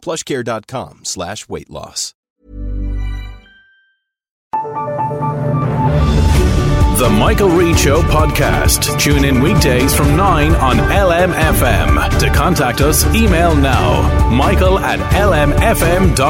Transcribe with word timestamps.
plushcare.com 0.00 1.04
slash 1.04 1.48
weight 1.48 1.70
loss. 1.70 2.14
The 7.00 7.08
Michael 7.08 7.48
Reade 7.48 7.78
Show 7.78 8.02
podcast. 8.02 9.00
Tune 9.00 9.24
in 9.24 9.40
weekdays 9.40 9.94
from 9.96 10.16
9 10.16 10.54
on 10.56 10.76
LMFM. 10.76 12.18
To 12.20 12.28
contact 12.28 12.82
us, 12.82 13.06
email 13.14 13.56
now 13.56 14.28
michael 14.28 14.78
at 14.78 14.98
lmfm.ie. 15.14 16.20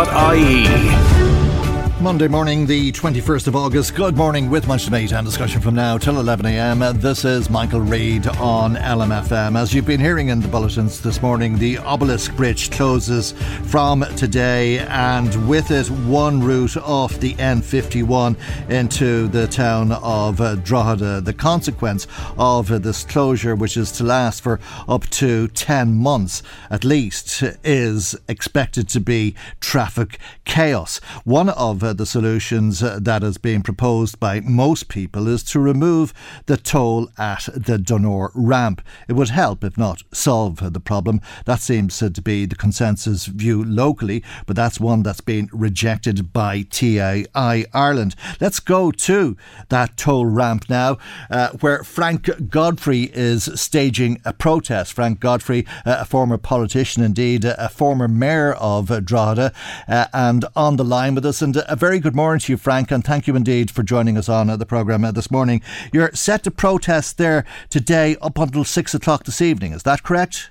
Monday 2.01 2.29
morning, 2.29 2.65
the 2.65 2.91
21st 2.93 3.47
of 3.47 3.55
August. 3.55 3.95
Good 3.95 4.17
morning 4.17 4.49
with 4.49 4.67
much 4.67 4.87
debate 4.87 5.13
and 5.13 5.27
discussion 5.27 5.61
from 5.61 5.75
now 5.75 5.99
till 5.99 6.15
11am. 6.15 6.99
This 6.99 7.27
is 7.27 7.51
Michael 7.51 7.83
Reade 7.83 8.27
on 8.39 8.77
LMFM. 8.77 9.55
As 9.55 9.75
you've 9.75 9.85
been 9.85 10.01
hearing 10.01 10.29
in 10.29 10.41
the 10.41 10.49
bulletins 10.49 11.03
this 11.03 11.21
morning, 11.21 11.59
the 11.59 11.77
Obelisk 11.77 12.35
Bridge 12.37 12.71
closes 12.71 13.33
from 13.65 14.01
today 14.17 14.79
and 14.79 15.47
with 15.47 15.71
it 15.71 15.91
one 15.91 16.43
route 16.43 16.79
off 16.79 17.21
the 17.21 17.35
N51 17.35 18.35
into 18.71 19.29
the 19.29 19.47
town 19.47 19.93
of 19.93 20.65
Drogheda. 20.65 21.21
The 21.21 21.35
consequence 21.35 22.07
of 22.39 22.83
this 22.83 23.05
closure, 23.05 23.55
which 23.55 23.77
is 23.77 23.93
to 23.93 24.05
last 24.05 24.43
for 24.43 24.59
up 24.89 25.07
to 25.11 25.49
10 25.49 25.97
months 25.97 26.43
at 26.71 26.83
least, 26.83 27.43
is 27.63 28.17
expected 28.27 28.89
to 28.89 29.01
be 29.01 29.35
traffic 29.61 30.19
chaos. 30.47 30.99
One 31.25 31.51
of 31.51 31.90
uh, 31.91 31.93
the 31.93 32.07
solutions 32.07 32.85
uh, 32.85 33.01
that 33.03 33.25
is 33.25 33.37
being 33.37 33.63
proposed 33.63 34.21
by 34.21 34.39
most 34.41 34.89
people 34.89 35.27
is 35.27 35.43
to 35.43 35.59
remove 35.59 36.15
the 36.47 36.57
toll 36.57 37.11
at 37.19 37.49
the 37.53 37.79
Donore 37.79 38.31
ramp. 38.33 38.81
It 39.09 39.15
would 39.15 39.31
help, 39.31 39.65
if 39.65 39.77
not 39.77 40.05
solve, 40.13 40.73
the 40.73 40.81
problem. 40.81 41.21
That 41.47 41.61
seems 41.61 41.99
to 41.99 42.11
be 42.11 42.47
the 42.47 42.55
consensus 42.55 43.27
view 43.27 43.65
locally, 43.65 44.23
but 44.47 44.55
that's 44.55 44.79
one 44.79 45.03
that's 45.03 45.21
been 45.21 45.49
rejected 45.53 46.33
by 46.33 46.63
TII 46.63 47.27
Ireland. 47.35 48.15
Let's 48.41 48.61
go 48.61 48.93
to 48.93 49.37
that 49.69 49.97
toll 49.97 50.27
ramp 50.27 50.67
now, 50.69 50.99
uh, 51.29 51.51
where 51.61 51.83
Frank 51.83 52.51
Godfrey 52.51 53.11
is 53.13 53.51
staging 53.61 54.21
a 54.25 54.33
protest. 54.33 54.93
Frank 54.93 55.19
Godfrey, 55.19 55.67
uh, 55.85 55.99
a 56.01 56.05
former 56.05 56.39
politician, 56.39 57.03
indeed, 57.03 57.45
a 57.45 57.69
former 57.69 58.07
mayor 58.07 58.53
of 58.53 59.05
Drogheda, 59.05 59.53
uh, 59.89 60.07
and 60.13 60.45
on 60.55 60.77
the 60.77 60.85
line 60.85 61.17
with 61.17 61.27
us, 61.27 61.43
and 61.43 61.57
a 61.57 61.77
very 61.81 61.99
good 61.99 62.15
morning 62.15 62.39
to 62.39 62.53
you, 62.53 62.59
Frank, 62.59 62.91
and 62.91 63.03
thank 63.03 63.27
you 63.27 63.35
indeed 63.35 63.71
for 63.71 63.83
joining 63.83 64.19
us 64.19 64.29
on 64.29 64.51
uh, 64.51 64.57
the 64.57 64.67
programme 64.67 65.03
uh, 65.03 65.11
this 65.11 65.31
morning. 65.31 65.63
You're 65.95 66.13
set 66.13 66.45
to 66.45 66.51
protest 66.51 67.17
there 67.17 67.47
today 67.71 68.17
up 68.21 68.37
until 68.37 68.65
six 68.65 68.93
o'clock 68.93 69.25
this 69.25 69.41
evening, 69.41 69.73
is 69.73 69.83
that 69.85 70.03
correct? 70.03 70.51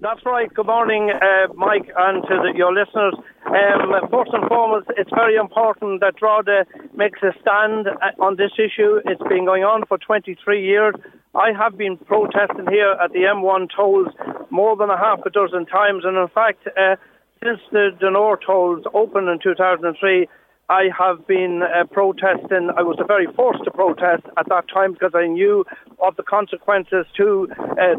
That's 0.00 0.26
right. 0.26 0.52
Good 0.52 0.66
morning, 0.66 1.12
uh, 1.12 1.52
Mike, 1.54 1.88
and 1.96 2.24
to 2.24 2.42
the, 2.42 2.52
your 2.56 2.74
listeners. 2.74 3.14
Um, 3.46 4.10
first 4.10 4.32
and 4.32 4.48
foremost, 4.48 4.88
it's 4.96 5.10
very 5.14 5.36
important 5.36 6.00
that 6.00 6.16
Drogheda 6.16 6.66
makes 6.96 7.22
a 7.22 7.30
stand 7.40 7.86
uh, 7.86 8.10
on 8.20 8.34
this 8.34 8.50
issue. 8.58 8.98
It's 9.04 9.22
been 9.28 9.44
going 9.44 9.62
on 9.62 9.84
for 9.86 9.96
23 9.98 10.60
years. 10.60 10.96
I 11.36 11.52
have 11.56 11.78
been 11.78 11.98
protesting 11.98 12.66
here 12.68 12.96
at 13.00 13.12
the 13.12 13.30
M1 13.30 13.68
tolls 13.76 14.08
more 14.50 14.74
than 14.74 14.90
a 14.90 14.98
half 14.98 15.20
a 15.24 15.30
dozen 15.30 15.66
times, 15.66 16.02
and 16.04 16.16
in 16.16 16.28
fact, 16.34 16.66
uh, 16.66 16.96
since 17.44 17.60
the 17.70 17.90
Donore 18.00 18.38
tolls 18.44 18.82
opened 18.92 19.28
in 19.28 19.38
2003, 19.40 20.26
I 20.68 20.84
have 20.96 21.26
been 21.26 21.62
uh, 21.62 21.84
protesting. 21.84 22.70
I 22.76 22.82
was 22.82 22.98
very 23.06 23.26
first 23.26 23.64
to 23.64 23.70
protest 23.70 24.24
at 24.38 24.48
that 24.48 24.64
time 24.72 24.92
because 24.94 25.12
I 25.14 25.26
knew 25.26 25.64
of 26.02 26.16
the 26.16 26.22
consequences 26.22 27.06
to 27.18 27.48
uh, 27.58 27.94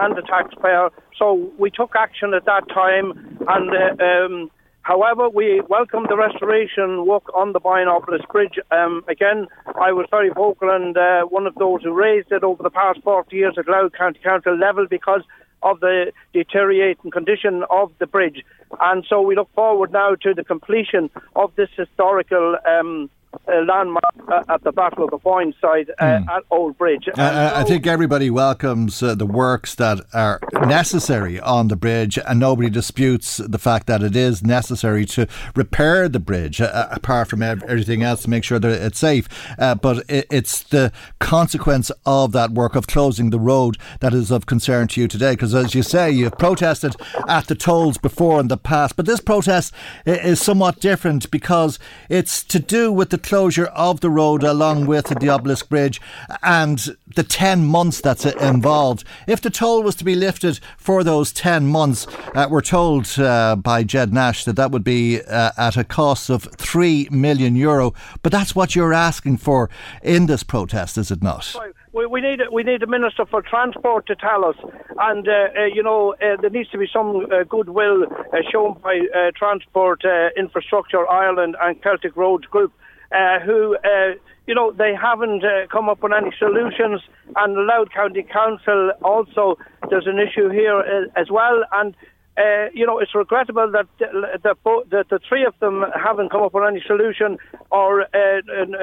and 0.00 0.16
the 0.16 0.22
taxpayer. 0.26 0.90
So 1.16 1.50
we 1.58 1.70
took 1.70 1.92
action 1.96 2.34
at 2.34 2.44
that 2.46 2.68
time, 2.68 3.38
and 3.46 3.70
uh, 3.70 4.04
um, 4.04 4.50
However, 4.88 5.28
we 5.28 5.60
welcome 5.68 6.06
the 6.08 6.16
restoration 6.16 7.04
work 7.04 7.24
on 7.34 7.52
the 7.52 7.60
Binopolis 7.60 8.26
Bridge. 8.32 8.58
Um, 8.70 9.04
again, 9.06 9.46
I 9.66 9.92
was 9.92 10.06
very 10.10 10.30
vocal 10.30 10.70
and 10.70 10.96
uh, 10.96 11.24
one 11.24 11.46
of 11.46 11.54
those 11.56 11.82
who 11.82 11.92
raised 11.92 12.32
it 12.32 12.42
over 12.42 12.62
the 12.62 12.70
past 12.70 13.00
40 13.04 13.36
years 13.36 13.54
at 13.58 13.68
Louth 13.68 13.92
County 13.92 14.18
Council 14.24 14.56
level 14.56 14.86
because 14.88 15.20
of 15.62 15.80
the 15.80 16.12
deteriorating 16.32 17.10
condition 17.10 17.64
of 17.70 17.92
the 17.98 18.06
bridge. 18.06 18.44
And 18.80 19.04
so 19.08 19.20
we 19.22 19.34
look 19.34 19.52
forward 19.54 19.92
now 19.92 20.14
to 20.16 20.34
the 20.34 20.44
completion 20.44 21.10
of 21.36 21.54
this 21.56 21.68
historical 21.76 22.56
um, 22.66 23.10
uh, 23.48 23.60
landmark 23.62 24.04
uh, 24.28 24.42
at 24.48 24.62
the 24.62 24.72
Battle 24.72 25.04
of 25.04 25.10
the 25.10 25.18
Boyne 25.18 25.54
side 25.60 25.90
uh, 25.98 26.04
mm. 26.04 26.28
at 26.28 26.42
Old 26.50 26.76
Bridge. 26.78 27.08
Uh, 27.16 27.52
I 27.54 27.64
think 27.64 27.86
everybody 27.86 28.30
welcomes 28.30 29.02
uh, 29.02 29.14
the 29.14 29.26
works 29.26 29.74
that 29.76 30.00
are 30.12 30.40
necessary 30.66 31.40
on 31.40 31.68
the 31.68 31.76
bridge, 31.76 32.18
and 32.18 32.40
nobody 32.40 32.70
disputes 32.70 33.38
the 33.38 33.58
fact 33.58 33.86
that 33.86 34.02
it 34.02 34.16
is 34.16 34.42
necessary 34.42 35.04
to 35.06 35.26
repair 35.54 36.08
the 36.08 36.20
bridge, 36.20 36.60
uh, 36.60 36.88
apart 36.90 37.28
from 37.28 37.42
everything 37.42 38.02
else, 38.02 38.22
to 38.22 38.30
make 38.30 38.44
sure 38.44 38.58
that 38.58 38.70
it's 38.70 38.98
safe. 38.98 39.28
but 39.58 40.04
it, 40.08 40.26
it's 40.30 40.62
the 40.64 40.92
consequence 41.18 41.90
of 42.06 42.32
that 42.32 42.52
work 42.52 42.76
of 42.76 42.86
closing 42.86 43.30
the 43.30 43.40
road 43.40 43.76
that 44.00 44.14
is 44.14 44.30
of 44.30 44.46
concern 44.46 44.88
to 44.88 45.00
you 45.00 45.08
today, 45.08 45.32
because 45.32 45.54
as 45.54 45.74
you 45.74 45.82
say, 45.82 46.10
you've 46.10 46.38
protested 46.38 46.96
at 47.28 47.46
the 47.46 47.54
tolls 47.54 47.98
before 47.98 48.40
in 48.40 48.48
the 48.48 48.56
past, 48.56 48.96
but 48.96 49.06
this 49.06 49.20
protest 49.20 49.72
is 50.06 50.40
somewhat 50.40 50.80
different 50.80 51.30
because 51.30 51.78
it's 52.08 52.42
to 52.44 52.58
do 52.58 52.92
with 52.92 53.10
the 53.10 53.17
the 53.18 53.28
closure 53.28 53.66
of 53.66 54.00
the 54.00 54.10
road 54.10 54.44
along 54.44 54.86
with 54.86 55.06
the 55.06 55.28
Obelisk 55.28 55.68
Bridge 55.68 56.00
and 56.42 56.96
the 57.16 57.24
10 57.24 57.66
months 57.66 58.00
that's 58.00 58.24
involved. 58.24 59.02
If 59.26 59.40
the 59.40 59.50
toll 59.50 59.82
was 59.82 59.96
to 59.96 60.04
be 60.04 60.14
lifted 60.14 60.60
for 60.76 61.02
those 61.02 61.32
10 61.32 61.66
months, 61.66 62.06
uh, 62.34 62.46
we're 62.48 62.60
told 62.60 63.18
uh, 63.18 63.56
by 63.56 63.82
Ged 63.82 64.12
Nash 64.12 64.44
that 64.44 64.56
that 64.56 64.70
would 64.70 64.84
be 64.84 65.20
uh, 65.22 65.50
at 65.56 65.76
a 65.76 65.84
cost 65.84 66.30
of 66.30 66.44
3 66.58 67.08
million 67.10 67.56
euro. 67.56 67.92
But 68.22 68.30
that's 68.30 68.54
what 68.54 68.76
you're 68.76 68.94
asking 68.94 69.38
for 69.38 69.68
in 70.02 70.26
this 70.26 70.44
protest, 70.44 70.96
is 70.96 71.10
it 71.10 71.22
not? 71.22 71.56
We, 71.92 72.06
we 72.06 72.20
need 72.20 72.40
we 72.52 72.62
need 72.62 72.82
a 72.82 72.86
minister 72.86 73.24
for 73.26 73.42
transport 73.42 74.06
to 74.06 74.14
tell 74.14 74.44
us, 74.44 74.54
and 75.00 75.26
uh, 75.26 75.32
uh, 75.32 75.64
you 75.64 75.82
know 75.82 76.14
uh, 76.22 76.36
there 76.40 76.50
needs 76.50 76.68
to 76.70 76.78
be 76.78 76.86
some 76.92 77.26
goodwill 77.48 78.04
shown 78.52 78.78
by 78.84 79.00
Transport 79.34 80.02
Infrastructure 80.36 81.08
Ireland 81.08 81.56
and 81.60 81.82
Celtic 81.82 82.14
Roads 82.16 82.46
Group 82.46 82.72
uh, 83.12 83.40
who, 83.40 83.76
uh, 83.76 84.14
you 84.46 84.54
know, 84.54 84.72
they 84.72 84.94
haven't 84.94 85.42
uh, 85.44 85.66
come 85.70 85.88
up 85.88 86.02
with 86.02 86.12
any 86.12 86.30
solutions. 86.38 87.00
And 87.36 87.56
the 87.56 87.60
Louth 87.60 87.88
County 87.94 88.22
Council 88.22 88.92
also, 89.02 89.58
there's 89.88 90.06
an 90.06 90.18
issue 90.18 90.50
here 90.50 90.78
uh, 90.78 91.20
as 91.20 91.30
well. 91.30 91.64
And 91.72 91.94
uh, 92.36 92.70
you 92.72 92.86
know, 92.86 93.00
it's 93.00 93.16
regrettable 93.16 93.72
that 93.72 93.88
the, 93.98 95.20
three 95.28 95.44
of 95.44 95.58
them 95.58 95.84
haven't 96.00 96.30
come 96.30 96.42
up 96.42 96.54
with 96.54 96.62
any 96.68 96.80
solution 96.86 97.36
or 97.72 98.06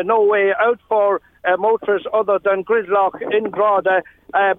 no 0.03 0.21
way 0.23 0.51
out 0.59 0.77
for 0.89 1.21
motorists 1.57 2.05
other 2.13 2.37
than 2.43 2.65
gridlock 2.65 3.13
in 3.21 3.49
Drogheda. 3.51 4.03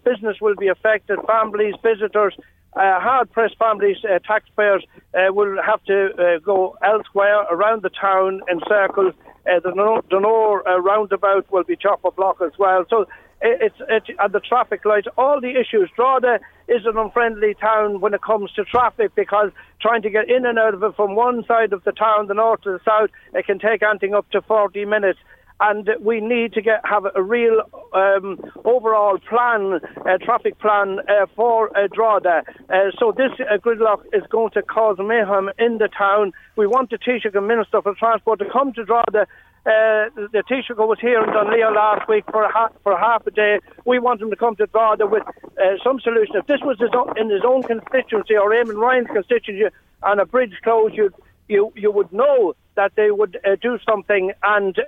Business 0.02 0.38
will 0.40 0.56
be 0.56 0.68
affected, 0.68 1.18
families, 1.26 1.74
visitors, 1.82 2.34
uh, 2.76 3.00
hard 3.00 3.32
pressed 3.32 3.56
families, 3.58 3.96
uh, 4.04 4.18
taxpayers 4.20 4.84
uh, 5.14 5.32
will 5.32 5.56
have 5.62 5.82
to 5.84 6.40
go 6.44 6.76
elsewhere 6.84 7.42
around 7.50 7.82
the 7.82 7.90
town 7.90 8.40
in 8.50 8.60
circles 8.68 9.14
uh, 9.46 9.60
the 9.60 9.70
Donore 9.70 10.66
uh, 10.66 10.80
roundabout 10.80 11.50
will 11.52 11.64
be 11.64 11.76
chopper 11.76 12.10
block 12.10 12.38
as 12.44 12.52
well. 12.58 12.84
So 12.90 13.06
it's, 13.40 13.76
the 13.78 14.40
traffic 14.40 14.84
lights, 14.84 15.06
all 15.16 15.40
the 15.40 15.50
issues. 15.50 15.90
Drogheda 15.94 16.40
is 16.68 16.82
an 16.84 16.96
unfriendly 16.96 17.54
town 17.54 18.00
when 18.00 18.14
it 18.14 18.22
comes 18.22 18.50
to 18.52 18.64
traffic 18.64 19.14
because 19.14 19.50
trying 19.80 20.02
to 20.02 20.10
get 20.10 20.28
in 20.28 20.46
and 20.46 20.58
out 20.58 20.74
of 20.74 20.82
it 20.82 20.96
from 20.96 21.14
one 21.14 21.44
side 21.46 21.72
of 21.72 21.84
the 21.84 21.92
town, 21.92 22.26
the 22.26 22.34
north 22.34 22.62
to 22.62 22.72
the 22.72 22.80
south, 22.84 23.10
it 23.34 23.46
can 23.46 23.58
take 23.58 23.82
anything 23.82 24.14
up 24.14 24.28
to 24.30 24.40
40 24.42 24.84
minutes 24.86 25.18
and 25.60 25.88
we 26.00 26.20
need 26.20 26.52
to 26.52 26.60
get 26.60 26.80
have 26.84 27.06
a 27.14 27.22
real 27.22 27.62
um, 27.92 28.38
overall 28.64 29.18
plan, 29.18 29.80
uh, 30.04 30.18
traffic 30.18 30.58
plan 30.58 30.98
uh, 31.08 31.26
for 31.34 31.76
uh, 31.76 31.88
Drogheda. 31.92 32.42
Uh, 32.68 32.90
so 32.98 33.12
this 33.12 33.30
uh, 33.40 33.56
gridlock 33.58 34.04
is 34.12 34.22
going 34.28 34.50
to 34.52 34.62
cause 34.62 34.96
mayhem 34.98 35.50
in 35.58 35.78
the 35.78 35.88
town. 35.88 36.32
We 36.56 36.66
want 36.66 36.90
the 36.90 36.98
Taoiseach 36.98 37.34
and 37.34 37.46
Minister 37.46 37.80
for 37.82 37.94
Transport 37.94 38.38
to 38.40 38.46
come 38.50 38.72
to 38.74 38.84
Drogheda 38.84 39.26
uh, 39.66 40.06
the 40.14 40.44
Taoiseach 40.48 40.78
was 40.78 40.98
here 41.00 41.20
in 41.20 41.32
Dunleer 41.32 41.72
last 41.72 42.08
week 42.08 42.24
for 42.30 42.44
a, 42.44 42.52
ha- 42.52 42.70
for 42.84 42.96
half 42.96 43.26
a 43.26 43.32
day. 43.32 43.58
We 43.84 43.98
want 43.98 44.22
him 44.22 44.30
to 44.30 44.36
come 44.36 44.54
to 44.56 44.66
Drogheda 44.66 45.08
with 45.08 45.24
uh, 45.26 45.74
some 45.82 45.98
solution. 45.98 46.36
If 46.36 46.46
this 46.46 46.60
was 46.62 46.78
his 46.78 46.90
own, 46.94 47.18
in 47.18 47.28
his 47.28 47.42
own 47.44 47.64
constituency 47.64 48.36
or 48.36 48.50
Eamon 48.50 48.80
Ryan's 48.80 49.08
constituency 49.08 49.74
and 50.04 50.20
a 50.20 50.24
bridge 50.24 50.52
closed, 50.62 50.94
you'd 50.94 51.14
you 51.48 51.72
you 51.74 51.90
would 51.90 52.12
know 52.12 52.54
that 52.76 52.92
they 52.94 53.10
would 53.10 53.38
uh, 53.44 53.56
do 53.60 53.78
something 53.84 54.32
and 54.44 54.78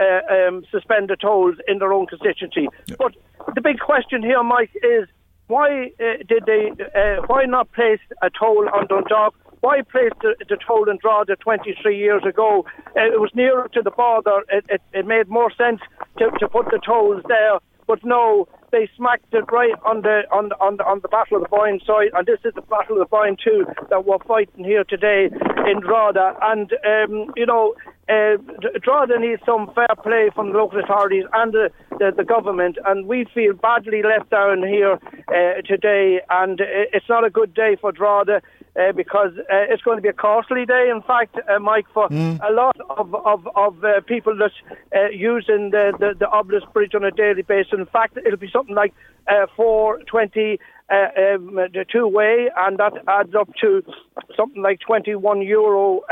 uh, 0.00 0.48
um, 0.48 0.64
suspend 0.70 1.08
the 1.10 1.16
tolls 1.16 1.56
in 1.68 1.78
their 1.78 1.92
own 1.92 2.06
constituency. 2.06 2.68
But 2.98 3.14
the 3.54 3.60
big 3.60 3.78
question 3.78 4.22
here, 4.22 4.42
Mike, 4.42 4.70
is 4.82 5.08
why 5.46 5.90
uh, 6.00 6.22
did 6.28 6.44
they? 6.46 6.70
Uh, 6.94 7.22
why 7.26 7.44
not 7.44 7.72
place 7.72 8.00
a 8.22 8.30
toll 8.30 8.68
on 8.72 8.86
Dundalk? 8.86 9.34
Why 9.60 9.82
place 9.82 10.12
the, 10.22 10.36
the 10.48 10.56
toll 10.56 10.88
in 10.88 10.98
Drogheda 10.98 11.36
23 11.36 11.96
years 11.96 12.22
ago? 12.26 12.64
Uh, 12.96 13.12
it 13.12 13.20
was 13.20 13.30
nearer 13.34 13.68
to 13.74 13.82
the 13.82 13.90
border. 13.90 14.40
It, 14.48 14.64
it, 14.68 14.80
it 14.94 15.06
made 15.06 15.28
more 15.28 15.50
sense 15.52 15.80
to, 16.18 16.30
to 16.38 16.48
put 16.48 16.66
the 16.70 16.80
tolls 16.84 17.22
there. 17.28 17.58
But 17.86 18.04
no, 18.04 18.46
they 18.70 18.88
smacked 18.96 19.34
it 19.34 19.50
right 19.50 19.74
on 19.84 20.02
the 20.02 20.22
on 20.30 20.50
the, 20.50 20.54
on 20.60 20.76
the, 20.76 20.84
on 20.84 21.00
the 21.00 21.08
Battle 21.08 21.38
of 21.38 21.42
the 21.42 21.48
Boyne 21.48 21.80
side, 21.84 22.10
and 22.14 22.24
this 22.24 22.38
is 22.44 22.54
the 22.54 22.62
Battle 22.62 22.94
of 22.94 23.00
the 23.00 23.10
Boyne 23.10 23.36
too 23.42 23.66
that 23.90 24.06
we're 24.06 24.18
fighting 24.20 24.64
here 24.64 24.84
today 24.84 25.28
in 25.66 25.80
Drogheda. 25.80 26.36
And 26.40 26.72
um, 26.86 27.32
you 27.36 27.44
know, 27.44 27.74
uh, 28.10 28.36
Drogheda 28.82 29.18
needs 29.20 29.42
some 29.46 29.70
fair 29.74 29.94
play 30.02 30.30
from 30.34 30.52
the 30.52 30.58
local 30.58 30.80
authorities 30.80 31.24
and 31.32 31.52
the, 31.52 31.70
the, 31.98 32.12
the 32.16 32.24
government, 32.24 32.76
and 32.86 33.06
we 33.06 33.24
feel 33.32 33.52
badly 33.52 34.02
let 34.02 34.28
down 34.30 34.62
here 34.66 34.98
uh, 35.28 35.62
today, 35.62 36.20
and 36.28 36.60
it's 36.60 37.08
not 37.08 37.24
a 37.24 37.30
good 37.30 37.54
day 37.54 37.76
for 37.80 37.92
Drogheda. 37.92 38.42
Uh, 38.78 38.92
because 38.92 39.32
uh, 39.36 39.66
it's 39.68 39.82
going 39.82 39.96
to 39.98 40.00
be 40.00 40.08
a 40.08 40.12
costly 40.12 40.64
day, 40.64 40.88
in 40.94 41.02
fact, 41.02 41.36
uh, 41.48 41.58
Mike, 41.58 41.86
for 41.92 42.08
mm. 42.08 42.38
a 42.48 42.52
lot 42.52 42.76
of 42.88 43.12
of, 43.16 43.48
of 43.56 43.84
uh, 43.84 44.00
people 44.02 44.32
that 44.36 44.52
uh, 44.96 45.08
using 45.08 45.70
the, 45.70 45.92
the 45.98 46.14
the 46.16 46.28
obelisk 46.30 46.72
bridge 46.72 46.94
on 46.94 47.02
a 47.02 47.10
daily 47.10 47.42
basis. 47.42 47.72
In 47.72 47.86
fact, 47.86 48.16
it'll 48.16 48.38
be 48.38 48.48
something 48.48 48.76
like 48.76 48.94
uh, 49.26 49.46
420 49.56 50.60
uh, 50.88 50.94
um, 50.94 51.56
the 51.56 51.84
two 51.90 52.06
way, 52.06 52.48
and 52.56 52.78
that 52.78 52.92
adds 53.08 53.34
up 53.34 53.50
to 53.60 53.82
something 54.36 54.62
like 54.62 54.78
21 54.78 55.42
euro. 55.42 56.02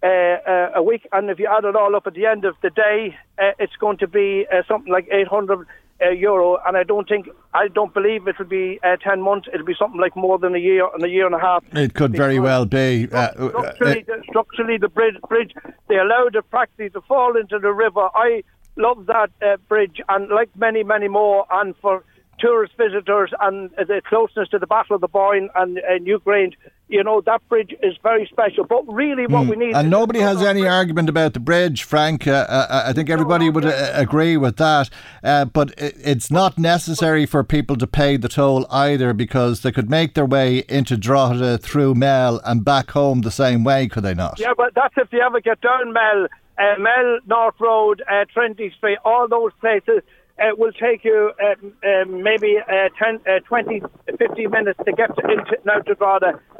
Uh, 0.00 0.06
uh, 0.06 0.40
uh, 0.46 0.70
a 0.76 0.82
week, 0.82 1.08
and 1.12 1.28
if 1.28 1.40
you 1.40 1.48
add 1.50 1.64
it 1.64 1.74
all 1.74 1.96
up 1.96 2.06
at 2.06 2.14
the 2.14 2.24
end 2.24 2.44
of 2.44 2.54
the 2.62 2.70
day, 2.70 3.16
uh, 3.38 3.50
it's 3.58 3.74
going 3.76 3.98
to 3.98 4.06
be 4.06 4.46
uh, 4.52 4.62
something 4.68 4.92
like 4.92 5.08
800 5.10 5.66
uh, 6.00 6.10
euro. 6.10 6.56
And 6.64 6.76
I 6.76 6.84
don't 6.84 7.08
think, 7.08 7.28
I 7.52 7.66
don't 7.66 7.92
believe 7.92 8.28
it 8.28 8.38
will 8.38 8.46
be 8.46 8.78
uh, 8.84 8.96
10 8.96 9.20
months. 9.20 9.48
It'll 9.52 9.66
be 9.66 9.74
something 9.76 10.00
like 10.00 10.14
more 10.14 10.38
than 10.38 10.54
a 10.54 10.58
year 10.58 10.88
and 10.94 11.02
a 11.04 11.08
year 11.08 11.26
and 11.26 11.34
a 11.34 11.40
half. 11.40 11.64
It 11.72 11.94
could 11.94 12.16
very 12.16 12.38
well 12.38 12.64
be. 12.64 13.08
structurally, 13.08 14.04
the, 14.06 14.22
structurally, 14.28 14.78
the 14.78 14.88
bridge, 14.88 15.16
bridge, 15.28 15.52
they 15.88 15.96
allowed 15.96 16.36
it 16.36 16.48
practically 16.48 16.90
to 16.90 17.00
fall 17.00 17.36
into 17.36 17.58
the 17.58 17.72
river. 17.72 18.08
I 18.14 18.44
love 18.76 19.06
that 19.06 19.30
bridge, 19.68 20.00
and 20.08 20.28
like 20.28 20.50
many, 20.56 20.84
many 20.84 21.08
more, 21.08 21.44
and 21.50 21.74
for 21.78 22.04
tourist 22.38 22.74
visitors 22.76 23.32
and 23.40 23.70
the 23.76 24.00
closeness 24.08 24.48
to 24.50 24.58
the 24.58 24.66
Battle 24.66 24.94
of 24.94 25.00
the 25.00 25.08
Boyne 25.08 25.48
and 25.56 25.78
uh, 25.78 25.98
Newgrange, 26.00 26.54
you 26.88 27.04
know, 27.04 27.20
that 27.20 27.46
bridge 27.48 27.74
is 27.82 27.96
very 28.02 28.26
special. 28.26 28.64
But 28.64 28.82
really, 28.92 29.26
what 29.26 29.46
mm. 29.46 29.50
we 29.50 29.56
need. 29.56 29.74
And 29.74 29.90
nobody 29.90 30.20
has 30.20 30.42
any 30.42 30.62
bridge. 30.62 30.70
argument 30.70 31.08
about 31.08 31.34
the 31.34 31.40
bridge, 31.40 31.82
Frank. 31.82 32.26
Uh, 32.26 32.46
uh, 32.48 32.84
I 32.86 32.92
think 32.92 33.10
everybody 33.10 33.46
no, 33.46 33.52
would 33.52 33.66
uh, 33.66 33.90
agree 33.94 34.36
with 34.36 34.56
that. 34.56 34.88
Uh, 35.22 35.44
but 35.44 35.74
it's 35.76 36.30
not 36.30 36.58
necessary 36.58 37.26
for 37.26 37.44
people 37.44 37.76
to 37.76 37.86
pay 37.86 38.16
the 38.16 38.28
toll 38.28 38.66
either 38.70 39.12
because 39.12 39.60
they 39.60 39.72
could 39.72 39.90
make 39.90 40.14
their 40.14 40.26
way 40.26 40.64
into 40.68 40.96
Drogheda 40.96 41.58
through 41.58 41.94
Mell 41.94 42.40
and 42.44 42.64
back 42.64 42.90
home 42.92 43.20
the 43.20 43.30
same 43.30 43.64
way, 43.64 43.88
could 43.88 44.02
they 44.02 44.14
not? 44.14 44.38
Yeah, 44.38 44.54
but 44.56 44.74
that's 44.74 44.94
if 44.96 45.10
they 45.10 45.20
ever 45.20 45.40
get 45.40 45.60
down 45.60 45.92
Mell. 45.92 46.28
Uh, 46.58 46.76
Mell, 46.76 47.20
North 47.26 47.54
Road, 47.60 48.02
Trinity 48.34 48.72
Street, 48.76 48.98
all 49.04 49.28
those 49.28 49.52
places 49.60 50.02
uh, 50.40 50.50
will 50.56 50.72
take 50.72 51.04
you 51.04 51.32
uh, 51.42 52.04
maybe 52.06 52.58
uh, 52.58 52.88
10, 52.98 53.20
uh, 53.26 53.40
20, 53.40 53.82
15 54.18 54.50
minutes 54.50 54.80
to 54.84 54.92
get 54.92 55.14
to, 55.16 55.30
into 55.30 55.56
now. 55.64 55.80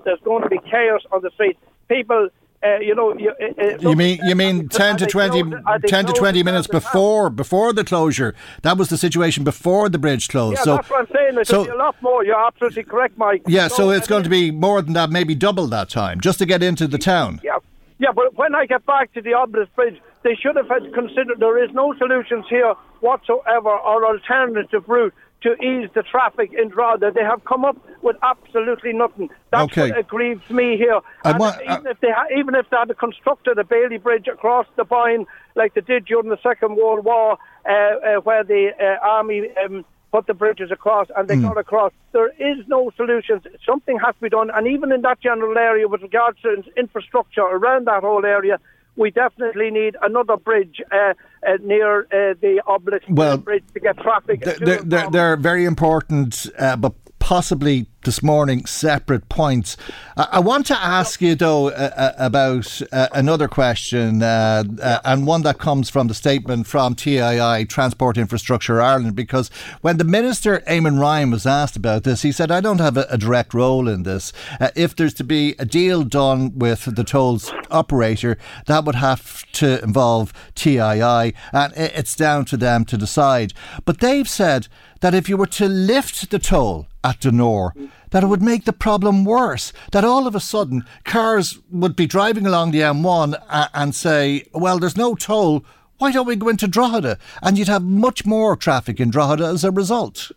There's 0.05 0.21
going 0.25 0.43
to 0.43 0.49
be 0.49 0.59
chaos 0.71 1.03
on 1.13 1.23
the 1.23 1.31
street. 1.31 1.59
People 1.89 2.29
uh, 2.61 2.79
you 2.81 2.93
know, 2.93 3.17
you, 3.17 3.31
uh, 3.31 3.63
uh 3.63 3.79
you 3.79 3.95
mean 3.95 4.19
you 4.25 4.35
mean 4.35 4.69
ten 4.69 4.97
to 4.97 5.07
20, 5.07 5.45
10 5.87 6.07
to 6.07 6.13
twenty 6.13 6.43
minutes 6.43 6.67
before 6.67 7.31
before 7.31 7.73
the 7.73 7.85
closure. 7.85 8.35
That 8.63 8.77
was 8.77 8.89
the 8.89 8.99
situation 8.99 9.45
before 9.45 9.89
the 9.89 9.99
bridge 9.99 10.29
closed. 10.29 10.59
Yeah, 10.59 10.65
so 10.65 10.75
that's 10.77 10.91
what 10.91 11.01
I'm 11.03 11.15
saying. 11.15 11.35
There's 11.37 11.49
so, 11.49 11.73
a 11.73 11.77
lot 11.77 11.95
more. 12.03 12.25
You're 12.25 12.35
absolutely 12.35 12.83
correct, 12.83 13.17
Mike. 13.17 13.43
Yeah, 13.47 13.69
so, 13.69 13.77
so 13.77 13.91
it's 13.91 14.09
going 14.09 14.25
to 14.25 14.29
be 14.29 14.51
more 14.51 14.83
than 14.83 14.95
that, 14.95 15.09
maybe 15.11 15.37
double 15.37 15.69
that 15.69 15.89
time, 15.89 16.21
just 16.21 16.41
to 16.41 16.47
get 16.47 16.61
into 16.65 16.89
the 16.89 16.99
town. 16.99 17.41
Yeah, 17.45 17.59
yeah, 18.01 18.11
but 18.13 18.35
when 18.35 18.57
I 18.57 18.67
get 18.67 18.85
back 18.87 19.13
to 19.15 19.23
the 19.23 19.35
Obelisk 19.35 19.73
Bridge, 19.77 20.01
they 20.23 20.35
should 20.35 20.57
have 20.57 20.69
had 20.69 20.93
considered 20.95 21.39
there 21.39 21.63
is 21.63 21.71
no 21.73 21.95
solutions 21.99 22.45
here 22.49 22.75
whatsoever 23.01 23.71
or 23.71 24.07
alternative 24.07 24.89
route 24.89 25.15
to 25.43 25.53
ease 25.63 25.89
the 25.95 26.03
traffic 26.03 26.53
in 26.53 26.69
Drogheda. 26.69 27.13
They 27.13 27.23
have 27.23 27.45
come 27.45 27.65
up 27.65 27.77
with 28.03 28.17
absolutely 28.23 28.93
nothing. 28.93 29.31
That's 29.51 29.71
okay. 29.73 29.93
what 29.93 30.09
grieves 30.09 30.49
me 30.51 30.77
here. 30.77 31.01
Want, 31.25 31.61
even 31.63 31.87
if 31.87 32.01
they 32.01 32.11
ha- 32.11 32.27
even 32.37 32.55
if 32.55 32.69
they 32.71 32.77
had 32.77 32.97
constructed 32.99 33.59
a 33.59 33.65
Bailey 33.65 33.99
Bridge 33.99 34.27
across 34.27 34.67
the 34.77 34.85
Boyne 34.85 35.27
like 35.55 35.75
they 35.75 35.81
did 35.81 36.07
during 36.07 36.29
the 36.29 36.39
Second 36.43 36.77
World 36.77 37.05
War, 37.05 37.39
uh, 37.65 37.73
uh, 37.73 38.21
where 38.23 38.45
the 38.45 38.71
uh, 38.81 39.07
army. 39.07 39.49
Um, 39.65 39.85
put 40.11 40.27
the 40.27 40.33
bridges 40.33 40.71
across 40.71 41.07
and 41.17 41.29
they 41.29 41.37
mm. 41.37 41.43
got 41.43 41.59
across. 41.59 41.93
There 42.13 42.29
is 42.29 42.67
no 42.67 42.91
solutions. 42.97 43.43
Something 43.65 43.99
has 43.99 44.15
to 44.15 44.21
be 44.23 44.31
done. 44.31 44.51
And 44.55 44.67
even 44.67 44.91
in 44.91 45.03
that 45.03 45.21
general 45.21 45.59
area, 45.59 45.87
with 45.87 46.01
regards 46.01 46.41
to 46.41 46.63
infrastructure 46.79 47.43
around 47.43 47.87
that 47.89 48.03
whole 48.03 48.25
area, 48.25 48.59
we 48.99 49.11
definitely 49.11 49.71
need 49.71 49.97
another 50.03 50.37
bridge 50.37 50.83
uh, 50.91 51.15
uh, 51.47 51.57
near 51.63 52.01
uh, 52.01 52.35
the 52.41 52.61
obelisk 52.67 53.05
well, 53.09 53.39
bridge 53.39 53.65
to 53.73 53.81
get 53.81 53.97
traffic. 53.99 54.43
They're, 54.43 54.83
they're, 54.83 55.11
they're 55.11 55.37
very 55.37 55.65
important, 55.65 56.47
uh, 56.59 56.77
but 56.77 56.95
possibly 57.21 57.87
this 58.05 58.23
morning 58.23 58.65
separate 58.65 59.29
points. 59.29 59.77
I, 60.17 60.29
I 60.33 60.39
want 60.41 60.67
to 60.67 60.79
ask 60.79 61.21
you 61.21 61.35
though 61.35 61.69
uh, 61.69 61.91
uh 61.97 62.13
about 62.19 62.81
uh, 62.93 63.09
another 63.13 63.49
question 63.49 64.23
uh, 64.23 64.65
uh, 64.81 64.99
and 65.05 65.27
one 65.27 65.43
that 65.43 65.59
comes 65.59 65.91
from 65.91 66.07
the 66.07 66.15
statement 66.15 66.67
from 66.67 66.95
TII 66.95 67.65
Transport 67.67 68.17
Infrastructure 68.17 68.81
Ireland 68.81 69.17
because 69.17 69.51
when 69.81 69.97
the 69.97 70.05
minister 70.05 70.61
Eamon 70.61 71.01
Ryan 71.01 71.31
was 71.31 71.47
asked 71.47 71.77
about 71.77 72.05
this, 72.05 72.23
he 72.23 72.33
said, 72.33 72.51
"I 72.51 72.61
don't 72.61 72.81
have 72.81 72.97
a, 72.97 73.07
a 73.11 73.19
direct 73.19 73.53
role 73.55 73.89
in 73.89 74.05
this. 74.05 74.33
Uh, 74.61 74.71
if 74.77 74.95
there's 74.95 75.15
to 75.15 75.25
be 75.25 75.55
a 75.59 75.65
deal 75.65 76.05
done 76.05 76.59
with 76.59 76.95
the 76.95 77.05
tolls 77.05 77.53
operator, 77.71 78.39
that 78.67 78.85
would 78.85 78.95
have 78.95 79.51
to 79.53 79.83
involve 79.83 80.33
TII, 80.55 81.35
and 81.53 81.73
it's 81.77 82.15
down 82.15 82.45
to 82.47 82.57
them 82.57 82.85
to 82.87 82.97
decide." 82.97 83.53
But 83.85 84.01
they've 84.01 84.29
said 84.29 84.69
that 85.01 85.15
if 85.15 85.29
you 85.29 85.37
were 85.37 85.47
to 85.47 85.69
lift 85.69 86.31
the 86.31 86.39
toll 86.39 86.87
at 87.05 87.21
Donore, 87.21 87.73
that 88.11 88.23
it 88.23 88.27
would 88.27 88.43
make 88.43 88.65
the 88.65 88.73
problem 88.73 89.25
worse. 89.25 89.73
That 89.93 90.05
all 90.05 90.27
of 90.27 90.35
a 90.35 90.41
sudden 90.41 90.85
cars 91.05 91.59
would 91.71 91.97
be 91.97 92.07
driving 92.07 92.47
along 92.47 92.71
the 92.71 92.81
M1 92.81 93.41
and 93.75 93.95
say, 93.95 94.45
well, 94.53 94.79
there's 94.79 94.97
no 94.97 95.15
toll. 95.15 95.65
Why 95.99 96.13
don't 96.13 96.27
we 96.27 96.37
go 96.37 96.49
into 96.49 96.69
Drogheda? 96.69 97.19
And 97.43 97.59
you'd 97.59 97.69
have 97.69 97.83
much 97.83 98.25
more 98.25 98.57
traffic 98.57 99.01
in 99.01 99.11
Drogheda 99.11 99.47
as 99.47 99.65
a 99.65 99.71
result. 99.71 100.31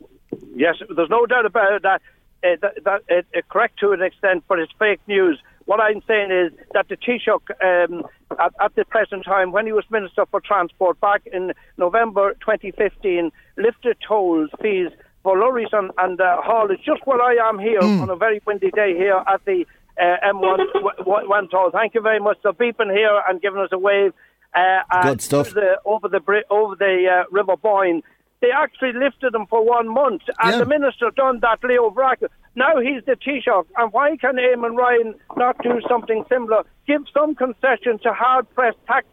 Yes, 0.55 0.75
there's 0.95 1.09
no 1.09 1.25
doubt 1.25 1.45
about 1.45 1.81
that. 1.83 2.01
Uh, 2.43 2.55
that, 2.59 2.83
that 2.83 3.01
uh, 3.11 3.37
uh, 3.37 3.41
correct 3.49 3.79
to 3.79 3.91
an 3.91 4.01
extent, 4.01 4.43
but 4.47 4.57
it's 4.57 4.71
fake 4.79 4.99
news. 5.07 5.39
What 5.65 5.79
I'm 5.79 6.01
saying 6.07 6.31
is 6.31 6.51
that 6.73 6.87
the 6.87 6.97
Taoiseach, 6.97 7.51
um, 7.63 8.03
at, 8.39 8.51
at, 8.59 8.73
the 8.75 8.83
present 8.83 9.23
time, 9.23 9.51
when 9.51 9.67
he 9.67 9.71
was 9.71 9.85
Minister 9.91 10.25
for 10.25 10.41
Transport 10.41 10.99
back 10.99 11.21
in 11.31 11.53
November 11.77 12.33
2015, 12.41 13.31
lifted 13.57 13.97
tolls 14.05 14.49
fees 14.59 14.89
for 15.23 15.37
lorries 15.37 15.69
and, 15.71 15.91
and 15.97 16.19
uh, 16.19 16.41
haulage, 16.41 16.79
just 16.85 17.05
where 17.05 17.21
I 17.21 17.49
am 17.49 17.59
here 17.59 17.81
mm. 17.81 18.01
on 18.01 18.09
a 18.09 18.15
very 18.15 18.41
windy 18.45 18.71
day 18.71 18.95
here 18.95 19.21
at 19.27 19.43
the 19.45 19.65
uh, 19.99 20.33
M1 20.33 21.05
one 21.05 21.47
toll. 21.51 21.71
Thank 21.71 21.93
you 21.93 22.01
very 22.01 22.19
much 22.19 22.37
for 22.41 22.53
beeping 22.53 22.95
here 22.95 23.21
and 23.27 23.41
giving 23.41 23.59
us 23.59 23.69
a 23.71 23.77
wave. 23.77 24.13
Uh, 24.53 25.03
Good 25.03 25.21
stuff. 25.21 25.51
The, 25.51 25.79
over 25.85 26.09
the 26.09 26.21
over 26.49 26.75
the 26.75 27.23
uh, 27.23 27.23
River 27.31 27.55
Boyne. 27.57 28.03
They 28.41 28.49
actually 28.49 28.93
lifted 28.93 29.35
them 29.35 29.45
for 29.45 29.63
one 29.63 29.87
month, 29.87 30.23
and 30.39 30.53
yeah. 30.53 30.57
the 30.57 30.65
minister 30.65 31.11
done 31.15 31.41
that, 31.41 31.63
Leo 31.63 31.91
Varadkar. 31.91 32.29
Now 32.55 32.79
he's 32.79 33.05
the 33.05 33.11
Taoiseach, 33.11 33.67
and 33.77 33.93
why 33.93 34.17
can 34.17 34.37
Eamon 34.37 34.75
Ryan 34.75 35.13
not 35.37 35.61
do 35.61 35.79
something 35.87 36.25
similar? 36.27 36.63
Give 36.87 37.03
some 37.13 37.35
concession 37.35 37.99
to 37.99 38.11
hard-pressed 38.11 38.79
tax 38.87 39.05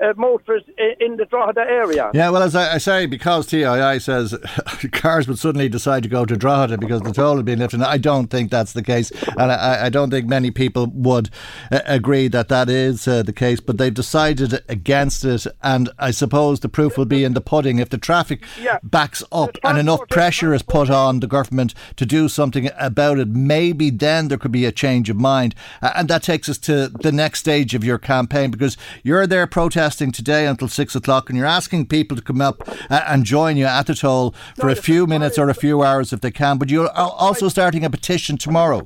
uh, 0.00 0.12
motorists 0.16 0.68
in 1.00 1.16
the 1.16 1.24
Drogheda 1.24 1.60
area. 1.60 2.10
Yeah, 2.12 2.30
well, 2.30 2.42
as 2.42 2.54
I, 2.54 2.78
say, 2.78 3.06
because 3.06 3.46
TII 3.46 3.98
says 3.98 4.36
cars 4.92 5.26
would 5.26 5.38
suddenly 5.38 5.68
decide 5.68 6.02
to 6.02 6.08
go 6.08 6.24
to 6.26 6.36
Drogheda 6.36 6.78
because 6.78 7.00
the 7.00 7.12
toll 7.12 7.36
had 7.36 7.44
been 7.44 7.60
lifted, 7.60 7.80
I 7.80 7.98
don't 7.98 8.28
think 8.28 8.50
that's 8.50 8.74
the 8.74 8.82
case. 8.82 9.10
And 9.38 9.50
I, 9.50 9.86
I 9.86 9.88
don't 9.88 10.10
think 10.10 10.26
many 10.26 10.50
people 10.50 10.86
would 10.88 11.30
uh, 11.72 11.80
agree 11.86 12.28
that 12.28 12.48
that 12.48 12.68
is 12.68 13.08
uh, 13.08 13.22
the 13.22 13.32
case, 13.32 13.60
but 13.60 13.78
they've 13.78 13.94
decided 13.94 14.62
against 14.68 15.24
it. 15.24 15.46
And 15.62 15.88
I 15.98 16.10
suppose 16.10 16.60
the 16.60 16.68
proof 16.68 16.98
will 16.98 17.06
be 17.06 17.24
in 17.24 17.34
the 17.34 17.40
pudding. 17.40 17.78
If 17.78 17.88
the 17.88 17.98
traffic 17.98 18.42
yeah. 18.60 18.78
backs 18.82 19.24
up 19.32 19.56
and 19.64 19.78
enough 19.78 20.00
pressure 20.10 20.52
is 20.52 20.62
put 20.62 20.90
on 20.90 21.20
the 21.20 21.26
government 21.26 21.74
to 21.96 22.04
do 22.04 22.28
something 22.28 22.68
about 22.78 23.18
it, 23.18 23.28
maybe 23.28 23.90
then 23.90 24.28
there 24.28 24.38
could 24.38 24.52
be 24.52 24.66
a 24.66 24.72
change 24.72 25.08
of 25.08 25.16
mind. 25.16 25.54
and 25.80 26.08
that 26.08 26.22
takes 26.22 26.48
us 26.48 26.58
to 26.58 26.88
the 26.88 27.12
next 27.12 27.40
stage 27.40 27.74
of 27.74 27.82
your 27.82 27.98
campaign 27.98 28.50
because 28.50 28.76
you're 29.02 29.26
there 29.26 29.46
protesting 29.46 29.85
protesting 29.86 30.10
today 30.10 30.46
until 30.48 30.66
six 30.66 30.96
o'clock, 30.96 31.30
and 31.30 31.38
you're 31.38 31.46
asking 31.46 31.86
people 31.86 32.16
to 32.16 32.22
come 32.22 32.40
up 32.40 32.56
uh, 32.90 33.04
and 33.06 33.24
join 33.24 33.56
you 33.56 33.66
at 33.66 33.86
the 33.86 33.94
toll 33.94 34.34
for 34.56 34.68
a 34.68 34.74
few 34.74 35.06
minutes 35.06 35.38
or 35.38 35.48
a 35.48 35.54
few 35.54 35.84
hours 35.84 36.12
if 36.12 36.20
they 36.20 36.32
can. 36.32 36.58
But 36.58 36.70
you're 36.70 36.90
also 36.90 37.48
starting 37.48 37.84
a 37.84 37.90
petition 37.90 38.36
tomorrow. 38.36 38.82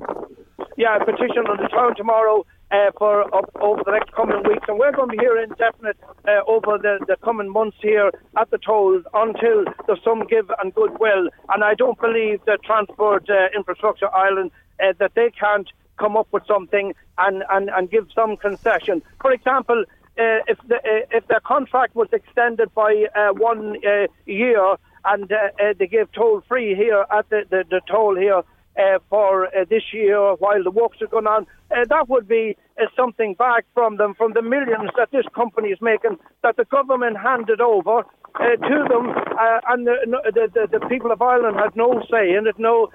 Yeah, 0.77 0.97
a 0.97 1.03
petition 1.03 1.47
on 1.49 1.57
the 1.57 1.69
town 1.69 1.95
tomorrow. 1.95 2.45
uh, 2.71 2.91
for 2.97 3.23
over 3.61 3.81
the 3.85 3.91
next 3.91 4.11
coming 4.13 4.41
weeks, 4.47 4.65
and 4.67 4.79
we're 4.79 4.91
going 4.91 5.09
to 5.09 5.17
be 5.17 5.21
here 5.21 5.37
indefinite 5.37 5.97
uh, 6.27 6.41
over 6.47 6.77
the, 6.77 7.03
the 7.07 7.17
coming 7.23 7.49
months 7.49 7.77
here 7.81 8.11
at 8.37 8.49
the 8.49 8.57
tolls 8.57 9.03
until 9.13 9.65
there's 9.87 10.03
some 10.03 10.25
give 10.27 10.49
and 10.61 10.73
goodwill. 10.73 11.29
And 11.49 11.63
I 11.63 11.73
don't 11.73 11.99
believe 11.99 12.39
that 12.45 12.63
Transport 12.63 13.29
uh, 13.29 13.47
Infrastructure 13.55 14.13
Ireland 14.13 14.51
uh, 14.81 14.93
that 14.99 15.11
they 15.15 15.31
can't 15.31 15.67
come 15.99 16.15
up 16.15 16.27
with 16.31 16.43
something 16.47 16.93
and, 17.17 17.43
and, 17.49 17.69
and 17.69 17.91
give 17.91 18.07
some 18.15 18.37
concession. 18.37 19.01
For 19.21 19.31
example, 19.31 19.83
uh, 20.17 20.43
if 20.47 20.57
the 20.67 20.75
uh, 20.75 21.17
if 21.17 21.25
their 21.27 21.39
contract 21.39 21.95
was 21.95 22.09
extended 22.11 22.73
by 22.75 23.05
uh, 23.15 23.33
one 23.33 23.77
uh, 23.85 24.07
year 24.25 24.75
and 25.05 25.31
uh, 25.31 25.73
they 25.79 25.87
gave 25.87 26.11
toll 26.11 26.43
free 26.47 26.75
here 26.75 27.05
at 27.11 27.29
the, 27.29 27.43
the, 27.49 27.63
the 27.69 27.81
toll 27.89 28.15
here 28.15 28.43
for 29.09 29.49
this 29.69 29.83
year 29.93 30.33
while 30.35 30.63
the 30.63 30.71
works 30.71 31.01
are 31.01 31.07
going 31.07 31.27
on. 31.27 31.45
That 31.69 32.07
would 32.07 32.27
be 32.27 32.55
something 32.95 33.33
back 33.33 33.65
from 33.73 33.97
them, 33.97 34.15
from 34.15 34.33
the 34.33 34.41
millions 34.41 34.89
that 34.97 35.11
this 35.11 35.25
company 35.35 35.69
is 35.69 35.79
making, 35.81 36.17
that 36.41 36.55
the 36.55 36.65
government 36.65 37.17
handed 37.17 37.59
over 37.59 38.03
to 38.39 38.85
them, 38.89 39.13
and 39.67 39.85
the, 39.85 40.49
the, 40.53 40.67
the, 40.71 40.87
people 40.87 41.11
of 41.11 41.21
Ireland 41.21 41.57
had 41.57 41.75
no 41.75 42.01
say 42.09 42.33
in 42.33 42.47
it, 42.47 42.57
no 42.57 42.89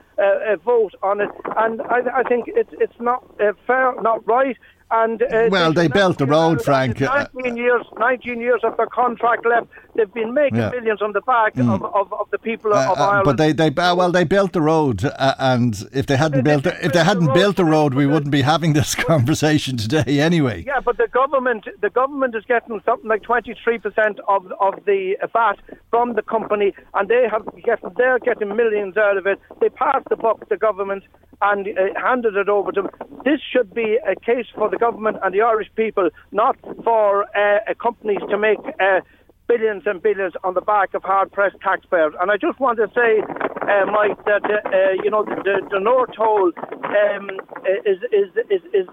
vote 0.64 0.94
on 1.02 1.20
it. 1.20 1.30
And 1.56 1.82
I, 1.82 2.20
I 2.20 2.22
think 2.22 2.46
it's, 2.48 2.72
it's 2.72 2.98
not 2.98 3.24
fair, 3.66 4.00
not 4.00 4.26
right. 4.26 4.56
And 4.90 5.20
uh, 5.20 5.48
well, 5.50 5.72
they 5.72 5.88
built 5.88 6.18
the 6.18 6.26
road, 6.26 6.62
Frank. 6.62 7.00
19 7.00 7.56
years, 7.56 7.84
19 7.98 8.40
years 8.40 8.60
of 8.62 8.76
their 8.76 8.86
contract 8.86 9.44
left. 9.44 9.66
They've 9.96 10.12
been 10.12 10.32
making 10.32 10.58
yeah. 10.58 10.70
millions 10.70 11.02
on 11.02 11.12
the 11.12 11.22
back 11.22 11.54
mm. 11.54 11.68
of, 11.74 11.82
of, 11.82 12.12
of, 12.12 12.30
the 12.30 12.38
people 12.38 12.72
uh, 12.72 12.92
of 12.92 12.98
uh, 12.98 13.02
Ireland. 13.02 13.24
But 13.24 13.36
they, 13.36 13.52
they 13.52 13.68
uh, 13.68 13.96
well, 13.96 14.12
they 14.12 14.22
built 14.22 14.52
the 14.52 14.60
road, 14.60 15.04
uh, 15.04 15.34
and 15.40 15.74
if 15.92 16.06
they 16.06 16.16
hadn't 16.16 16.44
they, 16.44 16.50
built, 16.50 16.64
they, 16.64 16.78
if 16.82 16.92
they 16.92 17.02
hadn't 17.02 17.26
the 17.26 17.32
built 17.32 17.56
the 17.56 17.64
road, 17.64 17.94
we 17.94 18.06
wouldn't 18.06 18.30
be 18.30 18.42
having 18.42 18.74
this 18.74 18.94
conversation 19.12 19.76
today, 19.76 20.20
anyway. 20.20 20.62
Yeah, 20.64 20.78
but 20.78 20.98
the 20.98 21.08
government, 21.08 21.66
the 21.80 21.90
government 21.90 22.36
is 22.36 22.44
getting 22.46 22.80
something 22.84 23.08
like 23.08 23.22
23 23.22 23.78
percent 23.78 24.20
of 24.28 24.52
of 24.60 24.84
the 24.84 25.16
VAT 25.32 25.58
from 25.90 26.14
the 26.14 26.22
company, 26.22 26.74
and 26.94 27.08
they 27.08 27.26
have 27.28 27.44
getting, 27.64 27.90
they're 27.96 28.20
getting 28.20 28.54
millions 28.54 28.96
out 28.96 29.16
of 29.16 29.26
it. 29.26 29.40
They 29.60 29.68
passed 29.68 30.08
the 30.10 30.16
buck, 30.16 30.48
the 30.48 30.56
government, 30.56 31.02
and 31.42 31.68
uh, 31.68 32.00
handed 32.00 32.36
it 32.36 32.48
over 32.48 32.72
to 32.72 32.82
them. 32.82 32.90
This 33.24 33.40
should 33.52 33.74
be 33.74 33.98
a 34.06 34.14
case 34.14 34.46
for 34.54 34.70
the 34.70 34.75
government 34.78 35.18
and 35.22 35.34
the 35.34 35.42
Irish 35.42 35.68
people, 35.76 36.10
not 36.32 36.56
for 36.84 37.24
uh, 37.36 37.74
companies 37.82 38.20
to 38.30 38.38
make 38.38 38.58
uh, 38.80 39.00
billions 39.48 39.82
and 39.86 40.02
billions 40.02 40.34
on 40.44 40.54
the 40.54 40.60
back 40.60 40.94
of 40.94 41.02
hard-pressed 41.02 41.56
taxpayers. 41.62 42.14
And 42.20 42.30
I 42.30 42.36
just 42.36 42.58
want 42.58 42.78
to 42.78 42.88
say, 42.94 43.22
uh, 43.22 43.86
Mike, 43.86 44.18
that 44.24 44.44
uh, 44.44 44.68
uh, 44.68 45.02
you 45.02 45.10
know 45.10 45.24
the, 45.24 45.62
the 45.70 45.80
North 45.80 46.10
Toll 46.16 46.52
um, 46.84 47.30
is 47.84 47.98
is 48.12 48.30
is, 48.50 48.62
is 48.72 48.88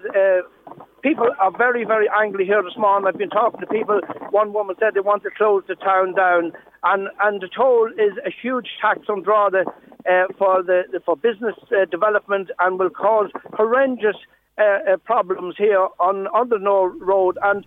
people 1.04 1.28
are 1.38 1.52
very, 1.56 1.84
very 1.84 2.08
angry 2.18 2.46
here 2.46 2.62
this 2.62 2.76
morning. 2.78 3.06
I've 3.06 3.18
been 3.18 3.28
talking 3.28 3.60
to 3.60 3.66
people. 3.66 4.00
One 4.30 4.52
woman 4.52 4.74
said 4.80 4.94
they 4.94 5.00
want 5.00 5.22
to 5.24 5.30
close 5.36 5.62
the 5.68 5.76
town 5.76 6.14
down, 6.14 6.52
and 6.82 7.08
and 7.20 7.42
the 7.42 7.48
toll 7.54 7.88
is 7.98 8.16
a 8.26 8.30
huge 8.30 8.68
tax 8.80 9.00
on 9.08 9.22
uh, 9.24 10.26
for 10.38 10.62
the 10.62 10.82
for 11.04 11.16
business 11.16 11.54
uh, 11.70 11.84
development 11.90 12.50
and 12.58 12.78
will 12.78 12.90
cause 12.90 13.30
horrendous 13.52 14.16
uh, 14.58 14.62
uh 14.62 14.96
problems 14.98 15.54
here 15.58 15.88
on 15.98 16.26
on 16.28 16.48
the 16.48 16.58
North 16.58 16.94
Road 17.00 17.38
and 17.42 17.64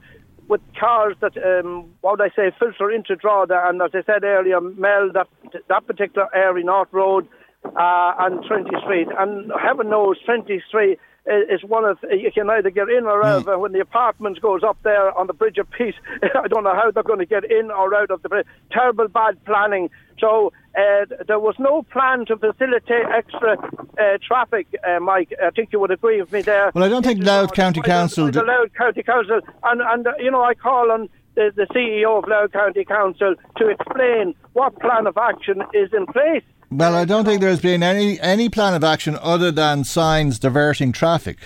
with 0.48 0.62
cars 0.80 1.16
that 1.20 1.36
um, 1.38 1.90
what 2.02 2.20
would 2.20 2.32
I 2.32 2.34
say 2.36 2.56
filter 2.58 2.90
into 2.90 3.16
Drogheda 3.16 3.66
and 3.68 3.82
as 3.82 3.92
I 3.94 4.04
said 4.04 4.24
earlier, 4.24 4.62
Mell 4.62 5.12
that 5.14 5.28
that 5.68 5.88
particular 5.88 6.28
area, 6.36 6.66
North 6.66 6.90
Road. 6.92 7.28
Uh, 7.66 8.14
and 8.20 8.46
Trinity 8.46 8.78
Street, 8.82 9.08
and 9.18 9.52
heaven 9.62 9.90
knows 9.90 10.16
Trinity 10.24 10.62
Street 10.70 11.00
is 11.28 11.64
one 11.64 11.84
of 11.84 11.98
you 12.10 12.32
can 12.32 12.50
either 12.50 12.70
get 12.70 12.90
in 12.90 13.06
or 13.06 13.24
out. 13.26 13.46
Mm. 13.46 13.60
When 13.60 13.72
the 13.74 13.82
apartments 13.82 14.40
goes 14.40 14.64
up 14.64 14.78
there 14.84 15.16
on 15.18 15.28
the 15.28 15.34
Bridge 15.34 15.58
of 15.58 15.70
Peace, 15.72 15.96
I 16.24 16.48
don't 16.48 16.64
know 16.64 16.74
how 16.74 16.92
they're 16.92 17.04
going 17.04 17.20
to 17.20 17.26
get 17.26 17.50
in 17.50 17.70
or 17.72 17.94
out 17.94 18.12
of 18.12 18.22
the 18.22 18.30
bridge. 18.30 18.48
Terrible 18.72 19.08
bad 19.08 19.44
planning. 19.46 19.90
So 20.20 20.52
uh, 20.76 21.06
there 21.28 21.40
was 21.40 21.56
no 21.60 21.84
plan 21.84 22.26
to 22.28 22.38
facilitate 22.38 23.06
extra 23.14 23.58
uh, 23.58 24.18
traffic, 24.26 24.68
uh, 24.88 25.00
Mike. 25.00 25.34
I 25.44 25.52
think 25.52 25.70
you 25.72 25.80
would 25.80 25.92
agree 25.92 26.22
with 26.22 26.32
me 26.32 26.42
there. 26.42 26.72
Well, 26.74 26.84
I 26.84 26.90
don't 26.90 27.04
think 27.04 27.24
Louth 27.24 27.54
County 27.54 27.82
Council. 27.82 28.32
The, 28.32 28.44
Louth 28.44 28.74
County 28.74 29.04
Council, 29.04 29.42
and 29.64 29.82
and 29.82 30.08
uh, 30.08 30.14
you 30.20 30.32
know, 30.32 30.44
I 30.44 30.54
call 30.54 30.92
on 30.92 31.10
the, 31.36 31.52
the 31.56 31.68
CEO 31.74 32.18
of 32.22 32.28
Louth 32.28 32.52
County 32.52 32.86
Council 32.86 33.36
to 33.58 33.68
explain 33.70 34.34
what 34.54 34.80
plan 34.80 35.08
of 35.08 35.18
action 35.18 35.64
is 35.74 35.94
in 35.94 36.06
place 36.08 36.44
well, 36.70 36.96
I 36.96 37.06
don't 37.06 37.24
think 37.24 37.40
there's 37.40 37.62
been 37.62 37.82
any 37.82 38.20
any 38.20 38.50
plan 38.50 38.74
of 38.74 38.84
action 38.84 39.18
other 39.22 39.52
than 39.52 39.86
signs 39.86 40.38
diverting 40.38 40.92
traffic 40.92 41.38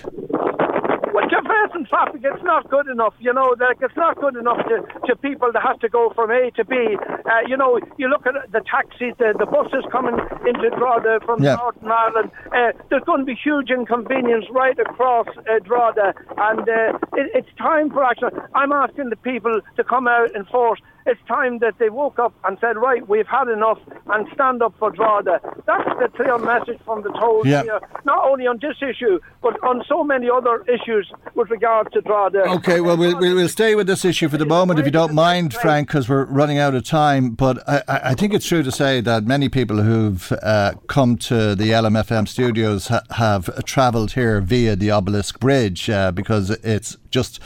it's 2.14 2.42
not 2.42 2.68
good 2.70 2.88
enough. 2.88 3.14
You 3.20 3.32
know, 3.32 3.54
like 3.58 3.78
it's 3.80 3.96
not 3.96 4.20
good 4.20 4.36
enough 4.36 4.58
to, 4.68 4.82
to 5.06 5.16
people 5.16 5.50
that 5.52 5.62
have 5.62 5.78
to 5.80 5.88
go 5.88 6.12
from 6.14 6.30
A 6.30 6.50
to 6.56 6.64
B. 6.64 6.76
Uh, 6.76 7.40
you 7.46 7.56
know, 7.56 7.78
you 7.98 8.08
look 8.08 8.26
at 8.26 8.34
the 8.50 8.60
taxis, 8.60 9.14
the, 9.18 9.34
the 9.38 9.46
buses 9.46 9.84
coming 9.90 10.18
into 10.46 10.70
Drogheda 10.70 11.20
from 11.24 11.42
yeah. 11.42 11.56
Northern 11.56 11.90
Ireland. 11.90 12.30
Uh, 12.46 12.72
there's 12.90 13.04
going 13.04 13.20
to 13.20 13.26
be 13.26 13.34
huge 13.34 13.70
inconvenience 13.70 14.46
right 14.50 14.78
across 14.78 15.26
uh, 15.36 15.58
Drogheda, 15.64 16.14
and 16.38 16.60
uh, 16.60 16.98
it, 17.14 17.30
it's 17.34 17.48
time 17.58 17.90
for 17.90 18.04
action. 18.04 18.30
I'm 18.54 18.72
asking 18.72 19.10
the 19.10 19.16
people 19.16 19.60
to 19.76 19.84
come 19.84 20.08
out 20.08 20.34
and 20.34 20.46
force 20.48 20.80
it's 21.06 21.20
time 21.26 21.58
that 21.58 21.78
they 21.78 21.90
woke 21.90 22.18
up 22.18 22.34
and 22.44 22.58
said, 22.60 22.76
right, 22.76 23.06
we've 23.08 23.26
had 23.26 23.48
enough 23.48 23.78
and 24.06 24.26
stand 24.34 24.62
up 24.62 24.74
for 24.78 24.90
Drogheda. 24.90 25.40
That's 25.66 25.88
the 25.98 26.08
clear 26.14 26.38
message 26.38 26.78
from 26.84 27.02
the 27.02 27.10
toll 27.10 27.46
yeah. 27.46 27.62
here, 27.62 27.80
not 28.04 28.24
only 28.24 28.46
on 28.46 28.58
this 28.60 28.76
issue, 28.80 29.18
but 29.42 29.62
on 29.62 29.82
so 29.88 30.04
many 30.04 30.28
other 30.30 30.62
issues 30.62 31.10
with 31.34 31.50
regard 31.50 31.92
to 31.92 32.00
Drogheda. 32.00 32.50
Okay, 32.56 32.80
well, 32.80 32.96
we'll, 32.96 33.18
we'll 33.18 33.48
stay 33.48 33.74
with 33.74 33.86
this 33.86 34.04
issue 34.04 34.28
for 34.28 34.38
the 34.38 34.46
moment, 34.46 34.78
if 34.78 34.86
you 34.86 34.92
don't 34.92 35.14
mind, 35.14 35.54
Frank, 35.54 35.88
because 35.88 36.08
we're 36.08 36.24
running 36.24 36.58
out 36.58 36.74
of 36.74 36.84
time. 36.84 37.30
But 37.30 37.68
I, 37.68 37.82
I, 37.88 38.14
think 38.14 38.34
it's 38.34 38.46
true 38.46 38.62
to 38.62 38.72
say 38.72 39.00
that 39.00 39.24
many 39.24 39.48
people 39.48 39.82
who've 39.82 40.32
uh, 40.42 40.74
come 40.86 41.16
to 41.18 41.54
the 41.54 41.70
LMFM 41.70 42.28
studios 42.28 42.88
ha- 42.88 43.02
have 43.10 43.64
travelled 43.64 44.12
here 44.12 44.40
via 44.40 44.76
the 44.76 44.90
Obelisk 44.90 45.40
Bridge 45.40 45.90
uh, 45.90 46.12
because 46.12 46.50
it's 46.50 46.96
just 47.12 47.40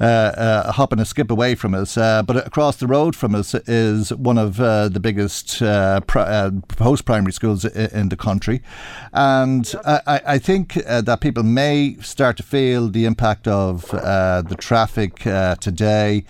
uh, 0.00 0.04
uh, 0.04 0.62
a 0.66 0.72
hop 0.72 0.92
and 0.92 1.00
a 1.00 1.04
skip 1.04 1.30
away 1.30 1.56
from 1.56 1.74
us. 1.74 1.96
Uh, 1.96 2.22
but 2.22 2.46
across 2.46 2.76
the 2.76 2.86
road 2.86 3.16
from 3.16 3.34
us 3.34 3.54
is 3.66 4.12
one 4.14 4.38
of 4.38 4.60
uh, 4.60 4.88
the 4.88 5.00
biggest 5.00 5.60
uh, 5.60 6.00
pri- 6.02 6.50
post 6.68 7.04
primary 7.04 7.32
schools 7.32 7.64
in 7.64 8.08
the 8.08 8.16
country. 8.16 8.62
And 9.12 9.74
I, 9.84 10.20
I 10.24 10.38
think 10.38 10.74
that 10.74 11.20
people 11.20 11.42
may 11.42 11.96
start 11.96 12.36
to 12.36 12.42
feel 12.42 12.88
the 12.88 13.04
impact 13.06 13.48
of 13.48 13.90
the 13.90 14.56
traffic 14.58 15.16
today, 15.60 16.24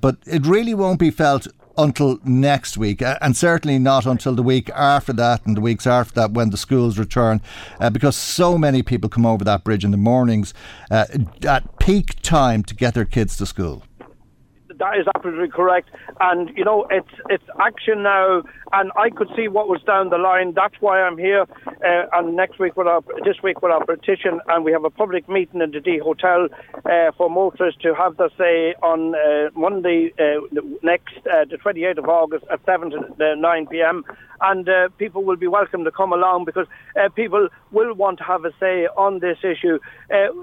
but 0.00 0.18
it 0.26 0.46
really 0.46 0.74
won't 0.74 1.00
be 1.00 1.10
felt 1.10 1.48
until 1.78 2.18
next 2.24 2.76
week, 2.76 3.00
and 3.00 3.36
certainly 3.36 3.78
not 3.78 4.04
until 4.04 4.34
the 4.34 4.42
week 4.42 4.68
after 4.70 5.12
that 5.14 5.46
and 5.46 5.56
the 5.56 5.60
weeks 5.60 5.86
after 5.86 6.12
that 6.14 6.32
when 6.32 6.50
the 6.50 6.56
schools 6.56 6.98
return, 6.98 7.40
uh, 7.80 7.88
because 7.88 8.16
so 8.16 8.58
many 8.58 8.82
people 8.82 9.08
come 9.08 9.24
over 9.24 9.44
that 9.44 9.64
bridge 9.64 9.84
in 9.84 9.92
the 9.92 9.96
mornings 9.96 10.52
uh, 10.90 11.06
at 11.46 11.78
peak 11.78 12.20
time 12.20 12.62
to 12.64 12.74
get 12.74 12.94
their 12.94 13.04
kids 13.04 13.36
to 13.36 13.46
school 13.46 13.84
that 14.78 14.98
is 14.98 15.06
absolutely 15.14 15.48
correct. 15.48 15.90
And 16.20 16.50
you 16.56 16.64
know, 16.64 16.86
it's 16.90 17.14
it's 17.28 17.44
action 17.60 18.02
now, 18.02 18.42
and 18.72 18.90
I 18.96 19.10
could 19.10 19.28
see 19.36 19.48
what 19.48 19.68
was 19.68 19.82
down 19.82 20.10
the 20.10 20.18
line. 20.18 20.54
That's 20.54 20.74
why 20.80 21.00
I'm 21.02 21.18
here. 21.18 21.46
Uh, 21.66 22.06
and 22.12 22.36
next 22.36 22.58
week 22.58 22.76
with 22.76 22.86
our 22.86 23.02
this 23.24 23.36
week 23.42 23.62
with 23.62 23.72
our 23.72 23.84
petition, 23.84 24.40
and 24.48 24.64
we 24.64 24.72
have 24.72 24.84
a 24.84 24.90
public 24.90 25.28
meeting 25.28 25.60
in 25.60 25.70
the 25.70 25.80
D 25.80 25.98
Hotel 25.98 26.48
uh, 26.84 27.12
for 27.16 27.30
motorists 27.30 27.80
to 27.82 27.94
have 27.94 28.16
their 28.16 28.30
say 28.38 28.74
on 28.82 29.14
uh, 29.14 29.50
Monday 29.58 30.12
uh, 30.18 30.40
next, 30.82 31.16
uh, 31.18 31.44
the 31.48 31.56
28th 31.56 31.98
of 31.98 32.08
August 32.08 32.44
at 32.50 32.60
7 32.64 32.90
to 32.90 33.36
9 33.36 33.66
p.m. 33.66 34.04
And 34.40 34.68
uh, 34.68 34.88
people 34.98 35.24
will 35.24 35.36
be 35.36 35.48
welcome 35.48 35.84
to 35.84 35.90
come 35.90 36.12
along 36.12 36.44
because 36.44 36.66
people 37.16 37.48
will 37.72 37.92
want 37.94 38.18
to 38.18 38.24
have 38.24 38.44
a 38.44 38.52
say 38.60 38.86
on 38.96 39.18
this 39.18 39.38
issue. 39.42 39.78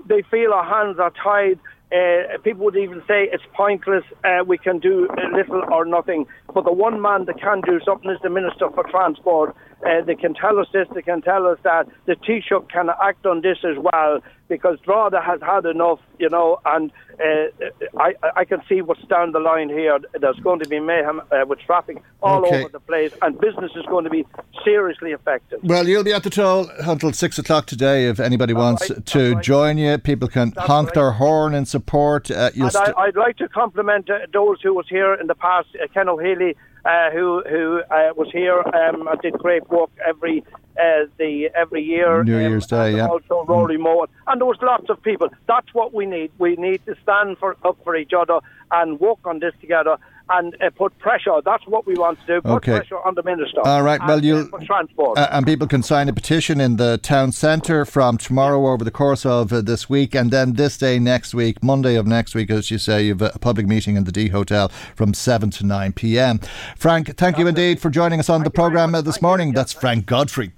they 0.07 0.21
feel 0.29 0.51
our 0.51 0.65
hands 0.65 0.99
are 0.99 1.11
tied. 1.11 1.59
Uh, 1.95 2.37
people 2.43 2.65
would 2.65 2.75
even 2.75 3.01
say 3.07 3.29
it's 3.31 3.43
pointless. 3.55 4.03
Uh, 4.23 4.43
we 4.45 4.57
can 4.57 4.79
do 4.79 5.07
little 5.31 5.63
or 5.71 5.85
nothing. 5.85 6.25
But 6.53 6.65
the 6.65 6.73
one 6.73 7.01
man 7.01 7.25
that 7.25 7.39
can 7.39 7.61
do 7.61 7.79
something 7.85 8.11
is 8.11 8.17
the 8.21 8.29
Minister 8.29 8.69
for 8.71 8.83
Transport. 8.83 9.55
Uh, 9.85 10.03
they 10.03 10.15
can 10.15 10.33
tell 10.33 10.59
us 10.59 10.67
this. 10.73 10.87
They 10.93 11.01
can 11.01 11.21
tell 11.21 11.45
us 11.45 11.59
that. 11.63 11.87
The 12.05 12.15
Taoiseach 12.15 12.69
can 12.69 12.89
act 13.01 13.25
on 13.25 13.41
this 13.41 13.59
as 13.63 13.77
well 13.77 14.19
because 14.47 14.79
Drogheda 14.81 15.21
has 15.21 15.41
had 15.41 15.65
enough, 15.65 15.99
you 16.19 16.29
know, 16.29 16.59
and 16.65 16.91
uh, 17.19 17.97
I, 17.97 18.13
I 18.35 18.45
can 18.45 18.61
see 18.67 18.81
what's 18.81 19.03
down 19.05 19.31
the 19.31 19.39
line 19.39 19.69
here. 19.69 19.97
There's 20.19 20.39
going 20.39 20.59
to 20.59 20.69
be 20.69 20.79
mayhem 20.79 21.21
uh, 21.31 21.45
with 21.47 21.59
traffic 21.59 22.01
all 22.21 22.45
okay. 22.45 22.61
over 22.61 22.69
the 22.69 22.79
place, 22.79 23.11
and 23.21 23.39
business 23.39 23.71
is 23.75 23.85
going 23.87 24.03
to 24.03 24.09
be 24.09 24.25
seriously 24.63 25.13
affected. 25.13 25.59
Well, 25.63 25.87
you'll 25.87 26.03
be 26.03 26.13
at 26.13 26.23
the 26.23 26.29
toll 26.29 26.69
until 26.79 27.11
six 27.13 27.39
o'clock 27.39 27.65
today 27.65 28.07
if 28.07 28.19
anybody 28.19 28.53
wants 28.53 28.89
right, 28.89 29.05
to 29.05 29.33
right. 29.35 29.43
join 29.43 29.77
you. 29.77 29.97
People 29.97 30.27
can 30.27 30.51
That's 30.51 30.67
honk 30.67 30.87
right. 30.87 30.95
their 30.95 31.11
horn 31.11 31.53
in 31.53 31.65
support. 31.65 32.29
Uh, 32.29 32.51
and 32.55 32.71
st- 32.71 32.95
I, 32.97 33.05
would 33.07 33.15
like 33.15 33.37
to 33.37 33.47
compliment 33.47 34.09
uh, 34.09 34.19
those 34.31 34.61
who 34.61 34.73
was 34.73 34.85
here 34.89 35.13
in 35.13 35.27
the 35.27 35.35
past, 35.35 35.69
uh, 35.81 35.87
Ken 35.93 36.09
O'Heiligh 36.09 36.55
uh, 36.85 37.11
who 37.11 37.43
who 37.49 37.81
uh, 37.89 38.13
was 38.15 38.29
here 38.31 38.59
um, 38.59 39.07
and 39.07 39.21
did 39.21 39.33
great 39.33 39.67
work 39.69 39.89
every 40.05 40.43
uh, 40.79 41.05
the 41.17 41.49
every 41.55 41.81
year. 41.81 42.23
New 42.23 42.37
Year's 42.37 42.71
um, 42.71 42.79
Day, 42.79 42.97
yeah. 42.97 43.07
Also, 43.07 43.43
Rory 43.45 43.77
Moore, 43.77 44.07
and 44.27 44.39
there 44.39 44.45
was 44.45 44.57
lots 44.61 44.89
of 44.89 45.01
people. 45.01 45.29
That's 45.47 45.73
what 45.73 45.93
we 45.93 46.05
need. 46.05 46.31
We 46.37 46.55
need 46.55 46.85
to 46.85 46.95
stand 47.01 47.37
for 47.37 47.57
up 47.63 47.77
for 47.83 47.95
each 47.95 48.13
other 48.13 48.39
and 48.71 48.99
work 48.99 49.19
on 49.25 49.39
this 49.39 49.53
together 49.61 49.97
and 50.29 50.55
uh, 50.61 50.69
put 50.71 50.97
pressure. 50.99 51.39
That's 51.43 51.65
what 51.67 51.85
we 51.85 51.95
want 51.95 52.19
to 52.21 52.25
do. 52.35 52.41
Put 52.41 52.51
Okay. 52.57 52.77
pressure 52.77 52.97
on 53.05 53.15
the 53.15 53.23
minister. 53.23 53.61
All 53.65 53.83
right, 53.83 53.99
well, 54.07 54.23
you'll- 54.23 54.49
uh, 54.53 54.59
transport. 54.65 55.17
And 55.17 55.45
people 55.45 55.67
can 55.67 55.83
sign 55.83 56.09
a 56.09 56.13
petition 56.13 56.59
in 56.59 56.77
the 56.77 56.97
town 56.97 57.31
centre 57.31 57.85
from 57.85 58.17
tomorrow 58.17 58.67
over 58.67 58.83
the 58.83 58.91
course 58.91 59.25
of 59.25 59.51
uh, 59.53 59.61
this 59.61 59.89
week, 59.89 60.15
and 60.15 60.31
then 60.31 60.53
this 60.53 60.77
day 60.77 60.99
next 60.99 61.33
week, 61.33 61.63
Monday 61.63 61.95
of 61.95 62.07
next 62.07 62.33
week, 62.35 62.49
as 62.49 62.71
you 62.71 62.77
say, 62.77 63.05
you've 63.05 63.21
a 63.21 63.37
public 63.39 63.67
meeting 63.67 63.95
in 63.97 64.03
the 64.03 64.11
D 64.11 64.29
Hotel 64.29 64.69
from 64.95 65.13
7 65.13 65.49
to 65.51 65.65
9 65.65 65.93
pm. 65.93 66.39
Frank, 66.77 67.15
thank 67.17 67.37
you 67.37 67.47
indeed 67.47 67.79
for 67.79 67.89
joining 67.89 68.19
us 68.19 68.29
on 68.29 68.43
the 68.43 68.49
programme 68.49 68.95
uh, 68.95 69.01
this 69.01 69.21
morning. 69.21 69.53
That's 69.53 69.73
Frank 69.73 70.05
Godfrey. 70.05 70.51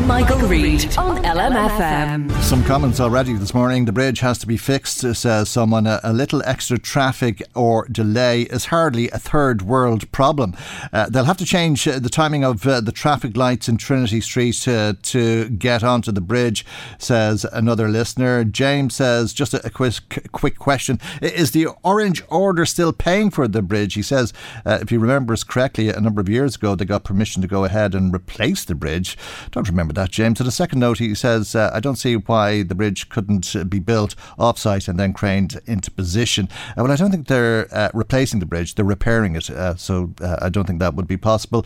Michael 0.00 0.38
Reade 0.40 0.96
on 0.98 1.22
LMFM. 1.22 2.32
Some 2.42 2.64
comments 2.64 2.98
already 2.98 3.34
this 3.34 3.54
morning. 3.54 3.84
The 3.84 3.92
bridge 3.92 4.20
has 4.20 4.38
to 4.38 4.46
be 4.46 4.56
fixed, 4.56 5.00
says 5.14 5.48
someone. 5.48 5.86
A, 5.86 6.00
a 6.02 6.12
little 6.12 6.42
extra 6.44 6.78
traffic 6.78 7.42
or 7.54 7.86
delay 7.88 8.42
is 8.42 8.66
hardly 8.66 9.08
a 9.10 9.18
third 9.18 9.62
world 9.62 10.10
problem. 10.10 10.56
Uh, 10.92 11.08
they'll 11.08 11.24
have 11.24 11.36
to 11.36 11.44
change 11.44 11.86
uh, 11.86 11.98
the 11.98 12.08
timing 12.08 12.44
of 12.44 12.66
uh, 12.66 12.80
the 12.80 12.90
traffic 12.90 13.36
lights 13.36 13.68
in 13.68 13.76
Trinity 13.76 14.20
Street 14.20 14.66
uh, 14.66 14.94
to 15.02 15.48
get 15.50 15.84
onto 15.84 16.10
the 16.10 16.20
bridge, 16.20 16.64
says 16.98 17.44
another 17.52 17.88
listener. 17.88 18.44
James 18.44 18.96
says, 18.96 19.32
just 19.32 19.54
a, 19.54 19.64
a 19.66 19.70
quick, 19.70 20.30
quick 20.32 20.58
question. 20.58 20.98
Is 21.20 21.52
the 21.52 21.68
Orange 21.84 22.22
Order 22.28 22.66
still 22.66 22.92
paying 22.92 23.30
for 23.30 23.46
the 23.46 23.62
bridge? 23.62 23.94
He 23.94 24.02
says, 24.02 24.32
uh, 24.66 24.78
if 24.82 24.88
he 24.88 24.96
remembers 24.96 25.44
correctly, 25.44 25.90
a 25.90 26.00
number 26.00 26.20
of 26.20 26.28
years 26.28 26.56
ago, 26.56 26.74
they 26.74 26.84
got 26.84 27.04
permission 27.04 27.42
to 27.42 27.48
go 27.48 27.64
ahead 27.64 27.94
and 27.94 28.14
replace 28.14 28.64
the 28.64 28.74
bridge. 28.74 29.16
Don't 29.52 29.68
remember 29.68 29.81
that, 29.88 30.10
James. 30.10 30.40
And 30.40 30.46
the 30.46 30.52
second 30.52 30.80
note, 30.80 30.98
he 30.98 31.14
says, 31.14 31.54
uh, 31.54 31.70
I 31.72 31.80
don't 31.80 31.96
see 31.96 32.16
why 32.16 32.62
the 32.62 32.74
bridge 32.74 33.08
couldn't 33.08 33.54
uh, 33.54 33.64
be 33.64 33.78
built 33.78 34.14
offsite 34.38 34.88
and 34.88 34.98
then 34.98 35.12
craned 35.12 35.60
into 35.66 35.90
position. 35.90 36.48
Uh, 36.70 36.82
well, 36.82 36.92
I 36.92 36.96
don't 36.96 37.10
think 37.10 37.28
they're 37.28 37.68
uh, 37.72 37.90
replacing 37.94 38.40
the 38.40 38.46
bridge, 38.46 38.74
they're 38.74 38.84
repairing 38.84 39.36
it. 39.36 39.50
Uh, 39.50 39.74
so 39.76 40.12
uh, 40.20 40.36
I 40.40 40.48
don't 40.48 40.66
think 40.66 40.80
that 40.80 40.94
would 40.94 41.06
be 41.06 41.16
possible. 41.16 41.64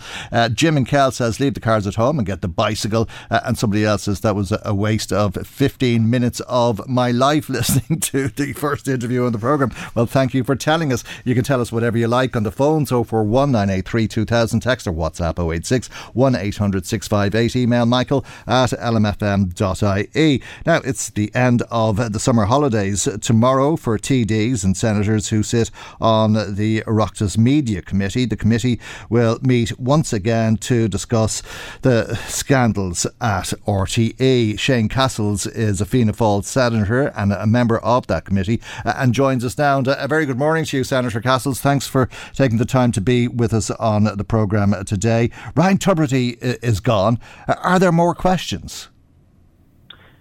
Jim 0.53 0.77
and 0.77 0.87
Cal 0.87 1.11
says, 1.11 1.41
leave 1.41 1.55
the 1.55 1.61
cars 1.61 1.87
at 1.87 1.95
home 1.95 2.19
and 2.19 2.27
get 2.27 2.41
the 2.41 2.49
bicycle. 2.49 3.09
And 3.31 3.57
somebody 3.59 3.85
else 3.85 4.05
says, 4.05 4.21
that 4.21 4.35
was 4.35 4.53
a- 4.53 4.75
waste 4.77 5.13
of 5.13 5.35
15 5.35 6.09
minutes 6.09 6.41
of 6.41 6.87
my 6.87 7.11
life 7.11 7.49
listening 7.49 7.99
to 8.01 8.29
the 8.29 8.53
first 8.53 8.87
interview 8.89 9.25
on 9.25 9.33
the 9.33 9.39
programme. 9.39 9.73
Well, 9.95 10.07
thank 10.07 10.35
you 10.35 10.45
for 10.45 10.55
telling 10.55 10.93
us. 10.93 11.03
You 11.25 11.35
can 11.35 11.45
tell 11.45 11.61
us 11.61 11.73
whatever 11.73 11.97
you 11.97 12.09
like 12.09 12.37
on 12.37 12.43
the 12.43 12.53
phone. 12.53 12.87
So 12.87 13.05
for 13.05 13.23
1983 13.23 14.07
2000, 14.07 14.61
text 14.61 14.87
or 14.87 14.93
WhatsApp 14.93 15.39
086 15.39 15.89
1800 15.89 16.87
658. 16.87 17.57
Email 17.57 17.87
michael 18.07 18.25
at 18.47 18.71
lmfm.ie. 18.71 20.43
Now, 20.65 20.77
it's 20.85 21.11
the 21.11 21.35
end 21.35 21.63
of 21.71 22.13
the 22.13 22.21
summer 22.21 22.45
holidays 22.45 23.09
tomorrow 23.21 23.75
for 23.77 23.99
TDs 23.99 24.65
and 24.65 24.77
senators 24.77 25.29
who 25.31 25.43
sit 25.43 25.71
on 26.01 26.35
the 26.35 26.83
Oireachtas 26.83 27.37
Media 27.37 27.83
Committee. 27.83 28.25
The 28.25 28.37
committee 28.37 28.79
will 29.11 29.39
meet 29.43 29.77
once 29.81 30.13
again 30.13 30.57
to 30.59 30.87
discuss 30.89 31.43
the 31.83 32.15
scandals 32.29 33.07
at 33.21 33.53
RTE. 33.67 34.57
Shane 34.59 34.89
Cassells 34.89 35.47
is 35.53 35.81
a 35.81 35.87
Fianna 35.87 36.13
Fáil 36.13 36.45
senator 36.45 37.09
and 37.17 37.33
a 37.33 37.47
member 37.47 37.79
of 37.79 38.07
that 38.07 38.25
committee 38.25 38.61
uh, 38.85 38.95
and 38.97 39.13
joins 39.15 39.45
us 39.45 39.59
now. 39.59 39.79
And 39.79 39.89
uh, 39.89 39.97
a 39.99 40.07
very 40.07 40.27
good 40.27 40.39
morning 40.39 40.65
to 40.67 40.77
you, 40.77 40.85
Senator 40.85 41.21
Cassells. 41.21 41.59
Thanks 41.61 41.87
for 41.89 42.09
taking 42.35 42.59
the 42.59 42.65
time 42.65 42.93
to 42.93 43.01
be 43.01 43.27
with 43.27 43.53
us 43.53 43.71
on 43.73 44.05
the 44.05 44.25
programme 44.25 44.75
today. 44.85 45.31
Ryan 45.57 45.79
Tubridy 45.79 46.37
i- 46.43 46.59
is 46.63 46.79
gone. 46.81 47.19
Uh, 47.49 47.55
Are 47.63 47.79
there 47.79 47.93
more 47.97 48.15
questions? 48.15 48.89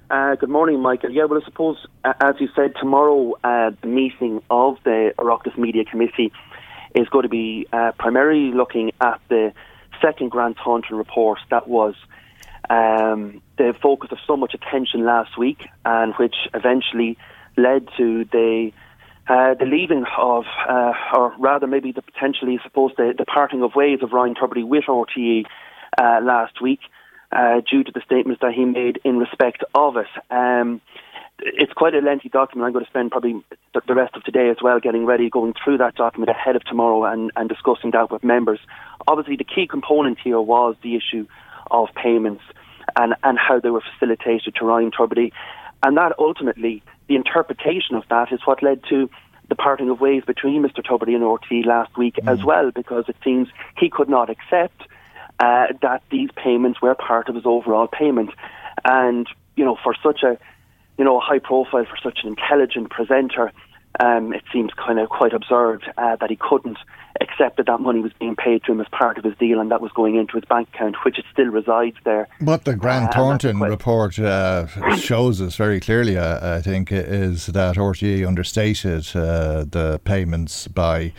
Uh, 0.10 0.36
good 0.36 0.50
morning, 0.50 0.80
Michael. 0.80 1.12
Yeah, 1.12 1.26
well, 1.26 1.42
I 1.42 1.46
suppose, 1.46 1.78
uh, 2.04 2.14
as 2.22 2.36
you 2.40 2.48
said, 2.56 2.74
tomorrow 2.80 3.34
uh, 3.44 3.72
the 3.82 3.88
meeting 3.88 4.42
of 4.50 4.78
the 4.84 5.14
Oireachtas 5.18 5.58
Media 5.58 5.84
Committee 5.84 6.32
is 6.94 7.10
going 7.10 7.24
to 7.24 7.30
be 7.30 7.68
uh, 7.74 7.92
primarily 8.00 8.56
looking 8.56 8.92
at 9.02 9.20
the 9.30 9.52
second 10.02 10.30
Grant 10.32 10.58
Thornton 10.64 10.96
report 10.96 11.40
that 11.50 11.68
was 11.68 11.96
um, 12.70 13.42
the 13.58 13.74
focus 13.82 14.12
of 14.12 14.20
so 14.26 14.38
much 14.38 14.54
attention 14.54 15.06
last 15.06 15.38
week 15.38 15.68
and 15.84 16.14
which 16.16 16.36
eventually 16.54 17.18
led 17.58 17.88
to 17.98 18.26
the 18.32 18.72
uh, 19.28 19.56
the 19.56 19.66
leaving 19.66 20.06
of, 20.20 20.46
uh, 20.70 20.94
or 21.16 21.34
rather 21.40 21.66
maybe 21.66 21.92
the 21.92 22.04
potentially, 22.04 22.60
I 22.62 22.64
suppose, 22.64 22.92
the, 22.96 23.16
the 23.18 23.26
parting 23.26 23.64
of 23.64 23.74
ways 23.74 24.00
of 24.04 24.14
Ryan 24.14 24.36
Tubridy 24.36 24.64
with 24.64 24.84
RTE 24.88 25.46
last 25.98 26.62
week 26.62 26.80
uh, 27.32 27.62
due 27.70 27.84
to 27.84 27.92
the 27.92 28.02
statements 28.06 28.42
that 28.42 28.54
he 28.54 28.66
made 28.66 29.00
in 29.04 29.18
respect 29.18 29.64
of 29.74 29.98
it. 29.98 30.08
Um, 30.30 30.82
it's 31.40 31.74
quite 31.74 31.94
a 31.94 32.00
lengthy 32.00 32.30
document. 32.30 32.66
I'm 32.66 32.74
going 32.74 32.86
to 32.86 32.90
spend 32.90 33.12
probably 33.12 33.44
the, 33.74 33.94
rest 33.94 34.16
of 34.16 34.24
today 34.24 34.50
as 34.50 34.58
well 34.62 34.80
getting 34.80 35.06
ready, 35.06 35.30
going 35.30 35.54
through 35.62 35.80
that 35.80 35.96
document 35.96 36.30
ahead 36.30 36.56
of 36.56 36.64
tomorrow 36.64 37.04
and, 37.04 37.32
and 37.36 37.50
discussing 37.50 37.92
that 37.92 38.10
with 38.10 38.24
members. 38.24 38.60
Obviously, 39.08 39.36
the 39.36 39.44
key 39.44 39.68
component 39.68 40.18
here 40.24 40.40
was 40.40 40.76
the 40.82 40.96
issue 40.96 41.28
of 41.72 41.90
payments 41.96 42.44
and, 42.96 43.16
and 43.24 43.38
how 43.38 43.60
they 43.60 43.70
were 43.70 43.84
facilitated 43.94 44.56
to 44.56 44.66
Ryan 44.66 44.92
Tubridy. 44.92 45.32
And 45.84 45.98
that 45.98 46.14
ultimately, 46.18 46.84
the 47.08 47.16
interpretation 47.16 47.96
of 47.96 48.04
that 48.10 48.32
is 48.32 48.40
what 48.46 48.64
led 48.64 48.82
to 48.90 49.10
the 49.50 49.56
parting 49.56 49.90
of 49.90 50.00
ways 50.00 50.24
between 50.26 50.64
Mr. 50.64 50.84
Tubridy 50.84 51.16
and 51.16 51.24
RT 51.24 51.66
last 51.66 51.96
week 51.98 52.18
as 52.26 52.44
well, 52.44 52.72
because 52.72 53.06
it 53.08 53.16
seems 53.24 53.48
he 53.78 53.90
could 53.90 54.10
not 54.10 54.30
accept 54.30 54.84
uh, 55.40 55.68
that 55.82 56.02
these 56.12 56.30
payments 56.36 56.82
were 56.82 56.96
part 56.96 57.30
of 57.30 57.36
his 57.36 57.46
overall 57.46 57.88
payment. 57.88 58.32
And, 58.84 59.28
you 59.56 59.66
know, 59.66 59.78
for 59.84 59.96
such 60.04 60.24
a, 60.24 60.38
you 60.98 61.04
know, 61.04 61.18
a 61.18 61.22
high 61.22 61.40
profile, 61.40 61.86
for 61.86 61.98
such 62.02 62.20
an 62.24 62.30
intelligent 62.30 62.90
presenter, 62.90 63.52
um, 64.00 64.34
it 64.34 64.44
seems 64.52 64.72
kind 64.74 65.00
of 65.00 65.10
quite 65.10 65.34
absurd 65.34 65.84
uh, 65.98 66.16
that 66.18 66.30
he 66.30 66.36
couldn't 66.36 66.78
accept 67.22 67.58
that 67.58 67.66
that 67.68 67.80
money 67.80 68.02
was 68.02 68.12
being 68.20 68.36
paid 68.36 68.62
to 68.66 68.72
him 68.74 68.82
as 68.82 68.88
part 68.90 69.18
of 69.18 69.24
his 69.24 69.36
deal 69.38 69.60
and 69.60 69.72
that 69.72 69.80
was 69.82 69.92
going 69.94 70.16
into 70.16 70.34
his 70.34 70.44
bank 70.46 70.68
account, 70.74 70.98
which 71.06 71.18
it 71.18 71.26
still 71.32 71.46
resides 71.48 71.96
there. 72.04 72.28
What 72.40 72.66
the 72.66 72.76
Grant 72.76 73.10
Uh, 73.10 73.14
Thornton 73.14 73.60
report 73.60 74.20
uh, 74.20 74.68
shows 74.98 75.42
us 75.42 75.56
very 75.56 75.80
clearly, 75.80 76.18
uh, 76.18 76.58
I 76.58 76.62
think, 76.62 76.92
is 76.92 77.46
that 77.48 77.78
RTE 77.78 78.28
understated 78.28 79.08
uh, 79.16 79.64
the 79.64 80.02
payments 80.04 80.68
by 80.68 81.14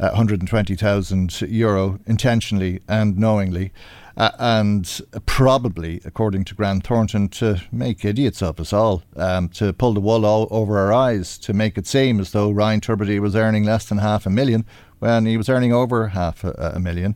uh, 0.00 0.08
120,000 0.08 1.42
euro 1.42 2.00
intentionally 2.06 2.80
and 2.88 3.18
knowingly. 3.18 3.72
Uh, 4.16 4.30
and 4.38 5.00
probably, 5.26 6.00
according 6.04 6.44
to 6.44 6.54
Grant 6.54 6.86
Thornton, 6.86 7.28
to 7.28 7.62
make 7.70 8.04
idiots 8.04 8.42
of 8.42 8.58
us 8.58 8.72
all, 8.72 9.02
um, 9.16 9.48
to 9.50 9.72
pull 9.72 9.94
the 9.94 10.00
wool 10.00 10.26
all 10.26 10.48
over 10.50 10.78
our 10.78 10.92
eyes, 10.92 11.38
to 11.38 11.52
make 11.52 11.78
it 11.78 11.86
seem 11.86 12.20
as 12.20 12.32
though 12.32 12.50
Ryan 12.50 12.80
Tubridy 12.80 13.20
was 13.20 13.36
earning 13.36 13.64
less 13.64 13.88
than 13.88 13.98
half 13.98 14.26
a 14.26 14.30
million 14.30 14.66
when 14.98 15.26
he 15.26 15.36
was 15.36 15.48
earning 15.48 15.72
over 15.72 16.08
half 16.08 16.44
a, 16.44 16.72
a 16.74 16.80
million. 16.80 17.14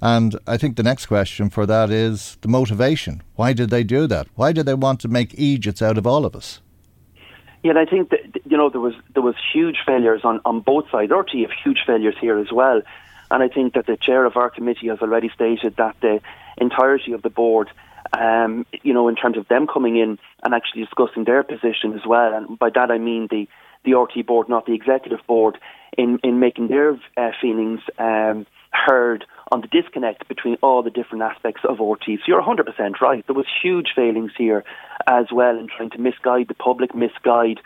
And 0.00 0.38
I 0.46 0.56
think 0.56 0.76
the 0.76 0.82
next 0.82 1.06
question 1.06 1.48
for 1.48 1.66
that 1.66 1.90
is 1.90 2.36
the 2.42 2.48
motivation. 2.48 3.22
Why 3.36 3.52
did 3.52 3.70
they 3.70 3.82
do 3.82 4.06
that? 4.08 4.28
Why 4.34 4.52
did 4.52 4.66
they 4.66 4.74
want 4.74 5.00
to 5.00 5.08
make 5.08 5.32
idiots 5.34 5.80
out 5.80 5.96
of 5.96 6.06
all 6.06 6.26
of 6.26 6.36
us? 6.36 6.60
Yeah, 7.64 7.70
and 7.70 7.78
I 7.78 7.86
think 7.86 8.10
that 8.10 8.20
you 8.44 8.58
know 8.58 8.68
there 8.68 8.80
was 8.80 8.94
there 9.14 9.22
was 9.22 9.36
huge 9.52 9.78
failures 9.86 10.20
on, 10.22 10.42
on 10.44 10.60
both 10.60 10.90
sides. 10.90 11.10
RT 11.10 11.30
have 11.40 11.50
huge 11.64 11.80
failures 11.86 12.14
here 12.20 12.38
as 12.38 12.52
well, 12.52 12.82
and 13.30 13.42
I 13.42 13.48
think 13.48 13.72
that 13.72 13.86
the 13.86 13.96
chair 13.96 14.26
of 14.26 14.36
our 14.36 14.50
committee 14.50 14.88
has 14.88 15.00
already 15.00 15.30
stated 15.30 15.76
that 15.76 15.96
the 16.02 16.20
entirety 16.58 17.14
of 17.14 17.22
the 17.22 17.30
board, 17.30 17.70
um, 18.12 18.66
you 18.82 18.92
know, 18.92 19.08
in 19.08 19.16
terms 19.16 19.38
of 19.38 19.48
them 19.48 19.66
coming 19.66 19.96
in 19.96 20.18
and 20.42 20.52
actually 20.54 20.84
discussing 20.84 21.24
their 21.24 21.42
position 21.42 21.94
as 21.94 22.04
well, 22.06 22.34
and 22.34 22.58
by 22.58 22.68
that 22.68 22.90
I 22.90 22.98
mean 22.98 23.28
the 23.30 23.48
the 23.82 23.94
RT 23.94 24.26
board, 24.26 24.50
not 24.50 24.66
the 24.66 24.74
executive 24.74 25.26
board, 25.26 25.56
in 25.96 26.18
in 26.22 26.40
making 26.40 26.68
their 26.68 26.98
uh, 27.16 27.30
feelings 27.40 27.80
um, 27.98 28.46
heard 28.74 29.24
on 29.52 29.60
the 29.60 29.68
disconnect 29.68 30.26
between 30.28 30.56
all 30.62 30.82
the 30.82 30.90
different 30.90 31.22
aspects 31.22 31.62
of 31.68 31.78
RT. 31.80 32.04
So 32.06 32.18
you're 32.26 32.42
100% 32.42 33.00
right. 33.00 33.24
There 33.26 33.34
was 33.34 33.46
huge 33.62 33.88
failings 33.94 34.32
here 34.36 34.64
as 35.06 35.26
well 35.32 35.58
in 35.58 35.68
trying 35.68 35.90
to 35.90 35.98
misguide 35.98 36.48
the 36.48 36.54
public, 36.54 36.94
misguide 36.94 37.60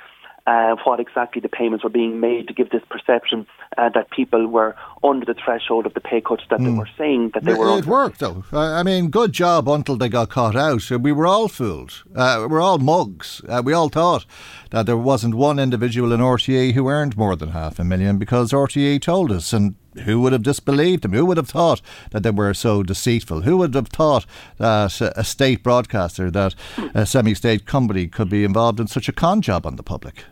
uh, 0.47 0.77
what 0.85 0.99
exactly 0.99 1.41
the 1.43 1.49
payments 1.49 1.85
were 1.85 1.91
being 1.91 2.21
made 2.21 2.49
to 2.49 2.55
give 2.55 2.71
this 2.71 2.83
perception 2.89 3.47
uh, 3.77 3.91
that 3.91 4.11
people 4.11 4.47
were 4.47 4.75
under 5.05 5.27
the 5.27 5.35
threshold 5.35 5.85
of 5.85 5.93
the 5.93 6.01
pay 6.01 6.23
cuts 6.23 6.43
that 6.49 6.59
they 6.59 6.71
were 6.71 6.89
saying 6.97 7.31
that 7.35 7.45
they 7.45 7.53
were 7.53 7.69
it 7.69 7.73
under. 7.73 7.91
worked, 7.91 8.19
though. 8.19 8.45
I 8.51 8.81
I 8.81 8.83
mean, 8.83 9.11
good 9.11 9.33
job 9.33 9.69
until 9.69 9.97
they 9.97 10.09
got 10.09 10.31
caught 10.31 10.57
out. 10.57 10.91
Uh, 10.91 10.99
We 10.99 11.13
were 11.13 11.27
all 11.27 11.49
fooled. 11.49 12.03
Uh, 12.17 12.39
we 12.41 12.47
were 12.47 12.63
all 12.63 12.79
mugs. 12.79 13.43
Uh, 13.47 13.61
we 13.63 13.75
all 13.75 13.91
thought 13.91 14.25
that 14.71 14.87
there 14.87 14.97
wasn't 14.97 15.35
one 15.35 15.59
individual 15.59 16.13
in 16.13 16.21
RTE 16.21 16.73
who 16.73 16.89
earned 16.89 17.19
more 17.19 17.37
than 17.37 17.51
half 17.51 17.79
a 17.79 17.85
million 17.85 18.17
because 18.17 18.51
RTE 18.53 19.03
told 19.03 19.31
us. 19.31 19.53
And 19.53 19.75
who 20.01 20.21
would 20.21 20.33
have 20.33 20.43
disbelieved 20.43 21.03
them? 21.03 21.13
Who 21.13 21.27
would 21.27 21.37
have 21.37 21.49
thought 21.49 21.81
that 22.11 22.23
they 22.23 22.31
were 22.31 22.55
so 22.55 22.83
deceitful? 22.83 23.43
Who 23.43 23.59
would 23.59 23.75
have 23.75 23.89
thought 23.89 24.27
that 24.59 25.01
a 25.01 25.25
state 25.25 25.63
broadcaster, 25.63 26.31
that 26.31 26.55
a 26.95 27.07
semi 27.07 27.35
state 27.35 27.67
company 27.67 28.07
could 28.07 28.29
be 28.29 28.45
involved 28.45 28.81
in 28.81 28.87
such 28.87 29.09
a 29.09 29.13
con 29.13 29.43
job 29.43 29.67
on 29.67 29.77
the 29.77 29.83
public? 29.83 30.25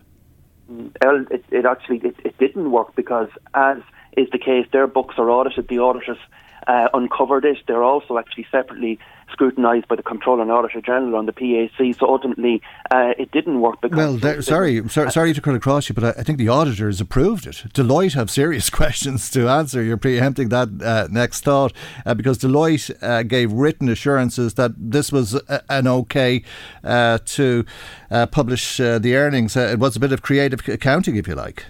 it, 0.68 1.44
it 1.50 1.64
actually 1.64 1.98
it, 1.98 2.16
it 2.24 2.38
didn't 2.38 2.70
work 2.70 2.94
because, 2.96 3.28
as 3.54 3.78
is 4.16 4.28
the 4.32 4.38
case, 4.38 4.66
their 4.72 4.86
books 4.86 5.16
are 5.18 5.30
audited. 5.30 5.68
The 5.68 5.78
auditors 5.78 6.18
uh, 6.66 6.88
uncovered 6.94 7.44
it. 7.44 7.58
They're 7.66 7.84
also 7.84 8.18
actually 8.18 8.46
separately 8.50 8.98
scrutinised 9.30 9.88
by 9.88 9.96
the 9.96 10.02
Comptroller 10.02 10.42
and 10.42 10.50
Auditor 10.50 10.80
General 10.80 11.16
on 11.16 11.26
the 11.26 11.32
PAC. 11.32 11.94
So 11.98 12.06
ultimately, 12.08 12.62
uh, 12.90 13.12
it 13.18 13.30
didn't 13.32 13.60
work. 13.60 13.80
Because 13.80 14.22
well, 14.22 14.42
sorry, 14.42 14.88
sorry, 14.88 15.10
sorry 15.10 15.32
to 15.32 15.40
cut 15.40 15.54
across 15.54 15.88
you, 15.88 15.94
but 15.94 16.04
I, 16.04 16.20
I, 16.20 16.22
think 16.22 16.38
the 16.38 16.48
auditors 16.48 17.00
approved 17.00 17.46
it. 17.46 17.64
Deloitte 17.74 18.14
have 18.14 18.30
serious 18.30 18.70
questions 18.80 19.30
to 19.30 19.48
answer. 19.48 19.82
You're 19.82 19.96
preempting 19.96 20.48
that 20.50 20.68
uh, 20.82 21.08
next 21.10 21.42
thought 21.42 21.72
uh, 22.04 22.14
because 22.14 22.38
Deloitte 22.38 22.96
uh, 23.02 23.22
gave 23.24 23.52
written 23.52 23.88
assurances 23.88 24.54
that 24.54 24.72
this 24.76 25.10
was 25.12 25.34
a, 25.34 25.62
an 25.68 25.86
okay 25.86 26.42
uh, 26.84 27.18
to 27.24 27.64
uh, 28.10 28.26
publish 28.26 28.76
the 28.76 29.16
earnings. 29.16 29.56
it 29.56 29.78
was 29.78 29.96
a 29.96 30.00
bit 30.00 30.12
of 30.12 30.22
creative 30.22 30.66
accounting, 30.68 31.16
if 31.16 31.26
you 31.26 31.34
like. 31.34 31.66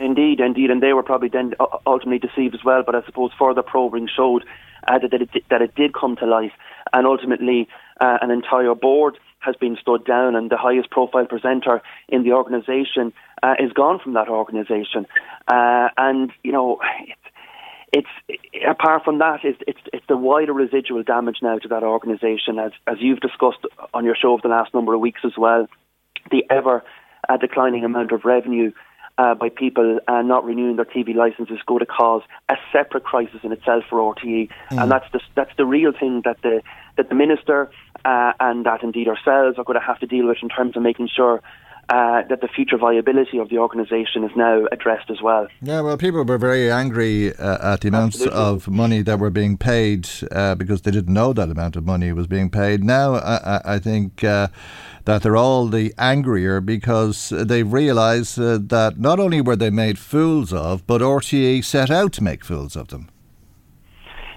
Indeed, 0.00 0.40
indeed, 0.40 0.70
and 0.70 0.82
they 0.82 0.94
were 0.94 1.02
probably 1.02 1.28
then 1.28 1.52
ultimately 1.86 2.26
deceived 2.26 2.54
as 2.54 2.64
well. 2.64 2.82
But 2.84 2.94
I 2.94 3.02
suppose 3.04 3.32
further 3.38 3.62
probing 3.62 4.08
showed 4.08 4.44
uh, 4.88 4.98
that, 4.98 5.12
it, 5.12 5.44
that 5.50 5.60
it 5.60 5.74
did 5.74 5.92
come 5.92 6.16
to 6.16 6.26
light, 6.26 6.52
and 6.92 7.06
ultimately 7.06 7.68
uh, 8.00 8.16
an 8.22 8.30
entire 8.30 8.74
board 8.74 9.18
has 9.40 9.56
been 9.56 9.76
stood 9.80 10.04
down, 10.04 10.34
and 10.36 10.50
the 10.50 10.56
highest 10.56 10.90
profile 10.90 11.26
presenter 11.26 11.82
in 12.08 12.22
the 12.24 12.32
organisation 12.32 13.12
uh, 13.42 13.54
is 13.58 13.72
gone 13.72 13.98
from 14.02 14.14
that 14.14 14.28
organisation. 14.28 15.06
Uh, 15.48 15.88
and 15.98 16.32
you 16.42 16.52
know, 16.52 16.80
it's, 17.92 18.08
it's 18.28 18.64
apart 18.68 19.04
from 19.04 19.18
that, 19.18 19.40
it's, 19.44 19.60
it's, 19.66 19.80
it's 19.92 20.06
the 20.08 20.16
wider 20.16 20.54
residual 20.54 21.02
damage 21.02 21.38
now 21.42 21.58
to 21.58 21.68
that 21.68 21.82
organisation, 21.82 22.58
as 22.58 22.72
as 22.86 22.96
you've 23.00 23.20
discussed 23.20 23.66
on 23.92 24.04
your 24.04 24.16
show 24.16 24.32
over 24.32 24.42
the 24.42 24.48
last 24.48 24.72
number 24.72 24.94
of 24.94 25.00
weeks 25.00 25.20
as 25.24 25.32
well. 25.36 25.66
The 26.30 26.44
ever 26.50 26.84
uh, 27.28 27.36
declining 27.36 27.84
amount 27.84 28.12
of 28.12 28.24
revenue 28.24 28.72
uh, 29.20 29.34
by 29.34 29.50
people 29.50 30.00
uh, 30.08 30.22
not 30.22 30.46
renewing 30.46 30.76
their 30.76 30.86
TV 30.86 31.14
licences 31.14 31.58
go 31.66 31.78
to 31.78 31.84
cause 31.84 32.22
a 32.48 32.54
separate 32.72 33.04
crisis 33.04 33.40
in 33.42 33.52
itself 33.52 33.84
for 33.90 33.98
RTE, 34.14 34.48
mm. 34.48 34.82
and 34.82 34.90
that's 34.90 35.04
the 35.12 35.20
that's 35.34 35.54
the 35.58 35.66
real 35.66 35.92
thing 35.92 36.22
that 36.24 36.40
the 36.42 36.62
that 36.96 37.10
the 37.10 37.14
minister 37.14 37.70
uh, 38.06 38.32
and 38.40 38.64
that 38.64 38.82
indeed 38.82 39.08
ourselves 39.08 39.58
are 39.58 39.64
going 39.64 39.78
to 39.78 39.84
have 39.84 39.98
to 39.98 40.06
deal 40.06 40.26
with 40.26 40.38
in 40.42 40.48
terms 40.48 40.74
of 40.74 40.82
making 40.82 41.08
sure 41.14 41.42
uh, 41.90 42.22
that 42.28 42.40
the 42.40 42.46
future 42.46 42.78
viability 42.78 43.38
of 43.38 43.48
the 43.48 43.58
organisation 43.58 44.22
is 44.22 44.30
now 44.36 44.64
addressed 44.70 45.10
as 45.10 45.20
well. 45.20 45.48
Yeah, 45.60 45.80
well, 45.80 45.96
people 45.96 46.24
were 46.24 46.38
very 46.38 46.70
angry 46.70 47.34
uh, 47.34 47.72
at 47.74 47.80
the 47.80 47.88
amounts 47.88 48.20
Absolutely. 48.20 48.40
of 48.40 48.68
money 48.68 49.02
that 49.02 49.18
were 49.18 49.30
being 49.30 49.56
paid 49.56 50.08
uh, 50.30 50.54
because 50.54 50.82
they 50.82 50.92
didn't 50.92 51.12
know 51.12 51.32
that 51.32 51.50
amount 51.50 51.74
of 51.74 51.84
money 51.84 52.12
was 52.12 52.28
being 52.28 52.48
paid. 52.48 52.84
Now, 52.84 53.14
I, 53.16 53.60
I 53.64 53.78
think 53.80 54.22
uh, 54.22 54.48
that 55.04 55.22
they're 55.22 55.36
all 55.36 55.66
the 55.66 55.92
angrier 55.98 56.60
because 56.60 57.30
they've 57.30 57.70
realised 57.70 58.38
uh, 58.38 58.58
that 58.62 59.00
not 59.00 59.18
only 59.18 59.40
were 59.40 59.56
they 59.56 59.70
made 59.70 59.98
fools 59.98 60.52
of, 60.52 60.86
but 60.86 61.00
RTE 61.00 61.64
set 61.64 61.90
out 61.90 62.12
to 62.12 62.22
make 62.22 62.44
fools 62.44 62.76
of 62.76 62.88
them. 62.88 63.10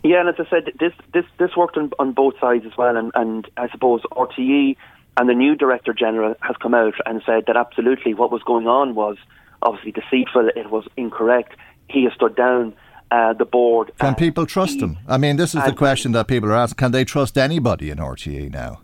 Yeah, 0.03 0.21
and 0.21 0.29
as 0.29 0.35
I 0.37 0.49
said, 0.49 0.73
this 0.79 0.91
this 1.13 1.23
this 1.37 1.55
worked 1.55 1.77
on, 1.77 1.91
on 1.97 2.11
both 2.11 2.33
sides 2.41 2.65
as 2.65 2.75
well, 2.77 2.97
and, 2.97 3.11
and 3.15 3.49
I 3.55 3.69
suppose 3.69 4.01
RTE 4.11 4.75
and 5.17 5.29
the 5.29 5.33
new 5.33 5.55
Director 5.55 5.93
General 5.93 6.35
has 6.41 6.55
come 6.61 6.73
out 6.73 6.95
and 7.05 7.21
said 7.25 7.43
that 7.47 7.57
absolutely 7.57 8.13
what 8.13 8.31
was 8.31 8.41
going 8.43 8.67
on 8.67 8.95
was 8.95 9.17
obviously 9.61 9.91
deceitful, 9.91 10.49
it 10.55 10.69
was 10.69 10.87
incorrect. 10.97 11.55
He 11.89 12.03
has 12.03 12.13
stood 12.13 12.35
down 12.35 12.73
uh, 13.11 13.33
the 13.33 13.45
board. 13.45 13.91
Can 13.99 14.15
people 14.15 14.45
trust 14.45 14.81
him? 14.81 14.97
I 15.07 15.17
mean, 15.17 15.35
this 15.35 15.53
is 15.53 15.63
the 15.63 15.73
question 15.73 16.13
that 16.13 16.27
people 16.27 16.49
are 16.49 16.55
asking. 16.55 16.77
Can 16.77 16.91
they 16.91 17.05
trust 17.05 17.37
anybody 17.37 17.89
in 17.91 17.99
RTE 17.99 18.51
now? 18.51 18.81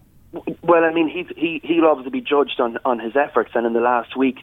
Well, 0.62 0.84
I 0.84 0.94
mean, 0.94 1.10
he's, 1.10 1.26
he 1.36 1.60
he'll 1.64 1.86
obviously 1.86 2.12
be 2.12 2.22
judged 2.22 2.60
on, 2.60 2.78
on 2.86 3.00
his 3.00 3.16
efforts, 3.16 3.52
and 3.56 3.66
in 3.66 3.74
the 3.74 3.80
last 3.80 4.16
week, 4.16 4.38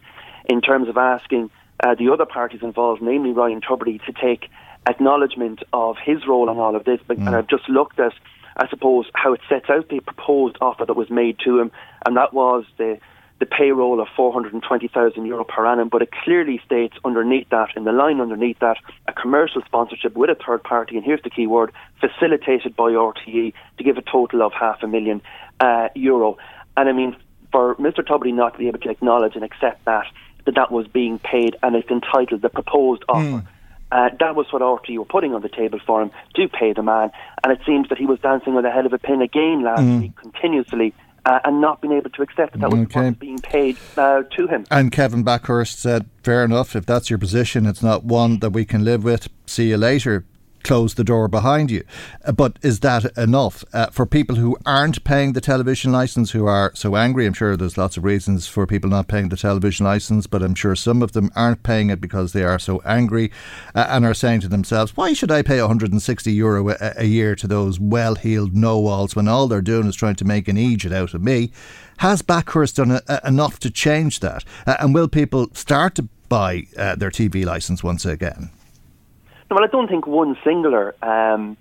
in 0.46 0.60
terms 0.60 0.88
of 0.88 0.96
asking 0.96 1.50
uh, 1.84 1.94
the 1.94 2.10
other 2.12 2.26
parties 2.26 2.62
involved, 2.62 3.00
namely 3.00 3.30
Ryan 3.30 3.60
Tubridy, 3.60 4.04
to 4.06 4.12
take 4.12 4.50
acknowledgement 4.88 5.62
of 5.72 5.96
his 6.04 6.26
role 6.26 6.50
in 6.50 6.58
all 6.58 6.74
of 6.74 6.84
this. 6.84 7.00
But, 7.06 7.18
mm. 7.18 7.26
And 7.26 7.36
I've 7.36 7.48
just 7.48 7.68
looked 7.68 8.00
at 8.00 8.12
I 8.56 8.68
suppose, 8.68 9.06
how 9.14 9.32
it 9.34 9.40
sets 9.48 9.68
out 9.68 9.88
the 9.88 10.00
proposed 10.00 10.56
offer 10.60 10.84
that 10.84 10.94
was 10.94 11.10
made 11.10 11.38
to 11.44 11.60
him, 11.60 11.70
and 12.04 12.16
that 12.16 12.32
was 12.32 12.64
the 12.78 12.98
the 13.38 13.46
payroll 13.46 14.00
of 14.00 14.08
420,000 14.16 15.26
euro 15.26 15.44
per 15.44 15.66
annum, 15.66 15.90
but 15.90 16.00
it 16.00 16.10
clearly 16.10 16.60
states 16.64 16.96
underneath 17.04 17.48
that, 17.50 17.68
in 17.76 17.84
the 17.84 17.92
line 17.92 18.20
underneath 18.20 18.58
that, 18.60 18.78
a 19.08 19.12
commercial 19.12 19.60
sponsorship 19.62 20.16
with 20.16 20.30
a 20.30 20.34
third 20.34 20.62
party, 20.62 20.96
and 20.96 21.04
here's 21.04 21.22
the 21.22 21.28
key 21.28 21.46
word, 21.46 21.70
facilitated 22.00 22.74
by 22.74 22.90
RTE 22.92 23.52
to 23.76 23.84
give 23.84 23.98
a 23.98 24.02
total 24.02 24.42
of 24.42 24.52
half 24.54 24.82
a 24.82 24.86
million 24.86 25.20
uh, 25.60 25.88
euro. 25.94 26.38
And 26.78 26.88
I 26.88 26.92
mean, 26.92 27.14
for 27.52 27.74
Mr. 27.76 27.98
Tubridy 27.98 28.32
not 28.32 28.54
to 28.54 28.58
be 28.58 28.68
able 28.68 28.78
to 28.80 28.90
acknowledge 28.90 29.34
and 29.34 29.44
accept 29.44 29.84
that, 29.84 30.06
that 30.46 30.54
that 30.54 30.72
was 30.72 30.86
being 30.86 31.18
paid 31.18 31.56
and 31.62 31.76
it's 31.76 31.90
entitled 31.90 32.42
the 32.42 32.48
proposed 32.48 33.04
offer. 33.08 33.42
Mm. 33.42 33.46
Uh, 33.92 34.10
that 34.18 34.34
was 34.34 34.46
what 34.50 34.62
RTE 34.62 34.98
were 34.98 35.04
putting 35.04 35.32
on 35.32 35.42
the 35.42 35.48
table 35.48 35.78
for 35.86 36.02
him 36.02 36.10
to 36.34 36.48
pay 36.48 36.72
the 36.72 36.82
man, 36.82 37.10
and 37.44 37.52
it 37.52 37.60
seems 37.64 37.88
that 37.88 37.98
he 37.98 38.06
was 38.06 38.18
dancing 38.18 38.54
with 38.54 38.64
a 38.64 38.70
head 38.70 38.84
of 38.84 38.92
a 38.92 38.98
pin 38.98 39.22
again 39.22 39.62
last 39.62 39.82
mm. 39.82 40.00
week, 40.00 40.16
continuously, 40.16 40.92
uh, 41.24 41.38
and 41.44 41.60
not 41.60 41.80
being 41.80 41.94
able 41.94 42.10
to 42.10 42.22
accept 42.22 42.52
that 42.52 42.60
that 42.60 42.70
was 42.70 42.80
okay. 42.80 43.10
being 43.10 43.38
paid 43.38 43.76
uh, 43.96 44.22
to 44.22 44.46
him. 44.48 44.64
And 44.70 44.90
Kevin 44.90 45.24
Bakhurst 45.24 45.78
said, 45.78 46.06
"Fair 46.22 46.44
enough. 46.44 46.74
If 46.74 46.84
that's 46.84 47.10
your 47.10 47.18
position, 47.18 47.64
it's 47.66 47.82
not 47.82 48.04
one 48.04 48.40
that 48.40 48.50
we 48.50 48.64
can 48.64 48.84
live 48.84 49.04
with. 49.04 49.28
See 49.46 49.70
you 49.70 49.76
later." 49.76 50.24
Close 50.66 50.94
the 50.94 51.04
door 51.04 51.28
behind 51.28 51.70
you. 51.70 51.84
Uh, 52.24 52.32
but 52.32 52.58
is 52.60 52.80
that 52.80 53.04
enough 53.16 53.64
uh, 53.72 53.86
for 53.86 54.04
people 54.04 54.34
who 54.34 54.56
aren't 54.66 55.04
paying 55.04 55.32
the 55.32 55.40
television 55.40 55.92
license, 55.92 56.32
who 56.32 56.46
are 56.46 56.72
so 56.74 56.96
angry? 56.96 57.24
I'm 57.24 57.34
sure 57.34 57.56
there's 57.56 57.78
lots 57.78 57.96
of 57.96 58.02
reasons 58.02 58.48
for 58.48 58.66
people 58.66 58.90
not 58.90 59.06
paying 59.06 59.28
the 59.28 59.36
television 59.36 59.86
license, 59.86 60.26
but 60.26 60.42
I'm 60.42 60.56
sure 60.56 60.74
some 60.74 61.02
of 61.02 61.12
them 61.12 61.30
aren't 61.36 61.62
paying 61.62 61.88
it 61.90 62.00
because 62.00 62.32
they 62.32 62.42
are 62.42 62.58
so 62.58 62.82
angry 62.84 63.30
uh, 63.76 63.86
and 63.88 64.04
are 64.04 64.12
saying 64.12 64.40
to 64.40 64.48
themselves, 64.48 64.96
why 64.96 65.12
should 65.12 65.30
I 65.30 65.42
pay 65.42 65.60
160 65.60 66.32
euro 66.32 66.70
a, 66.70 66.94
a 66.96 67.04
year 67.04 67.36
to 67.36 67.46
those 67.46 67.78
well 67.78 68.16
heeled 68.16 68.56
know-alls 68.56 69.14
when 69.14 69.28
all 69.28 69.46
they're 69.46 69.62
doing 69.62 69.86
is 69.86 69.94
trying 69.94 70.16
to 70.16 70.24
make 70.24 70.48
an 70.48 70.58
Egypt 70.58 70.92
out 70.92 71.14
of 71.14 71.22
me? 71.22 71.52
Has 71.98 72.22
Bakhurst 72.22 72.74
done 72.74 72.90
a, 72.90 73.02
a, 73.08 73.20
enough 73.24 73.60
to 73.60 73.70
change 73.70 74.18
that? 74.18 74.44
Uh, 74.66 74.76
and 74.80 74.92
will 74.92 75.08
people 75.08 75.48
start 75.54 75.94
to 75.94 76.08
buy 76.28 76.64
uh, 76.76 76.96
their 76.96 77.10
TV 77.10 77.44
license 77.44 77.84
once 77.84 78.04
again? 78.04 78.50
Well, 79.50 79.64
I 79.64 79.68
don't 79.68 79.88
think 79.88 80.06
one 80.06 80.36
singular. 80.44 80.94
Um, 81.02 81.56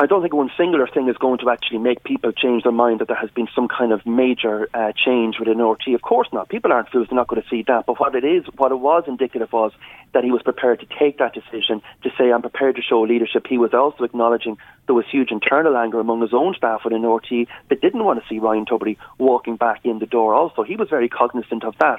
I 0.00 0.06
don't 0.06 0.22
think 0.22 0.32
one 0.32 0.50
singular 0.56 0.86
thing 0.86 1.08
is 1.08 1.16
going 1.16 1.38
to 1.38 1.50
actually 1.50 1.78
make 1.78 2.04
people 2.04 2.30
change 2.30 2.62
their 2.62 2.70
mind 2.70 3.00
that 3.00 3.08
there 3.08 3.16
has 3.16 3.30
been 3.30 3.48
some 3.52 3.66
kind 3.66 3.92
of 3.92 4.06
major 4.06 4.68
uh, 4.72 4.92
change 4.92 5.40
within 5.40 5.60
RT. 5.60 5.88
Of 5.88 6.02
course 6.02 6.28
not. 6.32 6.48
People 6.48 6.72
aren't 6.72 6.88
fools; 6.90 7.08
they're 7.10 7.16
not 7.16 7.26
going 7.26 7.42
to 7.42 7.48
see 7.48 7.64
that. 7.66 7.84
But 7.86 7.98
what 7.98 8.14
it 8.14 8.24
is, 8.24 8.44
what 8.56 8.70
it 8.70 8.78
was 8.78 9.04
indicative 9.08 9.52
was 9.52 9.72
that 10.14 10.22
he 10.22 10.30
was 10.30 10.40
prepared 10.42 10.78
to 10.80 10.86
take 11.00 11.18
that 11.18 11.34
decision 11.34 11.82
to 12.04 12.10
say, 12.16 12.30
"I'm 12.30 12.42
prepared 12.42 12.76
to 12.76 12.82
show 12.82 13.00
leadership." 13.00 13.48
He 13.48 13.58
was 13.58 13.74
also 13.74 14.04
acknowledging 14.04 14.56
there 14.86 14.94
was 14.94 15.06
huge 15.10 15.32
internal 15.32 15.76
anger 15.76 15.98
among 15.98 16.20
his 16.20 16.32
own 16.32 16.54
staff 16.54 16.84
within 16.84 17.04
RT 17.04 17.48
that 17.68 17.80
didn't 17.80 18.04
want 18.04 18.22
to 18.22 18.28
see 18.28 18.38
Ryan 18.38 18.66
Tubridy 18.66 18.98
walking 19.18 19.56
back 19.56 19.80
in 19.84 19.98
the 19.98 20.06
door. 20.06 20.32
Also, 20.32 20.62
he 20.62 20.76
was 20.76 20.88
very 20.88 21.08
cognizant 21.08 21.64
of 21.64 21.76
that. 21.78 21.98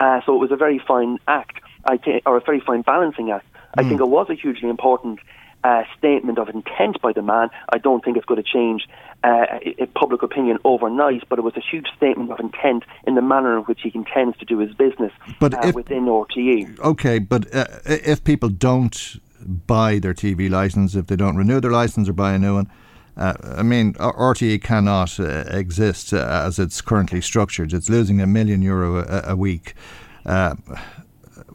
Uh, 0.00 0.20
so 0.26 0.34
it 0.34 0.38
was 0.38 0.50
a 0.50 0.56
very 0.56 0.80
fine 0.80 1.18
act, 1.28 1.60
I 1.84 1.96
think, 1.96 2.24
or 2.26 2.36
a 2.36 2.40
very 2.40 2.60
fine 2.60 2.82
balancing 2.82 3.30
act. 3.30 3.46
I 3.76 3.82
think 3.82 3.96
hmm. 3.96 4.02
it 4.02 4.08
was 4.08 4.28
a 4.30 4.34
hugely 4.34 4.68
important 4.68 5.20
uh, 5.64 5.82
statement 5.98 6.38
of 6.38 6.48
intent 6.48 7.00
by 7.02 7.12
the 7.12 7.22
man. 7.22 7.48
I 7.72 7.78
don't 7.78 8.04
think 8.04 8.16
it's 8.16 8.26
going 8.26 8.42
to 8.42 8.48
change 8.48 8.86
uh, 9.24 9.46
public 9.94 10.22
opinion 10.22 10.58
overnight, 10.64 11.24
but 11.28 11.38
it 11.38 11.42
was 11.42 11.56
a 11.56 11.60
huge 11.60 11.86
statement 11.96 12.30
of 12.30 12.38
intent 12.38 12.84
in 13.06 13.14
the 13.16 13.22
manner 13.22 13.58
in 13.58 13.64
which 13.64 13.80
he 13.82 13.90
intends 13.94 14.36
to 14.38 14.44
do 14.44 14.58
his 14.58 14.72
business 14.74 15.12
but 15.40 15.54
uh, 15.54 15.68
if, 15.68 15.74
within 15.74 16.04
RTE. 16.04 16.78
Okay, 16.80 17.18
but 17.18 17.52
uh, 17.54 17.66
if 17.84 18.22
people 18.22 18.48
don't 18.48 19.16
buy 19.40 19.98
their 19.98 20.14
TV 20.14 20.48
license, 20.48 20.94
if 20.94 21.06
they 21.06 21.16
don't 21.16 21.36
renew 21.36 21.60
their 21.60 21.72
license 21.72 22.08
or 22.08 22.12
buy 22.12 22.34
a 22.34 22.38
new 22.38 22.54
one, 22.54 22.70
uh, 23.16 23.32
I 23.56 23.62
mean, 23.62 23.94
RTE 23.94 24.62
cannot 24.62 25.18
uh, 25.18 25.44
exist 25.48 26.12
uh, 26.12 26.42
as 26.46 26.58
it's 26.58 26.82
currently 26.82 27.22
structured. 27.22 27.72
It's 27.72 27.88
losing 27.88 28.20
a 28.20 28.26
million 28.26 28.60
euro 28.60 28.98
a, 28.98 29.32
a 29.32 29.36
week. 29.36 29.74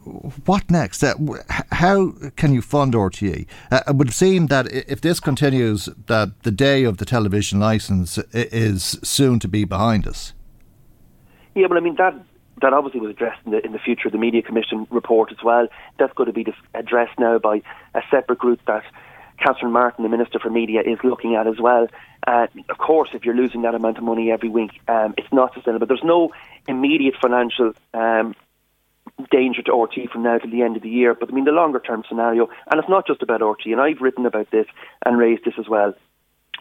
What 0.04 0.70
next? 0.70 1.02
Uh, 1.02 1.14
how 1.70 2.12
can 2.36 2.52
you 2.52 2.62
fund 2.62 2.94
RTE? 2.94 3.46
Uh, 3.70 3.80
it 3.86 3.96
would 3.96 4.12
seem 4.12 4.48
that 4.48 4.66
if 4.72 5.00
this 5.00 5.20
continues, 5.20 5.88
that 6.06 6.42
the 6.42 6.50
day 6.50 6.84
of 6.84 6.98
the 6.98 7.04
television 7.04 7.60
license 7.60 8.18
is 8.32 8.98
soon 9.02 9.38
to 9.38 9.48
be 9.48 9.64
behind 9.64 10.06
us. 10.06 10.32
Yeah, 11.54 11.68
but 11.68 11.76
I 11.76 11.80
mean 11.80 11.96
that 11.96 12.14
that 12.62 12.72
obviously 12.72 13.00
was 13.00 13.10
addressed 13.10 13.40
in 13.44 13.52
the 13.52 13.64
in 13.64 13.72
the 13.72 13.78
future 13.78 14.08
of 14.08 14.12
the 14.12 14.18
Media 14.18 14.42
Commission 14.42 14.86
report 14.90 15.30
as 15.30 15.42
well. 15.44 15.68
That's 15.98 16.12
going 16.14 16.28
to 16.28 16.32
be 16.32 16.46
addressed 16.74 17.18
now 17.18 17.38
by 17.38 17.62
a 17.94 18.02
separate 18.10 18.38
group 18.38 18.60
that 18.66 18.84
Catherine 19.38 19.72
Martin, 19.72 20.04
the 20.04 20.08
Minister 20.08 20.38
for 20.38 20.50
Media, 20.50 20.80
is 20.80 20.98
looking 21.02 21.34
at 21.34 21.46
as 21.46 21.58
well. 21.58 21.88
Uh, 22.26 22.46
of 22.68 22.78
course, 22.78 23.10
if 23.12 23.24
you're 23.24 23.34
losing 23.34 23.62
that 23.62 23.74
amount 23.74 23.98
of 23.98 24.04
money 24.04 24.30
every 24.30 24.48
week, 24.48 24.80
um, 24.88 25.14
it's 25.18 25.32
not 25.32 25.52
sustainable. 25.54 25.86
There's 25.86 26.04
no 26.04 26.30
immediate 26.68 27.14
financial 27.20 27.72
um, 27.94 28.34
danger 29.30 29.62
to 29.62 29.72
RT 29.72 30.10
from 30.12 30.22
now 30.22 30.38
to 30.38 30.48
the 30.48 30.62
end 30.62 30.76
of 30.76 30.82
the 30.82 30.88
year. 30.88 31.14
But 31.14 31.30
I 31.30 31.32
mean, 31.32 31.44
the 31.44 31.52
longer 31.52 31.80
term 31.80 32.02
scenario, 32.08 32.48
and 32.70 32.78
it's 32.78 32.88
not 32.88 33.06
just 33.06 33.22
about 33.22 33.42
RT, 33.42 33.66
and 33.66 33.80
I've 33.80 34.00
written 34.00 34.26
about 34.26 34.50
this 34.50 34.66
and 35.04 35.18
raised 35.18 35.44
this 35.44 35.54
as 35.58 35.68
well. 35.68 35.94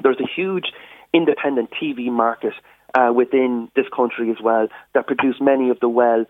There's 0.01 0.19
a 0.19 0.27
huge 0.27 0.71
independent 1.13 1.71
TV 1.71 2.11
market 2.11 2.53
uh, 2.93 3.11
within 3.13 3.69
this 3.75 3.85
country 3.95 4.31
as 4.31 4.37
well 4.41 4.67
that 4.93 5.07
produce 5.07 5.35
many 5.39 5.69
of 5.69 5.79
the 5.79 5.89
well 5.89 6.25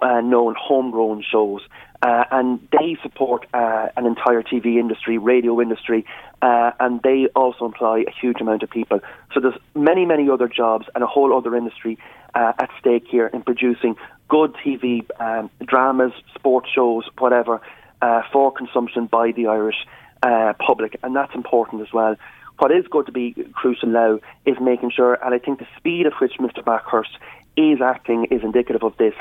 uh, 0.00 0.20
known 0.20 0.54
homegrown 0.58 1.24
shows. 1.30 1.60
Uh, 2.02 2.24
and 2.32 2.58
they 2.72 2.96
support 3.00 3.46
uh, 3.54 3.86
an 3.96 4.06
entire 4.06 4.42
TV 4.42 4.76
industry, 4.78 5.18
radio 5.18 5.60
industry, 5.60 6.04
uh, 6.42 6.72
and 6.80 7.00
they 7.02 7.28
also 7.36 7.64
employ 7.64 8.02
a 8.02 8.10
huge 8.20 8.40
amount 8.40 8.64
of 8.64 8.70
people. 8.70 8.98
So 9.32 9.38
there's 9.38 9.54
many, 9.76 10.04
many 10.04 10.28
other 10.28 10.48
jobs 10.48 10.86
and 10.96 11.04
a 11.04 11.06
whole 11.06 11.36
other 11.36 11.56
industry 11.56 11.98
uh, 12.34 12.52
at 12.58 12.70
stake 12.78 13.04
here 13.08 13.26
in 13.26 13.42
producing 13.42 13.96
good 14.28 14.54
TV 14.64 15.04
um, 15.20 15.50
dramas, 15.64 16.12
sports 16.34 16.68
shows, 16.74 17.04
whatever, 17.18 17.60
uh, 18.00 18.22
for 18.32 18.52
consumption 18.52 19.06
by 19.06 19.32
the 19.32 19.46
Irish 19.46 19.86
uh, 20.22 20.52
public, 20.58 20.98
and 21.02 21.14
that's 21.14 21.34
important 21.34 21.82
as 21.82 21.92
well. 21.92 22.16
What 22.58 22.70
is 22.70 22.86
going 22.86 23.06
to 23.06 23.12
be 23.12 23.34
crucial 23.52 23.88
now 23.88 24.20
is 24.46 24.56
making 24.60 24.90
sure, 24.90 25.14
and 25.14 25.34
I 25.34 25.38
think 25.38 25.58
the 25.58 25.66
speed 25.76 26.06
at 26.06 26.12
which 26.20 26.34
Mr. 26.40 26.62
Bakhurst 26.62 27.16
is 27.56 27.80
acting 27.80 28.26
is 28.30 28.42
indicative 28.42 28.82
of 28.82 28.96
this, 28.98 29.14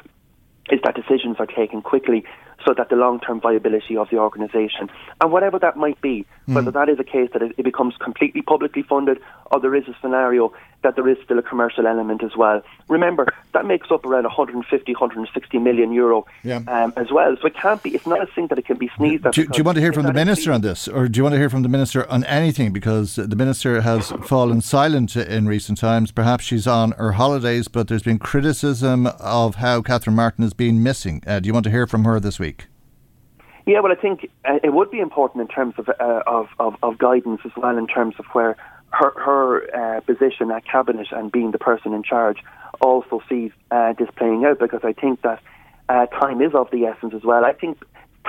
is 0.70 0.80
that 0.84 0.96
decisions 0.96 1.38
are 1.40 1.48
taken 1.48 1.82
quickly 1.82 2.24
so 2.66 2.74
that 2.78 2.90
the 2.90 2.96
long-term 2.96 3.42
viability 3.42 3.98
of 3.98 4.10
the 4.12 4.18
organisation, 4.18 4.90
and 5.20 5.32
whatever 5.32 5.58
that 5.60 5.76
might 5.76 6.00
be, 6.02 6.26
mm. 6.48 6.54
whether 6.54 6.72
that 6.72 6.90
is 6.90 7.00
a 7.00 7.04
case 7.04 7.30
that 7.34 7.42
it 7.42 7.64
becomes 7.64 7.96
completely 7.98 8.42
publicly 8.42 8.84
funded, 8.84 9.20
or 9.52 9.60
there 9.60 9.76
is 9.76 9.88
a 9.88 9.96
scenario 10.02 10.54
that 10.84 10.96
there 10.96 11.08
is 11.08 11.18
still 11.24 11.38
a 11.38 11.44
commercial 11.44 11.86
element 11.86 12.24
as 12.24 12.36
well. 12.36 12.62
Remember, 12.88 13.34
that 13.54 13.66
makes 13.66 13.92
up 13.92 14.06
around 14.06 14.24
150, 14.24 14.92
160 14.92 15.60
million 15.60 15.92
euro 15.92 16.26
yeah. 16.44 16.62
um, 16.68 16.94
as 16.98 17.12
well. 17.12 17.36
So 17.40 17.48
it 17.48 17.56
can't 17.56 17.82
be, 17.84 17.92
it's 17.92 18.08
not 18.08 18.22
a 18.22 18.26
thing 18.26 18.48
that 18.48 18.58
it 18.58 18.66
can 18.66 18.78
be 18.78 18.90
sneezed 18.98 19.26
at. 19.26 19.34
Do, 19.34 19.46
do 19.46 19.58
you 19.58 19.64
want 19.64 19.76
to 19.76 19.82
hear 19.82 19.94
from 19.94 20.06
the 20.06 20.14
Minister 20.14 20.52
on 20.52 20.62
this, 20.62 20.88
or 20.88 21.08
do 21.08 21.18
you 21.18 21.24
want 21.24 21.34
to 21.34 21.40
hear 21.40 21.50
from 21.50 21.64
the 21.64 21.70
Minister 21.70 22.10
on 22.10 22.24
anything? 22.26 22.74
Because 22.74 23.16
the 23.16 23.36
Minister 23.36 23.82
has 23.82 24.12
fallen 24.26 24.62
silent 24.62 25.16
in 25.16 25.48
recent 25.48 25.78
times. 25.78 26.12
Perhaps 26.12 26.46
she's 26.46 26.68
on 26.68 26.92
her 26.94 27.14
holidays, 27.14 27.68
but 27.68 27.88
there's 27.88 28.04
been 28.04 28.20
criticism 28.20 29.08
of 29.08 29.56
how 29.56 29.82
Catherine 29.82 30.16
Martin 30.16 30.44
has 30.44 30.54
been 30.54 30.82
missing. 30.82 31.24
Uh, 31.28 31.40
do 31.40 31.48
you 31.48 31.54
want 31.54 31.64
to 31.66 31.72
hear 31.72 31.88
from 31.88 32.06
her 32.06 32.20
this 32.20 32.40
week? 32.40 32.68
Yeah, 33.66 33.80
well, 33.82 33.92
I 33.92 33.96
think 33.96 34.30
uh, 34.46 34.60
it 34.64 34.74
would 34.74 34.90
be 34.90 35.00
important 35.00 35.42
in 35.42 35.48
terms 35.48 35.76
of, 35.78 35.88
uh, 35.90 36.24
of, 36.26 36.48
of, 36.60 36.76
of 36.82 36.98
guidance 36.98 37.42
as 37.46 37.52
well, 37.56 37.78
in 37.78 37.88
terms 37.88 38.16
of 38.18 38.26
where 38.34 38.58
her, 38.94 39.14
her 39.18 39.98
uh, 39.98 40.02
position 40.02 40.52
at 40.52 40.66
cabinet 40.66 41.08
and 41.12 41.32
being 41.32 41.52
the 41.52 41.60
person 41.60 41.94
in 41.94 42.04
charge 42.04 42.38
also 42.80 43.22
sees 43.30 43.52
uh, 43.70 43.94
this 43.94 44.10
playing 44.16 44.46
out 44.46 44.60
because 44.60 44.82
I 44.84 44.94
think 44.94 45.22
that 45.22 45.42
uh, 45.90 46.06
time 46.08 46.42
is 46.42 46.54
of 46.54 46.70
the 46.72 46.86
essence 46.86 47.14
as 47.14 47.24
well. 47.24 47.46
I 47.46 47.54
think 47.54 47.78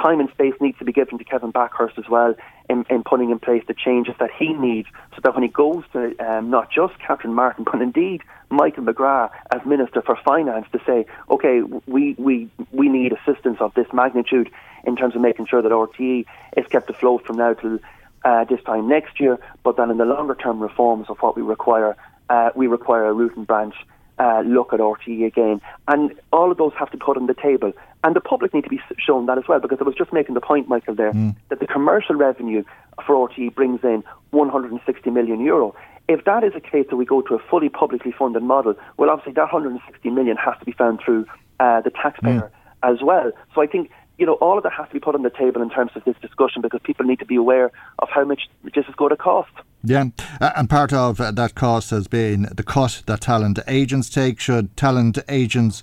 time 0.00 0.20
and 0.20 0.30
space 0.30 0.54
needs 0.60 0.78
to 0.78 0.84
be 0.84 0.92
given 0.92 1.18
to 1.18 1.24
Kevin 1.24 1.52
Bakhurst 1.52 1.98
as 1.98 2.08
well 2.08 2.34
in, 2.68 2.84
in 2.88 3.02
putting 3.02 3.30
in 3.30 3.38
place 3.38 3.62
the 3.66 3.74
changes 3.74 4.14
that 4.18 4.30
he 4.36 4.52
needs 4.52 4.88
so 5.14 5.20
that 5.22 5.34
when 5.34 5.42
he 5.42 5.48
goes 5.48 5.84
to 5.92 6.16
um, 6.18 6.50
not 6.50 6.70
just 6.70 6.98
Catherine 6.98 7.34
Martin 7.34 7.64
but 7.64 7.80
indeed 7.82 8.22
Michael 8.50 8.84
McGrath 8.84 9.30
as 9.54 9.64
Minister 9.66 10.02
for 10.02 10.16
Finance 10.16 10.66
to 10.72 10.80
say, 10.86 11.06
okay, 11.30 11.62
we, 11.86 12.14
we, 12.18 12.50
we 12.70 12.88
need 12.88 13.12
assistance 13.12 13.58
of 13.60 13.74
this 13.74 13.86
magnitude 13.92 14.50
in 14.84 14.96
terms 14.96 15.14
of 15.14 15.20
making 15.20 15.46
sure 15.46 15.62
that 15.62 15.72
RTE 15.72 16.26
is 16.56 16.66
kept 16.66 16.90
afloat 16.90 17.24
from 17.24 17.36
now 17.36 17.54
till 17.54 17.78
uh, 18.24 18.44
this 18.44 18.62
time 18.64 18.88
next 18.88 19.20
year, 19.20 19.38
but 19.62 19.76
then 19.76 19.90
in 19.90 19.98
the 19.98 20.04
longer 20.04 20.34
term 20.34 20.60
reforms 20.60 21.06
of 21.08 21.18
what 21.18 21.36
we 21.36 21.42
require, 21.42 21.96
uh, 22.30 22.50
we 22.54 22.66
require 22.66 23.06
a 23.06 23.12
root 23.12 23.36
and 23.36 23.46
branch 23.46 23.74
uh, 24.18 24.42
look 24.46 24.72
at 24.72 24.80
RTE 24.80 25.26
again. 25.26 25.60
And 25.88 26.14
all 26.32 26.50
of 26.50 26.58
those 26.58 26.72
have 26.78 26.90
to 26.90 26.96
be 26.96 27.04
put 27.04 27.16
on 27.16 27.26
the 27.26 27.34
table. 27.34 27.72
And 28.04 28.16
the 28.16 28.20
public 28.20 28.52
need 28.52 28.64
to 28.64 28.70
be 28.70 28.80
shown 28.98 29.26
that 29.26 29.38
as 29.38 29.44
well, 29.48 29.60
because 29.60 29.78
I 29.80 29.84
was 29.84 29.94
just 29.94 30.12
making 30.12 30.34
the 30.34 30.40
point, 30.40 30.68
Michael, 30.68 30.94
there, 30.94 31.12
mm. 31.12 31.34
that 31.48 31.60
the 31.60 31.66
commercial 31.66 32.16
revenue 32.16 32.64
for 33.06 33.28
RTE 33.28 33.54
brings 33.54 33.80
in 33.82 34.02
160 34.30 35.10
million 35.10 35.40
euro. 35.40 35.74
If 36.08 36.24
that 36.24 36.42
is 36.42 36.52
a 36.56 36.60
case 36.60 36.86
that 36.90 36.96
we 36.96 37.04
go 37.04 37.22
to 37.22 37.34
a 37.34 37.38
fully 37.38 37.68
publicly 37.68 38.12
funded 38.12 38.42
model, 38.42 38.74
well, 38.96 39.08
obviously 39.08 39.34
that 39.34 39.52
160 39.52 40.10
million 40.10 40.36
has 40.36 40.58
to 40.58 40.64
be 40.64 40.72
found 40.72 41.00
through 41.04 41.26
uh, 41.60 41.80
the 41.80 41.90
taxpayer 41.90 42.50
mm. 42.50 42.90
as 42.90 43.02
well. 43.02 43.30
So 43.54 43.62
I 43.62 43.66
think 43.66 43.90
you 44.22 44.26
know, 44.26 44.34
all 44.34 44.56
of 44.56 44.62
that 44.62 44.72
has 44.72 44.86
to 44.86 44.94
be 44.94 45.00
put 45.00 45.16
on 45.16 45.24
the 45.24 45.30
table 45.30 45.60
in 45.60 45.68
terms 45.68 45.90
of 45.96 46.04
this 46.04 46.14
discussion 46.22 46.62
because 46.62 46.78
people 46.84 47.04
need 47.04 47.18
to 47.18 47.26
be 47.26 47.34
aware 47.34 47.72
of 47.98 48.08
how 48.08 48.24
much 48.24 48.48
this 48.62 48.86
is 48.88 48.94
going 48.94 49.10
to 49.10 49.16
cost. 49.16 49.50
Yeah, 49.82 50.04
and 50.40 50.70
part 50.70 50.92
of 50.92 51.16
that 51.16 51.56
cost 51.56 51.90
has 51.90 52.06
been 52.06 52.42
the 52.54 52.62
cut 52.62 53.02
that 53.06 53.22
talent 53.22 53.58
agents 53.66 54.08
take. 54.08 54.38
Should 54.38 54.76
talent 54.76 55.18
agents 55.28 55.82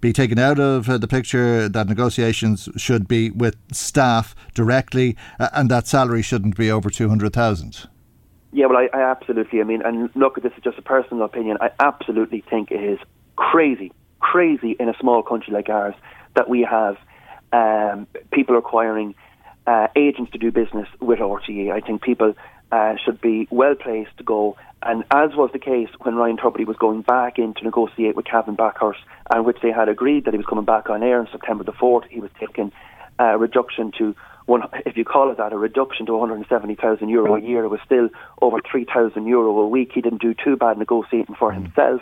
be 0.00 0.12
taken 0.12 0.40
out 0.40 0.58
of 0.58 0.88
uh, 0.88 0.98
the 0.98 1.06
picture, 1.06 1.68
that 1.68 1.86
negotiations 1.86 2.68
should 2.76 3.06
be 3.06 3.30
with 3.30 3.54
staff 3.70 4.34
directly, 4.54 5.16
uh, 5.38 5.48
and 5.52 5.70
that 5.70 5.86
salary 5.86 6.22
shouldn't 6.22 6.56
be 6.56 6.72
over 6.72 6.90
200,000? 6.90 7.86
Yeah, 8.52 8.66
well, 8.66 8.78
I, 8.78 8.88
I 8.92 9.02
absolutely, 9.08 9.60
I 9.60 9.64
mean, 9.64 9.82
and 9.82 10.10
look, 10.16 10.42
this 10.42 10.52
is 10.56 10.64
just 10.64 10.78
a 10.78 10.82
personal 10.82 11.22
opinion. 11.22 11.58
I 11.60 11.70
absolutely 11.78 12.42
think 12.50 12.72
it 12.72 12.82
is 12.82 12.98
crazy, 13.36 13.92
crazy 14.18 14.74
in 14.80 14.88
a 14.88 14.96
small 14.98 15.22
country 15.22 15.52
like 15.52 15.68
ours 15.68 15.94
that 16.34 16.48
we 16.48 16.62
have 16.62 16.96
um, 17.52 18.06
people 18.32 18.54
requiring 18.54 19.14
uh, 19.66 19.88
agents 19.96 20.32
to 20.32 20.38
do 20.38 20.50
business 20.50 20.88
with 21.00 21.18
RTE. 21.18 21.70
I 21.70 21.80
think 21.80 22.02
people 22.02 22.34
uh, 22.72 22.94
should 23.04 23.20
be 23.20 23.48
well 23.50 23.74
placed 23.74 24.16
to 24.18 24.24
go. 24.24 24.56
And 24.82 25.04
as 25.10 25.34
was 25.34 25.50
the 25.52 25.58
case 25.58 25.88
when 26.00 26.14
Ryan 26.14 26.36
Tubridy 26.36 26.66
was 26.66 26.76
going 26.76 27.02
back 27.02 27.38
in 27.38 27.54
to 27.54 27.64
negotiate 27.64 28.14
with 28.14 28.26
Kevin 28.26 28.56
Bakhurst, 28.56 29.00
and 29.30 29.44
which 29.44 29.58
they 29.62 29.72
had 29.72 29.88
agreed 29.88 30.24
that 30.24 30.34
he 30.34 30.38
was 30.38 30.46
coming 30.46 30.64
back 30.64 30.88
on 30.88 31.02
air 31.02 31.18
on 31.18 31.28
September 31.32 31.64
the 31.64 31.72
4th, 31.72 32.06
he 32.08 32.20
was 32.20 32.30
taking 32.38 32.72
a 33.18 33.36
reduction 33.36 33.92
to 33.98 34.14
one, 34.46 34.62
if 34.86 34.96
you 34.96 35.04
call 35.04 35.30
it 35.30 35.36
that, 35.36 35.52
a 35.52 35.58
reduction 35.58 36.06
to 36.06 36.12
170,000 36.14 37.08
euro 37.10 37.36
a 37.36 37.40
year. 37.40 37.64
It 37.64 37.68
was 37.68 37.80
still 37.84 38.08
over 38.40 38.60
3,000 38.70 39.26
euro 39.26 39.58
a 39.58 39.68
week. 39.68 39.90
He 39.92 40.00
didn't 40.00 40.22
do 40.22 40.32
too 40.32 40.56
bad 40.56 40.78
negotiating 40.78 41.34
for 41.34 41.52
himself. 41.52 42.00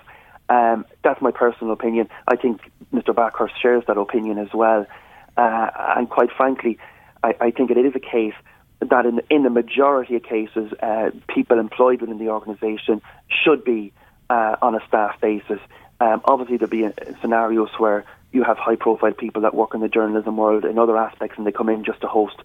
Um, 0.48 0.84
that's 1.02 1.20
my 1.20 1.32
personal 1.32 1.72
opinion. 1.72 2.08
I 2.28 2.36
think 2.36 2.60
Mr. 2.94 3.12
Bakhurst 3.12 3.60
shares 3.60 3.82
that 3.88 3.98
opinion 3.98 4.38
as 4.38 4.54
well. 4.54 4.86
Uh, 5.36 5.70
and 5.96 6.08
quite 6.08 6.30
frankly, 6.36 6.78
I, 7.22 7.34
I, 7.40 7.50
think 7.50 7.70
it 7.70 7.76
is 7.76 7.94
a 7.94 8.00
case 8.00 8.34
that 8.80 9.06
in, 9.06 9.20
in 9.30 9.42
the 9.42 9.50
majority 9.50 10.16
of 10.16 10.22
cases, 10.22 10.72
uh, 10.82 11.10
people 11.28 11.58
employed 11.58 12.00
within 12.00 12.18
the 12.18 12.30
organisation 12.30 13.02
should 13.28 13.64
be 13.64 13.92
uh, 14.30 14.56
on 14.62 14.74
a 14.74 14.80
staff 14.86 15.20
basis. 15.20 15.60
Um, 16.00 16.20
obviously, 16.24 16.56
there'll 16.56 16.70
be 16.70 16.86
uh, 16.86 16.92
scenarios 17.20 17.70
where 17.78 18.04
you 18.32 18.44
have 18.44 18.58
high 18.58 18.76
profile 18.76 19.12
people 19.12 19.42
that 19.42 19.54
work 19.54 19.74
in 19.74 19.80
the 19.80 19.88
journalism 19.88 20.36
world 20.36 20.64
in 20.64 20.78
other 20.78 20.96
aspects 20.96 21.38
and 21.38 21.46
they 21.46 21.52
come 21.52 21.68
in 21.68 21.84
just 21.84 22.00
to 22.02 22.06
host 22.06 22.36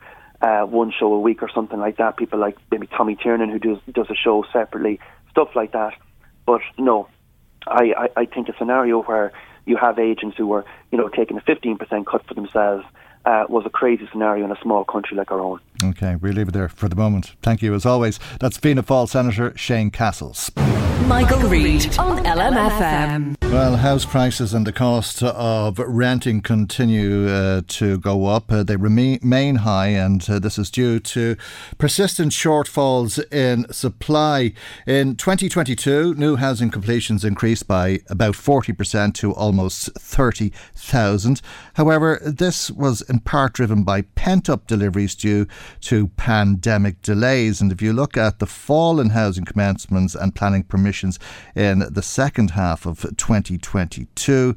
uh, 0.42 0.62
one 0.62 0.92
show 0.92 1.14
a 1.14 1.20
week 1.20 1.44
or 1.44 1.50
something 1.50 1.80
like 1.80 1.98
that. 1.98 2.18
People 2.18 2.40
like 2.40 2.58
maybe 2.72 2.88
Tommy 2.88 3.16
Tiernan 3.16 3.50
who 3.50 3.60
does, 3.60 3.78
does 3.92 4.10
a 4.10 4.16
show 4.16 4.46
separately, 4.52 5.00
stuff 5.30 5.50
like 5.56 5.74
that. 5.74 5.94
But 6.46 6.62
no, 6.78 7.08
I, 7.68 7.94
I, 7.98 8.22
I 8.22 8.26
think 8.26 8.50
a 8.50 8.58
scenario 8.58 9.02
where 9.04 9.32
you 9.66 9.78
have 9.78 10.00
agents 10.00 10.38
who 10.38 10.48
were, 10.48 10.66
you 10.92 10.98
know, 10.98 11.10
taking 11.10 11.38
a 11.38 11.42
15% 11.42 12.06
cut 12.06 12.26
for 12.26 12.34
themselves 12.34 12.86
uh, 13.26 13.46
was 13.50 13.66
a 13.66 13.70
crazy 13.70 14.08
scenario 14.12 14.46
in 14.46 14.52
a 14.52 14.60
small 14.62 14.84
country 14.84 15.16
like 15.16 15.32
our 15.32 15.40
own. 15.40 15.60
Okay, 15.84 16.16
we'll 16.16 16.34
leave 16.34 16.50
it 16.50 16.54
there 16.54 16.70
for 16.70 16.90
the 16.90 16.96
moment. 16.96 17.34
Thank 17.42 17.62
you 17.62 17.74
as 17.74 17.86
always. 17.86 18.20
That's 18.40 18.58
Fianna 18.58 18.84
Fáil 18.84 19.10
Senator 19.10 19.54
Shane 19.58 19.92
Cassells. 19.92 20.52
Michael, 21.08 21.40
Reade 21.50 21.98
on 21.98 22.24
LMFM. 22.24 23.36
Well, 23.52 23.76
house 23.76 24.06
prices 24.06 24.54
and 24.54 24.66
the 24.66 24.72
cost 24.72 25.22
of 25.22 25.78
renting 25.78 26.40
continue 26.40 27.28
uh, 27.28 27.64
to 27.68 27.98
go 27.98 28.28
up. 28.28 28.50
Uh, 28.50 28.64
they 28.64 28.78
remain 28.78 29.56
high, 29.58 29.88
and 29.88 30.28
uh, 30.30 30.40
this 30.40 30.58
is 30.58 30.72
due 30.72 31.02
to 31.02 31.36
persistent 31.78 32.32
shortfalls 32.32 33.20
in 33.34 33.70
supply. 33.74 34.54
In 34.88 35.18
2022, 35.18 36.14
new 36.14 36.38
housing 36.38 36.70
completions 36.70 37.26
increased 37.26 37.68
by 37.68 38.00
about 38.10 38.36
40% 38.36 39.14
to 39.16 39.34
almost 39.34 39.92
30,000. 40.00 41.42
However, 41.74 42.22
this 42.24 42.72
was 42.72 43.02
in 43.02 43.20
part 43.20 43.52
driven 43.52 43.84
by 43.84 44.04
pent 44.04 44.50
up 44.50 44.66
deliveries 44.66 45.14
due 45.14 45.46
to 45.82 46.08
pandemic 46.10 47.02
delays. 47.02 47.62
And 47.62 47.72
if 47.72 47.82
you 47.82 47.94
look 47.94 48.18
at 48.18 48.40
the 48.40 48.46
fall 48.46 49.00
in 49.00 49.12
housing 49.12 49.46
commencements 49.46 50.16
and 50.16 50.36
planning 50.36 50.64
permissions 50.64 51.20
in 51.56 51.80
the 51.80 52.02
second 52.02 52.52
half 52.52 52.86
of 52.86 53.02
2022, 53.18 54.56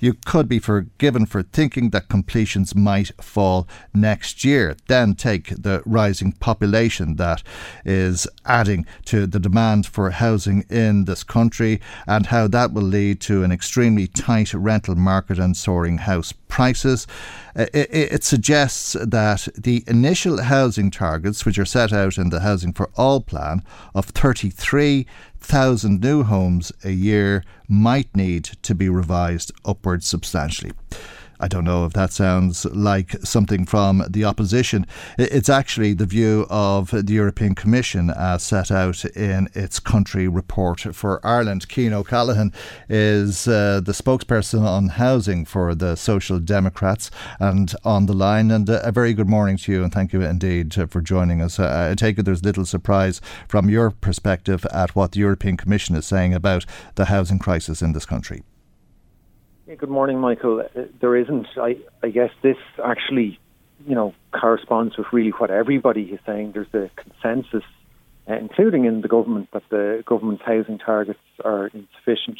you 0.00 0.14
could 0.24 0.48
be 0.48 0.58
forgiven 0.58 1.26
for 1.26 1.42
thinking 1.42 1.90
that 1.90 2.08
completions 2.08 2.74
might 2.74 3.10
fall 3.22 3.66
next 3.92 4.44
year. 4.44 4.76
Then 4.88 5.14
take 5.14 5.48
the 5.48 5.82
rising 5.84 6.32
population 6.32 7.16
that 7.16 7.42
is 7.84 8.26
adding 8.44 8.86
to 9.06 9.26
the 9.26 9.40
demand 9.40 9.86
for 9.86 10.10
housing 10.10 10.64
in 10.70 11.04
this 11.04 11.24
country 11.24 11.80
and 12.06 12.26
how 12.26 12.48
that 12.48 12.72
will 12.72 12.82
lead 12.82 13.20
to 13.22 13.42
an 13.44 13.52
extremely 13.52 14.06
tight 14.06 14.54
rental 14.54 14.94
market 14.94 15.38
and 15.38 15.56
soaring 15.56 15.98
house 15.98 16.32
prices. 16.48 17.06
Uh, 17.56 17.66
it, 17.72 17.88
it, 17.92 18.24
suggests 18.24 18.94
that 18.94 19.46
the 19.56 19.84
initial 19.86 20.42
housing 20.42 20.90
targets, 20.90 21.46
which 21.46 21.58
are 21.58 21.64
set 21.64 21.92
out 21.92 22.18
in 22.18 22.30
the 22.30 22.40
Housing 22.40 22.72
for 22.72 22.90
All 22.96 23.20
plan 23.20 23.62
of 23.94 24.06
33,000 24.06 26.00
new 26.00 26.24
homes 26.24 26.72
a 26.82 26.90
year, 26.90 27.44
might 27.68 28.14
need 28.16 28.44
to 28.62 28.74
be 28.74 28.88
revised 28.88 29.52
upwards 29.64 30.04
substantially. 30.06 30.72
I 31.40 31.48
don't 31.48 31.64
know 31.64 31.84
if 31.84 31.92
that 31.94 32.12
sounds 32.12 32.64
like 32.66 33.12
something 33.22 33.66
from 33.66 34.04
the 34.08 34.24
opposition. 34.24 34.86
It's 35.18 35.48
actually 35.48 35.94
the 35.94 36.06
view 36.06 36.46
of 36.48 36.90
the 36.90 37.12
European 37.12 37.54
Commission 37.54 38.10
as 38.10 38.42
set 38.42 38.70
out 38.70 39.04
in 39.04 39.48
its 39.54 39.80
country 39.80 40.28
report 40.28 40.80
for 40.94 41.20
Ireland. 41.24 41.66
Cian 41.68 41.92
O'Callaghan 41.92 42.52
is 42.88 43.48
uh, 43.48 43.80
the 43.84 43.92
spokesperson 43.92 44.64
on 44.64 44.88
housing 44.88 45.44
for 45.44 45.74
the 45.74 45.96
Social 45.96 46.38
Democrats 46.38 47.10
and 47.38 47.74
on 47.84 48.06
the 48.06 48.12
line. 48.12 48.50
And 48.50 48.68
uh, 48.68 48.80
a 48.82 48.92
very 48.92 49.14
good 49.14 49.28
morning 49.28 49.56
to 49.58 49.72
you, 49.72 49.82
and 49.82 49.92
thank 49.92 50.12
you 50.12 50.22
indeed 50.22 50.74
for 50.90 51.00
joining 51.00 51.40
us. 51.40 51.58
Uh, 51.58 51.88
I 51.90 51.94
take 51.94 52.18
it 52.18 52.24
there's 52.24 52.44
little 52.44 52.64
surprise 52.64 53.20
from 53.48 53.68
your 53.68 53.90
perspective 53.90 54.64
at 54.72 54.94
what 54.94 55.12
the 55.12 55.20
European 55.20 55.56
Commission 55.56 55.94
is 55.96 56.06
saying 56.06 56.34
about 56.34 56.64
the 56.94 57.06
housing 57.06 57.38
crisis 57.38 57.82
in 57.82 57.92
this 57.92 58.06
country. 58.06 58.42
Yeah, 59.66 59.76
good 59.76 59.88
morning, 59.88 60.18
Michael. 60.18 60.60
Uh, 60.60 60.82
there 61.00 61.16
isn't. 61.16 61.46
I, 61.56 61.76
I 62.02 62.10
guess 62.10 62.28
this 62.42 62.58
actually, 62.84 63.38
you 63.86 63.94
know, 63.94 64.12
corresponds 64.38 64.98
with 64.98 65.06
really 65.10 65.30
what 65.30 65.50
everybody 65.50 66.02
is 66.02 66.20
saying. 66.26 66.52
There's 66.52 66.74
a 66.74 66.90
consensus, 67.00 67.64
uh, 68.28 68.34
including 68.34 68.84
in 68.84 69.00
the 69.00 69.08
government, 69.08 69.48
that 69.54 69.62
the 69.70 70.02
government's 70.04 70.42
housing 70.44 70.76
targets 70.76 71.20
are 71.42 71.68
insufficient, 71.68 72.38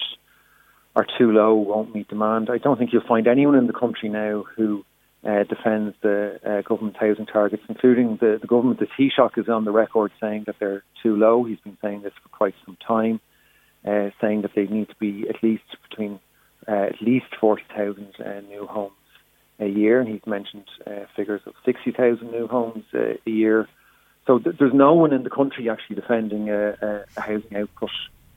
are 0.94 1.06
too 1.16 1.32
low, 1.32 1.54
won't 1.54 1.94
meet 1.94 2.08
demand. 2.08 2.50
I 2.50 2.58
don't 2.58 2.78
think 2.78 2.92
you'll 2.92 3.08
find 3.08 3.26
anyone 3.26 3.54
in 3.54 3.68
the 3.68 3.72
country 3.72 4.10
now 4.10 4.44
who 4.54 4.84
uh, 5.26 5.44
defends 5.44 5.96
the 6.02 6.38
uh, 6.44 6.60
government's 6.60 7.00
housing 7.00 7.24
targets, 7.24 7.62
including 7.70 8.18
the, 8.20 8.36
the 8.38 8.46
government. 8.46 8.80
The 8.80 8.86
Taoiseach 8.98 9.38
is 9.38 9.48
on 9.48 9.64
the 9.64 9.72
record 9.72 10.12
saying 10.20 10.44
that 10.46 10.56
they're 10.60 10.84
too 11.02 11.16
low. 11.16 11.44
He's 11.44 11.60
been 11.60 11.78
saying 11.80 12.02
this 12.02 12.12
for 12.22 12.28
quite 12.28 12.54
some 12.66 12.76
time, 12.86 13.18
uh, 13.82 14.10
saying 14.20 14.42
that 14.42 14.50
they 14.54 14.66
need 14.66 14.90
to 14.90 14.96
be 14.96 15.26
at 15.26 15.42
least 15.42 15.64
between 15.88 16.20
at 16.66 17.00
least 17.00 17.26
40,000 17.40 18.14
uh, 18.18 18.40
new 18.48 18.66
homes 18.66 18.92
a 19.58 19.66
year, 19.66 20.00
and 20.00 20.08
he's 20.08 20.26
mentioned 20.26 20.64
uh, 20.86 21.06
figures 21.14 21.40
of 21.46 21.54
60,000 21.64 22.30
new 22.30 22.46
homes 22.48 22.84
a 22.94 23.18
year. 23.24 23.68
So 24.26 24.38
th- 24.38 24.56
there's 24.58 24.74
no 24.74 24.94
one 24.94 25.12
in 25.12 25.22
the 25.22 25.30
country 25.30 25.68
actually 25.68 25.96
defending 25.96 26.50
a, 26.50 27.04
a 27.16 27.20
housing 27.20 27.56
output 27.56 27.90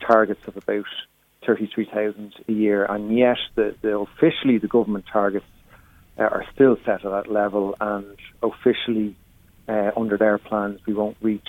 targets 0.06 0.42
of 0.48 0.58
about 0.58 0.86
33,000 1.46 2.34
a 2.48 2.52
year, 2.52 2.86
and 2.86 3.18
yet 3.18 3.38
the, 3.56 3.76
the 3.82 3.98
officially 3.98 4.58
the 4.58 4.68
government 4.68 5.06
targets 5.12 5.46
uh, 6.20 6.24
are 6.24 6.46
still 6.54 6.78
set 6.86 7.06
at 7.06 7.12
that 7.12 7.32
level, 7.32 7.76
and 7.80 8.18
officially 8.44 9.16
uh, 9.68 9.92
under 9.96 10.18
their 10.18 10.38
plans 10.38 10.80
we 10.86 10.94
won't 10.94 11.18
reach 11.22 11.48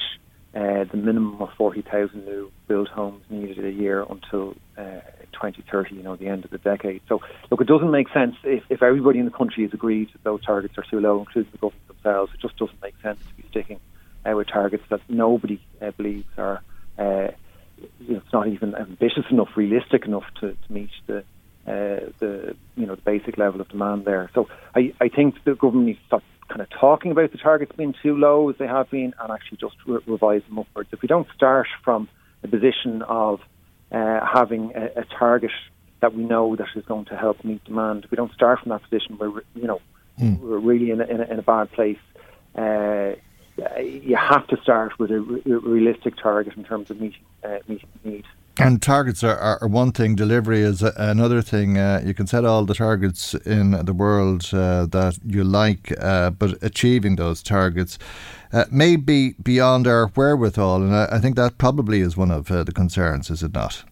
uh, 0.55 0.85
the 0.91 0.97
minimum 0.97 1.41
of 1.43 1.51
40,000 1.59 2.25
new 2.25 2.51
build 2.69 2.89
homes 2.89 3.23
needed 3.29 3.65
a 3.65 3.71
year 3.71 4.05
until 4.09 4.55
uh, 4.77 5.01
2030, 5.33 5.95
you 5.95 6.03
know, 6.03 6.17
the 6.17 6.29
end 6.29 6.45
of 6.45 6.51
the 6.51 6.59
decade. 6.59 7.03
So, 7.09 7.21
look, 7.51 7.61
it 7.61 7.67
doesn't 7.67 7.91
make 7.91 8.09
sense 8.11 8.37
if, 8.45 8.65
if 8.69 8.83
everybody 8.83 9.19
in 9.19 9.25
the 9.25 9.31
country 9.31 9.65
has 9.65 9.73
agreed 9.73 10.09
that 10.13 10.25
those 10.25 10.45
targets 10.45 10.75
are 10.79 10.85
too 10.91 11.01
low, 11.01 11.21
including 11.21 11.53
the 11.53 11.59
government 11.59 11.89
themselves. 11.89 12.33
It 12.35 12.41
just 12.41 12.57
doesn't 12.57 12.81
make 12.83 12.95
sense 13.03 13.19
to 13.19 13.43
be 13.43 13.49
sticking 13.51 13.81
uh, 14.29 14.37
with 14.37 14.49
targets 14.49 14.85
that 14.91 15.01
nobody 15.09 15.61
uh, 15.81 15.91
believes 15.93 16.27
are, 16.37 16.63
uh, 16.99 17.29
you 18.01 18.15
know, 18.15 18.19
it's 18.19 18.33
not 18.33 18.49
even 18.49 18.75
ambitious 18.75 19.25
enough, 19.31 19.49
realistic 19.57 20.05
enough 20.05 20.25
to, 20.41 20.53
to 20.53 20.73
meet 20.73 20.91
the 21.07 21.25
uh, 21.67 22.09
the 22.21 22.57
you 22.77 22.87
know 22.87 22.95
the 22.95 23.03
basic 23.03 23.37
level 23.37 23.61
of 23.61 23.69
demand 23.69 24.05
there. 24.07 24.31
So 24.35 24.49
I, 24.75 24.95
I 25.01 25.09
think 25.09 25.35
the 25.45 25.55
government 25.55 25.87
needs 25.89 25.99
to 25.99 26.07
stop 26.07 26.23
kind 26.49 26.63
of 26.63 26.69
talking 26.71 27.13
about 27.13 27.31
the 27.31 27.39
targets 27.39 27.73
being 27.77 27.95
too 28.03 28.17
low 28.17 28.49
as 28.49 28.57
they 28.59 28.67
have 28.67 28.91
been 28.91 29.13
and 29.21 29.31
actually 29.31 29.59
just 29.59 29.77
re- 29.87 30.01
revise 30.07 30.43
them 30.49 30.59
upwards. 30.59 30.89
If 30.93 31.03
we 31.03 31.09
don't 31.09 31.29
start 31.35 31.67
from 31.85 32.09
a 32.43 32.49
position 32.49 33.03
of 33.03 33.41
uh, 33.93 34.21
having 34.25 34.73
a, 34.75 35.01
a, 35.01 35.05
target 35.05 35.51
that 36.01 36.15
we 36.15 36.23
know 36.23 36.57
that 36.57 36.69
is 36.77 36.85
going 36.85 37.07
to 37.07 37.17
help 37.17 37.43
meet 37.45 37.65
demand. 37.65 38.07
We 38.11 38.17
don't 38.17 38.33
start 38.33 38.61
from 38.61 38.71
that 38.71 38.83
position 38.83 39.19
where 39.19 39.31
you 39.55 39.67
know 39.67 39.81
mm. 40.19 40.39
we're 40.41 40.59
really 40.59 40.91
in 40.91 41.01
a, 41.01 41.05
in 41.05 41.21
a, 41.21 41.25
in 41.25 41.39
a 41.39 41.43
bad 41.43 41.73
place. 41.73 41.99
Uh, 42.55 43.13
you 43.81 44.17
have 44.17 44.47
to 44.49 44.57
start 44.63 44.99
with 44.99 45.11
a 45.11 45.21
re- 45.21 45.43
realistic 45.45 46.17
target 46.17 46.57
in 46.57 46.65
terms 46.65 46.91
of 46.91 47.01
meeting 47.01 47.25
uh, 47.45 47.59
meeting 47.67 47.89
needs. 48.05 48.27
And 48.61 48.83
targets 48.83 49.23
are, 49.23 49.39
are, 49.39 49.69
one 49.69 49.93
thing, 49.93 50.17
delivery 50.17 50.63
is 50.63 50.83
another 50.83 51.43
thing. 51.43 51.79
Uh, 51.79 52.03
you 52.05 52.13
can 52.13 52.27
set 52.27 52.45
all 52.45 52.65
the 52.65 52.75
targets 52.75 53.35
in 53.35 53.71
the 53.71 53.93
world 53.93 54.51
uh, 54.53 54.87
that 54.87 55.19
you 55.25 55.45
like, 55.45 55.93
uh, 56.01 56.31
but 56.31 56.61
achieving 56.61 57.17
those 57.17 57.41
targets 57.41 57.99
uh, 58.53 58.65
may 58.71 58.97
be 58.97 59.35
beyond 59.43 59.87
our 59.87 60.09
wherewithal. 60.09 60.83
And 60.83 60.95
I, 60.95 61.09
I, 61.13 61.19
think 61.21 61.37
that 61.37 61.59
probably 61.59 62.01
is 62.01 62.17
one 62.17 62.33
of 62.33 62.51
uh, 62.51 62.65
the 62.65 62.73
concerns, 62.73 63.31
is 63.31 63.45
it 63.45 63.55
not? 63.55 63.85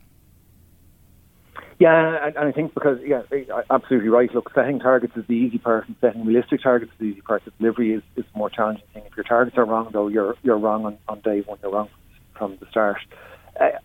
Yeah, 1.78 2.26
and 2.26 2.38
I 2.38 2.52
think 2.52 2.74
because, 2.74 2.98
yeah, 3.04 3.22
absolutely 3.70 4.08
right. 4.08 4.34
Look, 4.34 4.50
setting 4.54 4.80
targets 4.80 5.14
is 5.16 5.26
the 5.28 5.34
easy 5.34 5.58
part, 5.58 5.86
and 5.86 5.94
setting 6.00 6.24
realistic 6.24 6.62
targets 6.62 6.90
is 6.92 6.98
the 6.98 7.04
easy 7.04 7.20
part. 7.20 7.44
The 7.44 7.52
delivery 7.60 7.92
is, 7.92 8.02
is 8.16 8.24
the 8.32 8.38
more 8.38 8.48
challenging 8.48 8.86
thing. 8.94 9.04
If 9.06 9.14
your 9.14 9.24
targets 9.24 9.58
are 9.58 9.64
wrong, 9.66 9.90
though, 9.92 10.08
you're 10.08 10.36
you're 10.42 10.56
wrong 10.56 10.86
on, 10.86 10.98
on 11.06 11.20
day 11.20 11.42
one. 11.42 11.58
You're 11.62 11.72
wrong 11.72 11.90
from 12.34 12.56
the 12.60 12.66
start. 12.70 12.96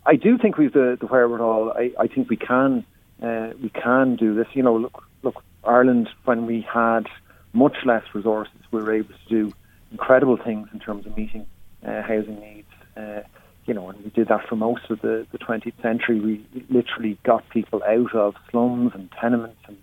I 0.06 0.16
do 0.16 0.38
think 0.38 0.58
we've 0.58 0.74
the, 0.74 0.98
the 1.00 1.08
wherewithal. 1.08 1.74
I, 1.76 1.92
I 2.00 2.08
think 2.08 2.30
we 2.30 2.38
can 2.38 2.86
uh, 3.22 3.52
we 3.62 3.70
can 3.70 4.16
do 4.16 4.34
this. 4.36 4.48
You 4.54 4.64
know, 4.64 4.76
look 4.76 5.04
look 5.24 5.44
Ireland 5.64 6.10
when 6.26 6.46
we 6.46 6.62
had 6.62 7.08
much 7.54 7.78
less 7.86 8.04
resources, 8.14 8.56
we 8.72 8.82
were 8.82 8.94
able 8.94 9.14
to 9.14 9.30
do 9.30 9.54
incredible 9.92 10.38
things 10.38 10.70
in 10.74 10.80
terms 10.80 11.06
of 11.06 11.16
meeting 11.16 11.46
uh, 11.86 12.02
housing 12.02 12.40
needs. 12.40 12.68
Uh, 12.98 13.22
you 13.66 13.74
know, 13.74 13.90
and 13.90 14.04
we 14.04 14.10
did 14.10 14.28
that 14.30 14.48
for 14.48 14.56
most 14.56 14.90
of 14.90 15.02
the, 15.02 15.26
the 15.32 15.38
20th 15.38 15.80
century. 15.82 16.20
We 16.20 16.46
literally 16.70 17.18
got 17.24 17.48
people 17.50 17.84
out 17.84 18.16
of 18.16 18.36
slums 18.50 18.92
and 18.96 19.10
tenements 19.20 19.60
and 19.68 19.78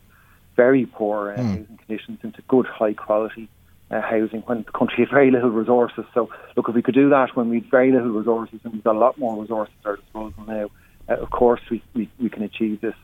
very 0.57 0.87
poor 0.87 1.33
uh, 1.33 1.37
mm. 1.37 1.46
housing 1.46 1.79
conditions 1.87 2.18
into 2.22 2.42
good, 2.42 2.66
high 2.66 2.94
quality 2.94 3.48
uh, 3.90 4.01
housing 4.01 4.40
when 4.42 4.62
the 4.64 4.72
country 4.72 5.05
had 5.05 5.11
very 5.11 5.31
little 5.31 5.51
resources. 5.51 6.05
So, 6.14 6.31
look, 6.57 6.68
if 6.68 6.74
we 6.74 6.83
could 6.83 6.94
do 6.94 7.11
that 7.11 7.35
when 7.35 7.48
we 7.48 7.61
had 7.61 7.70
very 7.70 7.92
little 7.92 8.11
resources 8.11 8.61
and 8.64 8.72
we've 8.72 8.85
got 8.85 8.96
a 8.96 8.98
lot 8.98 9.18
more 9.18 9.40
resources 9.40 9.74
at 9.81 9.88
our 9.88 9.96
disposal 9.96 10.44
now, 10.46 10.70
uh, 11.09 11.16
of 11.20 11.31
course 11.31 11.61
we, 11.70 11.83
we, 11.94 12.11
we 12.20 12.29
can 12.29 12.42
achieve 12.42 12.81
this 12.81 12.94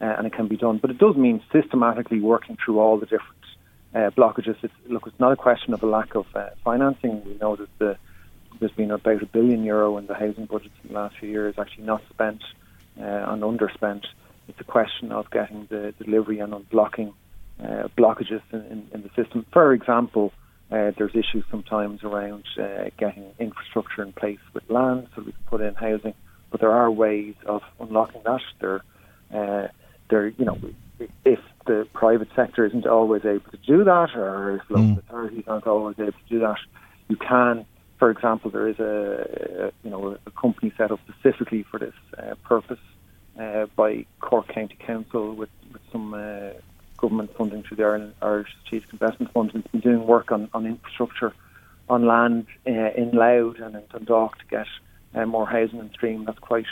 uh, 0.00 0.04
and 0.04 0.26
it 0.26 0.32
can 0.32 0.46
be 0.46 0.56
done. 0.56 0.78
But 0.78 0.90
it 0.90 0.98
does 0.98 1.16
mean 1.16 1.42
systematically 1.52 2.20
working 2.20 2.56
through 2.64 2.78
all 2.78 2.98
the 2.98 3.06
different 3.06 3.34
uh, 3.94 4.10
blockages. 4.10 4.56
It's, 4.62 4.74
look, 4.86 5.06
it's 5.06 5.18
not 5.18 5.32
a 5.32 5.36
question 5.36 5.74
of 5.74 5.82
a 5.82 5.86
lack 5.86 6.14
of 6.14 6.26
uh, 6.34 6.50
financing. 6.64 7.24
We 7.24 7.34
know 7.34 7.56
that 7.56 7.68
the, 7.78 7.96
there's 8.60 8.72
been 8.72 8.90
about 8.90 9.22
a 9.22 9.26
billion 9.26 9.64
euro 9.64 9.98
in 9.98 10.06
the 10.06 10.14
housing 10.14 10.46
budgets 10.46 10.74
in 10.84 10.92
the 10.92 10.94
last 10.94 11.16
few 11.18 11.28
years 11.28 11.56
actually 11.58 11.84
not 11.84 12.02
spent 12.10 12.42
uh, 12.98 13.02
and 13.02 13.42
underspent. 13.42 14.04
It's 14.46 14.60
a 14.60 14.64
question 14.64 15.12
of 15.12 15.30
getting 15.30 15.66
the 15.68 15.94
delivery 16.02 16.38
and 16.38 16.52
unblocking 16.52 17.12
uh, 17.62 17.88
blockages 17.96 18.42
in, 18.52 18.60
in, 18.66 18.88
in, 18.92 19.02
the 19.02 19.10
system. 19.20 19.44
For 19.52 19.72
example, 19.72 20.32
uh, 20.70 20.92
there's 20.96 21.14
issues 21.14 21.44
sometimes 21.50 22.04
around 22.04 22.44
uh, 22.58 22.90
getting 22.98 23.24
infrastructure 23.38 24.02
in 24.02 24.12
place 24.12 24.38
with 24.54 24.68
land 24.70 25.08
so 25.14 25.22
we 25.22 25.32
can 25.32 25.44
put 25.46 25.60
in 25.60 25.74
housing, 25.74 26.14
but 26.50 26.60
there 26.60 26.72
are 26.72 26.90
ways 26.90 27.34
of 27.46 27.62
unlocking 27.80 28.22
that. 28.24 28.40
There, 28.60 28.82
uh, 29.34 29.68
there, 30.10 30.28
you 30.28 30.44
know, 30.44 30.58
if 31.24 31.40
the 31.66 31.86
private 31.92 32.28
sector 32.34 32.64
isn't 32.66 32.86
always 32.86 33.24
able 33.24 33.50
to 33.50 33.58
do 33.66 33.84
that, 33.84 34.14
or 34.14 34.56
if 34.56 34.62
local 34.70 34.96
mm. 34.96 34.98
authorities 34.98 35.44
aren't 35.46 35.66
always 35.66 35.98
able 35.98 36.12
to 36.12 36.28
do 36.28 36.38
that, 36.40 36.58
you 37.08 37.16
can. 37.16 37.64
For 37.98 38.10
example, 38.10 38.50
there 38.50 38.68
is 38.68 38.78
a, 38.78 39.66
a 39.66 39.72
you 39.82 39.90
know 39.90 40.16
a 40.24 40.30
company 40.30 40.72
set 40.76 40.92
up 40.92 41.00
specifically 41.08 41.64
for 41.64 41.80
this 41.80 41.94
uh, 42.16 42.34
purpose 42.44 42.78
uh, 43.38 43.66
by 43.76 44.06
Cork 44.20 44.48
County 44.48 44.76
Council 44.86 45.34
with, 45.34 45.50
with 45.72 45.82
some 45.92 46.14
uh, 46.14 46.50
government 46.98 47.34
funding 47.36 47.62
through 47.62 47.78
the 47.78 47.84
Ireland, 47.84 48.14
Irish 48.20 48.48
Strategic 48.60 48.92
Investment 48.92 49.32
Fund. 49.32 49.52
We've 49.52 49.72
been 49.72 49.80
doing 49.80 50.06
work 50.06 50.30
on, 50.30 50.50
on 50.52 50.66
infrastructure 50.66 51.32
on 51.88 52.06
land 52.06 52.46
uh, 52.66 52.70
in 52.70 53.12
Louth 53.12 53.56
and 53.60 53.74
in 53.74 53.82
Dundalk 53.90 54.38
to 54.38 54.44
get 54.50 54.66
uh, 55.14 55.24
more 55.24 55.46
housing 55.46 55.78
in 55.78 55.90
stream. 55.92 56.24
That's 56.24 56.38
quite 56.38 56.66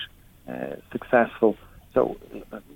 uh, 0.48 0.76
successful. 0.92 1.56
So, 1.94 2.16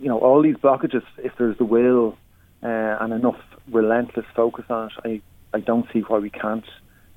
you 0.00 0.08
know, 0.08 0.18
all 0.18 0.40
these 0.42 0.56
blockages, 0.56 1.02
if 1.18 1.32
there's 1.36 1.58
the 1.58 1.64
will 1.64 2.16
uh, 2.62 2.96
and 3.00 3.12
enough 3.12 3.38
relentless 3.70 4.26
focus 4.34 4.64
on 4.70 4.90
it, 5.04 5.22
I, 5.52 5.56
I 5.56 5.60
don't 5.60 5.86
see 5.92 6.00
why 6.00 6.18
we 6.18 6.30
can't. 6.30 6.64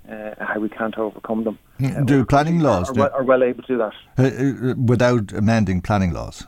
Uh, 0.09 0.35
how 0.37 0.59
we 0.59 0.67
can't 0.67 0.97
overcome 0.97 1.45
them. 1.45 1.57
Do 2.03 2.25
planning 2.25 2.59
laws 2.59 2.89
are, 2.89 3.03
are, 3.03 3.13
are, 3.13 3.23
well 3.23 3.41
able 3.41 3.63
to 3.63 3.67
do 3.67 3.77
that 3.77 3.93
uh, 4.17 4.75
without 4.75 5.31
amending 5.31 5.79
planning 5.79 6.11
laws? 6.11 6.45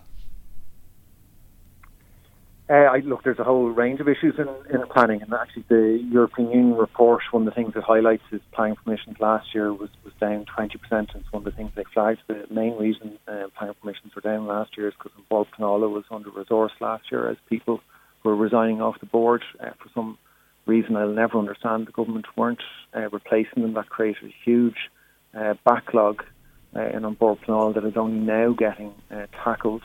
Uh, 2.68 2.74
I, 2.74 2.98
look, 3.00 3.24
there's 3.24 3.38
a 3.38 3.44
whole 3.44 3.70
range 3.70 4.00
of 4.00 4.10
issues 4.10 4.40
in, 4.40 4.48
in 4.74 4.88
planning, 4.88 5.22
and 5.22 5.32
actually, 5.34 5.66
the 5.70 6.04
European 6.12 6.50
Union 6.50 6.74
report, 6.76 7.22
one 7.30 7.48
of 7.48 7.54
the 7.54 7.56
things 7.56 7.74
it 7.76 7.84
highlights 7.84 8.24
is 8.32 8.42
planning 8.54 8.76
permissions 8.84 9.18
last 9.20 9.54
year 9.54 9.72
was, 9.72 9.90
was 10.04 10.14
down 10.20 10.46
20%, 10.46 10.76
and 10.92 11.10
it's 11.14 11.32
one 11.32 11.42
of 11.42 11.44
the 11.44 11.52
things 11.52 11.72
they 11.76 11.84
flagged. 11.94 12.22
The 12.26 12.48
main 12.50 12.76
reason 12.78 13.20
uh, 13.28 13.50
planning 13.56 13.76
permissions 13.80 14.16
were 14.16 14.22
down 14.22 14.48
last 14.48 14.76
year 14.78 14.88
is 14.88 14.96
because 14.96 15.12
Bord 15.30 15.48
Pleanála 15.56 15.92
was 15.92 16.06
under 16.10 16.32
resourced 16.32 16.82
last 16.82 17.12
year 17.12 17.30
as 17.30 17.38
people 17.50 17.82
were 18.24 18.36
resigning 18.36 18.82
off 18.82 19.00
the 19.00 19.06
board 19.06 19.44
uh, 19.60 19.70
for 19.78 19.90
some 19.94 20.18
reason 20.66 20.96
I'll 20.96 21.10
never 21.10 21.38
understand. 21.38 21.86
The 21.86 21.92
government 21.92 22.26
weren't 22.36 22.64
uh, 22.96 23.10
replacing 23.12 23.62
them. 23.62 23.76
That 23.76 23.90
created 23.90 24.24
a 24.24 24.36
huge 24.44 24.90
uh, 25.36 25.54
backlog 25.64 26.24
uh, 26.76 26.82
in 26.82 27.14
Bord 27.14 27.42
Pleanála 27.42 27.76
that 27.76 27.86
is 27.86 27.96
only 27.96 28.26
now 28.26 28.54
getting 28.54 28.92
tackled. 29.44 29.84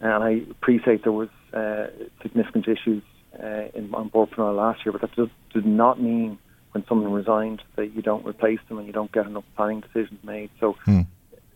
And 0.00 0.24
I 0.24 0.30
appreciate 0.50 1.02
there 1.02 1.12
was 1.12 1.28
uh, 1.52 1.86
significant 2.22 2.66
issues 2.68 3.02
uh, 3.42 3.68
in, 3.74 3.94
on 3.94 4.08
Bord 4.08 4.30
Pleanála 4.30 4.56
last 4.56 4.84
year, 4.84 4.92
but 4.92 5.02
that 5.02 5.14
does, 5.16 5.28
did 5.52 5.66
not 5.66 6.00
mean 6.00 6.38
when 6.72 6.84
someone 6.88 7.12
resigned 7.12 7.62
that 7.76 7.94
you 7.94 8.02
don't 8.02 8.26
replace 8.26 8.58
them 8.68 8.78
and 8.78 8.86
you 8.86 8.92
don't 8.92 9.12
get 9.12 9.26
enough 9.26 9.44
planning 9.56 9.80
decisions 9.80 10.20
made. 10.22 10.50
So 10.60 10.76
Hmm. 10.84 11.02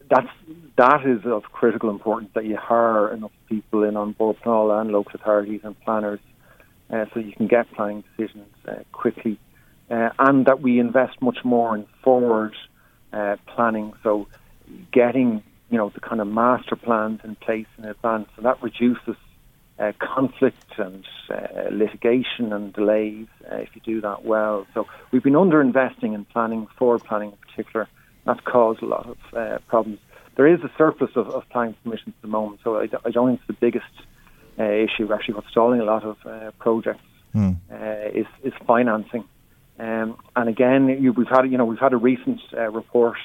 that's 0.08 0.28
that 0.76 1.06
is 1.06 1.24
of 1.24 1.44
critical 1.44 1.90
importance 1.90 2.30
that 2.34 2.44
you 2.44 2.56
hire 2.56 3.12
enough 3.12 3.32
people 3.48 3.82
in 3.84 3.96
on 3.96 4.12
Bord 4.12 4.36
Pleanála 4.44 4.80
and 4.80 4.90
local 4.90 5.12
authorities 5.14 5.60
and 5.62 5.78
planners, 5.80 6.20
uh, 6.90 7.04
so 7.12 7.20
you 7.20 7.32
can 7.32 7.46
get 7.46 7.70
planning 7.72 8.02
decisions 8.16 8.52
uh, 8.66 8.76
quickly, 8.92 9.38
uh, 9.90 10.10
and 10.18 10.46
that 10.46 10.60
we 10.62 10.80
invest 10.80 11.20
much 11.20 11.38
more 11.44 11.76
in 11.76 11.86
forward 12.02 12.54
uh, 13.12 13.36
planning. 13.54 13.92
So 14.02 14.26
getting 14.92 15.42
you 15.68 15.78
know 15.78 15.90
the 15.94 16.00
kind 16.00 16.20
of 16.20 16.26
master 16.26 16.76
plans 16.76 17.20
in 17.24 17.36
place 17.36 17.66
in 17.78 17.84
advance, 17.84 18.28
and 18.36 18.46
that 18.46 18.62
reduces 18.62 19.16
uh, 19.80 19.92
conflict 19.98 20.78
and 20.78 21.04
uh, 21.30 21.70
litigation 21.70 22.52
and 22.52 22.72
delays 22.72 23.26
uh, 23.50 23.56
if 23.56 23.70
you 23.74 23.80
do 23.84 24.00
that 24.02 24.24
well. 24.24 24.66
So 24.74 24.86
we've 25.10 25.22
been 25.22 25.36
under 25.36 25.60
investing 25.60 26.12
in 26.12 26.24
planning, 26.26 26.66
forward 26.78 27.04
planning 27.04 27.32
in 27.32 27.36
particular. 27.38 27.88
That's 28.26 28.40
caused 28.40 28.82
a 28.82 28.86
lot 28.86 29.08
of 29.08 29.18
uh, 29.34 29.58
problems. 29.66 29.98
There 30.36 30.46
is 30.46 30.60
a 30.60 30.70
surplus 30.76 31.10
of, 31.16 31.28
of 31.28 31.48
planning 31.48 31.74
permissions 31.82 32.14
at 32.16 32.22
the 32.22 32.28
moment, 32.28 32.60
so 32.62 32.78
I 32.78 32.86
don't 32.86 33.28
think 33.28 33.40
it's 33.40 33.46
the 33.46 33.52
biggest 33.54 33.86
uh, 34.58 34.64
issue. 34.64 35.12
Actually, 35.12 35.34
what's 35.34 35.48
stalling 35.50 35.80
a 35.80 35.84
lot 35.84 36.04
of 36.04 36.16
uh, 36.26 36.50
projects 36.58 37.00
uh, 37.72 38.08
is 38.12 38.26
is 38.44 38.52
financing. 38.66 39.24
Um, 39.78 40.18
and 40.36 40.48
again, 40.48 40.88
you, 40.88 41.12
we've 41.12 41.28
had 41.28 41.44
you 41.50 41.56
know 41.56 41.64
we've 41.64 41.78
had 41.78 41.94
a 41.94 41.96
recent 41.96 42.40
uh, 42.52 42.70
report 42.70 43.16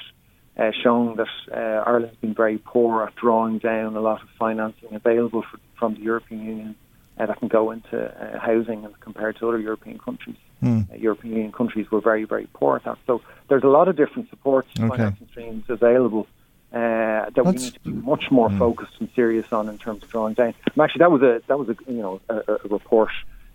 uh, 0.58 0.70
showing 0.82 1.16
that 1.16 1.28
uh, 1.52 1.84
Ireland's 1.88 2.16
been 2.16 2.34
very 2.34 2.58
poor 2.58 3.04
at 3.04 3.14
drawing 3.16 3.58
down 3.58 3.96
a 3.96 4.00
lot 4.00 4.22
of 4.22 4.28
financing 4.38 4.94
available 4.94 5.42
for, 5.42 5.58
from 5.78 5.94
the 5.94 6.00
European 6.00 6.44
Union 6.44 6.74
uh, 7.18 7.26
that 7.26 7.38
can 7.38 7.48
go 7.48 7.70
into 7.70 7.96
uh, 7.98 8.38
housing, 8.38 8.84
and 8.84 8.98
compared 9.00 9.36
to 9.38 9.48
other 9.48 9.58
European 9.58 9.98
countries, 9.98 10.36
Hmm. 10.60 10.80
uh, 10.90 10.96
European 10.96 11.34
Union 11.34 11.52
countries 11.52 11.90
were 11.90 12.00
very 12.00 12.24
very 12.24 12.48
poor 12.54 12.76
at 12.76 12.84
that. 12.84 12.98
So 13.06 13.20
there's 13.48 13.62
a 13.62 13.68
lot 13.78 13.88
of 13.88 13.96
different 13.96 14.30
support 14.30 14.66
Okay. 14.78 14.88
financing 14.88 15.28
streams 15.30 15.64
available. 15.68 16.26
Uh, 16.72 17.30
that 17.34 17.44
we 17.46 17.52
need 17.52 17.72
to 17.74 17.80
be 17.80 17.92
much 17.92 18.24
more 18.30 18.50
focused 18.58 18.94
and 19.00 19.08
serious 19.14 19.50
on 19.52 19.68
in 19.68 19.78
terms 19.78 20.02
of 20.02 20.08
drawing 20.10 20.34
down. 20.34 20.52
And 20.74 20.82
actually, 20.82 20.98
that 20.98 21.12
was 21.12 21.22
a 21.22 21.40
that 21.46 21.58
was 21.58 21.68
a 21.68 21.76
you 21.88 22.02
know 22.04 22.20
a, 22.28 22.36
a 22.54 22.68
report 22.68 23.10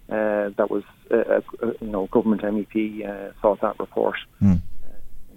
uh, 0.09 0.49
that 0.57 0.69
was 0.69 0.83
uh, 1.11 1.17
a, 1.17 1.39
a, 1.65 1.67
you 1.81 1.91
know 1.93 2.07
government 2.07 2.41
MEP 2.41 2.75
uh, 3.07 3.33
thought 3.41 3.59
that 3.61 3.79
report. 3.79 4.17
Hmm. 4.39 4.55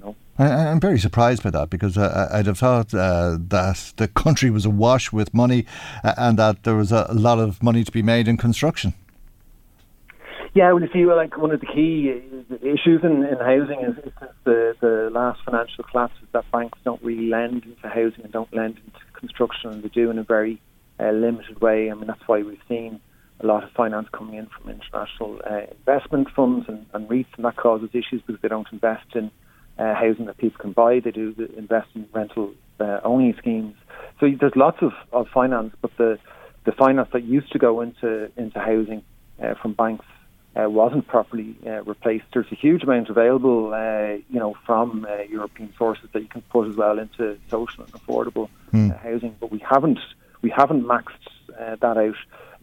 Know, 0.04 0.16
I, 0.38 0.46
I'm 0.46 0.80
very 0.80 0.98
surprised 0.98 1.42
by 1.42 1.50
that 1.50 1.70
because 1.70 1.96
uh, 1.96 2.28
I'd 2.32 2.46
have 2.46 2.58
thought 2.58 2.92
uh, 2.92 3.38
that 3.48 3.92
the 3.96 4.08
country 4.08 4.50
was 4.50 4.64
awash 4.64 5.12
with 5.12 5.32
money 5.32 5.66
uh, 6.02 6.14
and 6.16 6.38
that 6.38 6.64
there 6.64 6.74
was 6.74 6.92
a 6.92 7.12
lot 7.12 7.38
of 7.38 7.62
money 7.62 7.84
to 7.84 7.92
be 7.92 8.02
made 8.02 8.28
in 8.28 8.36
construction. 8.36 8.94
Yeah, 10.54 10.70
well, 10.70 10.82
you 10.82 10.88
see, 10.92 11.04
well, 11.04 11.16
like 11.16 11.36
one 11.36 11.50
of 11.50 11.58
the 11.58 11.66
key 11.66 12.12
uh, 12.12 12.54
issues 12.62 13.02
in, 13.02 13.24
in 13.24 13.38
housing 13.38 13.80
is, 13.80 13.98
is 13.98 14.12
since 14.20 14.32
the 14.44 14.76
the 14.80 15.10
last 15.12 15.42
financial 15.44 15.82
collapse 15.82 16.14
is 16.22 16.28
that 16.32 16.48
banks 16.52 16.78
don't 16.84 17.02
really 17.02 17.28
lend 17.28 17.64
into 17.64 17.88
housing 17.88 18.22
and 18.22 18.32
don't 18.32 18.54
lend 18.54 18.78
into 18.86 19.04
construction, 19.14 19.70
and 19.70 19.82
they 19.82 19.88
do 19.88 20.10
in 20.10 20.18
a 20.18 20.22
very 20.22 20.60
uh, 21.00 21.10
limited 21.10 21.60
way. 21.60 21.90
I 21.90 21.94
mean, 21.94 22.06
that's 22.06 22.22
why 22.26 22.42
we've 22.42 22.60
seen 22.68 23.00
a 23.40 23.46
lot 23.46 23.64
of 23.64 23.72
finance 23.72 24.08
coming 24.12 24.36
in 24.36 24.46
from 24.46 24.70
international 24.70 25.40
uh, 25.44 25.62
investment 25.76 26.28
funds 26.36 26.66
and, 26.68 26.86
and 26.92 27.08
REITs, 27.08 27.34
and 27.34 27.44
that 27.44 27.56
causes 27.56 27.90
issues 27.92 28.22
because 28.24 28.40
they 28.40 28.48
don't 28.48 28.68
invest 28.72 29.16
in 29.16 29.32
uh, 29.78 29.94
housing 29.94 30.26
that 30.26 30.38
people 30.38 30.58
can 30.60 30.72
buy. 30.72 31.00
They 31.00 31.10
do 31.10 31.32
the 31.32 31.52
invest 31.56 31.88
in 31.94 32.08
rental 32.12 32.52
uh, 32.80 33.00
only 33.04 33.34
schemes. 33.38 33.74
So 34.20 34.28
there's 34.38 34.56
lots 34.56 34.78
of, 34.82 34.92
of 35.12 35.28
finance, 35.28 35.74
but 35.80 35.96
the 35.96 36.18
the 36.64 36.72
finance 36.72 37.10
that 37.12 37.24
used 37.24 37.52
to 37.52 37.58
go 37.58 37.80
into 37.80 38.30
into 38.36 38.58
housing 38.58 39.02
uh, 39.42 39.54
from 39.60 39.74
banks 39.74 40.06
uh, 40.56 40.70
wasn't 40.70 41.06
properly 41.06 41.56
uh, 41.66 41.82
replaced. 41.82 42.24
There's 42.32 42.50
a 42.52 42.54
huge 42.54 42.82
amount 42.84 43.08
available, 43.08 43.74
uh, 43.74 44.18
you 44.30 44.38
know, 44.38 44.54
from 44.64 45.06
uh, 45.08 45.22
European 45.22 45.72
sources 45.76 46.08
that 46.12 46.20
you 46.20 46.28
can 46.28 46.42
put 46.42 46.68
as 46.68 46.76
well 46.76 46.98
into 46.98 47.36
social 47.50 47.84
and 47.84 47.92
affordable 47.92 48.48
uh, 48.72 48.96
housing, 48.98 49.36
but 49.40 49.50
we 49.50 49.58
haven't 49.58 49.98
we 50.42 50.50
haven't 50.50 50.84
maxed 50.84 51.26
uh, 51.58 51.76
that 51.76 51.96
out. 51.96 52.16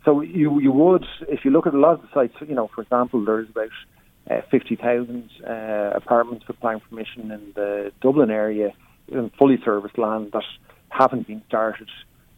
So 0.06 0.22
you 0.22 0.60
you 0.60 0.72
would, 0.72 1.06
if 1.28 1.46
you 1.46 1.52
look 1.52 1.68
at 1.68 1.74
a 1.74 1.80
lot 1.80 1.94
of 1.94 2.02
the 2.02 2.08
sites, 2.14 2.36
you 2.48 2.56
know, 2.56 2.70
for 2.74 2.82
example, 2.82 3.24
there's 3.24 3.50
about 3.50 3.70
uh, 4.32 4.42
50,000 4.50 5.30
uh, 5.48 5.92
apartments 5.96 6.48
with 6.48 6.60
planning 6.60 6.82
permission 6.90 7.32
in 7.32 7.52
the 7.56 7.92
Dublin 8.02 8.30
area, 8.32 8.70
in 9.08 9.32
fully 9.38 9.58
serviced 9.64 9.98
land 9.98 10.30
that 10.34 10.44
haven't 10.90 11.28
been 11.28 11.44
started, 11.48 11.90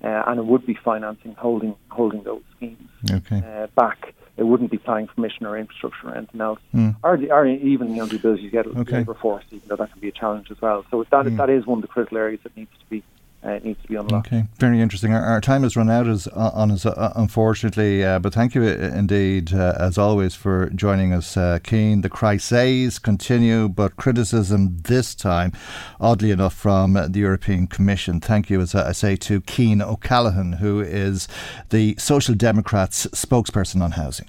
uh, 0.03 0.23
and 0.27 0.39
it 0.39 0.45
would 0.45 0.65
be 0.65 0.77
financing 0.83 1.35
holding 1.37 1.75
holding 1.89 2.23
those 2.23 2.41
schemes 2.55 2.89
Okay. 3.11 3.37
uh, 3.45 3.67
back. 3.75 4.15
It 4.37 4.43
wouldn't 4.43 4.71
be 4.71 4.77
planning 4.79 5.07
permission 5.07 5.45
or 5.45 5.57
infrastructure 5.57 6.07
or 6.09 6.15
anything 6.17 6.41
else, 6.41 6.59
Mm. 6.73 6.95
or, 7.03 7.19
or 7.31 7.45
even 7.45 7.89
you 7.91 7.97
know 7.97 8.07
the 8.07 8.15
ability 8.15 8.43
to 8.43 8.49
get 8.49 8.65
Okay. 8.67 8.97
labour 8.97 9.13
force, 9.13 9.45
even 9.51 9.67
though 9.67 9.75
that 9.75 9.91
can 9.91 10.01
be 10.01 10.07
a 10.09 10.11
challenge 10.11 10.47
as 10.49 10.57
well. 10.61 10.85
So 10.89 11.05
that 11.11 11.25
Mm. 11.25 11.37
that 11.37 11.49
is 11.49 11.65
one 11.67 11.77
of 11.79 11.81
the 11.83 11.87
critical 11.87 12.17
areas 12.17 12.39
that 12.43 12.55
needs 12.57 12.71
to 12.79 12.85
be 12.89 13.03
uh, 13.43 13.59
needs 13.63 13.81
to 13.81 13.87
be 13.87 13.95
unlocked. 13.95 14.27
Okay, 14.27 14.45
very 14.57 14.81
interesting. 14.81 15.13
Our, 15.13 15.21
our 15.21 15.41
time 15.41 15.63
has 15.63 15.75
run 15.75 15.89
out 15.89 16.07
as, 16.07 16.27
uh, 16.27 16.51
on 16.53 16.71
us, 16.71 16.85
uh, 16.85 17.13
unfortunately, 17.15 18.03
uh, 18.03 18.19
but 18.19 18.33
thank 18.33 18.55
you 18.55 18.63
uh, 18.63 18.91
indeed, 18.95 19.53
uh, 19.53 19.75
as 19.79 19.97
always, 19.97 20.35
for 20.35 20.69
joining 20.69 21.13
us, 21.13 21.35
uh, 21.35 21.59
Cian. 21.65 22.01
The 22.01 22.09
crises 22.09 22.99
continue, 22.99 23.67
but 23.67 23.97
criticism 23.97 24.77
this 24.83 25.13
time, 25.15 25.51
oddly 25.99 26.31
enough, 26.31 26.53
from 26.53 26.95
uh, 26.95 27.07
the 27.07 27.19
European 27.19 27.67
Commission. 27.67 28.19
Thank 28.19 28.49
you, 28.49 28.61
as 28.61 28.73
I 28.75 28.91
say, 28.93 29.15
to 29.17 29.41
Cian 29.41 29.81
O'Callaghan, 29.81 30.53
who 30.53 30.79
is 30.79 31.27
the 31.69 31.95
Social 31.97 32.35
Democrats 32.35 33.07
spokesperson 33.07 33.81
on 33.81 33.91
housing. 33.91 34.27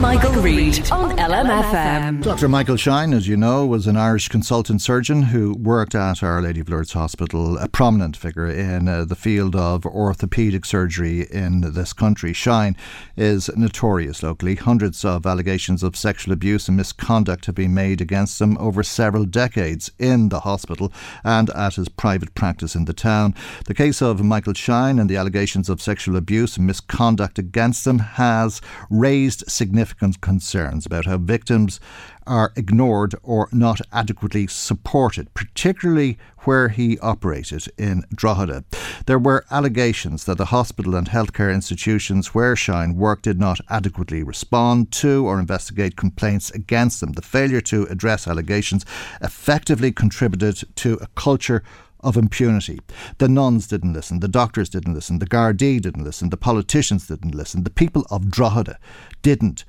Michael 0.00 0.32
Reade 0.42 0.90
on 0.90 1.16
LMFM. 1.16 2.22
Dr. 2.22 2.48
Michael 2.48 2.76
Shine, 2.76 3.14
as 3.14 3.28
you 3.28 3.36
know, 3.36 3.64
was 3.64 3.86
an 3.86 3.96
Irish 3.96 4.28
consultant 4.28 4.82
surgeon 4.82 5.22
who 5.22 5.54
worked 5.54 5.94
at 5.94 6.22
Our 6.22 6.42
Lady 6.42 6.60
of 6.60 6.68
Lourdes 6.68 6.92
Hospital, 6.92 7.56
a 7.58 7.68
prominent 7.68 8.16
figure 8.16 8.53
in 8.54 8.88
uh, 8.88 9.04
the 9.04 9.16
field 9.16 9.54
of 9.56 9.82
orthopaedic 9.82 10.64
surgery 10.64 11.26
in 11.30 11.60
this 11.72 11.92
country. 11.92 12.32
Shine 12.32 12.76
is 13.16 13.50
notorious 13.56 14.22
locally. 14.22 14.54
Hundreds 14.54 15.04
of 15.04 15.26
allegations 15.26 15.82
of 15.82 15.96
sexual 15.96 16.32
abuse 16.32 16.68
and 16.68 16.76
misconduct 16.76 17.46
have 17.46 17.54
been 17.54 17.74
made 17.74 18.00
against 18.00 18.40
him 18.40 18.56
over 18.58 18.82
several 18.82 19.24
decades 19.24 19.90
in 19.98 20.28
the 20.28 20.40
hospital 20.40 20.92
and 21.24 21.50
at 21.50 21.74
his 21.74 21.88
private 21.88 22.34
practice 22.34 22.74
in 22.74 22.84
the 22.84 22.92
town. 22.92 23.34
The 23.66 23.74
case 23.74 24.00
of 24.00 24.24
Michael 24.24 24.54
Shine 24.54 24.98
and 24.98 25.10
the 25.10 25.16
allegations 25.16 25.68
of 25.68 25.82
sexual 25.82 26.16
abuse 26.16 26.56
and 26.56 26.66
misconduct 26.66 27.38
against 27.38 27.86
him 27.86 27.98
has 27.98 28.60
raised 28.88 29.44
significant 29.48 30.20
concerns 30.20 30.86
about 30.86 31.06
how 31.06 31.18
victims 31.18 31.80
are 32.26 32.52
ignored 32.56 33.14
or 33.22 33.48
not 33.52 33.80
adequately 33.92 34.46
supported, 34.46 35.32
particularly 35.34 36.18
where 36.40 36.68
he 36.68 36.98
operated 36.98 37.66
in 37.78 38.04
Drogheda. 38.14 38.64
There 39.06 39.18
were 39.18 39.44
allegations 39.50 40.24
that 40.24 40.38
the 40.38 40.46
hospital 40.46 40.94
and 40.94 41.08
healthcare 41.08 41.52
institutions 41.52 42.34
where 42.34 42.56
Shine 42.56 42.96
worked 42.96 43.24
did 43.24 43.38
not 43.38 43.60
adequately 43.68 44.22
respond 44.22 44.92
to 44.92 45.26
or 45.26 45.40
investigate 45.40 45.96
complaints 45.96 46.50
against 46.50 47.00
them. 47.00 47.12
The 47.12 47.22
failure 47.22 47.60
to 47.62 47.84
address 47.84 48.26
allegations 48.26 48.84
effectively 49.20 49.92
contributed 49.92 50.62
to 50.76 50.94
a 51.00 51.06
culture 51.14 51.62
of 52.00 52.16
impunity. 52.16 52.80
The 53.18 53.28
nuns 53.28 53.66
didn't 53.66 53.94
listen, 53.94 54.20
the 54.20 54.28
doctors 54.28 54.68
didn't 54.68 54.94
listen, 54.94 55.18
the 55.18 55.26
Gardaí 55.26 55.80
didn't 55.80 56.04
listen, 56.04 56.28
the 56.28 56.36
politicians 56.36 57.06
didn't 57.06 57.34
listen, 57.34 57.64
the 57.64 57.70
people 57.70 58.06
of 58.10 58.30
Drogheda 58.30 58.78
didn't 59.22 59.64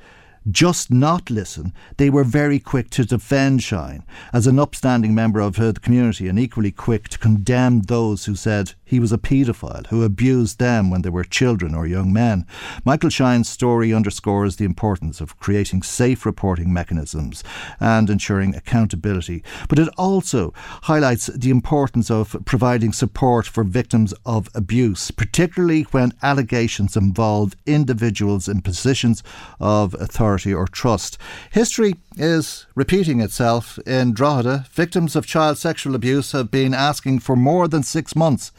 just 0.49 0.91
not 0.91 1.29
listen, 1.29 1.73
they 1.97 2.09
were 2.09 2.23
very 2.23 2.59
quick 2.59 2.89
to 2.91 3.05
defend 3.05 3.63
Shine. 3.63 4.03
As 4.31 4.47
an 4.47 4.59
upstanding 4.59 5.15
member 5.15 5.39
of 5.39 5.55
the 5.55 5.73
community 5.73 6.27
and 6.27 6.37
equally 6.37 6.71
quick 6.71 7.09
to 7.09 7.17
condemn 7.17 7.81
those 7.81 8.25
who 8.25 8.35
said 8.35 8.73
he 8.85 8.99
was 8.99 9.11
a 9.11 9.17
paedophile 9.17 9.87
who 9.87 10.03
abused 10.03 10.59
them 10.59 10.89
when 10.89 11.01
they 11.01 11.09
were 11.09 11.23
children 11.23 11.73
or 11.73 11.87
young 11.87 12.13
men. 12.13 12.45
Michael 12.85 13.09
Shine's 13.09 13.49
story 13.49 13.91
underscores 13.93 14.55
the 14.55 14.65
importance 14.65 15.19
of 15.19 15.39
creating 15.39 15.81
safe 15.81 16.25
reporting 16.25 16.71
mechanisms 16.71 17.43
and 17.79 18.09
ensuring 18.09 18.55
accountability, 18.55 19.43
but 19.67 19.79
it 19.79 19.89
also 19.97 20.53
highlights 20.83 21.27
the 21.27 21.49
importance 21.49 22.11
of 22.11 22.35
providing 22.45 22.93
support 22.93 23.47
for 23.47 23.63
victims 23.63 24.13
of 24.25 24.49
abuse, 24.53 25.09
particularly 25.09 25.83
when 25.91 26.13
allegations 26.21 26.95
involve 26.95 27.55
individuals 27.65 28.47
in 28.47 28.61
positions 28.61 29.23
of 29.59 29.95
authority 29.95 30.53
or 30.53 30.67
trust. 30.67 31.17
History 31.51 31.95
is 32.17 32.65
repeating 32.75 33.19
itself 33.19 33.79
in 33.85 34.13
Drogheda. 34.13 34.65
Victims 34.71 35.15
of 35.15 35.25
child 35.25 35.57
sexual 35.57 35.95
abuse 35.95 36.31
have 36.31 36.51
been 36.51 36.73
asking 36.73 37.19
for 37.19 37.35
more 37.35 37.67
than 37.67 37.83
six 37.83 38.15
months 38.15 38.51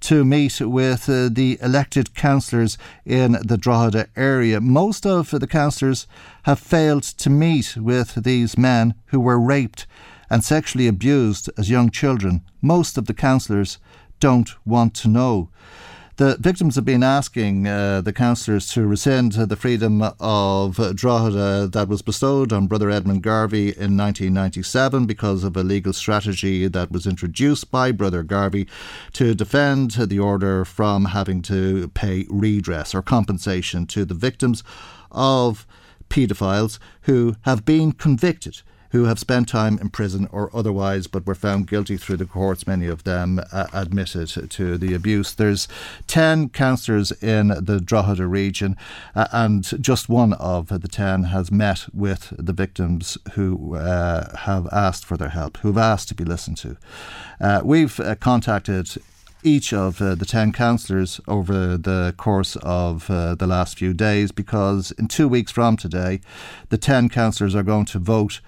to 0.00 0.24
meet 0.24 0.60
with 0.60 1.08
uh, 1.08 1.28
the 1.30 1.58
elected 1.62 2.14
councillors 2.14 2.78
in 3.04 3.38
the 3.44 3.56
Drogheda 3.56 4.08
area. 4.16 4.60
Most 4.60 5.06
of 5.06 5.30
the 5.30 5.46
councillors 5.46 6.06
have 6.44 6.58
failed 6.58 7.02
to 7.02 7.30
meet 7.30 7.76
with 7.76 8.22
these 8.24 8.58
men 8.58 8.94
who 9.06 9.20
were 9.20 9.40
raped 9.40 9.86
and 10.30 10.42
sexually 10.42 10.88
abused 10.88 11.50
as 11.58 11.70
young 11.70 11.90
children. 11.90 12.42
Most 12.60 12.96
of 12.96 13.06
the 13.06 13.14
councillors 13.14 13.78
don't 14.18 14.50
want 14.66 14.94
to 14.94 15.08
know. 15.08 15.50
The 16.16 16.36
victims 16.38 16.74
have 16.74 16.84
been 16.84 17.02
asking 17.02 17.66
uh, 17.66 18.02
the 18.02 18.12
councillors 18.12 18.68
to 18.72 18.86
rescind 18.86 19.32
the 19.32 19.56
freedom 19.56 20.02
of 20.20 20.76
Drogheda 20.94 21.68
that 21.72 21.88
was 21.88 22.02
bestowed 22.02 22.52
on 22.52 22.66
Brother 22.66 22.90
Edmund 22.90 23.22
Garvey 23.22 23.68
in 23.68 23.96
1997 23.96 25.06
because 25.06 25.42
of 25.42 25.56
a 25.56 25.62
legal 25.62 25.94
strategy 25.94 26.68
that 26.68 26.92
was 26.92 27.06
introduced 27.06 27.70
by 27.70 27.92
Brother 27.92 28.22
Garvey 28.22 28.68
to 29.14 29.34
defend 29.34 29.92
the 29.92 30.18
order 30.18 30.66
from 30.66 31.06
having 31.06 31.40
to 31.42 31.88
pay 31.88 32.26
redress 32.28 32.94
or 32.94 33.00
compensation 33.00 33.86
to 33.86 34.04
the 34.04 34.14
victims 34.14 34.62
of 35.10 35.66
paedophiles 36.10 36.78
who 37.02 37.36
have 37.42 37.64
been 37.64 37.90
convicted 37.90 38.60
who 38.92 39.04
have 39.04 39.18
spent 39.18 39.48
time 39.48 39.78
in 39.78 39.88
prison 39.88 40.28
or 40.30 40.50
otherwise 40.54 41.06
but 41.06 41.26
were 41.26 41.34
found 41.34 41.66
guilty 41.66 41.96
through 41.96 42.18
the 42.18 42.26
courts, 42.26 42.66
many 42.66 42.86
of 42.86 43.04
them 43.04 43.40
uh, 43.50 43.66
admitted 43.72 44.50
to 44.50 44.78
the 44.78 44.94
abuse. 44.94 45.32
There's 45.32 45.66
10 46.06 46.50
councillors 46.50 47.10
in 47.22 47.48
the 47.48 47.80
Drogheda 47.80 48.26
region, 48.26 48.76
uh, 49.14 49.28
and 49.32 49.64
just 49.82 50.08
one 50.08 50.34
of 50.34 50.68
the 50.68 50.88
10 50.88 51.24
has 51.24 51.50
met 51.50 51.86
with 51.94 52.34
the 52.38 52.52
victims 52.52 53.16
who 53.32 53.76
uh, 53.76 54.36
have 54.38 54.68
asked 54.70 55.06
for 55.06 55.16
their 55.16 55.30
help, 55.30 55.56
who've 55.58 55.78
asked 55.78 56.08
to 56.08 56.14
be 56.14 56.24
listened 56.24 56.58
to. 56.58 56.76
Uh, 57.40 57.62
we've 57.64 57.98
uh, 57.98 58.14
contacted 58.16 58.98
each 59.42 59.72
of 59.72 60.00
uh, 60.00 60.14
the 60.14 60.24
10 60.24 60.52
councillors 60.52 61.20
over 61.26 61.76
the 61.76 62.14
course 62.16 62.56
of 62.56 63.10
uh, 63.10 63.34
the 63.34 63.46
last 63.46 63.76
few 63.76 63.92
days 63.92 64.30
because 64.32 64.92
in 64.92 65.08
two 65.08 65.26
weeks 65.26 65.50
from 65.50 65.76
today, 65.76 66.20
the 66.68 66.78
10 66.78 67.08
councillors 67.08 67.54
are 67.54 67.62
going 67.62 67.84
to 67.86 67.98
vote 67.98 68.40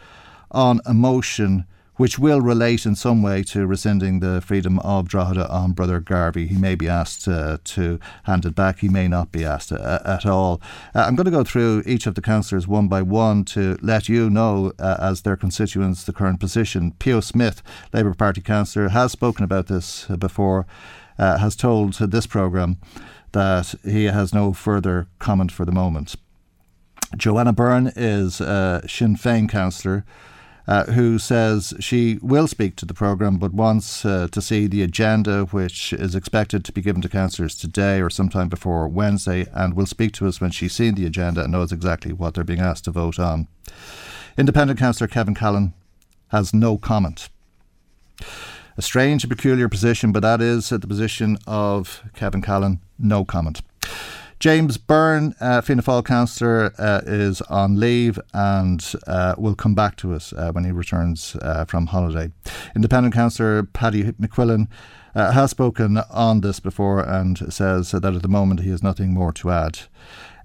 on 0.55 0.81
a 0.87 0.95
motion 0.95 1.67
which 1.97 2.19
will 2.19 2.41
relate 2.41 2.87
in 2.87 2.95
some 2.95 3.23
way 3.23 3.43
to 3.43 3.67
rescinding 3.67 4.21
the 4.21 4.41
freedom 4.41 4.79
of 4.81 5.09
Drogheda 5.09 5.49
on 5.49 5.73
Brother 5.73 6.01
Garvey. 6.01 6.47
He 6.49 6.57
may 6.57 6.75
be 6.75 6.89
asked 6.89 7.29
uh, 7.29 7.59
to 7.65 8.01
hand 8.25 8.45
it 8.45 8.55
back, 8.55 8.81
he 8.81 8.89
may 8.89 9.07
not 9.07 9.31
be 9.31 9.45
asked 9.45 9.71
uh, 9.71 10.01
at 10.05 10.27
all. 10.27 10.61
Uh, 10.95 11.01
I'm 11.01 11.15
going 11.15 11.27
to 11.27 11.31
go 11.31 11.45
through 11.45 11.83
each 11.87 12.07
of 12.07 12.15
the 12.15 12.21
councillors 12.21 12.67
one 12.67 12.89
by 12.89 13.03
one 13.03 13.45
to 13.47 13.79
let 13.81 14.09
you 14.09 14.29
know, 14.29 14.73
uh, 14.79 14.97
as 14.99 15.23
their 15.23 15.37
constituents, 15.37 16.05
the 16.05 16.13
current 16.13 16.41
position. 16.41 16.93
Pio 16.99 17.21
Smith, 17.21 17.63
Labour 17.93 18.15
Party 18.15 18.41
councillor, 18.41 18.89
has 18.89 19.13
spoken 19.13 19.45
about 19.45 19.69
this 19.69 20.11
uh, 20.11 20.17
before, 20.17 20.67
uh, 21.19 21.39
has 21.39 21.55
told 21.55 21.95
this 21.95 22.27
programme 22.27 22.79
that 23.33 23.75
he 23.85 24.05
has 24.05 24.35
no 24.35 24.53
further 24.53 25.07
comment 25.19 25.53
for 25.53 25.65
the 25.65 25.73
moment. 25.73 26.17
Joanna 27.17 27.53
Byrne 27.53 27.93
is 27.95 28.41
a 28.41 28.83
Sinn 28.89 29.17
Féin 29.17 29.49
councillor 29.49 30.05
uh, 30.67 30.85
who 30.85 31.19
says 31.19 31.75
she 31.79 32.19
will 32.23 32.47
speak 32.47 32.77
to 32.77 32.87
the 32.87 32.95
programme 32.95 33.39
but 33.39 33.53
wants 33.53 34.05
uh, 34.05 34.29
to 34.33 34.41
see 34.41 34.67
the 34.67 34.83
agenda, 34.83 35.45
which 35.47 35.93
is 35.93 36.15
expected 36.15 36.65
to 36.65 36.73
be 36.73 36.81
given 36.81 37.03
to 37.03 37.09
councillors 37.09 37.57
today 37.57 38.01
or 38.01 38.09
sometime 38.09 38.49
before 38.49 38.89
Wednesday, 38.89 39.47
and 39.53 39.75
will 39.75 39.87
speak 39.87 40.13
to 40.13 40.27
us 40.27 40.41
when 40.41 40.51
she's 40.51 40.75
seen 40.75 40.95
the 40.95 41.07
agenda 41.07 41.43
and 41.43 41.53
knows 41.53 41.73
exactly 41.73 42.13
what 42.13 42.35
they're 42.35 42.45
being 42.45 42.61
asked 42.61 42.85
to 42.85 42.91
vote 42.91 43.19
on. 43.19 43.47
Independent 44.39 44.79
councillor 44.79 45.09
Kevin 45.09 45.35
Callan 45.35 45.75
has 46.29 46.55
no 46.55 46.79
comment. 46.79 47.29
A 48.77 48.83
strange 48.83 49.23
and 49.23 49.31
peculiar 49.31 49.69
position, 49.69 50.11
but 50.11 50.21
that 50.21 50.41
is 50.41 50.71
the 50.71 50.81
position 50.81 51.39
of 51.47 52.03
Kevin 52.15 52.43
Callan. 52.43 52.81
No 52.99 53.25
comment. 53.25 53.63
James 54.45 54.77
Byrne, 54.77 55.35
uh, 55.41 55.63
Fianna 55.63 55.81
Fáil 55.81 56.05
councillor, 56.05 56.75
uh, 56.77 57.01
is 57.07 57.41
on 57.41 57.81
leave 57.81 58.19
and 58.35 58.93
uh, 59.07 59.35
will 59.39 59.55
come 59.55 59.75
back 59.75 59.97
to 59.97 60.13
us 60.13 60.35
uh, 60.35 60.53
when 60.53 60.65
he 60.65 60.71
returns 60.71 61.35
uh, 61.41 61.65
from 61.65 61.87
holiday. 61.87 62.31
Independent 62.77 63.15
councillor 63.15 63.63
Paddy 63.63 64.13
McQuillan 64.13 64.69
uh, 65.15 65.33
has 65.33 65.51
spoken 65.51 65.97
on 66.11 66.43
this 66.43 66.61
before 66.61 67.01
and 67.01 67.51
says 67.51 67.93
that 67.93 68.05
at 68.05 68.21
the 68.21 68.29
moment 68.29 68.61
he 68.61 68.69
has 68.69 68.83
nothing 68.83 69.15
more 69.15 69.33
to 69.33 69.51
add. 69.51 69.79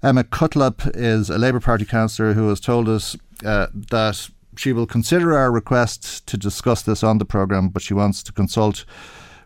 Emma 0.02 0.24
Cutlop 0.24 0.90
is 0.94 1.28
a 1.28 1.36
Labour 1.36 1.60
Party 1.60 1.84
councillor 1.84 2.32
who 2.32 2.48
has 2.48 2.58
told 2.58 2.88
us 2.88 3.18
uh, 3.44 3.66
that 3.74 4.30
she 4.56 4.72
will 4.72 4.86
consider 4.86 5.36
our 5.36 5.52
request 5.52 6.26
to 6.26 6.38
discuss 6.38 6.80
this 6.80 7.04
on 7.04 7.18
the 7.18 7.26
programme, 7.26 7.68
but 7.68 7.82
she 7.82 7.92
wants 7.92 8.22
to 8.22 8.32
consult 8.32 8.86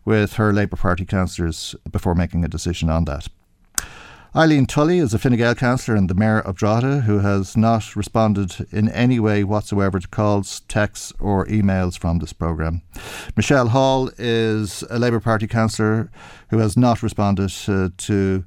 with 0.04 0.34
her 0.34 0.52
Labour 0.52 0.76
Party 0.76 1.04
councillors 1.04 1.74
before 1.90 2.14
making 2.14 2.44
a 2.44 2.48
decision 2.48 2.88
on 2.88 3.04
that. 3.06 3.26
Eileen 4.36 4.66
Tully 4.66 4.98
is 4.98 5.14
a 5.14 5.18
Fine 5.20 5.36
Gael 5.36 5.54
councillor 5.54 5.96
and 5.96 6.10
the 6.10 6.14
Mayor 6.14 6.40
of 6.40 6.56
Drogheda 6.56 7.02
who 7.02 7.20
has 7.20 7.56
not 7.56 7.94
responded 7.94 8.66
in 8.72 8.88
any 8.88 9.20
way 9.20 9.44
whatsoever 9.44 10.00
to 10.00 10.08
calls, 10.08 10.62
texts, 10.62 11.12
or 11.20 11.46
emails 11.46 11.96
from 11.96 12.18
this 12.18 12.32
programme. 12.32 12.82
Michelle 13.36 13.68
Hall 13.68 14.10
is 14.18 14.82
a 14.90 14.98
Labour 14.98 15.20
Party 15.20 15.46
councillor 15.46 16.10
who 16.50 16.58
has 16.58 16.76
not 16.76 17.00
responded 17.00 17.52
uh, 17.68 17.90
to 17.96 18.44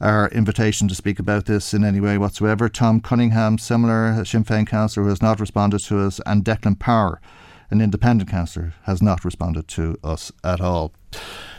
our 0.00 0.28
invitation 0.28 0.86
to 0.86 0.94
speak 0.94 1.18
about 1.18 1.46
this 1.46 1.74
in 1.74 1.84
any 1.84 1.98
way 1.98 2.18
whatsoever. 2.18 2.68
Tom 2.68 3.00
Cunningham, 3.00 3.58
similar 3.58 4.24
Sinn 4.24 4.44
Féin 4.44 4.64
councillor 4.64 5.02
who 5.02 5.10
has 5.10 5.22
not 5.22 5.40
responded 5.40 5.80
to 5.80 6.06
us, 6.06 6.20
and 6.24 6.44
Declan 6.44 6.78
Power, 6.78 7.20
an 7.68 7.80
independent 7.80 8.30
councillor, 8.30 8.74
has 8.84 9.02
not 9.02 9.24
responded 9.24 9.66
to 9.66 9.98
us 10.04 10.30
at 10.44 10.60
all. 10.60 10.92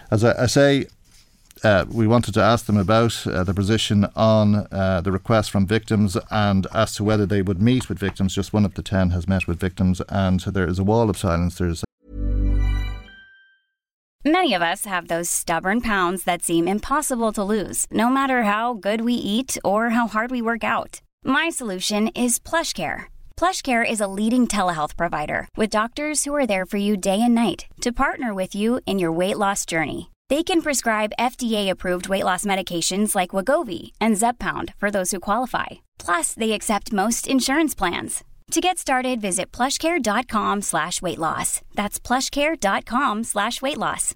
As 0.09 0.23
I, 0.23 0.43
I 0.43 0.45
say, 0.45 0.85
uh, 1.63 1.85
we 1.89 2.07
wanted 2.07 2.33
to 2.33 2.41
ask 2.41 2.65
them 2.65 2.77
about 2.77 3.25
uh, 3.27 3.43
the 3.43 3.53
position 3.53 4.07
on 4.15 4.67
uh, 4.71 5.01
the 5.01 5.11
request 5.11 5.51
from 5.51 5.65
victims 5.65 6.17
and 6.31 6.67
as 6.73 6.95
to 6.95 7.03
whether 7.03 7.25
they 7.25 7.41
would 7.41 7.61
meet 7.61 7.89
with 7.89 7.99
victims. 7.99 8.35
Just 8.35 8.53
one 8.53 8.65
of 8.65 8.73
the 8.73 8.83
ten 8.83 9.11
has 9.11 9.27
met 9.27 9.47
with 9.47 9.59
victims, 9.59 10.01
and 10.09 10.39
there 10.41 10.67
is 10.67 10.79
a 10.79 10.83
wall 10.83 11.09
of 11.09 11.17
silence. 11.17 11.57
There's 11.57 11.83
Many 14.25 14.53
of 14.53 14.61
us 14.61 14.83
have 14.83 15.07
those 15.07 15.29
stubborn 15.29 15.79
pounds 15.79 16.25
that 16.25 16.43
seem 16.43 16.67
impossible 16.67 17.31
to 17.33 17.43
lose, 17.43 17.85
no 17.91 18.09
matter 18.09 18.43
how 18.43 18.73
good 18.73 19.01
we 19.01 19.13
eat 19.13 19.57
or 19.63 19.91
how 19.91 20.07
hard 20.07 20.31
we 20.31 20.41
work 20.41 20.65
out. 20.65 21.01
My 21.23 21.49
solution 21.49 22.09
is 22.09 22.37
PlushCare. 22.37 23.05
PlushCare 23.37 23.89
is 23.89 24.01
a 24.01 24.07
leading 24.19 24.45
telehealth 24.45 24.97
provider 24.97 25.47
with 25.55 25.69
doctors 25.69 26.25
who 26.25 26.35
are 26.35 26.47
there 26.47 26.65
for 26.65 26.75
you 26.75 26.97
day 26.97 27.21
and 27.21 27.35
night 27.35 27.67
to 27.81 27.91
partner 27.93 28.33
with 28.33 28.53
you 28.53 28.81
in 28.85 28.99
your 28.99 29.13
weight 29.13 29.37
loss 29.37 29.65
journey. 29.65 30.09
They 30.29 30.43
can 30.43 30.61
prescribe 30.61 31.13
FDA-approved 31.17 32.09
weight 32.09 32.25
loss 32.25 32.43
medications 32.43 33.15
like 33.15 33.29
Wegovy 33.29 33.93
and 34.01 34.17
Zepbound 34.17 34.73
for 34.77 34.91
those 34.91 35.11
who 35.11 35.21
qualify. 35.21 35.67
Plus, 35.99 36.33
they 36.33 36.51
accept 36.51 36.91
most 36.91 37.27
insurance 37.27 37.73
plans. 37.73 38.23
To 38.51 38.61
get 38.61 38.77
started, 38.77 39.21
visit 39.21 39.51
plushcare.com 39.51 40.61
slash 40.63 41.01
weight 41.01 41.17
loss. 41.17 41.61
That's 41.75 41.99
plushcare.com 41.99 43.23
slash 43.23 43.61
weight 43.61 43.77
loss. 43.77 44.13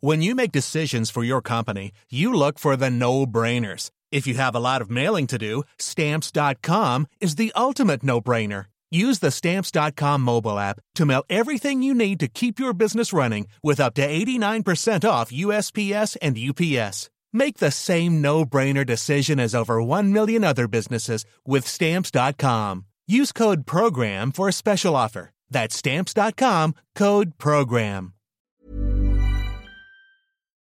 When 0.00 0.20
you 0.20 0.34
make 0.34 0.50
decisions 0.52 1.10
for 1.10 1.22
your 1.22 1.40
company, 1.40 1.92
you 2.10 2.34
look 2.34 2.58
for 2.58 2.76
the 2.76 2.90
no-brainers. 2.90 3.90
If 4.10 4.26
you 4.26 4.34
have 4.34 4.54
a 4.56 4.60
lot 4.60 4.82
of 4.82 4.90
mailing 4.90 5.28
to 5.28 5.38
do, 5.38 5.62
stamps.com 5.78 7.06
is 7.20 7.36
the 7.36 7.52
ultimate 7.54 8.02
no-brainer. 8.02 8.66
Use 8.92 9.20
the 9.20 9.30
Stamps.com 9.30 10.20
mobile 10.20 10.58
app 10.58 10.78
to 10.96 11.06
mail 11.06 11.24
everything 11.30 11.82
you 11.82 11.94
need 11.94 12.20
to 12.20 12.28
keep 12.28 12.58
your 12.58 12.74
business 12.74 13.10
running 13.10 13.48
with 13.62 13.80
up 13.80 13.94
to 13.94 14.06
89% 14.06 15.08
off 15.08 15.32
USPS 15.32 16.18
and 16.20 16.36
UPS. 16.36 17.08
Make 17.32 17.56
the 17.56 17.70
same 17.70 18.20
no 18.20 18.44
brainer 18.44 18.84
decision 18.84 19.40
as 19.40 19.54
over 19.54 19.82
1 19.82 20.12
million 20.12 20.44
other 20.44 20.68
businesses 20.68 21.24
with 21.46 21.66
Stamps.com. 21.66 22.84
Use 23.06 23.32
code 23.32 23.66
PROGRAM 23.66 24.30
for 24.30 24.46
a 24.46 24.52
special 24.52 24.94
offer. 24.94 25.30
That's 25.48 25.74
Stamps.com 25.74 26.74
code 26.94 27.38
PROGRAM. 27.38 28.12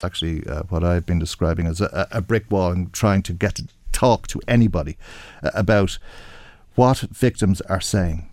Actually, 0.04 0.46
uh, 0.46 0.62
what 0.68 0.84
I've 0.84 1.06
been 1.06 1.18
describing 1.18 1.66
as 1.66 1.80
a, 1.80 2.06
a, 2.12 2.20
brick 2.20 2.50
wall 2.50 2.70
and 2.70 2.92
trying 2.92 3.22
to 3.22 3.32
get 3.32 3.56
to 3.56 3.68
talk 3.92 4.26
to 4.28 4.40
anybody 4.48 4.96
uh, 5.42 5.50
about 5.54 5.98
what 6.74 6.98
victims 7.00 7.60
are 7.62 7.80
saying. 7.80 8.28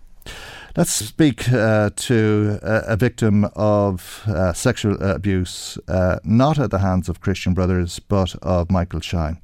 Let's 0.76 0.92
speak 0.92 1.52
uh, 1.52 1.90
to 1.96 2.60
a, 2.62 2.92
a, 2.92 2.96
victim 2.96 3.44
of 3.56 4.22
uh, 4.28 4.52
sexual 4.52 5.02
abuse, 5.02 5.76
uh, 5.88 6.20
not 6.22 6.60
at 6.60 6.70
the 6.70 6.78
hands 6.78 7.08
of 7.08 7.20
Christian 7.20 7.54
Brothers, 7.54 7.98
but 7.98 8.36
of 8.36 8.70
Michael 8.70 9.00
Shine. 9.00 9.38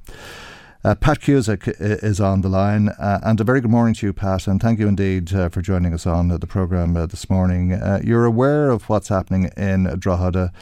Uh, 0.85 0.95
Pat 0.95 1.19
Cusack 1.19 1.67
is 1.67 2.21
on 2.21 2.41
the 2.41 2.47
line, 2.47 2.89
uh, 2.89 3.19
and 3.23 3.41
a 3.41 3.43
very 3.43 3.59
good 3.59 3.71
morning 3.71 3.93
to 3.95 4.05
you, 4.05 4.13
Pat, 4.13 4.47
and 4.47 4.61
thank 4.61 4.79
you 4.79 4.87
indeed 4.87 5.33
uh, 5.33 5.49
for 5.49 5.61
joining 5.61 5.93
us 5.93 6.05
on 6.05 6.29
the 6.29 6.47
programme 6.47 6.93
this 6.93 7.29
morning. 7.29 7.77
you're 8.03 8.25
aware 8.25 8.69
of 8.69 8.87
what's 8.87 9.09
happening 9.09 9.51
in 9.57 9.83
Drogheda 9.99 10.53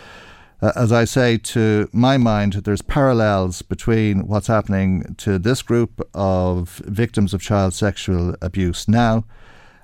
uh, 0.61 0.71
as 0.75 0.91
I 0.91 1.05
say, 1.05 1.37
to 1.37 1.89
my 1.91 2.17
mind, 2.17 2.53
there's 2.53 2.81
parallels 2.81 3.61
between 3.61 4.27
what's 4.27 4.47
happening 4.47 5.15
to 5.17 5.37
this 5.37 5.61
group 5.61 6.07
of 6.13 6.81
victims 6.85 7.33
of 7.33 7.41
child 7.41 7.73
sexual 7.73 8.35
abuse 8.41 8.87
now 8.87 9.25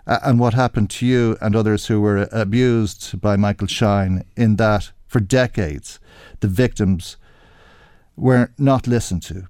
uh, 0.08 0.20
and 0.24 0.40
what 0.40 0.54
happened 0.54 0.90
to 0.90 1.06
you 1.06 1.38
and 1.42 1.56
others 1.56 1.88
who 1.88 2.02
were 2.02 2.28
abused 2.32 3.20
by 3.20 3.36
Michael 3.36 3.68
Shine, 3.68 4.24
in 4.36 4.56
that 4.58 4.92
for 5.08 5.20
decades 5.20 6.00
the 6.40 6.48
victims 6.48 7.18
were 8.16 8.52
not 8.58 8.88
listened 8.88 9.24
to. 9.24 9.48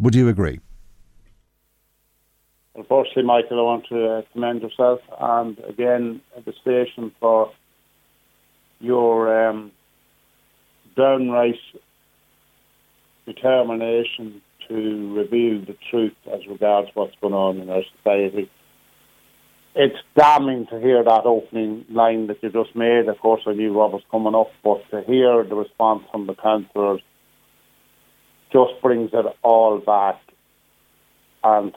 Would 0.00 0.14
you 0.14 0.28
agree? 0.28 0.60
Unfortunately, 2.74 3.22
Michael, 3.22 3.60
I 3.60 3.62
want 3.62 3.86
to 3.88 4.08
uh, 4.08 4.22
commend 4.32 4.62
yourself 4.62 5.00
and 5.20 5.58
again 5.68 6.20
the 6.44 6.52
station 6.60 7.12
for 7.20 7.52
your 8.80 9.48
um, 9.48 9.70
downright 10.96 11.58
determination 13.26 14.42
to 14.68 15.14
reveal 15.14 15.64
the 15.64 15.76
truth 15.90 16.14
as 16.32 16.46
regards 16.46 16.88
what's 16.94 17.14
going 17.20 17.34
on 17.34 17.60
in 17.60 17.70
our 17.70 17.82
society. 17.96 18.50
It's 19.74 19.98
damning 20.16 20.66
to 20.68 20.78
hear 20.78 21.02
that 21.02 21.24
opening 21.24 21.84
line 21.90 22.28
that 22.28 22.42
you 22.42 22.50
just 22.50 22.76
made. 22.76 23.08
Of 23.08 23.18
course, 23.18 23.42
I 23.46 23.54
knew 23.54 23.72
what 23.72 23.92
was 23.92 24.02
coming 24.10 24.34
up, 24.34 24.50
but 24.62 24.88
to 24.90 25.02
hear 25.02 25.42
the 25.42 25.56
response 25.56 26.04
from 26.12 26.26
the 26.26 26.34
councillors 26.34 27.00
just 28.52 28.80
brings 28.80 29.10
it 29.12 29.26
all 29.42 29.80
back. 29.80 30.20
And 31.42 31.74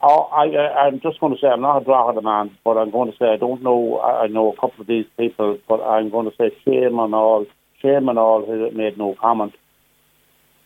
oh, 0.00 0.22
I, 0.22 0.86
am 0.86 1.00
just 1.00 1.20
going 1.20 1.34
to 1.34 1.40
say 1.40 1.48
I'm 1.48 1.60
not 1.60 1.82
a 1.82 1.84
Drogheda 1.84 2.22
man, 2.22 2.56
but 2.64 2.78
I'm 2.78 2.92
going 2.92 3.10
to 3.10 3.18
say 3.18 3.26
I 3.26 3.36
don't 3.36 3.62
know. 3.62 4.00
I 4.00 4.28
know 4.28 4.52
a 4.52 4.56
couple 4.56 4.82
of 4.82 4.86
these 4.86 5.06
people, 5.18 5.58
but 5.68 5.82
I'm 5.82 6.10
going 6.10 6.30
to 6.30 6.36
say 6.36 6.56
shame 6.64 7.00
on 7.00 7.12
all, 7.12 7.46
shame 7.82 8.08
on 8.08 8.16
all 8.16 8.46
who 8.46 8.70
made 8.70 8.96
no 8.96 9.14
comment, 9.20 9.52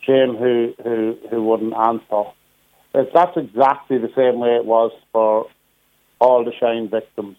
shame 0.02 0.36
who 0.36 0.74
who 0.82 1.16
who 1.30 1.42
wouldn't 1.42 1.74
answer. 1.74 2.30
That's 2.92 3.36
exactly 3.36 3.98
the 3.98 4.12
same 4.16 4.38
way 4.38 4.56
it 4.56 4.64
was 4.64 4.90
for 5.12 5.48
all 6.18 6.44
the 6.44 6.52
Shine 6.58 6.88
victims. 6.88 7.36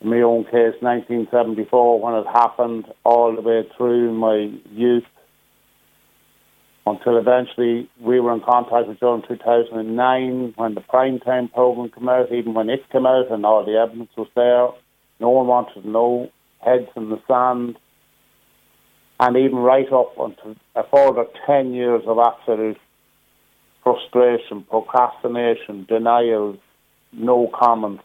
In 0.00 0.10
my 0.10 0.20
own 0.20 0.44
case, 0.44 0.76
1974, 0.80 2.00
when 2.00 2.14
it 2.14 2.26
happened, 2.26 2.86
all 3.04 3.34
the 3.34 3.42
way 3.42 3.68
through 3.76 4.12
my 4.14 4.50
youth, 4.70 5.04
until 6.86 7.16
eventually 7.16 7.88
we 8.00 8.20
were 8.20 8.34
in 8.34 8.40
contact 8.40 8.88
with 8.88 9.00
Joe 9.00 9.14
in 9.14 9.22
2009 9.26 10.54
when 10.56 10.74
the 10.74 10.80
prime 10.82 11.18
time 11.20 11.48
program 11.48 11.90
came 11.90 12.08
out, 12.08 12.32
even 12.32 12.54
when 12.54 12.68
it 12.68 12.88
came 12.90 13.06
out 13.06 13.30
and 13.30 13.46
all 13.46 13.64
the 13.64 13.78
evidence 13.78 14.10
was 14.16 14.28
there. 14.34 14.68
No 15.20 15.30
one 15.30 15.46
wanted 15.46 15.82
to 15.82 15.88
know, 15.88 16.30
heads 16.60 16.88
in 16.96 17.08
the 17.08 17.20
sand. 17.26 17.78
And 19.20 19.36
even 19.36 19.58
right 19.58 19.90
up 19.92 20.18
until 20.18 20.56
a 20.74 20.82
further 20.92 21.26
10 21.46 21.72
years 21.72 22.02
of 22.06 22.18
absolute 22.18 22.78
frustration, 23.82 24.64
procrastination, 24.64 25.84
denials, 25.88 26.58
no 27.12 27.48
comments, 27.54 28.02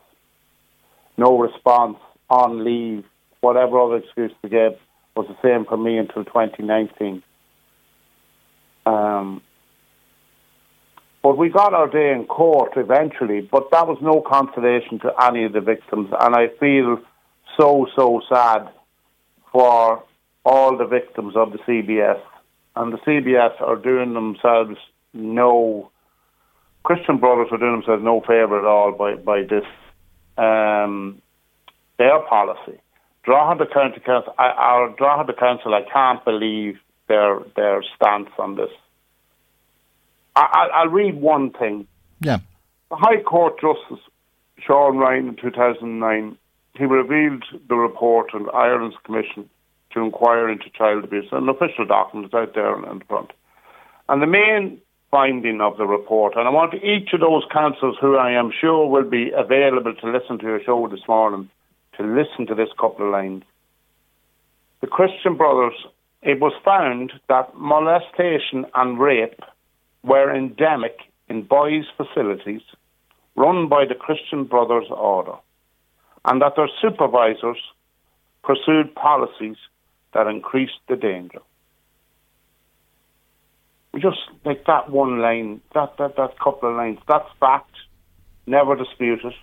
no 1.18 1.40
response, 1.40 1.98
on 2.30 2.64
leave, 2.64 3.04
whatever 3.42 3.80
other 3.80 3.98
excuse 3.98 4.32
to 4.44 4.50
give, 4.50 4.74
was 5.16 5.26
the 5.28 5.38
same 5.42 5.66
for 5.66 5.78
me 5.78 5.98
until 5.98 6.24
2019. 6.26 7.24
Um, 8.86 9.42
but 11.24 11.38
we 11.38 11.50
got 11.50 11.74
our 11.74 11.88
day 11.88 12.12
in 12.12 12.26
court 12.26 12.74
eventually, 12.76 13.42
but 13.42 13.72
that 13.72 13.88
was 13.88 13.98
no 14.02 14.22
consolation 14.22 15.00
to 15.00 15.12
any 15.22 15.44
of 15.44 15.54
the 15.54 15.62
victims, 15.62 16.10
and 16.20 16.36
I 16.36 16.48
feel 16.60 17.00
so, 17.58 17.88
so 17.96 18.22
sad 18.32 18.70
for 19.52 20.04
all 20.50 20.76
the 20.76 20.86
victims 20.86 21.36
of 21.36 21.52
the 21.52 21.60
CBS. 21.60 22.20
And 22.76 22.92
the 22.92 22.98
CBS 22.98 23.62
are 23.62 23.76
doing 23.76 24.16
themselves 24.16 24.78
no, 25.14 25.92
Christian 26.84 27.20
Brothers 27.20 27.50
are 27.52 27.60
doing 27.60 27.74
themselves 27.74 28.04
no 28.04 28.22
favour 28.22 28.58
at 28.58 28.66
all 28.66 28.92
by, 28.92 29.14
by 29.14 29.44
this, 29.44 29.66
um, 30.40 31.22
their 32.00 32.20
policy. 32.22 32.80
Drogheda 33.24 33.72
County 33.72 34.00
Council, 34.00 34.34
I, 34.40 34.48
our 34.48 34.90
Drogheda 34.98 35.34
Council, 35.34 35.76
I 35.76 35.84
can't 35.92 36.24
believe 36.26 36.80
their 37.08 37.40
their 37.56 37.84
stance 37.96 38.30
on 38.40 38.56
this. 38.56 38.72
I, 40.36 40.86
will 40.86 40.92
read 40.92 41.16
one 41.16 41.52
thing. 41.52 41.86
Yeah. 42.22 42.38
The 42.90 42.96
High 42.96 43.22
Court 43.22 43.60
Justice 43.60 44.04
Sean 44.66 44.98
Ryan 44.98 45.30
in 45.30 45.36
2009, 45.36 46.38
he 46.76 46.86
revealed 46.86 47.44
the 47.68 47.76
report 47.76 48.34
of 48.34 48.48
Ireland's 48.50 48.96
Commission 49.04 49.50
to 49.94 50.02
inquire 50.02 50.50
into 50.50 50.70
child 50.70 51.04
abuse, 51.04 51.28
an 51.32 51.50
official 51.50 51.86
document 51.86 52.34
out 52.34 52.54
there 52.54 52.76
in 52.76 53.00
the 53.00 53.06
front. 53.06 53.32
And 54.08 54.22
the 54.22 54.28
main 54.28 54.80
finding 55.12 55.62
of 55.62 55.78
the 55.78 55.86
report, 55.86 56.36
and 56.36 56.48
I 56.48 56.52
want 56.52 56.74
each 56.76 57.14
of 57.14 57.20
those 57.20 57.44
councils 57.52 57.98
who 58.00 58.16
I 58.16 58.32
am 58.32 58.52
sure 58.60 58.88
will 58.88 59.10
be 59.10 59.32
available 59.36 59.94
to 59.94 60.12
listen 60.12 60.38
to 60.40 60.46
your 60.46 60.64
show 60.64 60.88
this 60.88 61.08
morning 61.08 61.50
to 61.98 62.04
listen 62.04 62.48
to 62.48 62.56
this 62.56 62.70
couple 62.80 63.06
of 63.06 63.12
lines. 63.12 63.44
The 64.82 64.88
Christian 64.88 65.36
Brothers 65.36 65.74
it 66.22 66.40
was 66.40 66.54
found 66.66 67.14
that 67.30 67.56
molestation 67.56 68.66
and 68.76 69.00
rape 69.00 69.42
were 70.04 70.36
endemic 70.36 71.00
in 71.30 71.44
boys' 71.44 71.86
facilities 71.96 72.62
run 73.36 73.70
by 73.70 73.86
the 73.86 73.96
Christian 73.96 74.44
Brothers 74.44 74.88
Order, 74.90 75.36
and 76.26 76.42
that 76.42 76.58
their 76.58 76.70
supervisors 76.82 77.58
pursued 78.44 78.94
policies 78.96 79.56
that 80.14 80.28
increased 80.28 80.80
the 80.88 80.96
danger. 80.96 81.40
Just 83.98 84.20
like 84.46 84.66
that 84.66 84.90
one 84.90 85.20
line, 85.20 85.62
that, 85.74 85.98
that, 85.98 86.16
that 86.16 86.40
couple 86.40 86.70
of 86.70 86.76
lines, 86.76 87.00
that's 87.08 87.28
fact, 87.40 87.72
never 88.46 88.76
disputed. 88.76 89.34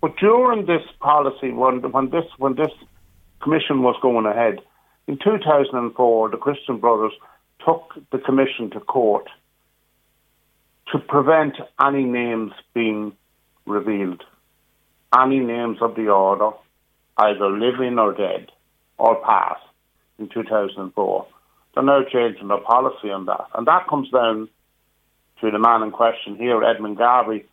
But 0.00 0.16
during 0.16 0.66
this 0.66 0.82
policy, 1.00 1.50
when, 1.50 1.80
when 1.92 2.10
this 2.10 2.24
when 2.38 2.56
this 2.56 2.72
commission 3.42 3.82
was 3.82 3.96
going 4.02 4.26
ahead, 4.26 4.60
in 5.06 5.18
2004, 5.22 6.30
the 6.30 6.36
Christian 6.36 6.78
Brothers 6.78 7.12
took 7.64 7.94
the 8.10 8.18
commission 8.18 8.70
to 8.70 8.80
court 8.80 9.28
to 10.92 10.98
prevent 10.98 11.56
any 11.82 12.04
names 12.04 12.52
being 12.74 13.12
revealed, 13.66 14.22
any 15.18 15.38
names 15.38 15.78
of 15.80 15.94
the 15.94 16.08
order, 16.08 16.50
either 17.16 17.50
living 17.50 17.98
or 17.98 18.12
dead, 18.12 18.50
or 18.98 19.16
past, 19.24 19.62
in 20.18 20.28
2004. 20.28 21.26
There's 21.74 21.86
no 21.86 22.04
change 22.04 22.38
in 22.40 22.48
their 22.48 22.60
policy 22.60 23.10
on 23.10 23.26
that. 23.26 23.46
And 23.54 23.66
that 23.66 23.88
comes 23.88 24.10
down 24.10 24.48
to 25.40 25.50
the 25.50 25.58
man 25.58 25.82
in 25.82 25.90
question 25.90 26.36
here, 26.36 26.62
Edmund 26.62 26.98
Garvey, 26.98 27.44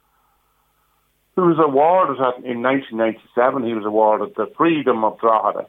who 1.35 1.43
was 1.43 1.57
awarded 1.57 2.17
in 2.45 2.61
1997, 2.61 3.65
he 3.65 3.73
was 3.73 3.85
awarded 3.85 4.35
the 4.35 4.51
Freedom 4.55 5.03
of 5.03 5.19
Drogheda 5.19 5.67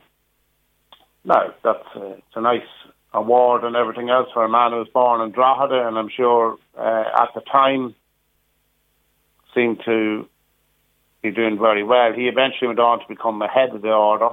no, 1.24 1.52
that's 1.62 1.86
uh, 1.94 2.14
it's 2.18 2.36
a 2.36 2.40
nice 2.40 2.66
award 3.14 3.64
and 3.64 3.76
everything 3.76 4.10
else 4.10 4.28
for 4.32 4.44
a 4.44 4.48
man 4.48 4.72
who 4.72 4.78
was 4.78 4.88
born 4.88 5.20
in 5.20 5.30
Drogheda, 5.30 5.86
and 5.86 5.98
I'm 5.98 6.08
sure 6.08 6.56
uh, 6.76 7.04
at 7.22 7.28
the 7.34 7.42
time 7.42 7.94
seemed 9.54 9.82
to 9.84 10.28
be 11.22 11.30
doing 11.30 11.58
very 11.58 11.84
well. 11.84 12.12
He 12.12 12.26
eventually 12.26 12.68
went 12.68 12.80
on 12.80 13.00
to 13.00 13.04
become 13.08 13.38
the 13.38 13.46
head 13.46 13.70
of 13.70 13.82
the 13.82 13.92
order, 13.92 14.30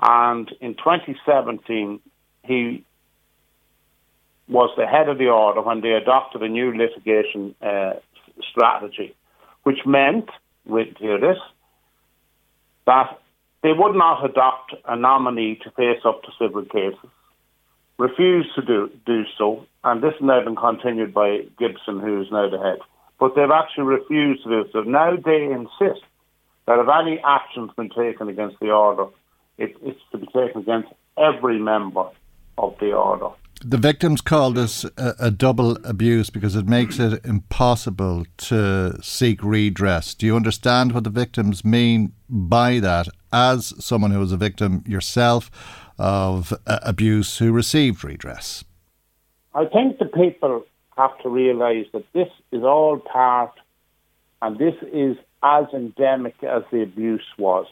and 0.00 0.50
in 0.60 0.74
2017 0.74 2.00
he 2.44 2.84
was 4.48 4.70
the 4.76 4.86
head 4.86 5.08
of 5.08 5.18
the 5.18 5.28
order 5.28 5.60
when 5.60 5.80
they 5.80 5.92
adopted 5.92 6.42
a 6.42 6.48
new 6.48 6.76
litigation 6.76 7.54
uh, 7.60 7.94
strategy, 8.50 9.14
which 9.64 9.78
meant, 9.84 10.28
with 10.64 10.96
hear 10.98 11.18
this, 11.18 11.38
that 12.86 13.20
they 13.62 13.72
would 13.72 13.96
not 13.96 14.24
adopt 14.24 14.74
a 14.86 14.96
nominee 14.96 15.58
to 15.64 15.70
face 15.72 16.00
up 16.04 16.22
to 16.22 16.28
civil 16.38 16.64
cases, 16.64 17.10
refused 17.98 18.54
to 18.54 18.62
do, 18.62 18.90
do 19.04 19.24
so, 19.36 19.66
and 19.82 20.02
this 20.02 20.12
has 20.12 20.22
now 20.22 20.44
been 20.44 20.56
continued 20.56 21.12
by 21.12 21.38
Gibson, 21.58 21.98
who 21.98 22.22
is 22.22 22.28
now 22.30 22.48
the 22.48 22.58
head. 22.58 22.78
But 23.18 23.34
they've 23.34 23.50
actually 23.50 23.84
refused 23.84 24.44
to 24.44 24.50
do 24.50 24.70
so. 24.72 24.82
Now 24.82 25.16
they 25.16 25.44
insist 25.44 26.04
that 26.66 26.78
if 26.78 26.86
any 26.88 27.18
action's 27.24 27.70
been 27.76 27.88
taken 27.88 28.28
against 28.28 28.60
the 28.60 28.70
order, 28.70 29.06
it, 29.58 29.76
it's 29.82 30.00
to 30.12 30.18
be 30.18 30.26
taken 30.26 30.62
against 30.62 30.88
every 31.16 31.58
member 31.58 32.08
of 32.58 32.76
the 32.80 32.92
order. 32.92 33.28
The 33.64 33.78
victims 33.78 34.20
call 34.20 34.50
this 34.52 34.84
a, 34.98 35.14
a, 35.18 35.30
double 35.30 35.78
abuse 35.82 36.28
because 36.28 36.54
it 36.56 36.68
makes 36.68 36.98
it 36.98 37.24
impossible 37.24 38.26
to 38.36 38.98
seek 39.02 39.42
redress. 39.42 40.14
Do 40.14 40.26
you 40.26 40.36
understand 40.36 40.92
what 40.92 41.04
the 41.04 41.10
victims 41.10 41.64
mean 41.64 42.12
by 42.28 42.80
that 42.80 43.08
as 43.32 43.72
someone 43.82 44.10
who 44.10 44.18
was 44.18 44.30
a 44.30 44.36
victim 44.36 44.84
yourself 44.86 45.50
of 45.98 46.52
uh, 46.66 46.80
abuse 46.82 47.38
who 47.38 47.50
received 47.50 48.04
redress? 48.04 48.62
I 49.54 49.64
think 49.64 49.98
the 49.98 50.04
people 50.04 50.66
have 50.98 51.18
to 51.22 51.30
realise 51.30 51.86
that 51.94 52.04
this 52.12 52.28
is 52.52 52.62
all 52.62 52.98
part 52.98 53.52
and 54.42 54.58
this 54.58 54.74
is 54.92 55.16
as 55.42 55.64
endemic 55.72 56.34
as 56.42 56.62
the 56.70 56.82
abuse 56.82 57.26
was. 57.38 57.66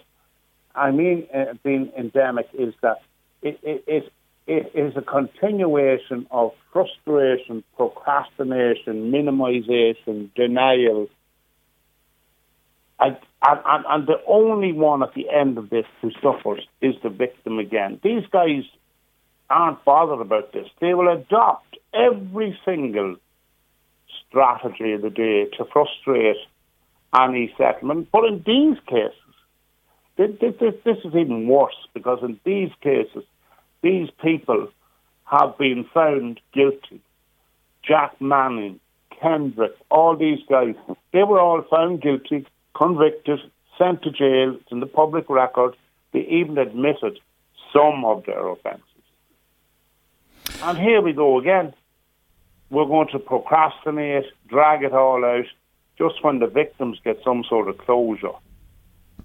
I 0.75 0.91
mean, 0.91 1.27
uh, 1.33 1.55
being 1.63 1.93
endemic 1.97 2.49
is 2.53 2.75
that 2.83 3.03
it, 3.43 3.59
it, 3.63 3.85
it 3.87 4.13
it 4.47 4.73
is 4.75 4.95
a 4.97 5.03
continuation 5.03 6.27
of 6.31 6.53
frustration, 6.73 7.65
procrastination, 7.77 9.11
minimization, 9.11 10.35
denial. 10.35 11.09
And, 13.01 13.17
the 14.07 14.21
only 14.27 14.73
one 14.73 15.03
at 15.03 15.15
the 15.15 15.31
end 15.31 15.59
of 15.59 15.71
this 15.71 15.87
who 16.01 16.11
suffers 16.23 16.67
is 16.81 16.95
the 17.03 17.09
victim 17.09 17.59
again. 17.59 18.01
These 18.03 18.25
guys 18.31 18.65
aren't 19.49 19.85
bothered 19.85 20.21
about 20.21 20.53
this. 20.53 20.67
They 20.81 20.95
will 20.95 21.13
adopt 21.13 21.79
every 21.95 22.59
single 22.65 23.17
strategy 24.29 24.93
of 24.93 25.03
the 25.03 25.11
day 25.11 25.47
to 25.57 25.65
frustrate 25.73 26.37
any 27.19 27.55
settlement. 27.57 28.09
But 28.13 28.25
in 28.25 28.43
these 28.47 28.79
cases, 28.87 29.19
this, 30.17 30.31
this, 30.41 30.75
this 30.85 30.99
is 31.05 31.15
even 31.15 31.49
worse 31.49 31.75
because 31.93 32.21
in 32.23 32.39
these 32.45 32.71
cases, 32.81 33.25
these 33.83 34.09
people 34.23 34.69
have 35.25 35.59
been 35.59 35.85
found 35.93 36.41
guilty. 36.53 37.01
Jack 37.83 38.21
Manning, 38.21 38.81
Kendrick, 39.21 39.73
all 39.91 40.17
these 40.17 40.39
guys, 40.49 40.75
they 41.13 41.23
were 41.23 41.41
all 41.41 41.63
found 41.63 42.01
guilty, 42.01 42.47
convicted, 42.75 43.41
sent 43.79 44.03
to 44.03 44.11
jail. 44.11 44.57
It's 44.61 44.73
in 44.73 44.81
the 44.81 44.87
public 44.87 45.29
record. 45.29 45.75
They 46.13 46.21
even 46.21 46.59
admitted 46.59 47.19
some 47.73 48.05
of 48.05 48.25
their 48.25 48.47
offences. 48.47 48.83
And 50.63 50.79
here 50.79 51.03
we 51.03 51.13
go 51.13 51.39
again. 51.39 51.75
We're 52.71 52.87
going 52.87 53.09
to 53.09 53.19
procrastinate, 53.19 54.25
drag 54.49 54.83
it 54.83 54.93
all 54.93 55.25
out, 55.25 55.47
just 55.99 56.23
when 56.23 56.39
the 56.39 56.47
victims 56.47 56.99
get 57.05 57.21
some 57.25 57.45
sort 57.49 57.69
of 57.69 57.79
closure. 57.79 58.33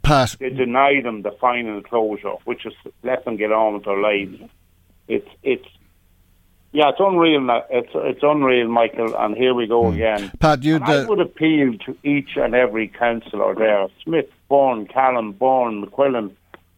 Pat. 0.10 0.36
They 0.39 0.49
deny 0.49 1.01
them 1.01 1.22
the 1.22 1.32
final 1.39 1.82
closure, 1.82 2.36
which 2.45 2.66
is 2.66 2.74
let 3.03 3.26
them 3.26 3.38
get 3.38 3.51
on 3.51 3.76
with 3.76 3.86
their 3.86 3.99
lives. 3.99 4.41
It's 5.07 5.30
it's 5.43 5.68
yeah, 6.72 6.89
it's 6.89 6.99
unreal. 6.99 7.47
It's 7.70 7.91
it's 7.93 8.24
unreal, 8.24 8.68
Michael. 8.70 9.16
And 9.16 9.36
here 9.36 9.53
we 9.53 9.68
go 9.68 9.84
mm. 9.84 9.93
again. 9.93 10.32
Pat, 10.39 10.64
you. 10.64 10.80
I 10.82 11.05
would 11.05 11.20
appeal 11.20 11.78
to 11.86 11.97
each 12.03 12.32
and 12.36 12.55
every 12.55 12.88
councillor 12.88 13.53
there: 13.55 13.88
Smith, 14.03 14.30
Bourne, 14.47 14.88
Callan, 14.88 15.32
Bourne, 15.34 15.86
McQuillan, 15.86 16.32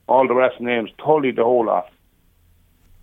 all 0.08 0.28
the 0.28 0.36
rest 0.36 0.56
of 0.58 0.62
names, 0.64 0.90
Tully, 0.98 1.32
the 1.32 1.44
whole 1.44 1.66
lot. 1.66 1.90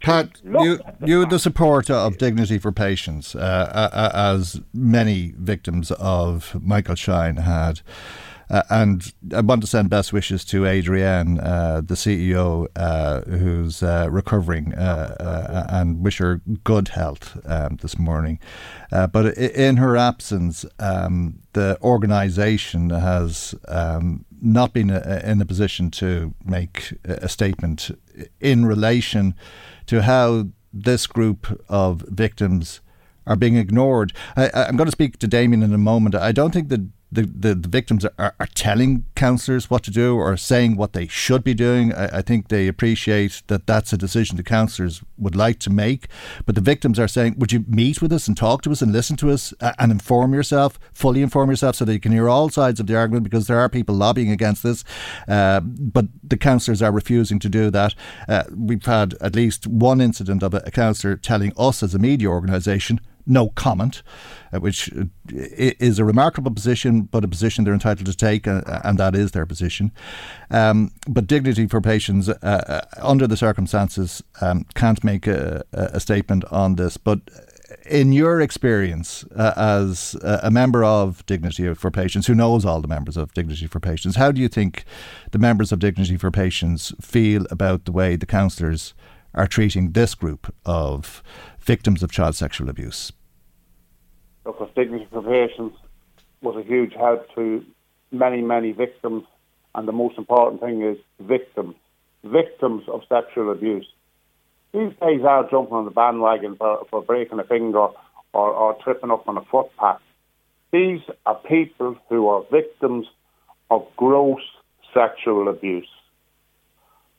Pat, 0.00 0.40
you 0.44 0.78
you 1.04 1.26
the 1.26 1.38
supporter 1.38 1.94
of 1.94 2.18
dignity 2.18 2.58
for 2.58 2.70
patients, 2.70 3.34
uh, 3.34 4.10
as 4.14 4.60
many 4.72 5.32
victims 5.36 5.90
of 5.92 6.54
Michael 6.62 6.94
Shine 6.94 7.36
had. 7.36 7.80
Uh, 8.50 8.62
and 8.70 9.12
I 9.34 9.40
want 9.40 9.60
to 9.62 9.66
send 9.66 9.90
best 9.90 10.12
wishes 10.12 10.44
to 10.46 10.66
Adrienne, 10.66 11.38
uh, 11.38 11.82
the 11.84 11.94
CEO, 11.94 12.66
uh, 12.76 13.20
who's 13.22 13.82
uh, 13.82 14.08
recovering, 14.10 14.74
uh, 14.74 15.16
uh, 15.20 15.66
and 15.68 16.02
wish 16.02 16.18
her 16.18 16.40
good 16.64 16.88
health 16.88 17.38
um, 17.44 17.76
this 17.82 17.98
morning. 17.98 18.38
but 18.90 19.36
in 19.36 19.76
her 19.76 19.96
absence, 19.96 20.64
um, 20.78 21.40
the 21.52 21.78
organisation 21.82 22.90
has 22.90 23.54
um, 23.68 24.24
not 24.40 24.72
been 24.72 24.90
in 24.90 25.40
a 25.40 25.46
position 25.46 25.90
to 25.90 26.34
make 26.44 26.94
a 27.04 27.28
statement 27.28 27.90
in 28.40 28.64
relation 28.64 29.34
to 29.86 30.02
how 30.02 30.46
this 30.72 31.06
group 31.06 31.60
of 31.68 32.02
victims 32.08 32.80
are 33.26 33.36
being 33.36 33.56
ignored. 33.56 34.12
I, 34.36 34.68
am 34.68 34.76
going 34.76 34.86
to 34.86 34.92
speak 34.92 35.18
to 35.18 35.26
Damien 35.26 35.62
in 35.62 35.74
a 35.74 35.78
moment. 35.78 36.14
I 36.14 36.32
don't 36.32 36.52
think 36.52 36.70
that 36.70 36.88
the, 37.10 37.22
the, 37.22 37.54
the 37.54 37.68
victims 37.68 38.04
are, 38.04 38.34
are 38.38 38.48
telling 38.54 39.04
councillors 39.14 39.70
what 39.70 39.82
to 39.84 39.90
do 39.90 40.16
or 40.16 40.36
saying 40.36 40.76
what 40.76 40.92
they 40.92 41.06
should 41.06 41.42
be 41.42 41.54
doing. 41.54 41.92
I, 41.94 42.18
I, 42.18 42.22
think 42.22 42.48
they 42.48 42.68
appreciate 42.68 43.42
that 43.46 43.66
that's 43.66 43.92
a 43.92 43.96
decision 43.96 44.36
the 44.36 44.42
councillors 44.42 45.02
would 45.16 45.34
like 45.34 45.58
to 45.60 45.70
make. 45.70 46.08
But 46.44 46.54
the 46.54 46.60
victims 46.60 46.98
are 46.98 47.08
saying, 47.08 47.36
would 47.38 47.52
you 47.52 47.64
meet 47.66 48.02
with 48.02 48.12
us 48.12 48.28
and 48.28 48.36
talk 48.36 48.62
to 48.62 48.70
us 48.70 48.82
and 48.82 48.92
listen 48.92 49.16
to 49.16 49.30
us 49.30 49.54
and 49.60 49.90
inform 49.90 50.34
yourself, 50.34 50.78
fully 50.92 51.22
inform 51.22 51.48
yourself 51.48 51.76
so 51.76 51.84
that 51.86 51.92
you 51.92 52.00
can 52.00 52.12
hear 52.12 52.28
all 52.28 52.50
sides 52.50 52.78
of 52.78 52.86
the 52.86 52.96
argument 52.96 53.24
because 53.24 53.46
there 53.46 53.58
are 53.58 53.68
people 53.70 53.94
lobbying 53.94 54.30
against 54.30 54.62
this. 54.62 54.84
Uh, 55.26 55.60
but 55.60 56.06
the 56.22 56.36
councillors 56.36 56.82
are 56.82 56.92
refusing 56.92 57.38
to 57.38 57.48
do 57.48 57.70
that. 57.70 57.94
Uh, 58.28 58.44
we've 58.54 58.84
had 58.84 59.14
at 59.20 59.34
least 59.34 59.66
one 59.66 60.00
incident 60.00 60.42
of 60.42 60.52
a, 60.52 60.62
a 60.66 60.70
councillor 60.70 61.16
telling 61.16 61.52
us 61.56 61.82
as 61.82 61.94
a 61.94 61.98
media 61.98 62.28
organisation, 62.28 63.00
no 63.28 63.50
comment, 63.50 64.02
uh, 64.52 64.58
which 64.58 64.90
uh, 64.94 65.04
is 65.30 65.98
a 65.98 66.04
remarkable 66.04 66.50
position, 66.50 67.02
but 67.02 67.24
a 67.24 67.28
position 67.28 67.64
they're 67.64 67.74
entitled 67.74 68.06
to 68.06 68.16
take, 68.16 68.48
uh, 68.48 68.62
and 68.84 68.98
that 68.98 69.14
is 69.14 69.32
their 69.32 69.46
position. 69.46 69.92
Um, 70.50 70.92
but 71.06 71.26
dignity 71.26 71.66
for 71.66 71.80
patients, 71.80 72.28
uh, 72.28 72.86
under 73.00 73.26
the 73.26 73.36
circumstances, 73.36 74.22
um, 74.40 74.64
can't 74.74 75.04
make 75.04 75.26
a, 75.26 75.62
a, 75.72 76.00
statement 76.00 76.44
on 76.50 76.76
this. 76.76 76.96
But 76.96 77.20
in 77.88 78.12
your 78.12 78.40
experience 78.40 79.24
uh, 79.36 79.52
as 79.56 80.16
a 80.22 80.50
member 80.50 80.82
of 80.82 81.24
Dignity 81.26 81.72
for 81.74 81.90
Patients, 81.90 82.26
who 82.26 82.34
knows 82.34 82.64
all 82.64 82.80
the 82.80 82.88
members 82.88 83.16
of 83.16 83.34
Dignity 83.34 83.66
for 83.66 83.80
Patients, 83.80 84.16
how 84.16 84.32
do 84.32 84.40
you 84.40 84.48
think 84.48 84.84
the 85.32 85.38
members 85.38 85.70
of 85.70 85.78
Dignity 85.78 86.16
for 86.16 86.30
Patients 86.30 86.92
feel 87.00 87.46
about 87.50 87.84
the 87.84 87.92
way 87.92 88.16
the 88.16 88.26
councillors 88.26 88.94
are 89.34 89.46
treating 89.46 89.92
this 89.92 90.14
group 90.14 90.52
of 90.64 91.22
victims 91.60 92.02
of 92.02 92.10
child 92.10 92.34
sexual 92.34 92.70
abuse? 92.70 93.12
Because 94.48 94.70
Dignity 94.74 95.06
for 95.10 95.22
Patients 95.22 95.76
was 96.40 96.56
a 96.56 96.66
huge 96.66 96.94
help 96.94 97.26
to 97.34 97.62
many, 98.10 98.40
many 98.40 98.72
victims. 98.72 99.24
And 99.74 99.86
the 99.86 99.92
most 99.92 100.16
important 100.16 100.62
thing 100.62 100.80
is 100.82 100.96
victims, 101.20 101.74
victims 102.24 102.84
of 102.88 103.02
sexual 103.10 103.52
abuse. 103.52 103.86
These 104.72 104.92
guys 105.00 105.20
are 105.22 105.48
jumping 105.50 105.74
on 105.74 105.84
the 105.84 105.90
bandwagon 105.90 106.56
for, 106.56 106.86
for 106.90 107.02
breaking 107.02 107.38
a 107.38 107.44
finger 107.44 107.88
or, 108.32 108.50
or 108.50 108.74
tripping 108.82 109.10
up 109.10 109.28
on 109.28 109.36
a 109.36 109.44
footpath. 109.44 110.00
These 110.72 111.02
are 111.26 111.34
people 111.34 111.98
who 112.08 112.28
are 112.28 112.42
victims 112.50 113.06
of 113.70 113.86
gross 113.96 114.40
sexual 114.94 115.48
abuse. 115.48 115.88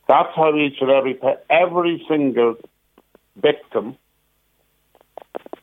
That's 0.08 0.36
how 0.36 0.56
each 0.56 0.82
and 0.82 0.90
every 0.90 1.20
every 1.50 2.04
single 2.10 2.56
victim 3.36 3.98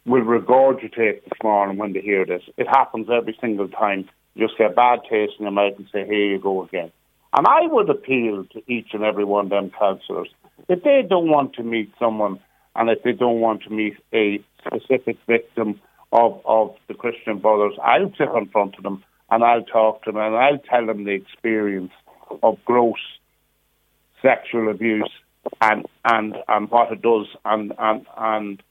will 0.07 0.23
regurgitate 0.23 1.25
this 1.25 1.39
morning 1.43 1.77
when 1.77 1.93
they 1.93 2.01
hear 2.01 2.25
this. 2.25 2.43
It 2.57 2.69
happens 2.69 3.09
every 3.13 3.37
single 3.41 3.69
time. 3.69 4.09
You 4.35 4.47
just 4.47 4.59
get 4.59 4.77
bad 4.77 5.01
taste 5.11 5.35
in 5.39 5.45
your 5.45 5.53
mouth 5.53 5.75
and 5.77 5.89
say, 5.93 6.07
here 6.07 6.33
you 6.33 6.39
go 6.39 6.63
again. 6.63 6.93
And 7.37 7.47
I 7.47 7.67
would 7.67 7.91
appeal 7.91 8.45
to 8.53 8.73
each 8.73 8.89
and 8.93 9.03
every 9.03 9.25
one 9.25 9.47
of 9.47 9.51
them 9.51 9.73
councillors. 9.77 10.29
If 10.69 10.83
they 10.85 11.03
don't 11.09 11.29
want 11.29 11.55
to 11.55 11.63
meet 11.63 11.93
someone 11.99 12.39
and 12.77 12.89
if 12.89 13.03
they 13.03 13.13
don't 13.13 13.41
want 13.41 13.65
to 13.65 13.71
meet 13.71 13.97
a 14.15 14.43
specific 14.65 15.17
victim 15.27 15.81
of, 16.13 16.41
of 16.45 16.75
the 16.89 16.95
Christian 16.95 17.39
Brothers, 17.39 17.75
I'll 17.83 18.13
sit 18.17 18.29
in 18.29 18.49
front 18.49 18.77
of 18.77 18.85
them 18.85 19.03
and 19.31 19.43
I'll 19.43 19.65
talk 19.65 20.05
to 20.05 20.13
them 20.13 20.21
and 20.21 20.37
I'll 20.37 20.59
tell 20.59 20.87
them 20.87 21.05
the 21.05 21.11
experience 21.11 21.93
of 22.43 22.59
gross 22.65 22.95
sexual 24.23 24.71
abuse 24.71 25.11
and, 25.61 25.85
and, 26.05 26.37
and 26.49 26.71
what 26.71 26.93
it 26.93 27.03
does 27.03 27.27
and, 27.45 27.73
and, 27.79 28.07
and 28.17 28.63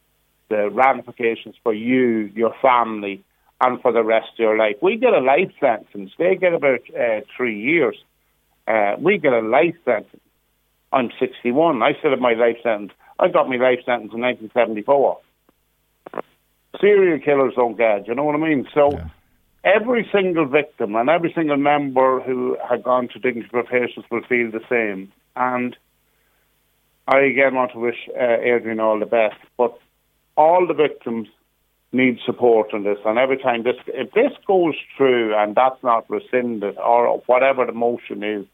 ramifications 0.69 1.55
for 1.63 1.73
you, 1.73 2.31
your 2.35 2.53
family, 2.61 3.23
and 3.61 3.81
for 3.81 3.91
the 3.91 4.03
rest 4.03 4.27
of 4.33 4.39
your 4.39 4.57
life. 4.57 4.75
We 4.81 4.97
get 4.97 5.13
a 5.13 5.19
life 5.19 5.51
sentence. 5.59 6.11
They 6.17 6.35
get 6.35 6.53
about 6.53 6.81
uh, 6.97 7.21
three 7.35 7.59
years. 7.59 7.97
Uh, 8.67 8.95
we 8.99 9.17
get 9.17 9.33
a 9.33 9.41
life 9.41 9.75
sentence. 9.85 10.21
I'm 10.91 11.09
61. 11.19 11.81
I 11.81 11.93
still 11.99 12.11
have 12.11 12.19
my 12.19 12.33
life 12.33 12.57
sentence. 12.63 12.91
I 13.19 13.27
got 13.29 13.49
my 13.49 13.55
life 13.55 13.79
sentence 13.85 14.11
in 14.13 14.21
1974. 14.21 15.19
Serial 16.81 17.19
killers 17.19 17.53
don't 17.55 17.77
get, 17.77 18.07
you 18.07 18.15
know 18.15 18.23
what 18.23 18.35
I 18.35 18.39
mean? 18.39 18.67
So 18.73 18.91
yeah. 18.91 19.07
every 19.63 20.07
single 20.11 20.45
victim 20.45 20.95
and 20.95 21.09
every 21.09 21.31
single 21.33 21.57
member 21.57 22.19
who 22.19 22.57
had 22.67 22.83
gone 22.83 23.07
to 23.09 23.19
Dignity 23.19 23.47
for 23.49 23.63
Patients 23.63 24.05
will 24.11 24.23
feel 24.27 24.51
the 24.51 24.59
same. 24.69 25.11
And 25.37 25.75
I 27.07 27.19
again 27.19 27.55
want 27.55 27.71
to 27.73 27.79
wish 27.79 28.09
uh, 28.19 28.41
Adrian 28.41 28.79
all 28.79 28.99
the 28.99 29.05
best. 29.05 29.37
But 29.57 29.77
all 30.38 30.67
the 30.67 30.73
victims 30.73 31.27
need 31.91 32.19
support 32.25 32.73
in 32.73 32.83
this. 32.83 32.97
And 33.05 33.17
every 33.17 33.38
time 33.38 33.63
this, 33.63 33.77
if 33.88 34.11
this 34.11 34.31
goes 34.45 34.75
through 34.97 35.36
and 35.36 35.55
that's 35.55 35.81
not 35.81 36.09
rescinded 36.09 36.77
or 36.77 37.23
whatever 37.25 37.65
the 37.65 37.71
motion 37.71 38.23
is, 38.23 38.45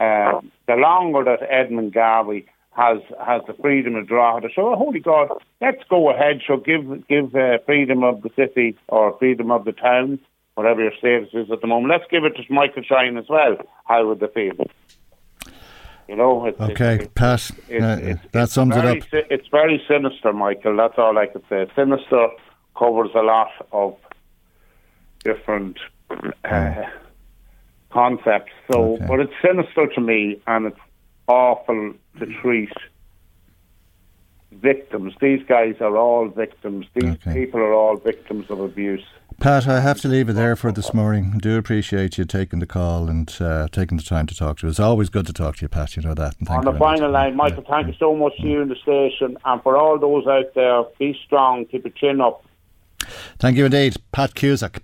uh, 0.00 0.40
the 0.66 0.74
longer 0.74 1.24
that 1.24 1.46
Edmund 1.50 1.92
Garvey 1.92 2.46
has 2.70 2.98
has 3.20 3.42
the 3.48 3.54
freedom 3.54 3.94
to 3.94 4.04
draw 4.04 4.38
to 4.38 4.48
show, 4.48 4.76
holy 4.76 5.00
God, 5.00 5.28
let's 5.60 5.82
go 5.90 6.10
ahead. 6.10 6.40
So 6.46 6.56
give 6.56 7.06
give 7.08 7.34
uh, 7.34 7.58
freedom 7.66 8.04
of 8.04 8.22
the 8.22 8.30
city 8.36 8.76
or 8.86 9.18
freedom 9.18 9.50
of 9.50 9.64
the 9.64 9.72
town, 9.72 10.20
whatever 10.54 10.82
your 10.82 10.92
status 10.96 11.30
is 11.32 11.50
at 11.50 11.60
the 11.60 11.66
moment. 11.66 11.90
Let's 11.90 12.08
give 12.10 12.24
it 12.24 12.36
to 12.36 12.52
Michael 12.52 12.84
Shine 12.84 13.16
as 13.16 13.28
well. 13.28 13.56
How 13.86 14.06
would 14.06 14.20
they 14.20 14.28
feel? 14.28 14.66
You 16.08 16.16
know. 16.16 16.46
It's, 16.46 16.60
okay, 16.60 16.94
it's, 16.96 17.12
Pat. 17.14 17.50
It's, 17.68 17.84
uh, 17.84 18.28
that 18.32 18.50
sums 18.50 18.74
very, 18.74 18.98
it 18.98 19.14
up. 19.14 19.26
It's 19.30 19.48
very 19.48 19.82
sinister, 19.86 20.32
Michael. 20.32 20.76
That's 20.76 20.98
all 20.98 21.18
I 21.18 21.26
could 21.26 21.44
say. 21.48 21.66
Sinister 21.76 22.28
covers 22.76 23.10
a 23.14 23.22
lot 23.22 23.50
of 23.72 23.96
different 25.24 25.78
uh, 26.44 26.82
concepts. 27.90 28.52
So, 28.70 28.94
okay. 28.94 29.06
but 29.06 29.20
it's 29.20 29.32
sinister 29.42 29.86
to 29.94 30.00
me, 30.00 30.40
and 30.46 30.66
it's 30.66 30.80
awful 31.26 31.94
to 32.18 32.26
treat 32.40 32.72
victims. 34.52 35.14
These 35.20 35.44
guys 35.46 35.76
are 35.80 35.96
all 35.96 36.28
victims. 36.28 36.86
These 36.94 37.12
okay. 37.12 37.34
people 37.34 37.60
are 37.60 37.72
all 37.72 37.96
victims 37.96 38.50
of 38.50 38.60
abuse. 38.60 39.04
Pat, 39.40 39.68
I 39.68 39.80
have 39.80 40.00
to 40.00 40.08
leave 40.08 40.28
it 40.28 40.32
there 40.32 40.56
for 40.56 40.72
this 40.72 40.92
morning. 40.92 41.32
I 41.36 41.38
do 41.38 41.56
appreciate 41.56 42.18
you 42.18 42.24
taking 42.24 42.58
the 42.58 42.66
call 42.66 43.08
and 43.08 43.32
uh, 43.40 43.68
taking 43.70 43.96
the 43.96 44.02
time 44.02 44.26
to 44.26 44.34
talk 44.34 44.58
to 44.58 44.66
us. 44.66 44.72
It's 44.72 44.80
always 44.80 45.10
good 45.10 45.26
to 45.26 45.32
talk 45.32 45.56
to 45.56 45.62
you, 45.62 45.68
Pat. 45.68 45.94
You 45.94 46.02
know 46.02 46.14
that. 46.14 46.34
On 46.48 46.64
the 46.64 46.72
final 46.72 47.10
line, 47.10 47.36
Michael, 47.36 47.62
yeah. 47.62 47.76
thank 47.76 47.86
you 47.86 47.94
so 48.00 48.16
much 48.16 48.36
to 48.38 48.46
you 48.46 48.60
in 48.62 48.68
the 48.68 48.76
station. 48.76 49.36
And 49.44 49.62
for 49.62 49.76
all 49.76 49.96
those 49.96 50.26
out 50.26 50.54
there, 50.54 50.82
be 50.98 51.16
strong, 51.24 51.66
keep 51.66 51.84
your 51.84 51.92
chin 51.92 52.20
up. 52.20 52.44
Thank 53.38 53.56
you 53.56 53.66
indeed. 53.66 53.96
Pat 54.10 54.34
Cusack. 54.34 54.82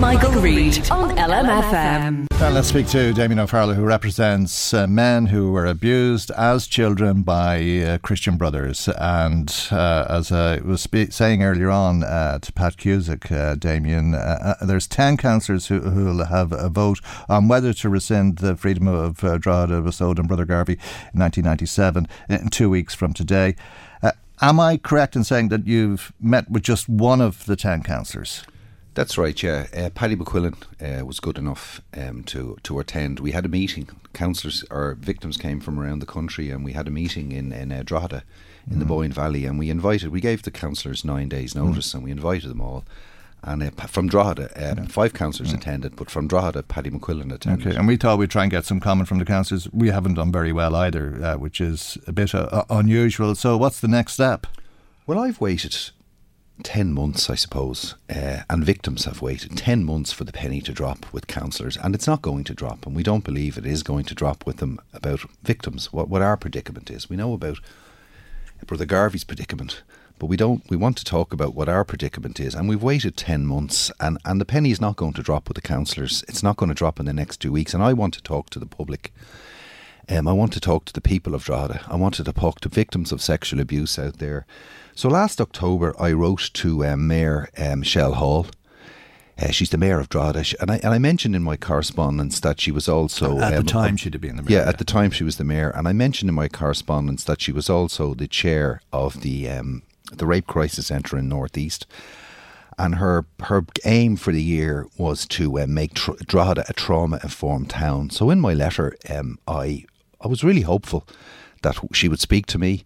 Michael 0.00 0.40
Reade 0.40 0.88
on 0.92 1.10
LMFM. 1.16 2.28
Let's 2.38 2.68
speak 2.68 2.86
to 2.88 3.12
Damien 3.12 3.40
O'Farrell, 3.40 3.74
who 3.74 3.84
represents 3.84 4.72
uh, 4.72 4.86
men 4.86 5.26
who 5.26 5.50
were 5.50 5.66
abused 5.66 6.30
as 6.30 6.68
children 6.68 7.22
by 7.22 7.78
uh, 7.80 7.98
Christian 7.98 8.36
brothers. 8.36 8.88
And 8.96 9.52
uh, 9.72 10.06
as 10.08 10.30
I 10.30 10.58
was 10.60 10.82
spe- 10.82 11.10
saying 11.10 11.42
earlier 11.42 11.68
on 11.68 12.04
uh, 12.04 12.38
to 12.38 12.52
Pat 12.52 12.76
Cusack, 12.76 13.32
uh, 13.32 13.56
Damien, 13.56 14.14
uh, 14.14 14.54
there's 14.62 14.86
10 14.86 15.16
councillors 15.16 15.66
who 15.66 15.80
will 15.80 16.26
have 16.26 16.52
a 16.52 16.68
vote 16.68 17.00
on 17.28 17.48
whether 17.48 17.72
to 17.72 17.88
rescind 17.88 18.38
the 18.38 18.56
freedom 18.56 18.86
of 18.86 19.24
uh, 19.24 19.36
Drogheda 19.36 19.82
bestowed 19.82 20.20
on 20.20 20.28
Brother 20.28 20.44
Garvey 20.44 20.74
in 21.12 21.18
1997 21.18 22.06
in 22.28 22.48
two 22.50 22.70
weeks 22.70 22.94
from 22.94 23.12
today. 23.12 23.56
am 24.40 24.60
I 24.60 24.76
correct 24.76 25.16
in 25.16 25.24
saying 25.24 25.48
that 25.48 25.66
you've 25.66 26.12
met 26.20 26.48
with 26.48 26.62
just 26.62 26.88
one 26.88 27.20
of 27.20 27.46
the 27.46 27.56
10 27.56 27.82
councillors? 27.82 28.44
That's 28.98 29.16
right, 29.16 29.40
yeah. 29.40 29.68
Uh, 29.72 29.90
Paddy 29.90 30.16
McQuillan 30.16 30.56
uh, 30.82 31.06
was 31.06 31.20
good 31.20 31.38
enough 31.38 31.80
um, 31.96 32.24
to 32.24 32.58
to 32.64 32.80
attend. 32.80 33.20
We 33.20 33.30
had 33.30 33.44
a 33.44 33.48
meeting. 33.48 33.88
Councillors 34.12 34.64
or 34.72 34.96
victims 34.98 35.36
came 35.36 35.60
from 35.60 35.78
around 35.78 36.00
the 36.00 36.06
country, 36.06 36.50
and 36.50 36.64
we 36.64 36.72
had 36.72 36.88
a 36.88 36.90
meeting 36.90 37.30
in 37.30 37.52
in 37.52 37.70
uh, 37.70 37.84
Drogheda, 37.84 38.24
in 38.68 38.74
mm. 38.74 38.78
the 38.80 38.84
Boyne 38.84 39.12
Valley, 39.12 39.44
and 39.44 39.56
we 39.56 39.70
invited. 39.70 40.10
We 40.10 40.20
gave 40.20 40.42
the 40.42 40.50
councillors 40.50 41.04
nine 41.04 41.28
days' 41.28 41.54
mm. 41.54 41.64
notice, 41.64 41.92
mm. 41.92 41.94
and 41.94 42.02
we 42.02 42.10
invited 42.10 42.50
them 42.50 42.60
all. 42.60 42.84
And 43.44 43.62
uh, 43.62 43.70
from 43.86 44.08
Drogheda, 44.08 44.46
um, 44.56 44.78
yeah. 44.78 44.86
five 44.88 45.14
councillors 45.14 45.52
mm. 45.52 45.58
attended, 45.58 45.94
but 45.94 46.10
from 46.10 46.26
Drogheda, 46.26 46.64
Paddy 46.64 46.90
McQuillan 46.90 47.32
attended. 47.32 47.68
Okay, 47.68 47.76
and 47.76 47.86
we 47.86 47.96
thought 47.96 48.18
we'd 48.18 48.32
try 48.32 48.42
and 48.42 48.50
get 48.50 48.64
some 48.64 48.80
comment 48.80 49.06
from 49.06 49.20
the 49.20 49.24
councillors. 49.24 49.72
We 49.72 49.90
haven't 49.90 50.14
done 50.14 50.32
very 50.32 50.52
well 50.52 50.74
either, 50.74 51.24
uh, 51.24 51.36
which 51.36 51.60
is 51.60 51.98
a 52.08 52.12
bit 52.12 52.34
uh, 52.34 52.64
unusual. 52.68 53.36
So, 53.36 53.56
what's 53.56 53.78
the 53.78 53.86
next 53.86 54.14
step? 54.14 54.48
Well, 55.06 55.20
I've 55.20 55.40
waited 55.40 55.92
10 56.62 56.92
months, 56.92 57.30
I 57.30 57.34
suppose, 57.34 57.94
uh, 58.10 58.42
and 58.50 58.64
victims 58.64 59.04
have 59.04 59.22
waited 59.22 59.56
10 59.56 59.84
months 59.84 60.12
for 60.12 60.24
the 60.24 60.32
penny 60.32 60.60
to 60.62 60.72
drop 60.72 61.12
with 61.12 61.26
councillors, 61.26 61.76
and 61.76 61.94
it's 61.94 62.06
not 62.06 62.22
going 62.22 62.44
to 62.44 62.54
drop, 62.54 62.86
and 62.86 62.96
we 62.96 63.02
don't 63.02 63.24
believe 63.24 63.56
it 63.56 63.66
is 63.66 63.82
going 63.82 64.04
to 64.06 64.14
drop 64.14 64.44
with 64.46 64.58
them 64.58 64.80
about 64.92 65.20
victims, 65.42 65.92
what, 65.92 66.08
what 66.08 66.22
our 66.22 66.36
predicament 66.36 66.90
is. 66.90 67.08
We 67.08 67.16
know 67.16 67.32
about 67.32 67.58
Brother 68.66 68.86
Garvey's 68.86 69.24
predicament, 69.24 69.82
but 70.18 70.26
we 70.26 70.36
don't. 70.36 70.68
We 70.68 70.76
want 70.76 70.96
to 70.98 71.04
talk 71.04 71.32
about 71.32 71.54
what 71.54 71.68
our 71.68 71.84
predicament 71.84 72.40
is, 72.40 72.54
and 72.54 72.68
we've 72.68 72.82
waited 72.82 73.16
10 73.16 73.46
months, 73.46 73.90
and, 74.00 74.18
and 74.24 74.40
the 74.40 74.44
penny 74.44 74.70
is 74.70 74.80
not 74.80 74.96
going 74.96 75.12
to 75.14 75.22
drop 75.22 75.48
with 75.48 75.54
the 75.54 75.62
councillors. 75.62 76.24
It's 76.28 76.42
not 76.42 76.56
going 76.56 76.68
to 76.68 76.74
drop 76.74 76.98
in 76.98 77.06
the 77.06 77.12
next 77.12 77.38
two 77.38 77.52
weeks, 77.52 77.72
and 77.72 77.82
I 77.82 77.92
want 77.92 78.14
to 78.14 78.22
talk 78.22 78.50
to 78.50 78.58
the 78.58 78.66
public. 78.66 79.12
Um, 80.08 80.26
I 80.26 80.32
want 80.32 80.52
to 80.54 80.60
talk 80.60 80.86
to 80.86 80.92
the 80.92 81.02
people 81.02 81.34
of 81.34 81.44
Drogheda. 81.44 81.82
I 81.86 81.96
wanted 81.96 82.24
to 82.24 82.32
talk 82.32 82.60
to 82.60 82.68
victims 82.68 83.12
of 83.12 83.20
sexual 83.20 83.60
abuse 83.60 83.98
out 83.98 84.18
there. 84.18 84.46
So 84.98 85.08
last 85.08 85.40
October, 85.40 85.94
I 85.96 86.10
wrote 86.10 86.50
to 86.54 86.84
um, 86.84 87.06
Mayor 87.06 87.48
um, 87.56 87.78
Michelle 87.78 88.14
Hall. 88.14 88.48
Uh, 89.40 89.52
she's 89.52 89.70
the 89.70 89.78
mayor 89.78 90.00
of 90.00 90.08
Drogheda, 90.08 90.56
and 90.60 90.72
I 90.72 90.78
and 90.78 90.92
I 90.92 90.98
mentioned 90.98 91.36
in 91.36 91.44
my 91.44 91.56
correspondence 91.56 92.40
that 92.40 92.60
she 92.60 92.72
was 92.72 92.88
also 92.88 93.38
at 93.38 93.54
um, 93.54 93.62
the 93.64 93.70
time 93.70 93.96
she'd 93.96 94.14
have 94.14 94.22
been 94.22 94.34
the 94.34 94.42
mayor. 94.42 94.58
Yeah, 94.58 94.68
at 94.68 94.78
the 94.78 94.84
time 94.84 95.12
she 95.12 95.22
was 95.22 95.36
the 95.36 95.44
mayor, 95.44 95.70
and 95.70 95.86
I 95.86 95.92
mentioned 95.92 96.28
in 96.30 96.34
my 96.34 96.48
correspondence 96.48 97.22
that 97.22 97.40
she 97.40 97.52
was 97.52 97.70
also 97.70 98.12
the 98.12 98.26
chair 98.26 98.80
of 98.92 99.20
the 99.20 99.48
um, 99.48 99.84
the 100.12 100.26
rape 100.26 100.48
crisis 100.48 100.88
centre 100.88 101.16
in 101.16 101.28
Northeast, 101.28 101.86
and 102.76 102.96
her 102.96 103.24
her 103.44 103.64
aim 103.84 104.16
for 104.16 104.32
the 104.32 104.42
year 104.42 104.88
was 104.96 105.28
to 105.28 105.60
uh, 105.60 105.66
make 105.68 105.94
tr- 105.94 106.18
Drogheda 106.26 106.64
a 106.68 106.72
trauma 106.72 107.20
informed 107.22 107.70
town. 107.70 108.10
So 108.10 108.30
in 108.30 108.40
my 108.40 108.52
letter, 108.52 108.96
um, 109.08 109.38
I 109.46 109.84
I 110.20 110.26
was 110.26 110.42
really 110.42 110.62
hopeful 110.62 111.06
that 111.62 111.76
she 111.92 112.08
would 112.08 112.18
speak 112.18 112.46
to 112.46 112.58
me. 112.58 112.84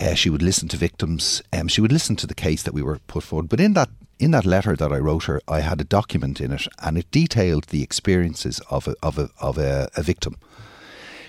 Uh, 0.00 0.14
she 0.14 0.30
would 0.30 0.42
listen 0.42 0.66
to 0.68 0.76
victims. 0.76 1.42
Um, 1.52 1.68
she 1.68 1.82
would 1.82 1.92
listen 1.92 2.16
to 2.16 2.26
the 2.26 2.34
case 2.34 2.62
that 2.62 2.72
we 2.72 2.82
were 2.82 2.98
put 3.06 3.22
forward. 3.22 3.48
But 3.48 3.60
in 3.60 3.74
that 3.74 3.90
in 4.18 4.32
that 4.32 4.46
letter 4.46 4.76
that 4.76 4.92
I 4.92 4.98
wrote 4.98 5.24
her, 5.24 5.40
I 5.48 5.60
had 5.60 5.80
a 5.80 5.84
document 5.84 6.40
in 6.40 6.52
it, 6.52 6.66
and 6.80 6.98
it 6.98 7.10
detailed 7.10 7.64
the 7.64 7.82
experiences 7.82 8.60
of 8.68 8.86
a, 8.86 8.94
of 9.02 9.18
a, 9.18 9.30
of 9.40 9.56
a, 9.56 9.88
a 9.96 10.02
victim 10.02 10.36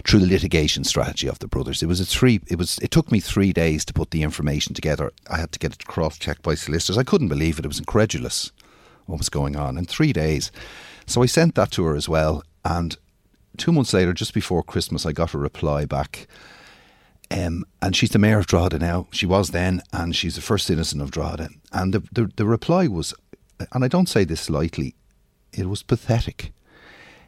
through 0.05 0.19
the 0.19 0.27
litigation 0.27 0.83
strategy 0.83 1.27
of 1.27 1.39
the 1.39 1.47
brothers. 1.47 1.81
It 1.81 1.85
was 1.85 2.01
a 2.01 2.05
three. 2.05 2.41
It 2.47 2.57
was. 2.57 2.79
It 2.79 2.91
took 2.91 3.11
me 3.11 3.19
three 3.19 3.53
days 3.53 3.85
to 3.85 3.93
put 3.93 4.11
the 4.11 4.23
information 4.23 4.73
together. 4.73 5.11
I 5.29 5.37
had 5.37 5.51
to 5.53 5.59
get 5.59 5.73
it 5.73 5.85
cross 5.85 6.17
checked 6.17 6.41
by 6.41 6.55
solicitors. 6.55 6.97
I 6.97 7.03
couldn't 7.03 7.29
believe 7.29 7.59
it. 7.59 7.65
It 7.65 7.69
was 7.69 7.79
incredulous 7.79 8.51
what 9.05 9.17
was 9.17 9.29
going 9.29 9.55
on 9.55 9.77
in 9.77 9.85
three 9.85 10.13
days. 10.13 10.51
So 11.05 11.23
I 11.23 11.25
sent 11.25 11.55
that 11.55 11.71
to 11.71 11.83
her 11.83 11.95
as 11.95 12.07
well. 12.07 12.43
And 12.63 12.97
two 13.57 13.71
months 13.71 13.93
later, 13.93 14.13
just 14.13 14.33
before 14.33 14.63
Christmas, 14.63 15.05
I 15.05 15.11
got 15.11 15.33
a 15.33 15.37
reply 15.37 15.85
back 15.85 16.27
um, 17.31 17.65
and 17.81 17.95
she's 17.95 18.09
the 18.09 18.19
mayor 18.19 18.39
of 18.39 18.47
Drogheda 18.47 18.79
now. 18.79 19.07
She 19.11 19.25
was 19.25 19.51
then, 19.51 19.81
and 19.93 20.15
she's 20.15 20.35
the 20.35 20.41
first 20.41 20.67
citizen 20.67 20.99
of 21.01 21.11
Drogheda. 21.11 21.49
And 21.71 21.93
the, 21.93 22.03
the, 22.11 22.31
the 22.35 22.45
reply 22.45 22.87
was, 22.87 23.13
and 23.71 23.83
I 23.83 23.87
don't 23.87 24.09
say 24.09 24.23
this 24.23 24.49
lightly, 24.49 24.95
it 25.53 25.67
was 25.67 25.83
pathetic. 25.83 26.51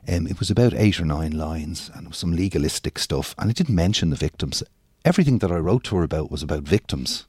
Um, 0.07 0.27
it 0.27 0.39
was 0.39 0.51
about 0.51 0.73
eight 0.73 0.99
or 0.99 1.05
nine 1.05 1.31
lines 1.31 1.89
and 1.93 2.13
some 2.13 2.35
legalistic 2.35 2.99
stuff, 2.99 3.33
and 3.37 3.49
it 3.49 3.55
didn't 3.55 3.75
mention 3.75 4.09
the 4.09 4.17
victims. 4.17 4.61
Everything 5.05 5.39
that 5.39 5.51
I 5.51 5.57
wrote 5.57 5.85
to 5.85 5.95
her 5.95 6.03
about 6.03 6.29
was 6.29 6.43
about 6.43 6.63
victims, 6.63 7.25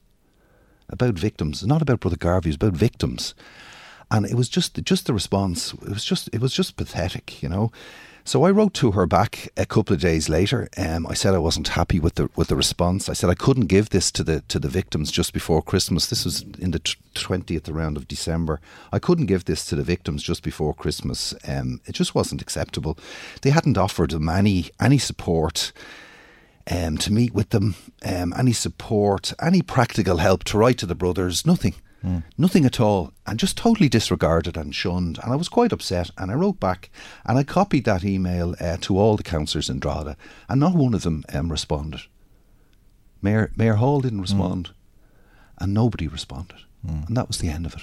about 0.89 1.15
victims, 1.15 1.65
not 1.65 1.81
about 1.81 2.01
Brother 2.01 2.17
Garvey. 2.17 2.49
It 2.49 2.59
was 2.61 2.67
about 2.67 2.79
victims, 2.79 3.33
and 4.11 4.25
it 4.25 4.35
was 4.35 4.49
just 4.49 4.81
just 4.83 5.07
the 5.07 5.13
response. 5.13 5.73
It 5.73 5.89
was 5.89 6.03
just 6.03 6.29
it 6.33 6.41
was 6.41 6.53
just 6.53 6.75
pathetic, 6.75 7.41
you 7.41 7.47
know. 7.47 7.71
So 8.27 8.43
I 8.43 8.49
wrote 8.49 8.73
to 8.75 8.93
her 8.93 9.05
back 9.05 9.49
a 9.55 9.67
couple 9.67 9.93
of 9.93 10.01
days 10.01 10.29
later. 10.29 10.67
Um, 10.77 11.05
I 11.05 11.13
said 11.13 11.35
I 11.35 11.37
wasn't 11.37 11.67
happy 11.67 11.99
with 11.99 12.15
the 12.15 12.27
with 12.35 12.47
the 12.47 12.55
response. 12.55 13.07
I 13.07 13.13
said 13.13 13.29
I 13.29 13.35
couldn't 13.35 13.67
give 13.67 13.91
this 13.91 14.11
to 14.13 14.23
the 14.23 14.41
to 14.47 14.57
the 14.57 14.67
victims 14.67 15.11
just 15.11 15.31
before 15.31 15.61
Christmas. 15.61 16.07
This 16.07 16.25
was 16.25 16.41
in 16.57 16.71
the 16.71 16.81
twentieth 17.13 17.69
round 17.69 17.97
of 17.97 18.07
December. 18.07 18.59
I 18.91 18.97
couldn't 18.97 19.27
give 19.27 19.45
this 19.45 19.63
to 19.67 19.75
the 19.75 19.83
victims 19.83 20.23
just 20.23 20.41
before 20.41 20.73
Christmas. 20.73 21.35
Um, 21.47 21.81
it 21.85 21.91
just 21.91 22.15
wasn't 22.15 22.41
acceptable. 22.41 22.97
They 23.43 23.51
hadn't 23.51 23.77
offered 23.77 24.09
them 24.09 24.27
any 24.27 24.71
any 24.81 24.97
support. 24.97 25.71
Um, 26.67 26.97
to 26.97 27.13
meet 27.13 27.31
with 27.31 27.51
them, 27.51 27.75
um, 28.03 28.33
any 28.35 28.51
support, 28.51 29.33
any 29.39 29.61
practical 29.61 30.17
help 30.17 30.43
to 30.45 30.57
write 30.57 30.79
to 30.79 30.87
the 30.87 30.95
brothers, 30.95 31.45
nothing. 31.45 31.75
Mm. 32.05 32.23
Nothing 32.37 32.65
at 32.65 32.79
all, 32.79 33.11
and 33.25 33.39
just 33.39 33.57
totally 33.57 33.89
disregarded 33.89 34.55
and 34.55 34.75
shunned. 34.75 35.17
And 35.23 35.33
I 35.33 35.35
was 35.35 35.49
quite 35.49 35.73
upset. 35.73 36.11
And 36.17 36.29
I 36.29 36.35
wrote 36.35 36.59
back 36.59 36.91
and 37.25 37.37
I 37.37 37.43
copied 37.43 37.85
that 37.85 38.05
email 38.05 38.55
uh, 38.59 38.77
to 38.81 38.97
all 38.97 39.17
the 39.17 39.23
councillors 39.23 39.69
in 39.69 39.79
Drogheda, 39.79 40.15
and 40.47 40.59
not 40.59 40.75
one 40.75 40.93
of 40.93 41.01
them 41.01 41.23
um, 41.33 41.51
responded. 41.51 42.01
Mayor, 43.21 43.51
Mayor 43.55 43.75
Hall 43.75 44.01
didn't 44.01 44.19
hmm. 44.19 44.23
respond, 44.23 44.67
mm. 44.67 44.73
and 45.59 45.73
nobody 45.73 46.07
responded. 46.07 46.59
Mm. 46.85 47.07
And 47.07 47.17
that 47.17 47.27
was 47.27 47.39
the 47.39 47.49
end 47.49 47.65
of 47.65 47.73
it. 47.73 47.81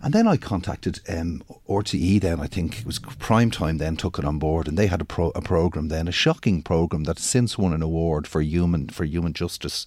And 0.00 0.12
then 0.12 0.26
I 0.26 0.36
contacted 0.36 1.00
um, 1.08 1.44
RTE. 1.68 2.20
Then 2.20 2.40
I 2.40 2.46
think 2.46 2.80
it 2.80 2.86
was 2.86 2.98
prime 2.98 3.52
time. 3.52 3.78
Then 3.78 3.96
took 3.96 4.18
it 4.18 4.24
on 4.24 4.40
board, 4.40 4.66
and 4.66 4.76
they 4.76 4.88
had 4.88 5.00
a, 5.00 5.04
pro- 5.04 5.32
a 5.36 5.40
program 5.40 5.88
then, 5.88 6.08
a 6.08 6.12
shocking 6.12 6.60
program 6.60 7.04
that 7.04 7.20
since 7.20 7.56
won 7.56 7.72
an 7.72 7.82
award 7.82 8.26
for 8.26 8.42
human 8.42 8.88
for 8.88 9.04
human 9.04 9.32
justice 9.32 9.86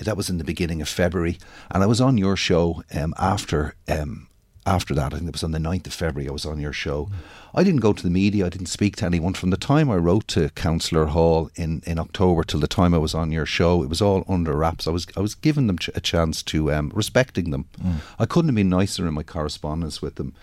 that 0.00 0.16
was 0.16 0.28
in 0.28 0.38
the 0.38 0.44
beginning 0.44 0.82
of 0.82 0.88
February, 0.88 1.38
and 1.70 1.82
I 1.82 1.86
was 1.86 2.00
on 2.00 2.18
your 2.18 2.36
show 2.36 2.82
um, 2.94 3.14
after 3.18 3.74
um, 3.88 4.28
after 4.66 4.94
that. 4.94 5.14
I 5.14 5.16
think 5.16 5.28
it 5.28 5.34
was 5.34 5.44
on 5.44 5.52
the 5.52 5.58
9th 5.58 5.86
of 5.86 5.94
February. 5.94 6.28
I 6.28 6.32
was 6.32 6.44
on 6.44 6.58
your 6.58 6.72
show. 6.72 7.08
I 7.54 7.62
didn't 7.62 7.80
go 7.80 7.92
to 7.92 8.02
the 8.02 8.10
media. 8.10 8.46
I 8.46 8.48
didn't 8.48 8.66
speak 8.66 8.96
to 8.96 9.06
anyone 9.06 9.32
from 9.32 9.50
the 9.50 9.56
time 9.56 9.88
I 9.88 9.96
wrote 9.96 10.26
to 10.28 10.50
Councillor 10.50 11.06
Hall 11.06 11.50
in, 11.54 11.82
in 11.86 11.98
October 11.98 12.42
till 12.42 12.60
the 12.60 12.66
time 12.66 12.92
I 12.92 12.98
was 12.98 13.14
on 13.14 13.32
your 13.32 13.46
show. 13.46 13.82
It 13.82 13.88
was 13.88 14.02
all 14.02 14.24
under 14.28 14.54
wraps. 14.54 14.86
I 14.86 14.90
was 14.90 15.06
I 15.16 15.20
was 15.20 15.34
giving 15.34 15.68
them 15.68 15.78
a 15.94 16.00
chance 16.00 16.42
to 16.44 16.72
um, 16.72 16.90
respecting 16.94 17.50
them. 17.50 17.66
Mm. 17.82 17.96
I 18.18 18.26
couldn't 18.26 18.48
have 18.48 18.56
been 18.56 18.68
nicer 18.68 19.06
in 19.06 19.14
my 19.14 19.22
correspondence 19.22 20.02
with 20.02 20.16
them. 20.16 20.34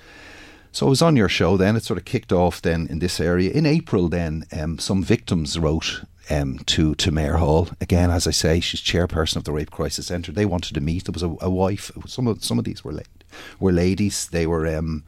So 0.71 0.87
I 0.87 0.89
was 0.89 1.03
on 1.03 1.15
your 1.15 1.29
show 1.29 1.55
then. 1.55 1.75
It 1.75 1.83
sort 1.83 1.99
of 1.99 2.05
kicked 2.05 2.31
off 2.31 2.61
then 2.61 2.87
in 2.87 2.97
this 2.97 3.19
area. 3.19 3.51
In 3.51 3.65
April, 3.67 4.09
then 4.09 4.45
um, 4.51 4.79
some 4.79 5.03
victims 5.03 5.59
wrote 5.59 6.01
um, 6.29 6.59
to 6.65 6.95
to 6.95 7.11
Mayor 7.11 7.37
Hall. 7.37 7.69
Again, 7.81 8.11
as 8.11 8.27
I 8.27 8.31
say, 8.31 8.59
she's 8.59 8.81
chairperson 8.81 9.37
of 9.37 9.43
the 9.43 9.51
Rape 9.51 9.71
Crisis 9.71 10.07
Centre. 10.07 10.31
They 10.31 10.45
wanted 10.45 10.73
to 10.75 10.81
meet. 10.81 11.05
There 11.05 11.13
was 11.13 11.23
a, 11.23 11.35
a 11.41 11.49
wife. 11.49 11.91
Some 12.07 12.27
of 12.27 12.43
some 12.43 12.59
of 12.59 12.65
these 12.65 12.83
were 12.83 12.93
la- 12.93 13.01
were 13.59 13.71
ladies. 13.71 14.27
They 14.27 14.47
were 14.47 14.67
um, 14.67 15.03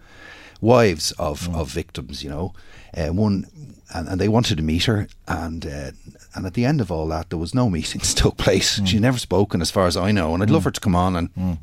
wives 0.61 1.11
of, 1.13 1.47
mm. 1.47 1.55
of 1.55 1.69
victims. 1.69 2.23
You 2.23 2.29
know, 2.29 2.53
uh, 2.95 3.07
one 3.07 3.45
and, 3.93 4.07
and 4.07 4.21
they 4.21 4.27
wanted 4.27 4.57
to 4.57 4.63
meet 4.63 4.85
her. 4.85 5.07
And 5.27 5.65
uh, 5.65 5.91
and 6.33 6.45
at 6.45 6.53
the 6.53 6.65
end 6.65 6.81
of 6.81 6.91
all 6.91 7.07
that, 7.07 7.29
there 7.29 7.39
was 7.39 7.55
no 7.55 7.69
meetings 7.69 8.13
took 8.15 8.37
place. 8.37 8.79
Mm. 8.79 8.87
She's 8.87 9.01
never 9.01 9.19
spoken, 9.19 9.61
as 9.61 9.71
far 9.71 9.87
as 9.87 9.97
I 9.97 10.11
know. 10.11 10.33
And 10.33 10.43
I'd 10.43 10.49
mm. 10.49 10.53
love 10.53 10.65
her 10.65 10.71
to 10.71 10.81
come 10.81 10.95
on 10.95 11.15
and 11.15 11.33
mm 11.33 11.57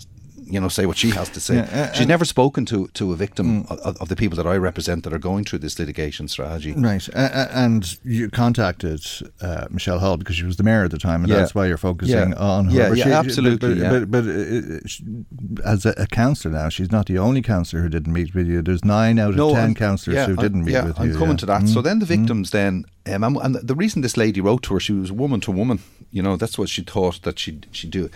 you 0.44 0.60
know, 0.60 0.68
say 0.68 0.86
what 0.86 0.96
she 0.96 1.10
has 1.10 1.28
to 1.30 1.40
say. 1.40 1.56
Yeah, 1.56 1.88
uh, 1.90 1.92
She's 1.92 2.06
uh, 2.06 2.08
never 2.08 2.24
spoken 2.24 2.64
to, 2.66 2.88
to 2.88 3.12
a 3.12 3.16
victim 3.16 3.64
mm. 3.64 3.70
of, 3.70 3.96
of, 4.00 4.08
the 4.08 4.16
people 4.16 4.36
that 4.36 4.46
I 4.46 4.56
represent 4.56 5.04
that 5.04 5.12
are 5.12 5.18
going 5.18 5.44
through 5.44 5.60
this 5.60 5.78
litigation 5.78 6.28
strategy. 6.28 6.72
Right. 6.72 7.08
Uh, 7.14 7.48
and 7.50 7.98
you 8.04 8.30
contacted 8.30 9.04
uh, 9.40 9.66
Michelle 9.70 9.98
Hall 9.98 10.16
because 10.16 10.36
she 10.36 10.44
was 10.44 10.56
the 10.56 10.62
mayor 10.62 10.84
at 10.84 10.90
the 10.90 10.98
time, 10.98 11.22
and 11.22 11.30
yeah. 11.30 11.36
that's 11.36 11.54
why 11.54 11.66
you're 11.66 11.76
focusing 11.76 12.30
yeah. 12.30 12.36
on 12.36 12.66
her. 12.66 12.72
Yeah, 12.72 12.88
but 12.88 12.98
yeah 12.98 13.04
she, 13.04 13.10
absolutely. 13.10 13.80
But, 13.80 14.10
but, 14.10 14.24
but 14.24 14.24
uh, 14.24 15.68
as 15.68 15.86
a, 15.86 15.94
a, 15.96 16.06
councillor 16.06 16.54
now, 16.54 16.68
she's 16.68 16.90
not 16.90 17.06
the 17.06 17.18
only 17.18 17.42
councillor 17.42 17.82
who 17.82 17.88
didn't 17.88 18.12
meet 18.12 18.34
with 18.34 18.46
you. 18.46 18.62
There's 18.62 18.84
nine 18.84 19.18
out 19.18 19.30
of 19.30 19.36
no, 19.36 19.52
ten 19.52 19.74
councillors 19.74 20.26
who 20.26 20.36
didn't 20.36 20.64
meet 20.64 20.82
with 20.82 20.98
I'm 20.98 21.08
you. 21.08 21.14
I'm 21.14 21.18
coming 21.18 21.36
to 21.38 21.46
that. 21.46 21.62
Mm. 21.62 21.68
So 21.68 21.82
then 21.82 21.98
the 21.98 22.06
victims 22.06 22.48
mm. 22.48 22.52
then 22.52 22.84
um, 23.06 23.36
and 23.36 23.56
the 23.56 23.74
reason 23.74 24.02
this 24.02 24.16
lady 24.16 24.40
wrote 24.40 24.62
to 24.64 24.74
her, 24.74 24.80
she 24.80 24.92
was 24.92 25.10
woman 25.10 25.40
to 25.42 25.50
woman. 25.50 25.80
You 26.10 26.22
know, 26.22 26.36
that's 26.36 26.58
what 26.58 26.68
she 26.68 26.82
thought 26.82 27.22
that 27.22 27.38
she'd, 27.38 27.66
she'd 27.72 27.90
do 27.90 28.10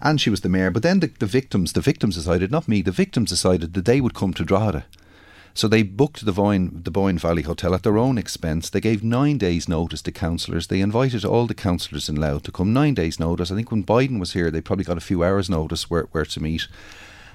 and 0.00 0.20
she 0.20 0.30
was 0.30 0.40
the 0.40 0.48
mayor. 0.48 0.70
But 0.70 0.82
then 0.82 1.00
the, 1.00 1.08
the 1.18 1.26
victims, 1.26 1.72
the 1.72 1.80
victims 1.80 2.16
decided, 2.16 2.50
not 2.50 2.68
me, 2.68 2.82
the 2.82 2.90
victims 2.90 3.30
decided 3.30 3.74
that 3.74 3.84
they 3.84 4.00
would 4.00 4.14
come 4.14 4.32
to 4.34 4.44
Drogheda. 4.44 4.84
So 5.52 5.66
they 5.68 5.82
booked 5.82 6.24
the 6.24 6.32
Boyne, 6.32 6.82
the 6.84 6.90
Boyne 6.90 7.18
Valley 7.18 7.42
Hotel 7.42 7.74
at 7.74 7.82
their 7.82 7.98
own 7.98 8.18
expense. 8.18 8.70
They 8.70 8.80
gave 8.80 9.02
nine 9.02 9.36
days' 9.36 9.68
notice 9.68 10.00
to 10.02 10.12
councillors. 10.12 10.68
They 10.68 10.80
invited 10.80 11.24
all 11.24 11.46
the 11.46 11.54
councillors 11.54 12.08
in 12.08 12.16
Louth 12.16 12.44
to 12.44 12.52
come. 12.52 12.72
Nine 12.72 12.94
days' 12.94 13.18
notice. 13.18 13.50
I 13.50 13.56
think 13.56 13.70
when 13.70 13.84
Biden 13.84 14.20
was 14.20 14.32
here, 14.32 14.50
they 14.50 14.60
probably 14.60 14.84
got 14.84 14.96
a 14.96 15.02
few 15.02 15.24
hours' 15.24 15.50
notice 15.50 15.90
where, 15.90 16.04
where 16.12 16.24
to 16.24 16.40
meet, 16.40 16.68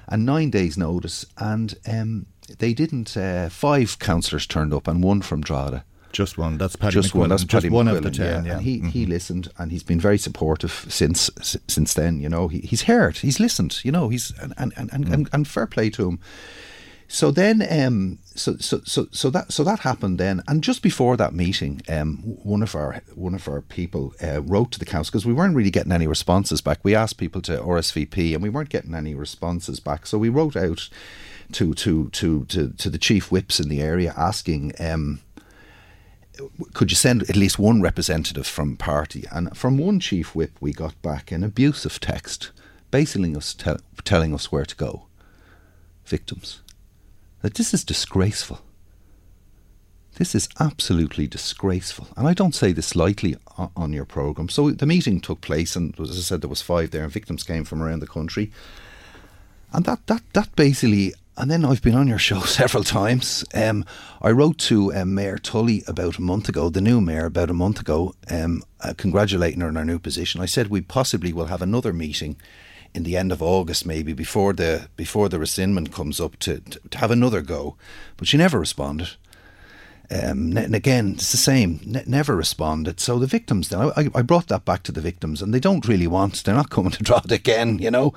and 0.08 0.24
nine 0.24 0.50
days' 0.50 0.78
notice. 0.78 1.26
And 1.36 1.74
um, 1.86 2.26
they 2.58 2.72
didn't. 2.72 3.16
Uh, 3.16 3.50
five 3.50 3.98
councillors 3.98 4.46
turned 4.46 4.72
up, 4.72 4.88
and 4.88 5.04
one 5.04 5.20
from 5.20 5.42
Drogheda. 5.42 5.84
Just 6.16 6.38
one. 6.38 6.56
That's 6.58 6.76
Paddy 6.76 6.94
just 6.94 7.14
one. 7.14 7.28
That's 7.28 7.44
just 7.44 7.64
Paddy 7.64 7.68
one 7.68 7.86
McQuillan, 7.86 7.96
of 7.98 8.02
the 8.04 8.10
ten. 8.10 8.44
Yeah. 8.44 8.50
Yeah, 8.50 8.56
And 8.56 8.62
he, 8.62 8.80
Mhm. 8.80 8.90
he 8.90 9.06
listened, 9.06 9.48
and 9.58 9.70
he's 9.70 9.82
been 9.82 10.00
very 10.00 10.18
supportive 10.18 10.86
since 10.88 11.30
since 11.68 11.92
then. 11.94 12.20
You 12.20 12.28
know, 12.30 12.48
he, 12.48 12.60
he's 12.60 12.82
heard, 12.82 13.18
he's 13.18 13.38
listened. 13.38 13.84
You 13.84 13.92
know, 13.92 14.08
he's 14.08 14.32
and 14.40 14.54
and, 14.56 14.72
and, 14.76 14.90
and, 14.92 15.08
and, 15.12 15.28
and 15.32 15.46
fair 15.46 15.66
play 15.66 15.90
to 15.90 16.08
him. 16.08 16.18
So 17.08 17.30
then, 17.30 17.64
um, 17.70 18.18
so 18.34 18.56
so 18.58 18.80
so 18.84 19.06
so 19.12 19.30
that 19.30 19.52
so 19.52 19.62
that 19.62 19.80
happened 19.80 20.18
then, 20.18 20.42
and 20.48 20.64
just 20.64 20.82
before 20.82 21.16
that 21.18 21.32
meeting, 21.34 21.80
um, 21.88 22.16
one 22.42 22.62
of 22.64 22.74
our 22.74 23.00
one 23.14 23.34
of 23.34 23.46
our 23.46 23.60
people 23.60 24.12
uh, 24.22 24.40
wrote 24.42 24.72
to 24.72 24.78
the 24.78 24.86
council 24.86 25.12
because 25.12 25.26
we 25.26 25.32
weren't 25.34 25.54
really 25.54 25.70
getting 25.70 25.92
any 25.92 26.06
responses 26.08 26.60
back. 26.60 26.80
We 26.82 26.96
asked 26.96 27.18
people 27.18 27.42
to 27.42 27.58
RSVP, 27.58 28.32
and 28.34 28.42
we 28.42 28.48
weren't 28.48 28.70
getting 28.70 28.94
any 28.94 29.14
responses 29.14 29.78
back. 29.80 30.06
So 30.06 30.18
we 30.18 30.30
wrote 30.30 30.56
out 30.56 30.88
to 31.52 31.74
to 31.74 32.08
to 32.10 32.44
to, 32.46 32.70
to 32.70 32.90
the 32.90 32.98
chief 32.98 33.30
whips 33.30 33.60
in 33.60 33.68
the 33.68 33.82
area 33.82 34.12
asking. 34.16 34.72
Um, 34.80 35.20
could 36.72 36.90
you 36.90 36.96
send 36.96 37.22
at 37.22 37.36
least 37.36 37.58
one 37.58 37.80
representative 37.80 38.46
from 38.46 38.76
party? 38.76 39.24
And 39.30 39.56
from 39.56 39.78
one 39.78 40.00
chief 40.00 40.34
whip, 40.34 40.52
we 40.60 40.72
got 40.72 41.00
back 41.02 41.32
an 41.32 41.44
abusive 41.44 42.00
text, 42.00 42.50
basically 42.90 43.34
us 43.34 43.54
tell 43.54 43.78
telling 44.04 44.34
us 44.34 44.52
where 44.52 44.64
to 44.64 44.76
go. 44.76 45.06
Victims, 46.04 46.60
that 47.42 47.54
this 47.54 47.74
is 47.74 47.84
disgraceful. 47.84 48.60
This 50.16 50.34
is 50.34 50.48
absolutely 50.58 51.26
disgraceful, 51.26 52.08
and 52.16 52.26
I 52.26 52.32
don't 52.32 52.54
say 52.54 52.72
this 52.72 52.96
lightly 52.96 53.36
on 53.76 53.92
your 53.92 54.06
program. 54.06 54.48
So 54.48 54.70
the 54.70 54.86
meeting 54.86 55.20
took 55.20 55.42
place, 55.42 55.76
and 55.76 55.98
as 56.00 56.10
I 56.10 56.22
said, 56.22 56.40
there 56.40 56.48
was 56.48 56.62
five 56.62 56.90
there, 56.90 57.04
and 57.04 57.12
victims 57.12 57.42
came 57.42 57.64
from 57.64 57.82
around 57.82 58.00
the 58.00 58.06
country. 58.06 58.50
And 59.72 59.84
that, 59.84 60.06
that, 60.06 60.22
that 60.32 60.56
basically, 60.56 61.12
and 61.36 61.50
then 61.50 61.64
I've 61.64 61.82
been 61.82 61.94
on 61.94 62.08
your 62.08 62.18
show 62.18 62.40
several 62.44 62.84
times. 62.84 63.44
Um, 63.54 63.84
I 64.22 64.30
wrote 64.30 64.58
to 64.58 64.94
um, 64.94 65.14
Mayor 65.14 65.38
Tully 65.38 65.82
about 65.86 66.18
a 66.18 66.22
month 66.22 66.48
ago, 66.48 66.68
the 66.68 66.80
new 66.80 67.00
mayor, 67.00 67.26
about 67.26 67.50
a 67.50 67.54
month 67.54 67.80
ago, 67.80 68.14
um, 68.30 68.62
uh, 68.80 68.94
congratulating 68.96 69.60
her 69.60 69.68
on 69.68 69.76
her 69.76 69.84
new 69.84 69.98
position. 69.98 70.40
I 70.40 70.46
said 70.46 70.68
we 70.68 70.80
possibly 70.80 71.32
will 71.32 71.46
have 71.46 71.62
another 71.62 71.92
meeting 71.92 72.36
in 72.94 73.02
the 73.02 73.16
end 73.16 73.30
of 73.30 73.42
August, 73.42 73.84
maybe 73.84 74.14
before 74.14 74.54
the 74.54 74.88
before 74.96 75.28
the 75.28 75.38
rescindment 75.38 75.92
comes 75.92 76.18
up, 76.18 76.36
to, 76.38 76.60
to, 76.60 76.80
to 76.88 76.98
have 76.98 77.10
another 77.10 77.42
go. 77.42 77.76
But 78.16 78.26
she 78.28 78.38
never 78.38 78.58
responded. 78.58 79.10
Um, 80.10 80.56
and 80.56 80.74
again, 80.74 81.14
it's 81.14 81.32
the 81.32 81.36
same. 81.36 81.80
Ne- 81.84 82.04
never 82.06 82.36
responded. 82.36 83.00
So 83.00 83.18
the 83.18 83.26
victims, 83.26 83.68
then 83.68 83.80
I, 83.80 84.08
I 84.14 84.22
brought 84.22 84.46
that 84.48 84.64
back 84.64 84.84
to 84.84 84.92
the 84.92 85.00
victims, 85.00 85.42
and 85.42 85.52
they 85.52 85.60
don't 85.60 85.86
really 85.86 86.06
want. 86.06 86.44
They're 86.44 86.54
not 86.54 86.70
coming 86.70 86.92
to 86.92 87.02
draw 87.02 87.20
it 87.24 87.32
again. 87.32 87.78
You 87.78 87.90
know. 87.90 88.14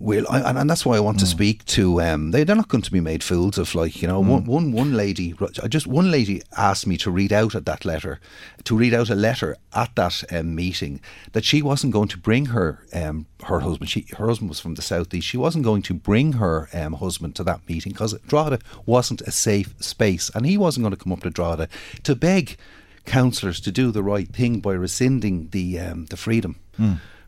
Will 0.00 0.26
I, 0.30 0.40
and, 0.40 0.56
and 0.56 0.70
that's 0.70 0.86
why 0.86 0.96
I 0.96 1.00
want 1.00 1.18
to 1.18 1.26
speak 1.26 1.64
to. 1.66 2.00
Um, 2.00 2.30
they 2.30 2.44
they're 2.44 2.54
not 2.54 2.68
going 2.68 2.82
to 2.82 2.92
be 2.92 3.00
made 3.00 3.24
fools 3.24 3.58
of. 3.58 3.74
Like 3.74 4.00
you 4.00 4.06
know, 4.06 4.20
one, 4.20 4.44
one 4.44 4.70
one 4.70 4.92
lady. 4.94 5.34
I 5.60 5.66
just 5.66 5.88
one 5.88 6.10
lady 6.10 6.40
asked 6.56 6.86
me 6.86 6.96
to 6.98 7.10
read 7.10 7.32
out 7.32 7.56
at 7.56 7.66
that 7.66 7.84
letter, 7.84 8.20
to 8.62 8.76
read 8.76 8.94
out 8.94 9.10
a 9.10 9.16
letter 9.16 9.56
at 9.74 9.94
that 9.96 10.22
um, 10.32 10.54
meeting 10.54 11.00
that 11.32 11.44
she 11.44 11.62
wasn't 11.62 11.92
going 11.92 12.08
to 12.08 12.18
bring 12.18 12.46
her 12.46 12.86
um, 12.92 13.26
her 13.44 13.60
husband. 13.60 13.90
She 13.90 14.06
her 14.16 14.28
husband 14.28 14.48
was 14.48 14.60
from 14.60 14.76
the 14.76 14.82
southeast. 14.82 15.26
She 15.26 15.36
wasn't 15.36 15.64
going 15.64 15.82
to 15.82 15.94
bring 15.94 16.34
her 16.34 16.68
um, 16.72 16.92
husband 16.92 17.34
to 17.36 17.44
that 17.44 17.68
meeting 17.68 17.90
because 17.90 18.16
Drogheda 18.28 18.60
wasn't 18.86 19.22
a 19.22 19.32
safe 19.32 19.74
space, 19.80 20.30
and 20.32 20.46
he 20.46 20.56
wasn't 20.56 20.84
going 20.84 20.94
to 20.94 21.02
come 21.02 21.12
up 21.12 21.22
to 21.22 21.30
Drogheda 21.30 21.68
to 22.04 22.14
beg 22.14 22.56
councillors 23.04 23.58
to 23.60 23.72
do 23.72 23.90
the 23.90 24.02
right 24.02 24.28
thing 24.28 24.60
by 24.60 24.74
rescinding 24.74 25.48
the 25.48 25.80
um, 25.80 26.06
the 26.06 26.16
freedom. 26.16 26.60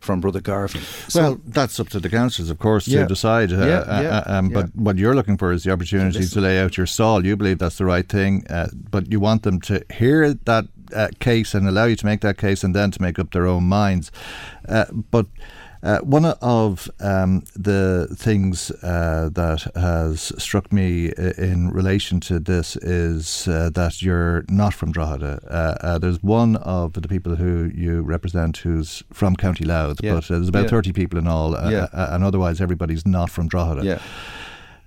From 0.01 0.20
Brother 0.20 0.40
Garvey. 0.40 0.80
So- 1.09 1.20
well, 1.22 1.40
that's 1.46 1.78
up 1.78 1.88
to 1.90 2.01
the 2.01 2.09
councillors, 2.09 2.48
of 2.51 2.59
course, 2.59 2.88
Yeah. 2.88 3.03
to 3.03 3.09
decide. 3.09 3.53
Uh, 3.53 3.57
Yeah, 3.66 3.78
uh, 3.80 4.01
yeah, 4.03 4.09
uh, 4.26 4.38
um. 4.38 4.48
But 4.48 4.74
what 4.74 4.96
you're 4.98 5.14
looking 5.14 5.36
for 5.36 5.53
is 5.53 5.62
the 5.64 5.72
opportunity 5.72 6.26
to 6.26 6.40
lay 6.40 6.59
out 6.59 6.76
your 6.78 6.86
stall. 6.86 7.24
You 7.26 7.36
believe 7.36 7.59
that's 7.59 7.76
the 7.76 7.84
right 7.84 8.09
thing, 8.09 8.44
uh, 8.48 8.68
but 8.90 9.11
you 9.12 9.20
want 9.20 9.42
them 9.42 9.61
to 9.62 9.82
hear 9.92 10.32
that 10.44 10.64
uh, 10.96 11.09
case 11.20 11.55
and 11.55 11.68
allow 11.68 11.84
you 11.84 11.96
to 11.96 12.07
make 12.07 12.20
that 12.22 12.36
case, 12.38 12.64
and 12.64 12.74
then 12.74 12.90
to 12.90 13.01
make 13.03 13.18
up 13.18 13.30
their 13.32 13.46
own 13.46 13.64
minds. 13.64 14.11
Uh, 14.68 14.86
but. 15.11 15.26
Uh, 15.82 15.98
one 16.00 16.26
of 16.26 16.90
um, 17.00 17.42
the 17.56 18.06
things 18.14 18.70
uh, 18.82 19.30
that 19.32 19.66
has 19.74 20.30
struck 20.36 20.70
me 20.72 21.10
in 21.38 21.70
relation 21.70 22.20
to 22.20 22.38
this 22.38 22.76
is 22.76 23.48
uh, 23.48 23.70
that 23.74 24.02
you're 24.02 24.44
not 24.50 24.74
from 24.74 24.92
Drogheda. 24.92 25.40
Uh, 25.48 25.86
uh, 25.86 25.98
there's 25.98 26.22
one 26.22 26.56
of 26.56 26.92
the 26.92 27.08
people 27.08 27.36
who 27.36 27.70
you 27.74 28.02
represent 28.02 28.58
who's 28.58 29.02
from 29.10 29.36
County 29.36 29.64
Louth, 29.64 30.00
Yeah. 30.02 30.14
but 30.14 30.30
uh, 30.30 30.34
there's 30.34 30.48
about 30.48 30.64
Yeah. 30.64 30.70
30 30.70 30.92
people 30.92 31.18
in 31.18 31.26
all, 31.26 31.56
uh, 31.56 31.70
Yeah. 31.70 31.86
and 31.92 32.24
otherwise 32.24 32.60
everybody's 32.60 33.06
not 33.06 33.30
from 33.30 33.48
Drogheda. 33.48 34.00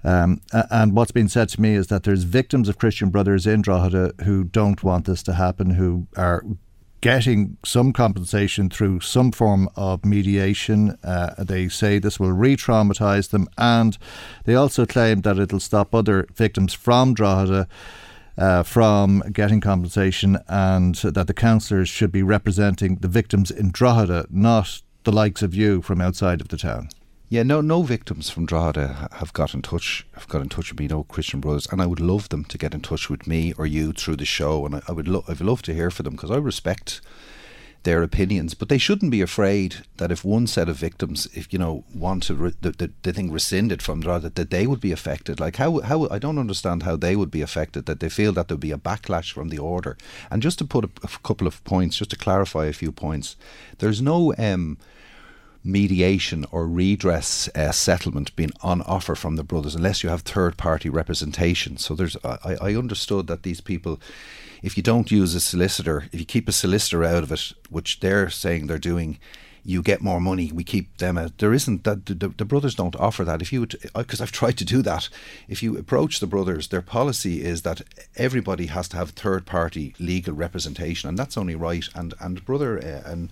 Um, 0.05 0.41
and 0.69 0.91
what's 0.93 1.11
been 1.13 1.29
said 1.29 1.47
to 1.49 1.61
me 1.61 1.75
is 1.75 1.87
that 1.87 2.03
there's 2.03 2.23
victims 2.23 2.67
of 2.67 2.77
Christian 2.77 3.09
Brothers 3.09 3.47
in 3.47 3.61
Drogheda 3.61 4.11
who 4.25 4.43
don't 4.43 4.83
want 4.83 5.05
this 5.05 5.23
to 5.23 5.33
happen, 5.33 5.71
who 5.71 6.07
are 6.17 6.43
getting 7.03 7.57
some 7.65 7.91
compensation 7.91 8.69
through 8.69 8.97
some 9.01 9.29
form 9.29 9.67
of 9.75 10.05
mediation. 10.05 10.97
Uh, 11.03 11.33
they 11.37 11.67
say 11.67 11.99
this 11.99 12.17
will 12.17 12.31
re 12.31 12.55
traumatise 12.55 13.29
them, 13.29 13.45
and 13.57 13.97
they 14.45 14.55
also 14.55 14.85
claim 14.85 15.19
that 15.19 15.37
it'll 15.37 15.59
stop 15.59 15.93
other 15.93 16.25
victims 16.33 16.73
from 16.73 17.13
Drogheda. 17.13 17.67
Uh, 18.35 18.63
from 18.63 19.19
getting 19.31 19.61
compensation, 19.61 20.39
and 20.47 20.95
that 20.95 21.27
the 21.27 21.35
councillors 21.35 21.87
should 21.87 22.11
be 22.11 22.23
representing 22.23 22.95
the 22.95 23.07
victims 23.07 23.51
in 23.51 23.69
Drogheda, 23.69 24.25
not 24.31 24.81
the 25.03 25.11
likes 25.11 25.43
of 25.43 25.53
you 25.53 25.83
from 25.83 26.01
outside 26.01 26.41
of 26.41 26.47
the 26.47 26.57
town. 26.57 26.89
Yeah, 27.33 27.41
no, 27.41 27.61
no 27.61 27.81
victims 27.81 28.29
from 28.29 28.45
Drogheda 28.45 29.09
have 29.13 29.33
got 29.33 29.55
in 29.55 29.63
touch. 29.63 30.05
Have 30.13 30.27
got 30.27 30.43
in 30.43 30.49
touch 30.49 30.69
with 30.69 30.79
me, 30.79 30.85
no 30.87 31.01
Christian 31.01 31.39
brothers, 31.39 31.65
and 31.71 31.81
I 31.81 31.87
would 31.87 31.99
love 31.99 32.29
them 32.29 32.45
to 32.45 32.59
get 32.59 32.75
in 32.75 32.81
touch 32.81 33.09
with 33.09 33.25
me 33.25 33.53
or 33.57 33.65
you 33.65 33.91
through 33.91 34.17
the 34.17 34.23
show, 34.23 34.67
and 34.67 34.75
I, 34.75 34.81
I 34.87 34.91
would, 34.91 35.07
lo- 35.07 35.23
I'd 35.27 35.41
love 35.41 35.63
to 35.63 35.73
hear 35.73 35.89
from 35.89 36.03
them 36.03 36.13
because 36.13 36.29
I 36.29 36.35
respect 36.35 37.01
their 37.81 38.03
opinions, 38.03 38.53
but 38.53 38.69
they 38.69 38.77
shouldn't 38.77 39.09
be 39.09 39.23
afraid 39.23 39.77
that 39.97 40.11
if 40.11 40.23
one 40.23 40.45
set 40.45 40.69
of 40.69 40.75
victims, 40.75 41.27
if 41.33 41.51
you 41.51 41.57
know, 41.57 41.83
want 41.91 42.21
to 42.25 42.35
re- 42.35 42.53
the, 42.61 42.69
the, 42.69 42.91
the 43.01 43.11
thing 43.11 43.31
rescinded 43.31 43.81
from 43.81 44.01
Drogheda, 44.01 44.29
that 44.29 44.51
they 44.51 44.67
would 44.67 44.79
be 44.79 44.91
affected. 44.91 45.39
Like 45.39 45.55
how 45.55 45.79
how 45.79 46.07
I 46.11 46.19
don't 46.19 46.37
understand 46.37 46.83
how 46.83 46.97
they 46.97 47.15
would 47.15 47.31
be 47.31 47.41
affected. 47.41 47.87
That 47.87 47.99
they 47.99 48.09
feel 48.09 48.33
that 48.33 48.47
there'd 48.47 48.59
be 48.59 48.71
a 48.71 48.77
backlash 48.77 49.33
from 49.33 49.49
the 49.49 49.57
order. 49.57 49.97
And 50.29 50.43
just 50.43 50.59
to 50.59 50.65
put 50.65 50.85
a, 50.85 50.89
a 51.01 51.07
couple 51.23 51.47
of 51.47 51.63
points, 51.63 51.97
just 51.97 52.11
to 52.11 52.15
clarify 52.15 52.65
a 52.67 52.73
few 52.73 52.91
points, 52.91 53.35
there's 53.79 54.03
no. 54.03 54.35
Um, 54.37 54.77
mediation 55.63 56.45
or 56.51 56.67
redress 56.67 57.49
uh, 57.55 57.71
settlement 57.71 58.35
being 58.35 58.51
on 58.61 58.81
offer 58.81 59.15
from 59.15 59.35
the 59.35 59.43
brothers 59.43 59.75
unless 59.75 60.03
you 60.03 60.09
have 60.09 60.21
third 60.21 60.57
party 60.57 60.89
representation. 60.89 61.77
So 61.77 61.95
there's 61.95 62.17
I, 62.23 62.57
I 62.61 62.75
understood 62.75 63.27
that 63.27 63.43
these 63.43 63.61
people 63.61 63.99
if 64.61 64.77
you 64.77 64.83
don't 64.83 65.11
use 65.11 65.35
a 65.35 65.41
solicitor, 65.41 66.05
if 66.11 66.19
you 66.19 66.25
keep 66.25 66.47
a 66.47 66.53
solicitor 66.53 67.03
out 67.03 67.23
of 67.23 67.31
it, 67.31 67.51
which 67.69 67.99
they're 67.99 68.29
saying 68.29 68.67
they're 68.67 68.77
doing, 68.77 69.19
you 69.65 69.81
get 69.81 70.01
more 70.01 70.19
money. 70.19 70.51
We 70.53 70.63
keep 70.63 70.97
them 70.97 71.17
out. 71.17 71.37
There 71.37 71.53
isn't 71.53 71.83
that 71.83 72.05
the, 72.05 72.29
the 72.29 72.45
brothers 72.45 72.75
don't 72.75 72.95
offer 72.95 73.23
that. 73.25 73.41
If 73.41 73.53
you 73.53 73.67
because 73.95 74.21
I've 74.21 74.31
tried 74.31 74.57
to 74.57 74.65
do 74.65 74.81
that. 74.81 75.09
If 75.47 75.63
you 75.63 75.77
approach 75.77 76.19
the 76.19 76.27
brothers, 76.27 76.67
their 76.67 76.81
policy 76.81 77.43
is 77.43 77.61
that 77.61 77.81
everybody 78.15 78.67
has 78.67 78.87
to 78.89 78.97
have 78.97 79.11
third 79.11 79.45
party 79.45 79.95
legal 79.99 80.33
representation, 80.33 81.09
and 81.09 81.17
that's 81.17 81.37
only 81.37 81.55
right. 81.55 81.85
And 81.95 82.13
and 82.19 82.43
brother 82.45 82.77
uh, 82.77 83.09
and 83.09 83.29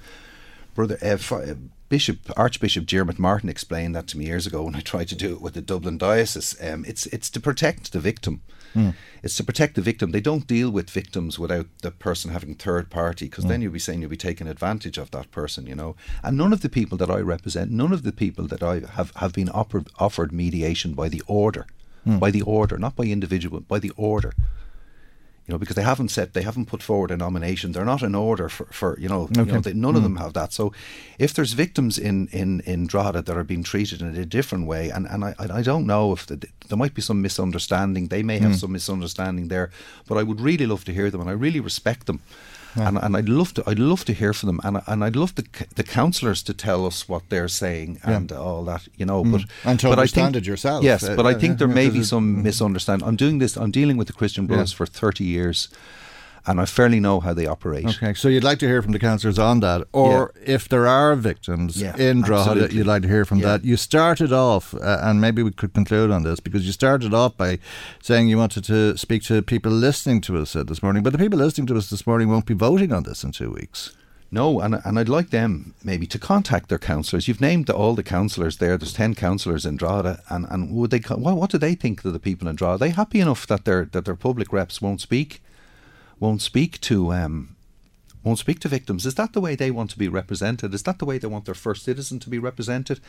brother 0.74 0.98
uh, 1.02 1.06
F- 1.08 1.32
uh, 1.32 1.56
Bishop 1.90 2.20
Archbishop 2.38 2.86
Dermot 2.86 3.20
Martin 3.20 3.50
explained 3.50 3.96
that 3.96 4.08
to 4.08 4.18
me 4.18 4.26
years 4.26 4.48
ago 4.48 4.64
when 4.64 4.76
I 4.76 4.80
tried 4.80 5.10
to 5.10 5.16
do 5.16 5.34
it 5.34 5.42
with 5.42 5.54
the 5.56 5.62
Dublin 5.62 5.98
diocese. 5.98 6.56
Um, 6.62 6.86
it's 6.88 7.06
it's 7.08 7.30
to 7.32 7.40
protect 7.40 7.92
the 7.92 8.00
victim. 8.00 8.42
Mm. 8.74 8.94
It's 9.22 9.36
to 9.36 9.44
protect 9.44 9.76
the 9.76 9.82
victim. 9.82 10.12
They 10.12 10.22
don't 10.22 10.48
deal 10.48 10.72
with 10.72 10.90
victims 10.90 11.38
without 11.38 11.68
the 11.82 11.92
person 11.92 12.32
having 12.32 12.56
third 12.56 12.90
party, 12.90 13.26
because 13.26 13.44
then 13.44 13.62
you'll 13.62 13.74
be 13.74 13.80
saying 13.80 14.00
you'll 14.00 14.10
be 14.10 14.16
taking 14.16 14.48
advantage 14.48 14.98
of 14.98 15.12
that 15.12 15.30
person, 15.32 15.68
you 15.68 15.76
know. 15.76 15.98
And 16.24 16.38
none 16.38 16.54
of 16.54 16.62
the 16.62 16.70
people 16.70 16.98
that 17.00 17.12
I 17.12 17.20
represent, 17.20 17.70
none 17.72 17.92
of 17.92 18.04
the 18.04 18.14
people 18.14 18.48
that 18.48 18.64
I 18.64 18.76
have 18.96 19.12
have 19.18 19.34
been 19.34 19.50
offered 19.50 19.90
offered 20.00 20.32
mediation 20.32 20.94
by 20.94 21.10
the 21.10 21.22
order, 21.28 21.66
Mm. 22.08 22.20
by 22.20 22.32
the 22.32 22.42
order, 22.44 22.78
not 22.78 22.96
by 22.96 23.04
individual, 23.04 23.60
by 23.60 23.78
the 23.80 23.92
order. 23.98 24.32
You 25.52 25.56
know, 25.56 25.60
because 25.60 25.76
they 25.76 25.84
haven't 25.84 26.12
set, 26.12 26.32
they 26.34 26.44
haven't 26.44 26.68
put 26.68 26.82
forward 26.82 27.12
a 27.12 27.18
nomination. 27.18 27.74
They're 27.74 27.84
not 27.94 28.02
in 28.04 28.16
order 28.16 28.48
for, 28.48 28.68
for 28.72 28.98
you 28.98 29.10
know, 29.10 29.28
you 29.36 29.44
know 29.52 29.60
they, 29.60 29.74
none 29.74 29.98
of 29.98 30.02
Mm. 30.02 30.06
them 30.06 30.16
have 30.16 30.32
that. 30.34 30.54
So, 30.54 30.72
if 31.20 31.34
there's 31.34 31.52
victims 31.52 31.98
in 31.98 32.28
in 32.32 32.62
in 32.66 32.88
Drogheda 32.88 33.22
that 33.24 33.36
are 33.36 33.44
being 33.44 33.64
treated 33.64 34.02
in 34.02 34.16
a 34.16 34.26
different 34.26 34.66
way, 34.68 34.90
and 34.96 35.06
and 35.08 35.26
I 35.26 35.32
I 35.44 35.60
I 35.60 35.62
don't 35.62 35.86
know 35.86 36.14
if 36.14 36.26
the, 36.26 36.38
there 36.70 36.78
might 36.78 36.94
be 36.94 37.02
some 37.02 37.22
misunderstanding. 37.22 38.08
They 38.10 38.24
may 38.24 38.40
have 38.40 38.52
Mm. 38.54 38.60
some 38.60 38.72
misunderstanding 38.72 39.50
there, 39.50 39.68
but 40.08 40.18
I 40.18 40.24
would 40.24 40.40
really 40.40 40.66
love 40.68 40.84
to 40.86 40.94
hear 40.94 41.10
them, 41.12 41.22
and 41.22 41.30
I 41.30 41.34
really 41.34 41.60
respect 41.60 42.06
them. 42.06 42.20
Yeah. 42.76 42.88
and, 42.88 42.98
and 42.98 43.18
I'd 43.18 43.30
love 43.30 43.54
to 43.56 43.64
I'd 43.68 43.80
love 43.80 44.06
to 44.06 44.14
hear 44.14 44.34
from 44.34 44.48
them, 44.48 44.60
and 44.64 44.82
and 44.88 45.04
I'd 45.04 45.16
love 45.16 45.36
the 45.36 45.46
the 45.76 45.84
councillors 45.84 46.44
to 46.44 46.54
tell 46.54 46.86
us 46.86 47.08
what 47.10 47.24
they're 47.30 47.48
saying 47.48 48.00
and 48.04 48.32
all 48.32 48.64
that, 48.66 48.88
you 48.96 49.06
know. 49.06 49.24
Mm. 49.24 49.32
But 49.32 49.42
and 49.64 49.80
to 49.80 49.88
but 49.88 50.00
understand 50.00 50.30
I 50.30 50.32
think, 50.32 50.46
it 50.46 50.48
yourself. 50.48 50.84
Yes, 50.84 51.04
uh, 51.04 51.16
but 51.16 51.26
I 51.26 51.34
think 51.34 51.54
uh, 51.54 51.58
there 51.58 51.68
may 51.68 51.90
be 51.90 52.00
mm. 52.00 52.06
some 52.06 52.44
misunderstanding. 52.44 53.08
I'm 53.08 53.16
doing 53.16 53.40
this. 53.40 53.58
I'm 53.58 53.72
dealing 53.72 53.98
with 53.98 54.08
the 54.08 54.14
Christian 54.14 54.48
Brothers 54.48 54.74
for 54.74 54.86
30 54.86 55.24
years 55.24 55.70
and 56.46 56.60
I 56.60 56.66
fairly 56.66 57.00
know 57.00 57.20
how 57.20 57.34
they 57.34 57.46
operate. 57.46 57.86
Okay, 57.86 58.14
so 58.14 58.28
you'd 58.28 58.44
like 58.44 58.60
to 58.60 58.68
hear 58.68 58.82
from 58.82 58.92
the 58.92 59.00
councillors 59.00 59.38
on 59.38 59.60
that, 59.60 59.88
or 59.94 60.34
yeah. 60.36 60.56
if 60.56 60.70
there 60.70 60.88
are 60.88 61.16
victims 61.16 61.82
yeah, 61.82 61.96
in 61.98 62.22
Drogheda, 62.22 62.74
you'd 62.74 62.88
like 62.88 63.04
to 63.04 63.08
hear 63.08 63.26
from 63.26 63.40
yeah. 63.40 63.48
that. 63.48 63.66
You 63.66 63.78
started 63.78 64.34
off, 64.34 64.74
uh, 64.74 65.00
and 65.02 65.22
maybe 65.22 65.44
we 65.44 65.52
could 65.52 65.74
conclude 65.74 66.12
on 66.12 66.24
this 66.24 66.40
because 66.40 66.66
you 66.66 66.72
started 66.72 67.14
off 67.14 67.38
by 67.38 67.60
saying 68.02 68.28
you 68.28 68.38
wanted 68.38 68.64
to 68.66 68.98
speak 68.98 69.24
to 69.24 69.42
people 69.42 69.72
listening 69.72 70.22
to 70.22 70.38
us 70.38 70.56
uh, 70.56 70.64
this 70.64 70.82
morning, 70.82 71.04
but 71.04 71.12
the 71.12 71.20
people 71.20 71.40
listening 71.40 71.68
to 71.68 71.78
us 71.78 71.90
this 71.90 72.08
morning 72.08 72.30
won't 72.30 72.46
be 72.46 72.54
voting 72.54 72.92
on 72.92 73.04
this 73.04 73.24
in 73.24 73.32
two 73.32 73.52
weeks. 73.52 73.96
No, 74.34 74.62
and 74.62 74.80
and 74.86 74.98
I'd 74.98 75.10
like 75.10 75.30
them 75.30 75.74
maybe 75.84 76.08
to 76.08 76.18
contact 76.18 76.70
their 76.70 76.80
councillors. 76.80 77.28
You've 77.28 77.42
named 77.42 77.70
all 77.70 77.96
the 77.96 78.04
councillors 78.04 78.58
there. 78.58 78.78
There's 78.78 78.94
ten 78.94 79.14
councillors 79.14 79.66
in 79.66 79.76
Drogheda, 79.76 80.24
and, 80.30 80.48
and 80.50 80.72
would 80.72 80.92
they? 80.92 81.00
What, 81.00 81.36
what 81.36 81.50
do 81.50 81.58
they 81.58 81.76
think 81.76 82.06
of 82.06 82.14
the 82.14 82.20
people 82.20 82.48
in 82.48 82.56
Drogheda? 82.56 82.76
Are 82.76 82.78
they 82.88 82.96
happy 82.96 83.20
enough 83.20 83.46
that 83.48 83.66
their 83.66 83.86
that 83.92 84.06
their 84.06 84.16
public 84.16 84.54
reps 84.54 84.82
won't 84.82 85.02
speak? 85.02 85.42
Won't 86.22 86.42
speak 86.42 86.80
to 86.80 87.12
um, 87.12 87.58
won't 88.24 88.40
speak 88.40 88.60
to 88.60 88.68
victims. 88.68 89.06
Is 89.06 89.16
that 89.16 89.34
the 89.34 89.42
way 89.42 89.56
they 89.56 89.72
want 89.72 89.90
to 89.90 89.98
be 89.98 90.08
represented? 90.08 90.74
Is 90.74 90.84
that 90.84 91.00
the 91.00 91.06
way 91.06 91.18
they 91.18 91.28
want 91.28 91.46
their 91.46 91.56
first 91.56 91.84
citizen 91.84 92.20
to 92.20 92.30
be 92.30 92.38
represented? 92.38 93.00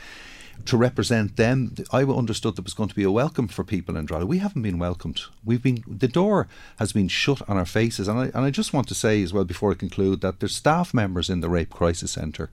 To 0.67 0.77
represent 0.77 1.37
them, 1.37 1.75
I 1.93 2.03
understood 2.03 2.57
there 2.57 2.63
was 2.63 2.75
going 2.75 2.89
to 2.89 2.95
be 2.95 3.03
a 3.03 3.11
welcome 3.11 3.49
for 3.49 3.65
people 3.65 3.97
in 3.97 4.07
Drogheda. 4.07 4.27
We 4.27 4.39
haven't 4.39 4.63
been 4.63 4.79
welcomed. 4.79 5.21
We've 5.45 5.63
been 5.63 5.85
the 5.87 6.09
door 6.09 6.49
has 6.79 6.93
been 6.93 7.09
shut 7.09 7.47
on 7.49 7.57
our 7.57 7.67
faces, 7.67 8.09
and 8.09 8.19
I 8.19 8.25
and 8.27 8.45
I 8.45 8.51
just 8.51 8.73
want 8.73 8.89
to 8.89 8.95
say 8.95 9.23
as 9.23 9.33
well 9.33 9.45
before 9.45 9.71
I 9.71 9.75
conclude 9.75 10.23
that 10.23 10.41
there's 10.41 10.57
staff 10.57 10.95
members 10.95 11.29
in 11.29 11.41
the 11.41 11.51
rape 11.51 11.71
crisis 11.71 12.13
centre. 12.13 12.51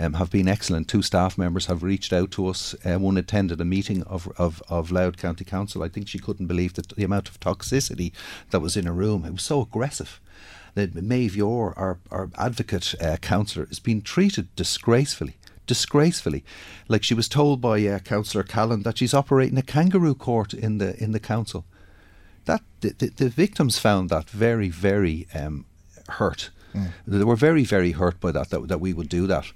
Um, 0.00 0.14
have 0.14 0.30
been 0.30 0.48
excellent. 0.48 0.88
Two 0.88 1.02
staff 1.02 1.36
members 1.36 1.66
have 1.66 1.82
reached 1.82 2.10
out 2.14 2.30
to 2.30 2.46
us. 2.46 2.74
Uh, 2.86 2.98
one 2.98 3.18
attended 3.18 3.60
a 3.60 3.66
meeting 3.66 4.02
of, 4.04 4.32
of, 4.38 4.62
of 4.70 4.90
Louth 4.90 5.18
County 5.18 5.44
Council. 5.44 5.82
I 5.82 5.88
think 5.88 6.08
she 6.08 6.18
couldn't 6.18 6.46
believe 6.46 6.72
that 6.74 6.88
the 6.88 7.04
amount 7.04 7.28
of 7.28 7.38
toxicity 7.38 8.12
that 8.48 8.60
was 8.60 8.78
in 8.78 8.86
a 8.86 8.92
room. 8.92 9.26
It 9.26 9.32
was 9.32 9.42
so 9.42 9.60
aggressive. 9.60 10.18
That 10.74 10.94
Maeve 10.94 11.36
Yore, 11.36 11.74
our, 11.76 11.98
our 12.10 12.30
advocate 12.38 12.94
uh, 12.98 13.18
councillor, 13.18 13.68
is 13.70 13.78
being 13.78 14.00
treated 14.00 14.54
disgracefully. 14.56 15.36
Disgracefully, 15.66 16.44
like 16.88 17.04
she 17.04 17.14
was 17.14 17.28
told 17.28 17.60
by 17.60 17.86
uh, 17.86 17.98
Councillor 18.00 18.42
Callan 18.42 18.82
that 18.82 18.98
she's 18.98 19.14
operating 19.14 19.58
a 19.58 19.62
kangaroo 19.62 20.14
court 20.16 20.52
in 20.52 20.78
the 20.78 21.00
in 21.00 21.12
the 21.12 21.20
council. 21.20 21.64
That 22.46 22.62
the, 22.80 22.90
the, 22.98 23.06
the 23.10 23.28
victims 23.28 23.78
found 23.78 24.08
that 24.08 24.28
very 24.30 24.68
very 24.68 25.28
um, 25.32 25.66
hurt. 26.08 26.50
Mm. 26.74 26.88
They 27.06 27.22
were 27.22 27.36
very 27.36 27.62
very 27.62 27.92
hurt 27.92 28.18
by 28.18 28.32
that, 28.32 28.50
that 28.50 28.66
that 28.66 28.80
we 28.80 28.92
would 28.92 29.08
do 29.08 29.28
that 29.28 29.52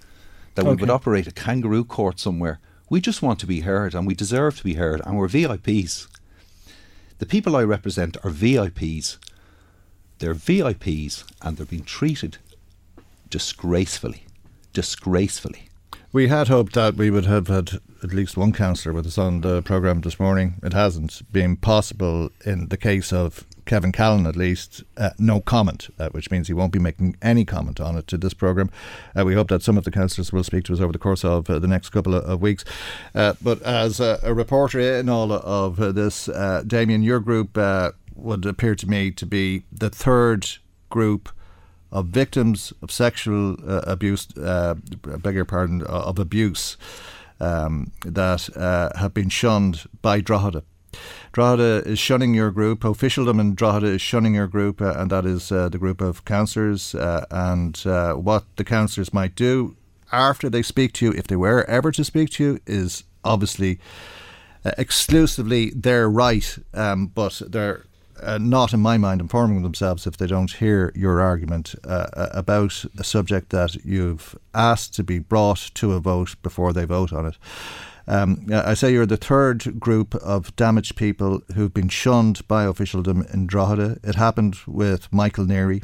that 0.55 0.63
okay. 0.63 0.71
we 0.71 0.77
would 0.77 0.91
operate 0.91 1.27
a 1.27 1.33
kangaroo 1.33 1.85
court 1.85 2.19
somewhere. 2.19 2.61
We 2.91 3.01
just 3.01 3.23
want 3.23 3.39
to 3.41 3.47
be 3.47 3.61
heard 3.61 3.95
and 3.95 4.07
we 4.07 4.15
deserve 4.15 4.59
to 4.59 4.65
be 4.65 4.75
heard 4.75 5.01
and 5.05 5.17
we're 5.17 5.29
VIPs. 5.29 6.07
The 7.19 7.27
people 7.27 7.57
I 7.57 7.63
represent 7.63 8.17
are 8.25 8.31
VIPs. 8.31 9.19
They're 10.19 10.35
VIPs 10.35 11.25
and 11.43 11.57
they're 11.57 11.67
being 11.67 11.85
treated 11.85 12.39
disgracefully. 13.31 14.25
Disgracefully. 14.73 15.69
We 16.13 16.29
had 16.29 16.47
hoped 16.47 16.75
that 16.75 16.95
we 16.95 17.11
would 17.11 17.27
have 17.27 17.49
had 17.49 17.81
at 18.03 18.13
least 18.13 18.37
one 18.37 18.53
councillor 18.53 18.95
with 18.95 19.07
us 19.07 19.19
on 19.19 19.41
the 19.41 19.63
programme 19.63 20.03
this 20.03 20.21
morning. 20.21 20.61
It 20.63 20.73
hasn't 20.73 21.23
been 21.33 21.57
possible 21.57 22.31
in 22.45 22.69
the 22.69 22.77
case 22.77 23.13
of 23.13 23.45
Kevin 23.67 23.93
Callan, 23.93 24.27
at 24.27 24.37
least, 24.37 24.85
uh, 24.97 25.11
no 25.19 25.41
comment, 25.41 25.89
uh, 25.99 26.09
which 26.11 26.31
means 26.31 26.49
he 26.49 26.55
won't 26.55 26.73
be 26.73 26.79
making 26.79 27.17
any 27.23 27.45
comment 27.45 27.81
on 27.81 27.97
it 27.97 28.07
to 28.09 28.17
this 28.17 28.35
programme. 28.35 28.71
Uh, 29.19 29.25
we 29.25 29.35
hope 29.35 29.49
that 29.49 29.63
some 29.63 29.79
of 29.79 29.85
the 29.85 29.91
councillors 29.91 30.33
will 30.33 30.45
speak 30.45 30.65
to 30.65 30.73
us 30.73 30.81
over 30.81 30.93
the 30.93 30.99
course 30.99 31.25
of 31.25 31.49
uh, 31.49 31.59
the 31.59 31.67
next 31.67 31.91
couple 31.91 32.15
of, 32.15 32.25
of 32.25 32.41
weeks. 32.41 32.65
Uh, 33.15 33.35
but 33.43 33.61
as 33.63 34.01
a, 34.01 34.21
a, 34.23 34.35
reporter 34.35 34.81
in 34.81 35.09
all 35.09 35.33
of 35.33 35.77
this, 35.95 36.29
uh, 36.29 36.63
Damien, 36.67 37.03
your 37.03 37.21
group 37.21 37.57
would 38.15 38.47
appear 38.47 38.75
to 38.75 38.89
me 38.89 39.11
to 39.11 39.27
be 39.27 39.65
the 39.73 39.91
third 39.91 40.49
group 40.91 41.31
of 41.91 42.07
victims 42.07 42.73
of 42.83 42.91
sexual 42.91 43.57
abuse, 43.65 44.27
beg 44.27 45.35
your 45.35 45.45
pardon, 45.45 45.83
of 45.83 46.19
abuse 46.19 46.77
um, 47.41 47.93
that 48.05 48.49
have 48.97 49.15
been 49.15 49.29
shunned 49.29 49.89
by 50.03 50.21
Drogheda 50.21 50.65
Drogheda 51.33 51.83
is 51.87 51.99
shunning 51.99 52.35
your 52.35 52.51
group. 52.51 52.85
Officialdom 52.85 53.41
in 53.41 53.55
Drogheda 53.55 53.87
is 53.87 54.01
shunning 54.01 54.35
your 54.35 54.47
group, 54.47 54.81
uh, 54.81 54.95
and 54.97 55.11
that 55.11 55.27
is 55.27 55.51
uh, 55.51 55.69
the 55.69 55.79
group 55.79 56.01
of 56.01 56.25
councillors. 56.25 56.95
Uh, 56.95 57.25
and 57.31 57.85
uh, 57.87 58.15
what 58.15 58.45
the 58.57 58.65
councillors 58.65 59.13
might 59.13 59.35
do 59.35 59.77
after 60.13 60.49
they 60.49 60.63
speak 60.63 60.93
to 60.95 61.07
you, 61.07 61.13
if 61.13 61.27
they 61.27 61.37
were 61.37 61.65
ever 61.65 61.91
to 61.93 62.05
speak 62.05 62.31
to 62.31 62.45
you, 62.45 62.61
is 62.67 63.05
obviously 63.25 63.81
uh, 64.65 64.73
exclusively 64.79 65.71
their 65.71 66.09
right, 66.09 66.59
um, 66.73 67.09
but 67.09 67.43
they're 67.49 67.85
uh, 68.23 68.39
not, 68.39 68.73
in 68.73 68.81
my 68.81 68.97
mind, 68.97 69.21
informing 69.21 69.63
themselves 69.63 70.07
if 70.07 70.17
they 70.17 70.27
don't 70.27 70.53
hear 70.53 70.93
your 70.95 71.21
argument 71.21 71.75
uh, 71.85 72.07
about 72.33 72.85
a 72.97 73.05
subject 73.05 73.51
that 73.51 73.75
you've 73.85 74.37
asked 74.55 74.95
to 74.95 75.03
be 75.03 75.19
brought 75.19 75.71
to 75.75 75.93
a 75.93 76.01
vote 76.01 76.37
before 76.43 76.73
they 76.73 76.85
vote 76.85 77.13
on 77.13 77.27
it. 77.27 77.37
Um, 78.07 78.47
I 78.53 78.75
say 78.75 78.93
you're 78.93 79.07
the 79.07 79.17
third 79.17 79.81
group 79.81 80.15
of 80.17 80.55
damaged 80.57 80.97
people 80.97 81.41
who've 81.55 81.73
been 81.73 81.89
shunned 81.89 82.47
by 82.49 82.65
officialdom 82.65 83.27
in 83.33 83.47
Drogheda. 83.47 83.99
It 84.03 84.17
happened 84.17 84.59
with 84.67 85.13
Michael 85.13 85.47
Neary. 85.47 85.83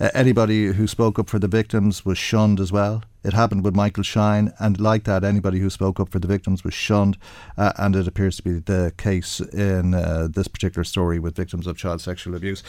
Uh, 0.00 0.10
anybody 0.14 0.66
who 0.66 0.86
spoke 0.86 1.18
up 1.18 1.28
for 1.28 1.38
the 1.38 1.48
victims 1.48 2.04
was 2.04 2.18
shunned 2.18 2.60
as 2.60 2.70
well. 2.70 3.02
It 3.28 3.34
happened 3.34 3.62
with 3.62 3.76
Michael 3.76 4.04
Shine, 4.04 4.54
and 4.58 4.80
like 4.80 5.04
that, 5.04 5.22
anybody 5.22 5.58
who 5.58 5.68
spoke 5.68 6.00
up 6.00 6.08
for 6.08 6.18
the 6.18 6.26
victims 6.26 6.64
was 6.64 6.72
shunned, 6.72 7.18
uh, 7.58 7.74
and 7.76 7.94
it 7.94 8.08
appears 8.08 8.38
to 8.38 8.42
be 8.42 8.52
the 8.52 8.94
case 8.96 9.38
in 9.38 9.92
uh, 9.92 10.28
this 10.30 10.48
particular 10.48 10.82
story 10.82 11.18
with 11.18 11.36
victims 11.36 11.66
of 11.66 11.76
child 11.76 12.00
sexual 12.00 12.34
abuse. 12.34 12.62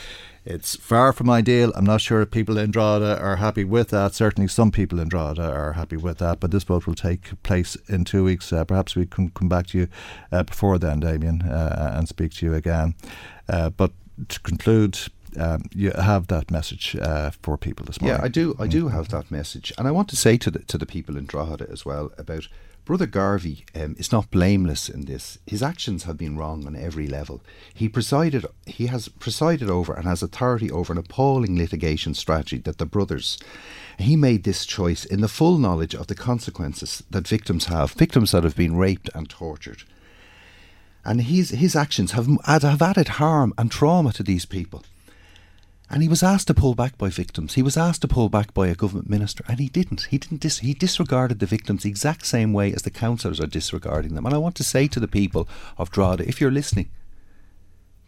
It's 0.43 0.75
far 0.75 1.13
from 1.13 1.29
ideal. 1.29 1.71
I'm 1.77 1.85
not 1.85 2.01
sure 2.01 2.21
if 2.21 2.31
people 2.31 2.57
in 2.57 2.71
Drogheda 2.71 3.21
are 3.21 3.37
happy 3.37 3.63
with 3.63 3.87
that. 3.91 4.13
Certainly, 4.13 4.49
some 4.49 4.69
people 4.69 4.99
in 4.99 5.07
Drogheda 5.07 5.49
are 5.49 5.73
happy 5.73 5.95
with 5.95 6.17
that, 6.17 6.41
but 6.41 6.51
this 6.51 6.65
vote 6.65 6.85
will 6.85 6.93
take 6.93 7.41
place 7.41 7.77
in 7.87 8.03
two 8.03 8.25
weeks. 8.25 8.51
Uh, 8.51 8.65
perhaps 8.65 8.97
we 8.97 9.05
can 9.05 9.29
come 9.29 9.47
back 9.47 9.67
to 9.67 9.77
you 9.77 9.87
uh, 10.33 10.43
before 10.43 10.77
then, 10.77 10.99
Damien, 10.99 11.41
uh, 11.43 11.93
and 11.95 12.09
speak 12.09 12.33
to 12.33 12.45
you 12.45 12.53
again. 12.53 12.95
Uh, 13.47 13.69
but 13.69 13.93
to 14.27 14.41
conclude, 14.41 14.99
um, 15.39 15.63
you 15.73 15.91
have 15.91 16.27
that 16.27 16.51
message 16.51 16.95
uh, 16.95 17.31
for 17.41 17.57
people 17.57 17.85
this 17.85 18.01
morning. 18.01 18.19
Yeah, 18.19 18.25
I 18.25 18.27
do. 18.27 18.55
I 18.59 18.67
do 18.67 18.89
have 18.89 19.09
that 19.09 19.31
message, 19.31 19.73
and 19.77 19.87
I 19.87 19.91
want 19.91 20.09
to 20.09 20.15
say 20.15 20.37
to 20.37 20.51
the 20.51 20.59
to 20.59 20.77
the 20.77 20.85
people 20.85 21.17
in 21.17 21.25
Drogheda 21.25 21.67
as 21.71 21.85
well 21.85 22.11
about 22.17 22.47
Brother 22.89 23.05
Garvey 23.05 23.65
um, 23.75 23.95
is 23.99 24.11
not 24.11 24.31
blameless 24.31 24.89
in 24.89 25.05
this. 25.05 25.37
His 25.45 25.61
actions 25.61 26.05
have 26.05 26.17
been 26.17 26.35
wrong 26.35 26.65
on 26.65 26.75
every 26.75 27.05
level. 27.05 27.39
He 27.71 27.87
presided, 27.87 28.47
he 28.65 28.87
has 28.87 29.09
presided 29.09 29.69
over 29.69 29.93
and 29.93 30.05
has 30.05 30.23
authority 30.23 30.71
over 30.71 30.91
an 30.91 30.97
appalling 30.97 31.55
litigation 31.55 32.15
strategy 32.15 32.57
that 32.57 32.79
the 32.79 32.87
brothers. 32.87 33.37
He 33.99 34.15
made 34.15 34.43
this 34.43 34.65
choice 34.65 35.05
in 35.05 35.21
the 35.21 35.27
full 35.27 35.59
knowledge 35.59 35.93
of 35.93 36.07
the 36.07 36.15
consequences 36.15 37.03
that 37.11 37.27
victims 37.27 37.65
have, 37.65 37.91
victims 37.91 38.31
that 38.31 38.43
have 38.43 38.55
been 38.55 38.75
raped 38.75 39.11
and 39.13 39.29
tortured. 39.29 39.83
And 41.05 41.21
his 41.21 41.51
his 41.51 41.75
actions 41.75 42.13
have 42.13 42.27
have 42.45 42.81
added 42.81 43.07
harm 43.19 43.53
and 43.55 43.69
trauma 43.69 44.13
to 44.13 44.23
these 44.23 44.45
people. 44.47 44.83
And 45.91 46.03
he 46.03 46.09
was 46.09 46.21
asked 46.21 46.47
to 46.47 46.53
pull 46.53 46.75
back 46.75 46.99
by 46.99 47.09
victims. 47.09 47.55
He 47.55 47.63
was 47.63 47.75
asked 47.75 48.01
to 48.03 48.07
pull 48.07 48.29
back 48.29 48.53
by 48.53 48.67
a 48.67 48.75
government 48.75 49.09
minister, 49.09 49.43
and 49.47 49.59
he 49.59 49.69
didn't. 49.69 50.03
He 50.11 50.19
didn't. 50.19 50.41
Dis- 50.41 50.59
he 50.59 50.75
disregarded 50.75 51.39
the 51.39 51.47
victims 51.47 51.81
the 51.81 51.89
exact 51.89 52.27
same 52.27 52.53
way 52.53 52.71
as 52.71 52.83
the 52.83 52.91
councillors 52.91 53.39
are 53.39 53.47
disregarding 53.47 54.13
them. 54.13 54.25
And 54.25 54.35
I 54.35 54.37
want 54.37 54.55
to 54.57 54.63
say 54.63 54.87
to 54.87 54.99
the 54.99 55.07
people 55.07 55.47
of 55.79 55.89
Drogheda, 55.89 56.27
if 56.27 56.39
you're 56.39 56.51
listening, 56.51 56.89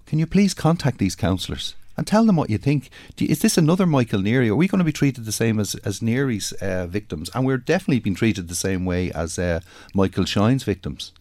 can 0.06 0.20
you 0.20 0.28
please 0.28 0.54
contact 0.54 1.00
these 1.00 1.16
councillors 1.16 1.74
and 1.98 2.06
tell 2.06 2.24
them 2.26 2.36
what 2.36 2.52
you 2.52 2.60
think? 2.60 2.92
You, 3.18 3.28
is 3.30 3.40
this 3.40 3.58
another 3.58 3.88
Michael 3.88 4.22
Neary? 4.22 4.50
Are 4.50 4.56
we 4.56 4.68
going 4.68 4.80
to 4.80 4.86
be 4.86 4.92
treated 4.92 5.26
the 5.26 5.32
same 5.32 5.60
as 5.60 5.74
as 5.84 6.02
Neary's 6.02 6.52
uh, 6.54 6.86
victims? 6.86 7.32
And 7.34 7.48
we're 7.48 7.58
definitely 7.58 8.00
being 8.00 8.16
treated 8.16 8.48
the 8.48 8.56
same 8.56 8.86
way 8.86 9.12
as 9.12 9.40
uh, 9.40 9.62
Michael 9.96 10.26
Shine's 10.26 10.64
victims. 10.64 11.14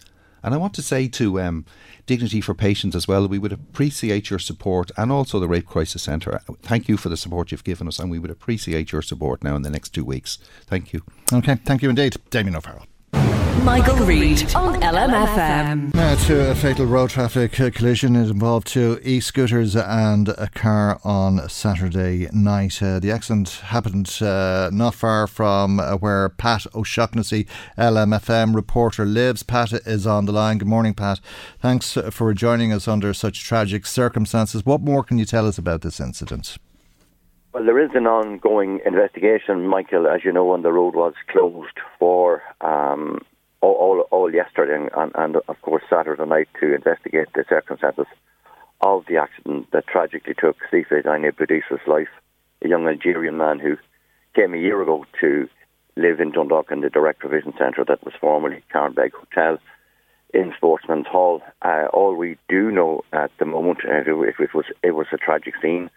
And 0.43 0.55
I 0.55 0.59
want 0.59 0.75
to 0.75 0.83
say 0.83 1.09
to 1.09 1.41
um, 1.41 1.65
Dignity 2.11 2.41
for 2.41 2.55
Patients 2.55 2.97
as 2.97 3.07
well, 3.07 3.29
we 3.29 3.39
would 3.39 3.53
appreciate 3.53 4.31
your 4.31 4.41
support 4.41 4.91
and 4.97 5.13
also 5.13 5.39
the 5.39 5.47
Rape 5.47 5.65
Crisis 5.65 6.03
Centre. 6.03 6.41
Thank 6.61 6.89
you 6.89 6.97
for 6.97 7.09
the 7.09 7.17
support 7.17 7.53
you've 7.53 7.63
given 7.63 7.87
us, 7.87 8.01
and 8.01 8.11
we 8.11 8.19
would 8.19 8.33
appreciate 8.33 8.91
your 8.91 9.01
support 9.01 9.45
now 9.45 9.55
in 9.55 9.63
the 9.63 9.71
next 9.71 9.91
two 9.91 10.05
weeks. 10.05 10.37
Thank 10.67 10.93
you. 10.93 11.05
Okay, 11.33 11.55
thank 11.65 11.83
you 11.83 11.89
indeed, 11.89 12.17
Damien 12.31 12.57
O'Farrell. 12.57 12.90
Michael, 13.65 13.97
Reade 14.07 14.55
on 14.55 14.81
LMFM. 14.81 15.95
Now 15.95 16.15
to 16.27 16.51
a 16.51 16.55
fatal 16.55 16.87
road 16.87 17.11
traffic 17.11 17.53
collision. 17.53 18.17
It 18.17 18.31
involved 18.31 18.67
two 18.67 19.01
e-scooters 19.03 19.77
and 19.77 20.29
a 20.31 20.49
car 20.49 21.01
on 21.05 21.49
Saturday 21.49 22.29
night. 22.33 22.83
Uh, 22.83 22.99
the 22.99 23.11
accident 23.11 23.51
happened 23.65 24.19
uh, 24.21 24.71
not 24.73 24.95
far 24.95 25.27
from 25.27 25.79
uh, 25.79 25.97
where 25.97 26.29
Pat 26.29 26.67
O'Shaughnessy, 26.75 27.47
LMFM 27.77 28.55
reporter, 28.55 29.05
lives. 29.05 29.43
Pat 29.43 29.73
is 29.73 30.07
on 30.07 30.27
the 30.27 30.33
line. 30.33 30.59
Good 30.59 30.69
morning, 30.69 30.95
Pat. 30.95 31.21
Thanks 31.61 31.99
for 32.11 32.33
joining 32.35 32.73
us 32.73 32.89
under 32.89 33.13
such 33.13 33.45
tragic 33.45 33.87
circumstances. 33.87 34.65
What 34.65 34.81
more 34.81 35.03
can 35.05 35.19
you 35.19 35.25
tell 35.25 35.47
us 35.47 35.59
about 35.59 35.83
this 35.83 36.01
incident? 36.01 36.57
Well, 37.53 37.65
there 37.65 37.83
is 37.85 37.91
an 37.95 38.07
ongoing 38.07 38.81
investigation, 38.87 39.67
Michael. 39.67 40.07
As 40.07 40.25
you 40.25 40.33
know, 40.33 40.55
and 40.55 40.65
the 40.65 40.73
road 40.73 40.95
was 40.95 41.15
closed 41.29 41.79
for 41.99 42.43
um, 42.61 43.23
all, 43.61 43.75
all, 43.75 44.01
all, 44.11 44.33
yesterday 44.33 44.89
and, 44.97 45.13
and, 45.15 45.37
of 45.37 45.61
course, 45.63 45.83
Saturday 45.89 46.25
night 46.25 46.49
to 46.61 46.75
investigate 46.75 47.29
the 47.35 47.45
circumstances 47.49 48.07
of 48.81 49.05
the 49.07 49.17
accident 49.17 49.71
that 49.73 49.87
tragically 49.87 50.35
took 50.35 50.57
Sifa 50.73 51.05
Dine 51.05 51.31
Boudisa's 51.33 51.87
life, 51.87 52.09
a 52.63 52.69
young 52.69 52.89
Algerian 52.89 53.37
man 53.37 53.59
who 53.59 53.77
came 54.35 54.55
a 54.55 54.59
year 54.59 54.81
ago 54.81 55.05
to 55.21 55.49
live 55.97 56.21
in 56.21 56.33
Dundalk 56.33 56.71
in 56.71 56.81
the 56.81 56.89
direct 56.89 57.21
provision 57.21 57.53
centre 57.59 57.85
that 57.87 58.05
was 58.05 58.15
formerly 58.21 58.63
Carnbeg 58.73 59.13
Hotel 59.13 59.59
in 60.33 60.53
Sportsman's 60.57 61.07
Hall. 61.07 61.43
Uh, 61.63 61.87
all 61.93 62.15
we 62.15 62.39
do 62.49 62.71
know 62.71 63.03
at 63.13 63.31
the 63.39 63.45
moment, 63.45 63.81
uh, 63.85 64.03
it, 64.07 64.35
it, 64.39 64.55
was 64.55 64.65
it 64.83 64.93
was 64.93 65.07
a 65.13 65.17
tragic 65.17 65.55
scene. 65.61 65.91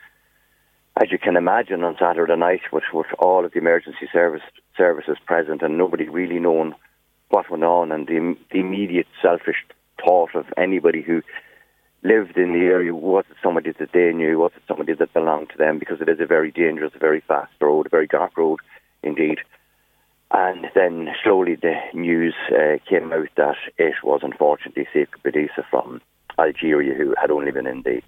As 1.01 1.11
you 1.11 1.17
can 1.17 1.37
imagine, 1.37 1.83
on 1.83 1.95
Saturday 1.99 2.35
night, 2.35 2.61
with, 2.71 2.83
with 2.93 3.07
all 3.17 3.45
of 3.45 3.53
the 3.53 3.59
emergency 3.59 4.07
service 4.11 4.43
services 4.77 5.17
present 5.25 5.61
and 5.61 5.77
nobody 5.77 6.07
really 6.07 6.39
knowing 6.39 6.73
what 7.33 7.49
went 7.49 7.63
on, 7.63 7.91
and 7.91 8.05
the, 8.05 8.37
the 8.51 8.59
immediate 8.59 9.07
selfish 9.19 9.65
thought 10.05 10.35
of 10.35 10.45
anybody 10.55 11.01
who 11.01 11.23
lived 12.03 12.37
in 12.37 12.53
the 12.53 12.65
area 12.65 12.93
was 12.93 13.25
it 13.31 13.37
somebody 13.41 13.71
that 13.79 13.89
they 13.91 14.11
knew, 14.13 14.37
was 14.37 14.51
it 14.55 14.61
somebody 14.67 14.93
that 14.93 15.13
belonged 15.13 15.49
to 15.49 15.57
them, 15.57 15.79
because 15.79 15.99
it 15.99 16.09
is 16.09 16.19
a 16.19 16.27
very 16.27 16.51
dangerous, 16.51 16.93
very 16.99 17.21
fast 17.27 17.51
road, 17.59 17.87
a 17.87 17.89
very 17.89 18.05
dark 18.05 18.37
road 18.37 18.59
indeed. 19.01 19.39
And 20.29 20.67
then 20.75 21.09
slowly 21.23 21.55
the 21.55 21.75
news 21.93 22.35
uh, 22.51 22.77
came 22.87 23.11
out 23.11 23.29
that 23.37 23.57
it 23.77 23.95
was 24.03 24.21
unfortunately 24.23 24.87
Sifa 24.93 25.07
Boudissa 25.25 25.63
from 25.71 26.01
Algeria 26.37 26.93
who 26.93 27.15
had 27.19 27.31
only 27.31 27.51
been 27.51 27.67
in 27.67 27.81
the 27.81 28.01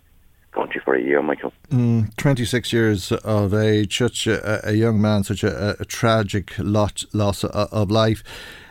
country 0.53 0.81
for 0.83 0.95
a 0.95 1.01
year, 1.01 1.21
Michael. 1.21 1.53
Mm, 1.69 2.15
26 2.15 2.73
years 2.73 3.11
of 3.11 3.53
age, 3.53 3.97
such 3.97 4.27
a, 4.27 4.67
a 4.67 4.73
young 4.73 5.01
man, 5.01 5.23
such 5.23 5.43
a, 5.43 5.75
a 5.79 5.85
tragic 5.85 6.53
lot, 6.59 7.03
loss 7.13 7.43
of 7.43 7.91
life. 7.91 8.23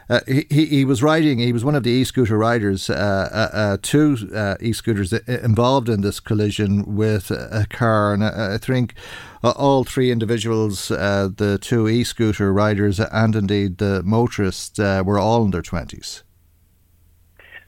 Uh, 0.09 0.21
he, 0.27 0.67
he 0.67 0.85
was 0.85 1.03
riding, 1.03 1.39
he 1.39 1.53
was 1.53 1.65
one 1.65 1.75
of 1.75 1.83
the 1.83 1.91
e 1.91 2.05
scooter 2.05 2.37
riders, 2.37 2.91
uh, 2.91 2.95
uh, 3.33 3.57
uh 3.57 3.77
two 3.81 4.17
uh, 4.35 4.57
e 4.61 4.73
scooters 4.73 5.13
involved 5.13 5.89
in 5.89 6.03
this 6.03 6.21
collision 6.21 6.95
with 6.95 7.31
a 7.31 7.67
car. 7.71 8.13
And 8.13 8.23
I, 8.23 8.55
I 8.55 8.59
think 8.59 8.95
all 9.43 9.85
three 9.85 10.11
individuals, 10.11 10.89
the 10.89 11.59
two 11.61 11.89
e 11.89 12.05
scooter 12.05 12.53
riders 12.53 13.01
and 13.01 13.35
indeed 13.35 13.79
the 13.79 14.03
motorist, 14.03 14.79
were 14.79 15.19
all 15.19 15.45
in 15.45 15.51
their 15.53 15.63
20s. 15.63 16.23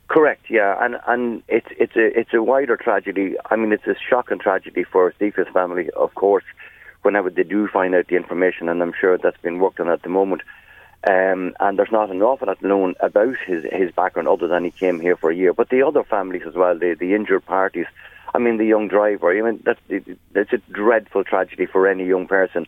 Correct, 0.08 0.44
yeah, 0.48 0.76
and 0.80 0.96
and 1.08 1.42
it's 1.48 1.66
it's 1.80 1.96
a 1.96 2.16
it's 2.18 2.32
a 2.32 2.40
wider 2.40 2.76
tragedy. 2.76 3.34
I 3.50 3.56
mean, 3.56 3.72
it's 3.72 3.88
a 3.88 3.96
shocking 4.08 4.38
tragedy 4.38 4.84
for 4.84 5.12
Sifa's 5.18 5.48
family, 5.52 5.90
of 5.96 6.14
course. 6.14 6.44
Whenever 7.02 7.28
they 7.28 7.42
do 7.42 7.66
find 7.66 7.92
out 7.92 8.06
the 8.08 8.14
information, 8.14 8.68
and 8.68 8.80
I'm 8.82 8.92
sure 8.98 9.18
that's 9.18 9.40
been 9.42 9.58
worked 9.58 9.80
on 9.80 9.88
at 9.88 10.02
the 10.02 10.08
moment. 10.08 10.42
Um, 11.09 11.55
and 11.60 11.78
there's 11.78 11.93
not 11.93 12.10
an 12.10 12.23
awful 12.23 12.48
lot 12.48 12.62
known 12.62 12.94
about 13.01 13.36
his 13.47 13.64
his 13.70 13.93
background 13.93 14.28
other 14.28 14.48
than 14.48 14.64
he 14.64 14.70
came 14.70 14.98
here 14.98 15.16
for 15.16 15.31
a 15.31 15.36
year. 15.36 15.52
But 15.52 15.68
the 15.68 15.82
other 15.82 16.02
families 16.02 16.43
as 16.47 16.55
well, 16.55 16.77
the 16.78 16.94
the 16.98 17.14
injured 17.14 17.44
parties. 17.47 17.86
I 18.35 18.39
mean, 18.39 18.59
the 18.59 18.66
young 18.66 18.89
driver. 18.89 19.31
I 19.31 19.40
mean, 19.40 19.62
that's 19.64 19.81
it's 19.89 20.52
a 20.52 20.59
dreadful 20.73 21.24
tragedy 21.24 21.66
for 21.66 21.86
any 21.86 22.06
young 22.06 22.27
person 22.27 22.66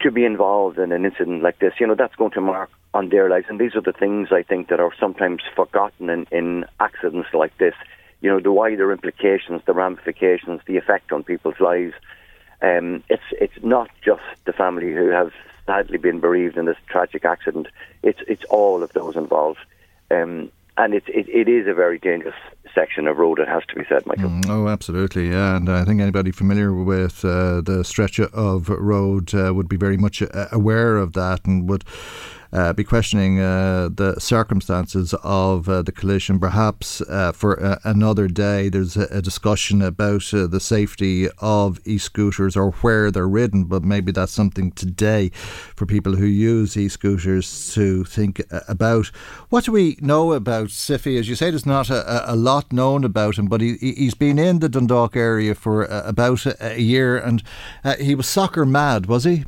to 0.00 0.10
be 0.10 0.24
involved 0.24 0.78
in 0.78 0.92
an 0.92 1.04
incident 1.04 1.42
like 1.42 1.58
this. 1.58 1.74
You 1.78 1.86
know, 1.86 1.94
that's 1.94 2.16
going 2.16 2.30
to 2.32 2.40
mark 2.40 2.70
on 2.94 3.10
their 3.10 3.28
lives, 3.28 3.46
and 3.48 3.60
these 3.60 3.74
are 3.74 3.82
the 3.82 3.92
things 3.92 4.28
I 4.32 4.42
think 4.42 4.68
that 4.68 4.80
are 4.80 4.92
sometimes 4.98 5.42
forgotten 5.54 6.08
in, 6.08 6.26
in 6.30 6.64
accidents 6.80 7.28
like 7.34 7.56
this. 7.58 7.74
You 8.20 8.30
know, 8.30 8.40
the 8.40 8.52
wider 8.52 8.90
implications, 8.92 9.62
the 9.66 9.74
ramifications, 9.74 10.60
the 10.66 10.76
effect 10.76 11.12
on 11.12 11.22
people's 11.22 11.60
lives. 11.60 11.94
Um, 12.60 13.04
it's 13.08 13.22
it's 13.32 13.62
not 13.62 13.90
just 14.04 14.22
the 14.46 14.52
family 14.52 14.92
who 14.92 15.08
have 15.10 15.32
sadly 15.68 15.98
been 15.98 16.18
bereaved 16.18 16.56
in 16.56 16.64
this 16.64 16.78
tragic 16.88 17.24
accident. 17.24 17.68
It's 18.02 18.20
it's 18.26 18.44
all 18.44 18.82
of 18.82 18.92
those 18.94 19.14
involved, 19.16 19.60
um, 20.10 20.50
and 20.76 20.94
it, 20.94 21.04
it 21.08 21.28
it 21.28 21.48
is 21.48 21.68
a 21.68 21.74
very 21.74 21.98
dangerous 21.98 22.34
section 22.74 23.06
of 23.06 23.18
road. 23.18 23.38
It 23.38 23.48
has 23.48 23.62
to 23.68 23.74
be 23.74 23.84
said, 23.88 24.06
Michael. 24.06 24.30
Mm, 24.30 24.48
oh, 24.48 24.68
absolutely, 24.68 25.28
yeah. 25.28 25.56
And 25.56 25.68
I 25.68 25.84
think 25.84 26.00
anybody 26.00 26.30
familiar 26.30 26.72
with 26.72 27.24
uh, 27.24 27.60
the 27.60 27.84
stretch 27.84 28.18
of 28.18 28.68
road 28.68 29.34
uh, 29.34 29.52
would 29.54 29.68
be 29.68 29.76
very 29.76 29.98
much 29.98 30.22
uh, 30.22 30.46
aware 30.50 30.96
of 30.96 31.12
that 31.12 31.46
and 31.46 31.68
would 31.68 31.84
uh, 32.52 32.72
be 32.72 32.84
questioning 32.84 33.40
uh, 33.40 33.88
the 33.92 34.18
circumstances 34.18 35.14
of 35.22 35.68
uh, 35.68 35.82
the 35.82 35.92
collision. 35.92 36.38
Perhaps 36.38 37.00
uh, 37.02 37.32
for 37.32 37.62
uh, 37.62 37.78
another 37.84 38.28
day, 38.28 38.68
there's 38.68 38.96
a, 38.96 39.06
a 39.10 39.22
discussion 39.22 39.82
about 39.82 40.22
the 40.30 40.60
safety 40.60 41.28
of 41.38 41.78
e 41.84 41.98
scooters 41.98 42.56
or 42.56 42.70
where 42.82 43.10
they're 43.10 43.28
ridden, 43.28 43.64
but 43.64 43.84
maybe 43.84 44.12
that's 44.12 44.32
something 44.32 44.72
today 44.72 45.30
for 45.76 45.86
people 45.86 46.16
who 46.16 46.26
use 46.26 46.76
e 46.76 46.88
scooters 46.88 47.74
to 47.74 48.04
think 48.04 48.42
about. 48.68 49.06
What 49.50 49.64
do 49.64 49.72
we 49.72 49.98
know 50.00 50.32
about 50.32 50.68
Sifi? 50.68 51.18
As 51.18 51.28
you 51.28 51.34
say, 51.34 51.50
there's 51.50 51.66
not 51.66 51.90
a, 51.90 52.32
a 52.32 52.36
lot 52.36 52.72
known 52.72 53.04
about 53.04 53.38
him, 53.38 53.46
but 53.46 53.60
he, 53.60 53.76
he's 53.76 54.14
been 54.14 54.38
in 54.38 54.60
the 54.60 54.68
Dundalk 54.68 55.16
area 55.16 55.54
for 55.54 55.84
about 55.84 56.46
a 56.60 56.80
year 56.80 57.16
and 57.16 57.42
he 58.00 58.14
was 58.14 58.26
soccer 58.26 58.64
mad, 58.64 59.06
was 59.06 59.24
he? 59.24 59.44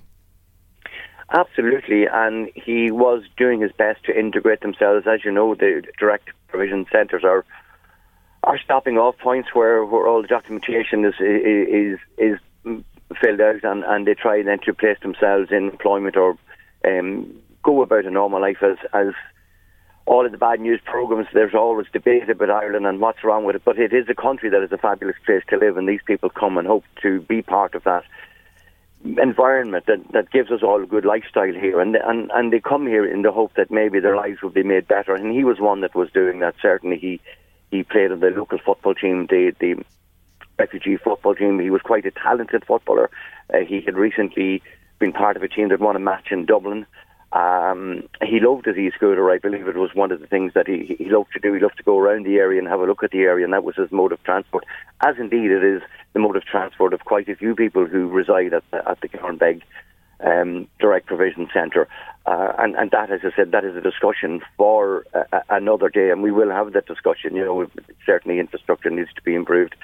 Absolutely, 1.32 2.06
and 2.06 2.50
he 2.54 2.90
was 2.90 3.22
doing 3.36 3.60
his 3.60 3.70
best 3.72 4.02
to 4.04 4.18
integrate 4.18 4.60
themselves. 4.62 5.06
As 5.06 5.24
you 5.24 5.30
know, 5.30 5.54
the 5.54 5.82
direct 5.98 6.30
provision 6.48 6.86
centres 6.90 7.22
are 7.24 7.44
are 8.42 8.58
stopping 8.58 8.96
off 8.96 9.16
points 9.18 9.50
where, 9.52 9.84
where 9.84 10.08
all 10.08 10.22
the 10.22 10.28
documentation 10.28 11.04
is 11.04 11.14
is 11.20 11.98
is 12.18 12.38
filled 13.20 13.40
out, 13.40 13.62
and, 13.62 13.84
and 13.84 14.06
they 14.06 14.14
try 14.14 14.42
then 14.42 14.58
to 14.64 14.74
place 14.74 14.98
themselves 15.02 15.52
in 15.52 15.70
employment 15.70 16.16
or 16.16 16.36
um, 16.84 17.32
go 17.62 17.82
about 17.82 18.06
a 18.06 18.10
normal 18.10 18.40
life 18.40 18.62
as 18.62 18.78
as 18.92 19.14
all 20.06 20.26
of 20.26 20.32
the 20.32 20.38
bad 20.38 20.58
news 20.58 20.80
programs. 20.84 21.28
There's 21.32 21.54
always 21.54 21.86
debate 21.92 22.28
about 22.28 22.50
Ireland 22.50 22.86
and 22.86 22.98
what's 22.98 23.22
wrong 23.22 23.44
with 23.44 23.54
it, 23.54 23.62
but 23.64 23.78
it 23.78 23.92
is 23.92 24.08
a 24.08 24.14
country 24.14 24.50
that 24.50 24.64
is 24.64 24.72
a 24.72 24.78
fabulous 24.78 25.16
place 25.24 25.44
to 25.50 25.58
live, 25.58 25.76
and 25.76 25.88
these 25.88 26.02
people 26.04 26.28
come 26.28 26.58
and 26.58 26.66
hope 26.66 26.84
to 27.02 27.20
be 27.20 27.40
part 27.40 27.76
of 27.76 27.84
that 27.84 28.02
environment 29.04 29.86
that, 29.86 29.98
that 30.12 30.30
gives 30.30 30.50
us 30.50 30.62
all 30.62 30.82
a 30.82 30.86
good 30.86 31.06
lifestyle 31.06 31.54
here 31.54 31.80
and, 31.80 31.96
and 31.96 32.30
and 32.34 32.52
they 32.52 32.60
come 32.60 32.86
here 32.86 33.06
in 33.06 33.22
the 33.22 33.32
hope 33.32 33.52
that 33.54 33.70
maybe 33.70 33.98
their 33.98 34.14
lives 34.14 34.42
will 34.42 34.50
be 34.50 34.62
made 34.62 34.86
better 34.86 35.14
and 35.14 35.32
he 35.32 35.42
was 35.42 35.58
one 35.58 35.80
that 35.80 35.94
was 35.94 36.10
doing 36.12 36.40
that 36.40 36.54
certainly 36.60 36.98
he 36.98 37.20
he 37.70 37.82
played 37.82 38.10
in 38.10 38.20
the 38.20 38.28
local 38.28 38.58
football 38.58 38.94
team 38.94 39.26
the 39.30 39.52
the 39.58 39.74
refugee 40.58 40.98
football 40.98 41.34
team 41.34 41.58
he 41.58 41.70
was 41.70 41.80
quite 41.80 42.04
a 42.04 42.10
talented 42.10 42.62
footballer 42.66 43.10
uh, 43.54 43.58
he 43.66 43.80
had 43.80 43.96
recently 43.96 44.62
been 44.98 45.12
part 45.12 45.34
of 45.34 45.42
a 45.42 45.48
team 45.48 45.70
that 45.70 45.80
won 45.80 45.96
a 45.96 46.00
match 46.00 46.26
in 46.30 46.44
Dublin 46.44 46.84
um, 47.32 48.08
he 48.24 48.40
loved 48.40 48.66
his 48.66 48.76
e-scooter. 48.76 49.30
I 49.30 49.38
believe 49.38 49.68
it 49.68 49.76
was 49.76 49.94
one 49.94 50.10
of 50.10 50.20
the 50.20 50.26
things 50.26 50.52
that 50.54 50.66
he, 50.66 50.96
he 50.98 51.08
loved 51.08 51.32
to 51.34 51.38
do. 51.38 51.52
He 51.54 51.60
loved 51.60 51.76
to 51.76 51.84
go 51.84 51.96
around 51.96 52.26
the 52.26 52.38
area 52.38 52.58
and 52.58 52.66
have 52.66 52.80
a 52.80 52.86
look 52.86 53.04
at 53.04 53.12
the 53.12 53.20
area, 53.20 53.44
and 53.44 53.52
that 53.52 53.62
was 53.62 53.76
his 53.76 53.92
mode 53.92 54.10
of 54.10 54.22
transport. 54.24 54.64
As 55.00 55.16
indeed 55.16 55.52
it 55.52 55.62
is 55.62 55.82
the 56.12 56.20
mode 56.20 56.36
of 56.36 56.44
transport 56.44 56.92
of 56.92 57.00
quite 57.04 57.28
a 57.28 57.36
few 57.36 57.54
people 57.54 57.86
who 57.86 58.08
reside 58.08 58.52
at 58.52 58.64
the, 58.70 58.88
at 58.88 59.00
the 59.00 59.08
Carnbeg 59.08 59.62
um, 60.24 60.68
Direct 60.78 61.06
Provision 61.06 61.48
Centre. 61.52 61.88
Uh, 62.26 62.52
and, 62.58 62.76
and 62.76 62.90
that, 62.90 63.10
as 63.10 63.20
I 63.24 63.34
said, 63.34 63.52
that 63.52 63.64
is 63.64 63.74
a 63.76 63.80
discussion 63.80 64.40
for 64.56 65.06
another 65.48 65.88
day, 65.88 66.10
and 66.10 66.22
we 66.22 66.30
will 66.30 66.50
have 66.50 66.72
that 66.74 66.86
discussion. 66.86 67.34
You 67.34 67.44
know, 67.44 67.70
certainly 68.04 68.38
infrastructure 68.38 68.90
needs 68.90 69.12
to 69.14 69.22
be 69.22 69.34
improved. 69.34 69.74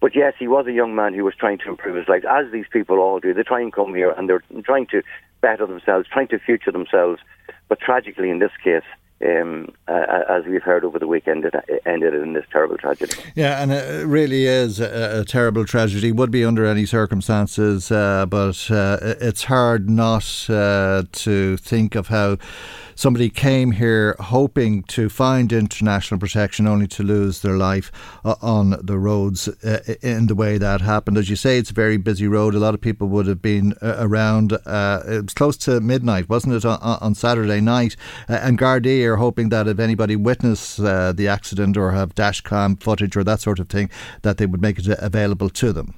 But 0.00 0.14
yes, 0.14 0.34
he 0.38 0.46
was 0.46 0.66
a 0.66 0.72
young 0.72 0.94
man 0.94 1.14
who 1.14 1.24
was 1.24 1.34
trying 1.34 1.58
to 1.58 1.70
improve 1.70 1.96
his 1.96 2.08
life, 2.08 2.24
as 2.28 2.52
these 2.52 2.66
people 2.70 2.98
all 2.98 3.18
do. 3.18 3.32
They 3.32 3.42
try 3.42 3.60
and 3.60 3.72
come 3.72 3.94
here 3.94 4.10
and 4.10 4.28
they're 4.28 4.44
trying 4.64 4.86
to 4.88 5.02
better 5.40 5.66
themselves, 5.66 6.06
trying 6.12 6.28
to 6.28 6.38
future 6.38 6.72
themselves. 6.72 7.20
But 7.68 7.80
tragically, 7.80 8.30
in 8.30 8.38
this 8.38 8.52
case, 8.62 8.84
um, 9.24 9.68
uh, 9.88 10.22
as 10.28 10.44
we've 10.44 10.62
heard 10.62 10.84
over 10.84 10.98
the 10.98 11.06
weekend, 11.06 11.44
it 11.44 11.54
ended 11.86 12.14
in 12.14 12.34
this 12.34 12.44
terrible 12.52 12.76
tragedy. 12.76 13.14
Yeah, 13.34 13.62
and 13.62 13.72
it 13.72 14.06
really 14.06 14.44
is 14.46 14.78
a, 14.80 15.20
a 15.20 15.24
terrible 15.24 15.64
tragedy. 15.64 16.12
Would 16.12 16.30
be 16.30 16.44
under 16.44 16.66
any 16.66 16.84
circumstances, 16.86 17.90
uh, 17.90 18.26
but 18.26 18.70
uh, 18.70 18.98
it's 19.02 19.44
hard 19.44 19.88
not 19.88 20.46
uh, 20.50 21.04
to 21.12 21.56
think 21.56 21.94
of 21.94 22.08
how 22.08 22.36
somebody 22.96 23.28
came 23.28 23.72
here 23.72 24.16
hoping 24.18 24.82
to 24.84 25.08
find 25.08 25.52
international 25.52 26.18
protection 26.18 26.66
only 26.66 26.88
to 26.88 27.02
lose 27.02 27.42
their 27.42 27.56
life 27.56 27.92
uh, 28.24 28.34
on 28.42 28.70
the 28.82 28.98
roads 28.98 29.46
uh, 29.48 29.94
in 30.02 30.26
the 30.26 30.34
way 30.34 30.58
that 30.58 30.80
happened. 30.80 31.18
As 31.18 31.30
you 31.30 31.36
say, 31.36 31.58
it's 31.58 31.70
a 31.70 31.74
very 31.74 31.98
busy 31.98 32.26
road. 32.26 32.54
A 32.54 32.58
lot 32.58 32.74
of 32.74 32.80
people 32.80 33.06
would 33.08 33.26
have 33.26 33.42
been 33.42 33.74
uh, 33.82 33.96
around. 33.98 34.54
Uh, 34.64 35.02
it 35.06 35.24
was 35.24 35.34
close 35.34 35.56
to 35.58 35.80
midnight, 35.80 36.28
wasn't 36.28 36.54
it, 36.54 36.64
on, 36.64 36.80
on 36.80 37.14
Saturday 37.14 37.60
night? 37.60 37.94
Uh, 38.28 38.40
and 38.42 38.58
Gardaí 38.58 39.04
are 39.04 39.16
hoping 39.16 39.50
that 39.50 39.68
if 39.68 39.78
anybody 39.78 40.16
witnessed 40.16 40.78
the 40.78 41.28
accident 41.28 41.76
or 41.76 41.92
have 41.92 42.14
dashcam 42.14 42.82
footage 42.82 43.16
or 43.16 43.24
that 43.24 43.40
sort 43.40 43.58
of 43.58 43.68
thing, 43.68 43.90
that 44.22 44.38
they 44.38 44.46
would 44.46 44.62
make 44.62 44.78
it 44.78 44.88
available 44.88 45.50
to 45.50 45.72
them. 45.72 45.94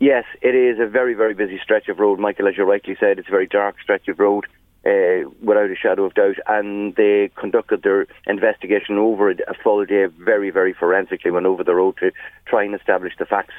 Yes, 0.00 0.24
it 0.40 0.54
is 0.54 0.78
a 0.80 0.86
very, 0.86 1.12
very 1.12 1.34
busy 1.34 1.60
stretch 1.62 1.88
of 1.88 1.98
road, 1.98 2.18
Michael. 2.18 2.48
As 2.48 2.56
you 2.56 2.64
rightly 2.64 2.96
said, 2.98 3.18
it's 3.18 3.28
a 3.28 3.30
very 3.30 3.46
dark 3.46 3.76
stretch 3.82 4.08
of 4.08 4.18
road 4.18 4.46
uh, 4.86 5.28
without 5.42 5.70
a 5.70 5.76
shadow 5.76 6.04
of 6.04 6.14
doubt. 6.14 6.36
And 6.46 6.94
they 6.96 7.30
conducted 7.36 7.82
their 7.82 8.06
investigation 8.26 8.98
over 8.98 9.30
a 9.30 9.54
full 9.62 9.84
day, 9.84 10.06
very, 10.06 10.50
very 10.50 10.72
forensically, 10.72 11.30
went 11.30 11.46
over 11.46 11.64
the 11.64 11.74
road 11.74 11.96
to 11.98 12.12
try 12.46 12.64
and 12.64 12.74
establish 12.74 13.14
the 13.18 13.26
facts 13.26 13.54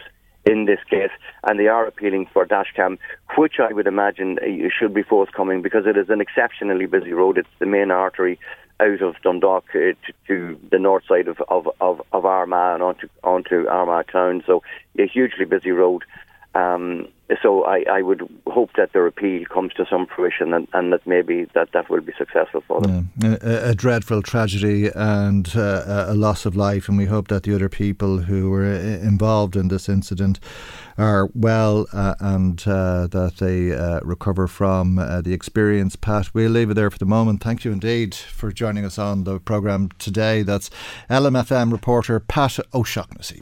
in 0.46 0.66
this 0.66 0.80
case, 0.90 1.12
and 1.44 1.60
they 1.60 1.68
are 1.68 1.86
appealing 1.86 2.28
for 2.34 2.46
dashcam, 2.46 2.98
which 3.38 3.60
I 3.60 3.74
would 3.74 3.86
imagine 3.86 4.40
should 4.76 4.94
be 4.94 5.04
forthcoming 5.04 5.62
because 5.62 5.86
it 5.86 5.98
is 5.98 6.10
an 6.10 6.20
exceptionally 6.20 6.88
busy 6.88 7.14
road. 7.14 7.38
It's 7.38 7.48
the 7.60 7.68
main 7.68 7.92
artery 7.92 8.40
out 8.80 9.02
of 9.02 9.16
Dundalk 9.22 9.66
uh, 9.76 9.78
to, 9.78 9.96
to, 10.28 10.60
the 10.72 10.80
north 10.80 11.04
side 11.08 11.28
of, 11.28 11.40
of, 11.50 11.70
of, 11.80 12.02
of 12.12 12.26
Armagh 12.26 12.74
and 12.76 12.84
onto, 12.84 13.08
onto 13.24 13.68
Armagh 13.68 14.12
town. 14.12 14.44
So 14.48 14.64
a 14.98 15.06
hugely 15.06 15.46
busy 15.46 15.72
road. 15.72 16.04
Um, 16.56 17.08
so 17.42 17.66
I, 17.66 17.84
I, 17.90 18.02
would 18.02 18.28
hope 18.48 18.72
that 18.76 18.94
their 18.94 19.08
appeal 19.08 19.46
comes 19.46 19.74
to 19.74 19.86
some 19.90 20.06
fruition 20.06 20.54
and, 20.54 20.68
and 20.74 20.92
that 20.92 21.06
maybe 21.08 21.48
that, 21.54 21.70
that 21.74 21.90
will 21.90 22.02
be 22.02 22.14
successful 22.18 22.62
for 22.68 22.82
them. 22.82 23.10
Yeah. 23.18 23.38
A, 23.42 23.70
a, 23.70 23.76
dreadful 23.76 24.22
tragedy 24.22 24.90
and 24.94 25.50
uh, 25.56 26.06
a 26.08 26.14
loss 26.14 26.46
of 26.46 26.56
life, 26.56 26.90
and 26.90 26.98
we 26.98 27.06
hope 27.06 27.30
that 27.30 27.44
the 27.44 27.56
other 27.56 27.70
people 27.70 28.20
who 28.20 28.50
were 28.50 28.66
uh, 28.66 29.08
involved 29.08 29.56
in 29.56 29.70
this 29.70 29.88
incident 29.88 30.40
are 30.98 31.30
well 31.34 31.88
uh, 31.94 32.16
and 32.20 32.62
uh, 32.68 33.08
that 33.08 33.38
they 33.38 33.72
uh, 33.72 34.02
recover 34.02 34.48
from 34.48 35.00
uh, 35.00 35.22
the 35.22 35.34
experience. 35.34 35.96
Pat, 35.96 36.34
we'll 36.34 36.52
leave 36.52 36.70
it 36.70 36.74
there 36.74 36.92
for 36.92 36.98
the 37.00 37.06
moment. 37.06 37.42
Thank 37.42 37.64
you 37.64 37.72
indeed 37.72 38.14
for 38.14 38.52
joining 38.52 38.84
us 38.84 39.00
on 39.00 39.24
the 39.24 39.40
programme 39.40 39.90
today. 40.00 40.44
That's 40.44 40.70
LMFM 41.10 41.72
reporter 41.72 42.20
Pat 42.20 42.60
O'Shaughnessy. 42.74 43.40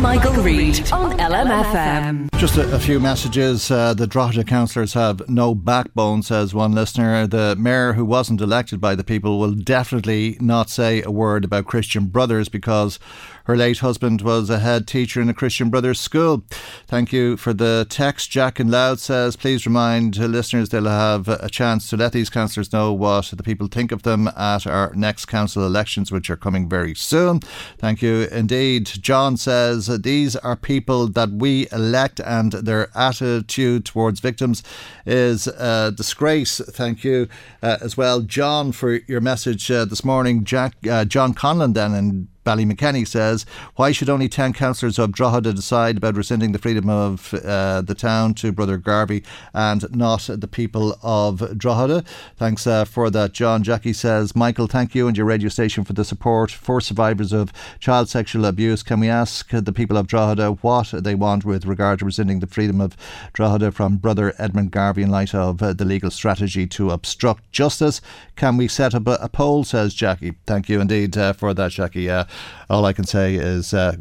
Michael 0.00 0.42
Reade 0.42 0.92
on 0.92 1.18
LMFM. 1.18 2.30
Just 2.38 2.56
a, 2.56 2.74
a 2.74 2.78
few 2.78 3.00
messages. 3.00 3.29
Uh, 3.30 3.94
the 3.94 4.08
Drogheda 4.08 4.42
councillors 4.42 4.94
have 4.94 5.22
no 5.28 5.54
backbone, 5.54 6.24
says 6.24 6.52
one 6.52 6.72
listener. 6.72 7.28
The 7.28 7.54
mayor, 7.54 7.92
who 7.92 8.04
wasn't 8.04 8.40
elected 8.40 8.80
by 8.80 8.96
the 8.96 9.04
people, 9.04 9.38
will 9.38 9.52
definitely 9.54 10.36
not 10.40 10.68
say 10.68 11.00
a 11.02 11.12
word 11.12 11.44
about 11.44 11.66
Christian 11.66 12.06
Brothers 12.06 12.48
because 12.48 12.98
her 13.44 13.56
late 13.56 13.78
husband 13.78 14.22
was 14.22 14.50
a 14.50 14.58
head 14.58 14.86
teacher 14.86 15.20
in 15.20 15.28
a 15.28 15.34
Christian 15.34 15.70
Brothers 15.70 16.00
school. 16.00 16.42
Thank 16.86 17.12
you 17.12 17.36
for 17.36 17.52
the 17.52 17.86
text. 17.88 18.30
Jack 18.30 18.60
and 18.60 18.70
Loud 18.70 19.00
says, 19.00 19.36
please 19.36 19.66
remind 19.66 20.16
listeners 20.16 20.68
they'll 20.68 20.84
have 20.84 21.28
a 21.28 21.48
chance 21.48 21.88
to 21.90 21.96
let 21.96 22.12
these 22.12 22.30
councillors 22.30 22.72
know 22.72 22.92
what 22.92 23.26
the 23.26 23.42
people 23.42 23.66
think 23.66 23.92
of 23.92 24.02
them 24.02 24.28
at 24.28 24.66
our 24.66 24.92
next 24.94 25.26
council 25.26 25.66
elections, 25.66 26.12
which 26.12 26.30
are 26.30 26.36
coming 26.36 26.68
very 26.68 26.94
soon. 26.94 27.40
Thank 27.78 28.02
you 28.02 28.28
indeed. 28.30 28.86
John 28.86 29.36
says, 29.36 29.86
these 30.02 30.36
are 30.36 30.56
people 30.56 31.08
that 31.08 31.30
we 31.30 31.66
elect 31.72 32.20
and 32.20 32.52
their 32.52 32.88
attitude 32.96 33.84
towards 33.84 34.20
victims 34.20 34.62
is 35.06 35.46
a 35.46 35.92
disgrace. 35.96 36.60
Thank 36.70 37.04
you 37.04 37.28
uh, 37.62 37.78
as 37.80 37.96
well, 37.96 38.20
John, 38.20 38.72
for 38.72 39.00
your 39.06 39.20
message 39.20 39.70
uh, 39.70 39.84
this 39.84 40.04
morning. 40.04 40.44
Jack, 40.44 40.74
uh, 40.88 41.04
John 41.04 41.34
Conlon 41.34 41.74
then 41.74 41.94
and 41.94 42.28
Ballymakenny 42.44 43.06
says, 43.06 43.44
Why 43.76 43.92
should 43.92 44.08
only 44.08 44.28
10 44.28 44.52
councillors 44.52 44.98
of 44.98 45.12
Drogheda 45.12 45.52
decide 45.52 45.96
about 45.96 46.16
rescinding 46.16 46.52
the 46.52 46.58
freedom 46.58 46.88
of 46.88 47.34
uh, 47.34 47.82
the 47.82 47.94
town 47.94 48.34
to 48.34 48.52
Brother 48.52 48.78
Garvey 48.78 49.22
and 49.52 49.84
not 49.94 50.28
the 50.30 50.48
people 50.48 50.96
of 51.02 51.56
Drogheda? 51.56 52.04
Thanks 52.36 52.66
uh, 52.66 52.84
for 52.84 53.10
that, 53.10 53.32
John. 53.32 53.62
Jackie 53.62 53.92
says, 53.92 54.34
Michael, 54.34 54.66
thank 54.66 54.94
you 54.94 55.06
and 55.06 55.16
your 55.16 55.26
radio 55.26 55.48
station 55.48 55.84
for 55.84 55.92
the 55.92 56.04
support 56.04 56.50
for 56.50 56.80
survivors 56.80 57.32
of 57.32 57.52
child 57.78 58.08
sexual 58.08 58.44
abuse. 58.44 58.82
Can 58.82 59.00
we 59.00 59.08
ask 59.08 59.48
the 59.50 59.72
people 59.72 59.96
of 59.96 60.06
Drogheda 60.06 60.52
what 60.62 60.92
they 60.92 61.14
want 61.14 61.44
with 61.44 61.66
regard 61.66 61.98
to 61.98 62.04
rescinding 62.04 62.40
the 62.40 62.46
freedom 62.46 62.80
of 62.80 62.96
Drogheda 63.32 63.72
from 63.72 63.98
Brother 63.98 64.34
Edmund 64.38 64.70
Garvey 64.70 65.02
in 65.02 65.10
light 65.10 65.34
of 65.34 65.62
uh, 65.62 65.72
the 65.72 65.84
legal 65.84 66.10
strategy 66.10 66.66
to 66.66 66.90
obstruct 66.90 67.52
justice? 67.52 68.00
Can 68.36 68.56
we 68.56 68.66
set 68.68 68.94
up 68.94 69.06
a, 69.06 69.18
a 69.20 69.28
poll, 69.28 69.64
says 69.64 69.94
Jackie. 69.94 70.34
Thank 70.46 70.68
you 70.68 70.80
indeed 70.80 71.16
uh, 71.16 71.32
for 71.32 71.52
that, 71.54 71.72
Jackie. 71.72 72.08
All 72.68 72.84
I 72.84 72.92
can 72.92 73.04
say 73.04 73.34
is 73.34 73.74
uh, 73.74 73.96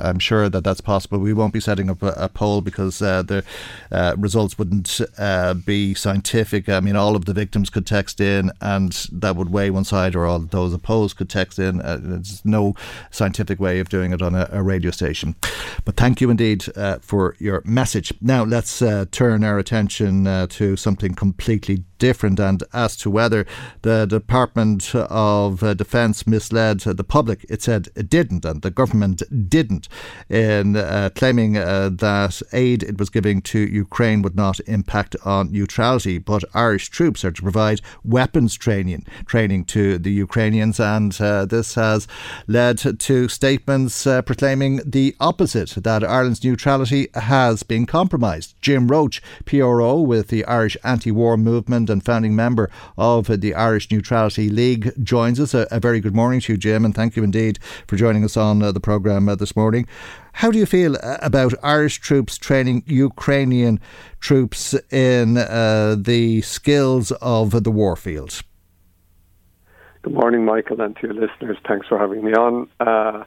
I'm 0.00 0.18
sure 0.18 0.48
that 0.48 0.64
that's 0.64 0.80
possible. 0.80 1.18
We 1.18 1.34
won't 1.34 1.52
be 1.52 1.60
setting 1.60 1.90
up 1.90 2.02
a, 2.02 2.14
a 2.16 2.28
poll 2.28 2.62
because 2.62 3.02
uh, 3.02 3.22
the 3.22 3.44
uh, 3.92 4.14
results 4.18 4.58
wouldn't 4.58 5.00
be 5.66 5.94
scientific. 5.94 6.68
I 6.68 6.80
mean, 6.80 6.96
all 6.96 7.16
of 7.16 7.26
the 7.26 7.34
victims 7.34 7.70
could 7.70 7.86
text 7.86 8.20
in, 8.20 8.50
and 8.60 8.92
that 9.12 9.36
would 9.36 9.50
weigh 9.50 9.70
one 9.70 9.84
side, 9.84 10.16
or 10.16 10.26
all 10.26 10.38
those 10.38 10.72
opposed 10.72 11.16
could 11.16 11.28
text 11.28 11.58
in. 11.58 11.78
There's 11.78 12.44
no 12.44 12.74
scientific 13.10 13.60
way 13.60 13.78
of 13.80 13.88
doing 13.88 14.12
it 14.12 14.22
on 14.22 14.34
a, 14.34 14.48
a 14.50 14.62
radio 14.62 14.90
station. 14.90 15.36
But 15.84 15.96
thank 15.96 16.20
you 16.20 16.30
indeed 16.30 16.64
for 17.00 17.36
your 17.38 17.62
message. 17.64 18.12
Now 18.20 18.44
let's 18.44 18.78
turn 19.10 19.44
our 19.44 19.58
attention 19.58 20.24
to 20.48 20.76
something 20.76 21.14
completely 21.14 21.84
different 22.08 22.38
and 22.38 22.62
as 22.72 22.96
to 22.98 23.08
whether 23.10 23.46
the 23.80 24.04
Department 24.04 24.94
of 24.94 25.60
Defence 25.76 26.26
misled 26.26 26.80
the 26.80 27.08
public. 27.16 27.46
It 27.48 27.62
said 27.62 27.88
it 27.96 28.10
didn't, 28.10 28.44
and 28.44 28.60
the 28.60 28.70
government 28.70 29.22
didn't, 29.48 29.88
in 30.28 30.76
uh, 30.76 31.08
claiming 31.14 31.56
uh, 31.56 31.90
that 32.06 32.34
aid 32.52 32.82
it 32.82 32.98
was 32.98 33.08
giving 33.08 33.40
to 33.52 33.58
Ukraine 33.58 34.20
would 34.22 34.36
not 34.36 34.60
impact 34.78 35.16
on 35.24 35.52
neutrality. 35.52 36.18
But 36.18 36.44
Irish 36.52 36.90
troops 36.90 37.24
are 37.24 37.32
to 37.32 37.42
provide 37.48 37.80
weapons 38.04 38.52
training 38.54 39.06
training 39.24 39.64
to 39.76 39.96
the 39.96 40.12
Ukrainians, 40.26 40.78
and 40.78 41.12
uh, 41.20 41.46
this 41.46 41.74
has 41.74 42.06
led 42.46 42.78
to 43.08 43.28
statements 43.28 44.06
uh, 44.06 44.20
proclaiming 44.22 44.80
the 44.84 45.16
opposite 45.20 45.70
that 45.88 46.04
Ireland's 46.04 46.44
neutrality 46.44 47.08
has 47.14 47.62
been 47.62 47.86
compromised. 47.86 48.48
Jim 48.60 48.88
Roche, 48.88 49.20
PRO 49.46 50.00
with 50.00 50.28
the 50.28 50.44
Irish 50.44 50.76
anti-war 50.84 51.36
movement 51.36 51.93
and 51.94 52.04
founding 52.04 52.36
member 52.36 52.70
of 52.98 53.40
the 53.40 53.54
Irish 53.54 53.90
Neutrality 53.90 54.50
League, 54.50 54.92
joins 55.02 55.40
us. 55.40 55.54
A, 55.54 55.66
a 55.70 55.80
very 55.80 56.00
good 56.00 56.14
morning 56.14 56.40
to 56.40 56.52
you, 56.52 56.58
Jim, 56.58 56.84
and 56.84 56.94
thank 56.94 57.16
you 57.16 57.24
indeed 57.24 57.58
for 57.88 57.96
joining 57.96 58.24
us 58.24 58.36
on 58.36 58.62
uh, 58.62 58.70
the 58.72 58.80
programme 58.80 59.30
uh, 59.30 59.34
this 59.34 59.56
morning. 59.56 59.86
How 60.34 60.50
do 60.50 60.58
you 60.58 60.66
feel 60.66 60.96
uh, 60.96 61.16
about 61.22 61.54
Irish 61.62 62.00
troops 62.00 62.36
training 62.36 62.82
Ukrainian 62.86 63.80
troops 64.20 64.74
in 64.92 65.38
uh, 65.38 65.96
the 65.98 66.42
skills 66.42 67.12
of 67.22 67.62
the 67.64 67.70
warfield? 67.70 68.42
Good 70.02 70.12
morning, 70.12 70.44
Michael, 70.44 70.82
and 70.82 70.94
to 70.96 71.06
your 71.06 71.14
listeners. 71.14 71.56
Thanks 71.66 71.86
for 71.88 71.98
having 71.98 72.22
me 72.22 72.34
on. 72.34 72.68
Uh, 72.78 73.24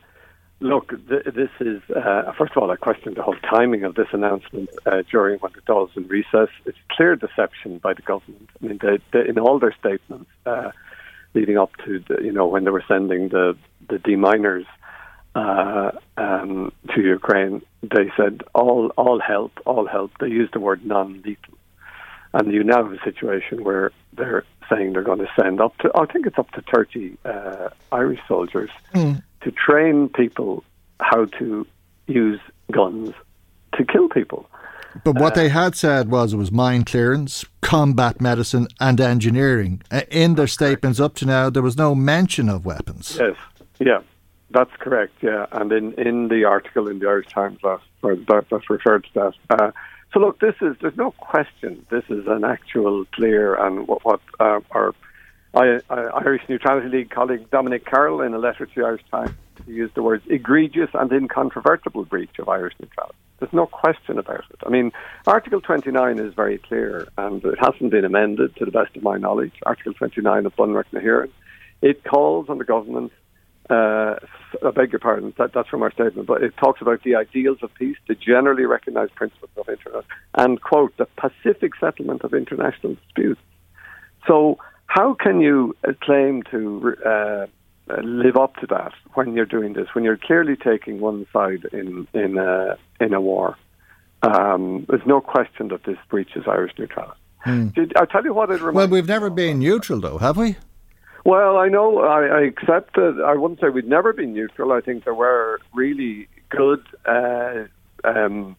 look, 0.59 0.89
th- 1.09 1.25
this 1.25 1.49
is, 1.59 1.81
uh, 1.89 2.31
first 2.37 2.53
of 2.55 2.63
all, 2.63 2.71
I 2.71 2.75
question 2.75 3.13
the 3.13 3.23
whole 3.23 3.37
timing 3.49 3.83
of 3.83 3.95
this 3.95 4.07
announcement 4.11 4.69
uh, 4.85 5.03
during 5.11 5.39
what 5.39 5.55
it 5.55 5.65
does 5.65 5.89
in 5.95 6.07
recess. 6.07 6.49
It's 6.65 6.77
clear 6.91 7.15
deception 7.15 7.77
by 7.79 7.93
the 7.93 8.01
government. 8.01 8.49
I 8.61 8.67
mean, 8.67 8.79
they, 8.81 8.99
they, 9.11 9.29
in 9.29 9.39
all 9.39 9.59
their 9.59 9.75
statements, 9.79 10.29
leading 11.37 11.57
up 11.57 11.71
to 11.85 12.03
the, 12.07 12.23
you 12.23 12.31
know 12.31 12.47
when 12.47 12.63
they 12.63 12.71
were 12.71 12.83
sending 12.87 13.29
the 13.29 13.57
the 13.89 13.99
deminers 13.99 14.65
uh, 15.35 15.91
um, 16.17 16.71
to 16.93 17.01
Ukraine, 17.01 17.61
they 17.83 18.11
said 18.17 18.41
all 18.55 18.91
all 18.97 19.19
help, 19.19 19.53
all 19.65 19.85
help. 19.87 20.11
They 20.19 20.27
used 20.27 20.53
the 20.53 20.59
word 20.59 20.85
non-lethal, 20.85 21.57
and 22.33 22.51
you 22.51 22.63
now 22.63 22.83
have 22.83 22.93
a 22.93 23.03
situation 23.03 23.63
where 23.63 23.91
they're 24.13 24.45
saying 24.69 24.93
they're 24.93 25.03
going 25.03 25.19
to 25.19 25.31
send 25.39 25.61
up 25.61 25.77
to 25.79 25.91
I 25.95 26.05
think 26.11 26.25
it's 26.25 26.39
up 26.39 26.51
to 26.51 26.61
thirty 26.73 27.17
uh, 27.23 27.69
Irish 27.91 28.19
soldiers 28.27 28.71
mm. 28.93 29.21
To 29.47 29.51
train 29.51 30.09
people 30.09 30.63
how 30.99 31.23
to 31.25 31.65
use 32.07 32.39
guns 32.71 33.13
to 33.75 33.85
kill 33.85 34.09
people. 34.09 34.49
But 35.05 35.15
what 35.15 35.33
uh, 35.33 35.35
they 35.35 35.49
had 35.49 35.75
said 35.75 36.09
was 36.09 36.33
it 36.33 36.37
was 36.37 36.51
mine 36.51 36.83
clearance, 36.83 37.45
combat 37.61 38.19
medicine, 38.19 38.67
and 38.79 38.99
engineering. 38.99 39.81
Uh, 39.89 40.01
in 40.11 40.35
their 40.35 40.47
statements 40.47 40.99
up 40.99 41.15
to 41.15 41.25
now, 41.25 41.49
there 41.49 41.63
was 41.63 41.77
no 41.77 41.95
mention 41.95 42.49
of 42.49 42.65
weapons. 42.65 43.17
Yes, 43.19 43.35
yeah, 43.79 44.01
that's 44.49 44.75
correct. 44.79 45.13
Yeah, 45.21 45.45
and 45.53 45.71
in, 45.71 45.93
in 45.93 46.27
the 46.27 46.43
article 46.43 46.89
in 46.89 46.99
the 46.99 47.07
Irish 47.07 47.27
Times 47.27 47.59
last, 47.63 47.83
that, 48.01 48.45
that 48.49 48.69
referred 48.69 49.05
to 49.05 49.13
that. 49.13 49.33
Uh, 49.49 49.71
so 50.13 50.19
look, 50.19 50.39
this 50.39 50.55
is 50.61 50.75
there's 50.81 50.97
no 50.97 51.11
question. 51.11 51.85
This 51.89 52.03
is 52.09 52.25
an 52.27 52.43
actual 52.43 53.05
clear 53.13 53.55
and 53.55 53.87
what, 53.87 54.03
what 54.03 54.19
uh, 54.39 54.59
our 54.71 54.93
Irish 55.53 56.43
Neutrality 56.49 56.89
League 56.89 57.09
colleague 57.09 57.49
Dominic 57.49 57.85
Carroll 57.85 58.21
in 58.21 58.33
a 58.33 58.37
letter 58.37 58.65
to 58.65 58.71
the 58.75 58.85
Irish 58.85 59.03
Times 59.09 59.31
used 59.65 59.95
the 59.95 60.03
words 60.03 60.23
egregious 60.29 60.89
and 60.93 61.11
incontrovertible 61.11 62.05
breach 62.05 62.37
of 62.39 62.49
Irish 62.49 62.73
neutrality. 62.79 63.15
There's 63.39 63.53
no 63.53 63.67
question 63.67 64.17
about 64.17 64.45
it. 64.49 64.59
I 64.65 64.69
mean, 64.69 64.91
Article 65.25 65.61
29 65.61 66.19
is 66.19 66.33
very 66.33 66.57
clear, 66.57 67.07
and 67.17 67.43
it 67.43 67.59
hasn't 67.59 67.91
been 67.91 68.05
amended 68.05 68.55
to 68.55 68.65
the 68.65 68.71
best 68.71 68.95
of 68.95 69.03
my 69.03 69.17
knowledge. 69.17 69.53
Article 69.63 69.93
29 69.93 70.45
of 70.45 70.55
Bunreacht 70.55 70.91
na 70.91 70.99
hÉireann. 70.99 71.29
It 71.81 72.03
calls 72.03 72.49
on 72.49 72.57
the 72.57 72.63
government, 72.63 73.11
uh, 73.69 74.15
I 74.65 74.71
beg 74.71 74.91
your 74.91 74.99
pardon, 74.99 75.33
that, 75.37 75.53
that's 75.53 75.69
from 75.69 75.83
our 75.83 75.91
statement, 75.91 76.27
but 76.27 76.41
it 76.41 76.57
talks 76.57 76.81
about 76.81 77.03
the 77.03 77.15
ideals 77.15 77.59
of 77.61 77.71
peace, 77.75 77.97
the 78.07 78.15
generally 78.15 78.65
recognised 78.65 79.13
principles 79.13 79.51
of 79.55 79.69
international, 79.69 80.03
and, 80.33 80.59
quote, 80.59 80.97
the 80.97 81.05
pacific 81.17 81.73
settlement 81.79 82.23
of 82.23 82.33
international 82.33 82.95
disputes. 82.95 83.41
So, 84.25 84.57
how 84.97 85.13
can 85.13 85.39
you 85.41 85.75
uh, 85.87 85.93
claim 86.01 86.41
to 86.49 86.95
uh, 87.05 87.09
uh, 87.09 87.45
live 88.01 88.35
up 88.35 88.55
to 88.55 88.65
that 88.67 88.93
when 89.13 89.33
you're 89.35 89.45
doing 89.45 89.73
this, 89.73 89.87
when 89.93 90.03
you're 90.03 90.17
clearly 90.17 90.55
taking 90.55 90.99
one 90.99 91.27
side 91.31 91.65
in 91.71 92.07
in 92.13 92.37
a 92.37 92.77
in 92.99 93.13
a 93.13 93.21
war. 93.21 93.55
Um, 94.23 94.85
there's 94.89 95.05
no 95.05 95.21
question 95.21 95.67
that 95.67 95.83
this 95.83 95.99
breaches 96.09 96.45
Irish 96.47 96.73
neutrality. 96.79 97.19
Hmm. 97.41 97.67
Did, 97.67 97.93
I'll 97.95 98.07
tell 98.07 98.23
you 98.23 98.33
what 98.33 98.49
it 98.49 98.59
reminds. 98.59 98.75
Well, 98.75 98.87
we've 98.87 99.07
never 99.07 99.29
been 99.29 99.59
neutral, 99.59 100.01
though, 100.01 100.17
have 100.17 100.37
we? 100.37 100.55
Well, 101.23 101.57
I 101.57 101.67
know. 101.67 101.99
I, 101.99 102.25
I 102.39 102.41
accept 102.41 102.95
that. 102.95 103.23
I 103.23 103.35
wouldn't 103.35 103.59
say 103.59 103.69
we'd 103.69 103.87
never 103.87 104.13
been 104.13 104.33
neutral. 104.33 104.71
I 104.71 104.81
think 104.81 105.03
there 105.03 105.13
were 105.13 105.61
really 105.75 106.27
good 106.49 106.83
uh, 107.05 107.65
um, 108.03 108.55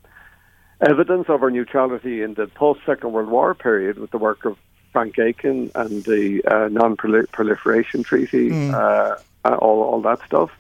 evidence 0.89 1.27
of 1.29 1.43
our 1.43 1.51
neutrality 1.51 2.23
in 2.23 2.35
the 2.35 2.47
post 2.47 2.81
Second 2.87 3.13
World 3.13 3.31
War 3.31 3.53
period 3.55 3.99
with 3.99 4.13
the 4.13 4.19
work 4.19 4.45
of 4.45 4.57
Frank 4.99 5.17
Aiken 5.17 5.71
and 5.77 6.03
the 6.03 6.43
uh, 6.51 6.69
Non 6.73 6.97
Proliferation 6.97 8.03
Treaty, 8.03 8.51
mm. 8.51 8.75
uh, 8.75 9.55
all, 9.55 9.81
all 9.85 10.03
that 10.03 10.19
stuff. 10.27 10.51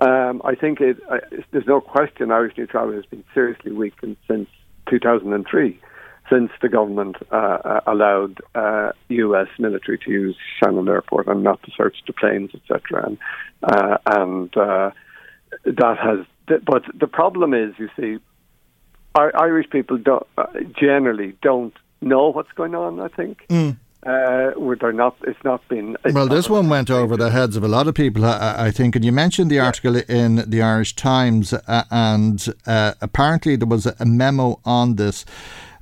Um, 0.00 0.40
I 0.42 0.54
think 0.54 0.80
it, 0.80 0.96
uh, 1.10 1.18
there's 1.50 1.66
no 1.66 1.82
question 1.82 2.32
Irish 2.32 2.56
neutrality 2.56 2.96
has 2.96 3.04
been 3.04 3.24
seriously 3.34 3.72
weakened 3.72 4.16
since 4.26 4.48
2003, 4.88 5.78
since 6.30 6.50
the 6.62 6.68
government 6.70 7.16
uh, 7.30 7.34
uh 7.34 7.80
allowed 7.86 8.40
U.S. 9.10 9.48
Military 9.58 9.98
to 9.98 10.10
use 10.10 10.36
Shannon 10.58 10.88
Airport 10.88 11.26
and 11.26 11.42
not 11.42 11.62
to 11.64 11.70
search 11.76 11.98
the 12.06 12.14
planes, 12.14 12.52
etc. 12.54 13.04
And, 13.04 13.18
uh, 13.62 13.98
and 14.06 14.50
that 15.66 15.98
has. 15.98 16.24
But 16.64 16.84
the 16.98 17.06
problem 17.06 17.52
is, 17.52 17.74
you 17.78 17.90
see, 18.00 18.16
Irish 19.14 19.68
people 19.68 19.98
don't, 19.98 20.26
generally 20.74 21.36
don't 21.42 21.74
know 22.00 22.30
what's 22.30 22.52
going 22.52 22.74
on. 22.74 23.00
I 23.00 23.08
think. 23.08 23.46
Mm. 23.48 23.76
Uh, 24.06 24.52
they're 24.80 24.92
not. 24.92 25.16
It's 25.22 25.42
not 25.44 25.66
been. 25.68 25.96
It's 26.04 26.14
well, 26.14 26.28
this 26.28 26.50
one 26.50 26.68
went 26.68 26.90
over 26.90 27.16
the 27.16 27.30
heads 27.30 27.56
of 27.56 27.64
a 27.64 27.68
lot 27.68 27.88
of 27.88 27.94
people, 27.94 28.24
I, 28.24 28.66
I 28.66 28.70
think. 28.70 28.94
And 28.94 29.04
you 29.04 29.12
mentioned 29.12 29.50
the 29.50 29.60
article 29.60 29.96
yeah. 29.96 30.02
in 30.08 30.50
the 30.50 30.60
Irish 30.60 30.94
Times, 30.94 31.54
uh, 31.54 31.84
and 31.90 32.46
uh, 32.66 32.92
apparently 33.00 33.56
there 33.56 33.68
was 33.68 33.86
a 33.86 34.04
memo 34.04 34.60
on 34.66 34.96
this, 34.96 35.24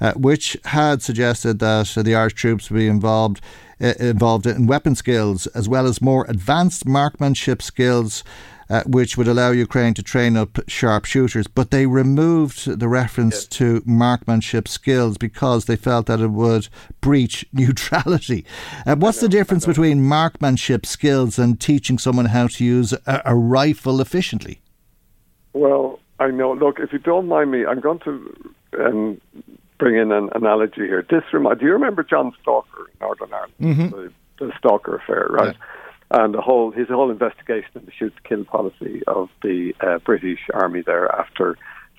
uh, 0.00 0.12
which 0.12 0.56
had 0.66 1.02
suggested 1.02 1.58
that 1.58 1.92
the 1.96 2.14
Irish 2.14 2.34
troops 2.34 2.70
would 2.70 2.78
be 2.78 2.86
involved 2.86 3.40
uh, 3.80 3.94
involved 3.98 4.46
in 4.46 4.68
weapon 4.68 4.94
skills 4.94 5.48
as 5.48 5.68
well 5.68 5.86
as 5.86 6.00
more 6.00 6.24
advanced 6.28 6.86
marksmanship 6.86 7.60
skills 7.60 8.22
uh, 8.70 8.82
which 8.86 9.16
would 9.16 9.28
allow 9.28 9.50
Ukraine 9.50 9.94
to 9.94 10.02
train 10.02 10.36
up 10.36 10.58
sharpshooters. 10.68 11.46
But 11.46 11.70
they 11.70 11.86
removed 11.86 12.78
the 12.78 12.88
reference 12.88 13.34
yes. 13.34 13.46
to 13.58 13.82
marksmanship 13.84 14.68
skills 14.68 15.18
because 15.18 15.64
they 15.64 15.76
felt 15.76 16.06
that 16.06 16.20
it 16.20 16.28
would 16.28 16.68
breach 17.00 17.44
neutrality. 17.52 18.44
Uh, 18.86 18.96
what's 18.96 19.20
know, 19.20 19.28
the 19.28 19.36
difference 19.36 19.66
between 19.66 20.02
marksmanship 20.02 20.86
skills 20.86 21.38
and 21.38 21.60
teaching 21.60 21.98
someone 21.98 22.26
how 22.26 22.46
to 22.46 22.64
use 22.64 22.92
a, 22.92 23.22
a 23.24 23.34
rifle 23.34 24.00
efficiently? 24.00 24.60
Well, 25.52 26.00
I 26.18 26.30
know. 26.30 26.52
Look, 26.52 26.78
if 26.78 26.92
you 26.92 26.98
don't 26.98 27.28
mind 27.28 27.50
me, 27.50 27.66
I'm 27.66 27.80
going 27.80 27.98
to 28.00 28.54
um, 28.78 29.20
bring 29.78 29.96
in 29.96 30.12
an 30.12 30.30
analogy 30.34 30.82
here. 30.82 31.04
This 31.10 31.24
do 31.30 31.66
you 31.66 31.72
remember 31.72 32.02
John 32.02 32.32
Stalker 32.40 32.88
in 32.88 32.96
Northern 33.00 33.32
Ireland? 33.32 33.52
Mm-hmm. 33.60 33.88
The, 33.90 34.12
the 34.38 34.52
Stalker 34.58 34.96
affair, 34.96 35.26
right? 35.30 35.56
Yeah 35.58 35.66
and 36.12 36.34
the 36.34 36.40
whole 36.40 36.70
his 36.70 36.88
whole 36.88 37.10
investigation 37.10 37.70
of 37.74 37.86
the 37.86 37.92
shoot 37.92 38.14
to 38.14 38.22
kill 38.28 38.44
policy 38.44 39.02
of 39.06 39.30
the 39.42 39.74
uh, 39.80 39.98
British 39.98 40.40
Army 40.52 40.82
there 40.82 41.10
after 41.10 41.56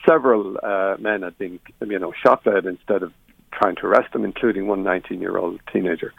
several 0.07 0.57
uh, 0.63 0.95
men 0.99 1.23
had 1.23 1.37
been 1.37 1.59
you 1.85 1.99
know 1.99 2.13
shot 2.23 2.43
dead 2.43 2.65
instead 2.65 3.03
of 3.03 3.11
trying 3.51 3.75
to 3.75 3.85
arrest 3.87 4.13
them, 4.13 4.23
including 4.23 4.67
one 4.67 4.83
19 4.83 5.19
year 5.19 5.37
old 5.37 5.59
teenager. 5.71 6.13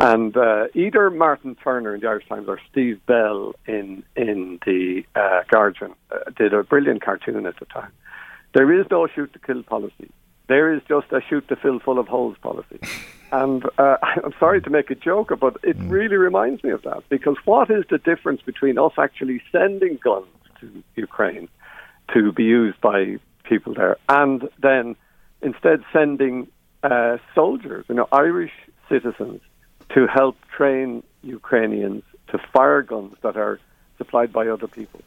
And 0.00 0.36
uh, 0.36 0.68
either 0.74 1.10
Martyn 1.10 1.56
Turner 1.56 1.94
in 1.94 2.00
the 2.00 2.06
Irish 2.06 2.28
Times 2.28 2.48
or 2.48 2.60
Steve 2.70 3.04
Bell 3.06 3.54
in 3.66 4.04
in 4.16 4.58
the 4.64 5.04
uh, 5.14 5.42
Guardian 5.50 5.94
uh, 6.10 6.30
did 6.36 6.54
a 6.54 6.62
brilliant 6.62 7.02
cartoon 7.02 7.46
at 7.46 7.58
the 7.58 7.66
time. 7.66 7.92
There 8.54 8.72
is 8.72 8.86
no 8.90 9.06
shoot 9.06 9.32
to 9.34 9.38
kill 9.38 9.62
policy. 9.62 10.10
There 10.48 10.72
is 10.72 10.80
just 10.88 11.12
a 11.12 11.20
shoot 11.28 11.46
to 11.48 11.56
fill 11.56 11.78
full 11.80 11.98
of 11.98 12.08
holes 12.08 12.36
policy. 12.40 12.78
And 13.32 13.64
uh, 13.78 13.96
I'm 14.02 14.34
sorry 14.38 14.60
to 14.62 14.70
make 14.70 14.90
a 14.90 14.94
joke, 14.94 15.32
but 15.40 15.56
it 15.62 15.78
mm. 15.78 15.90
really 15.90 16.16
reminds 16.16 16.62
me 16.64 16.70
of 16.70 16.82
that 16.82 17.02
because 17.08 17.36
what 17.44 17.70
is 17.70 17.84
the 17.90 17.98
difference 17.98 18.42
between 18.42 18.78
us 18.78 18.92
actually 18.98 19.42
sending 19.52 19.98
guns 20.02 20.26
to 20.60 20.82
Ukraine 20.96 21.48
to 22.14 22.32
be 22.32 22.44
used 22.44 22.80
by 22.80 23.16
people 23.44 23.74
there 23.74 23.96
and 24.08 24.48
then 24.60 24.96
instead 25.42 25.82
sending 25.92 26.48
uh, 26.82 27.18
soldiers, 27.34 27.84
you 27.88 27.94
know, 27.94 28.08
Irish 28.12 28.52
citizens 28.88 29.40
to 29.94 30.06
help 30.06 30.36
train 30.56 31.02
Ukrainians 31.22 32.02
to 32.28 32.38
fire 32.52 32.82
guns 32.82 33.14
that 33.22 33.36
are 33.36 33.58
supplied 33.96 34.32
by 34.32 34.48
other 34.48 34.68
people? 34.68 35.00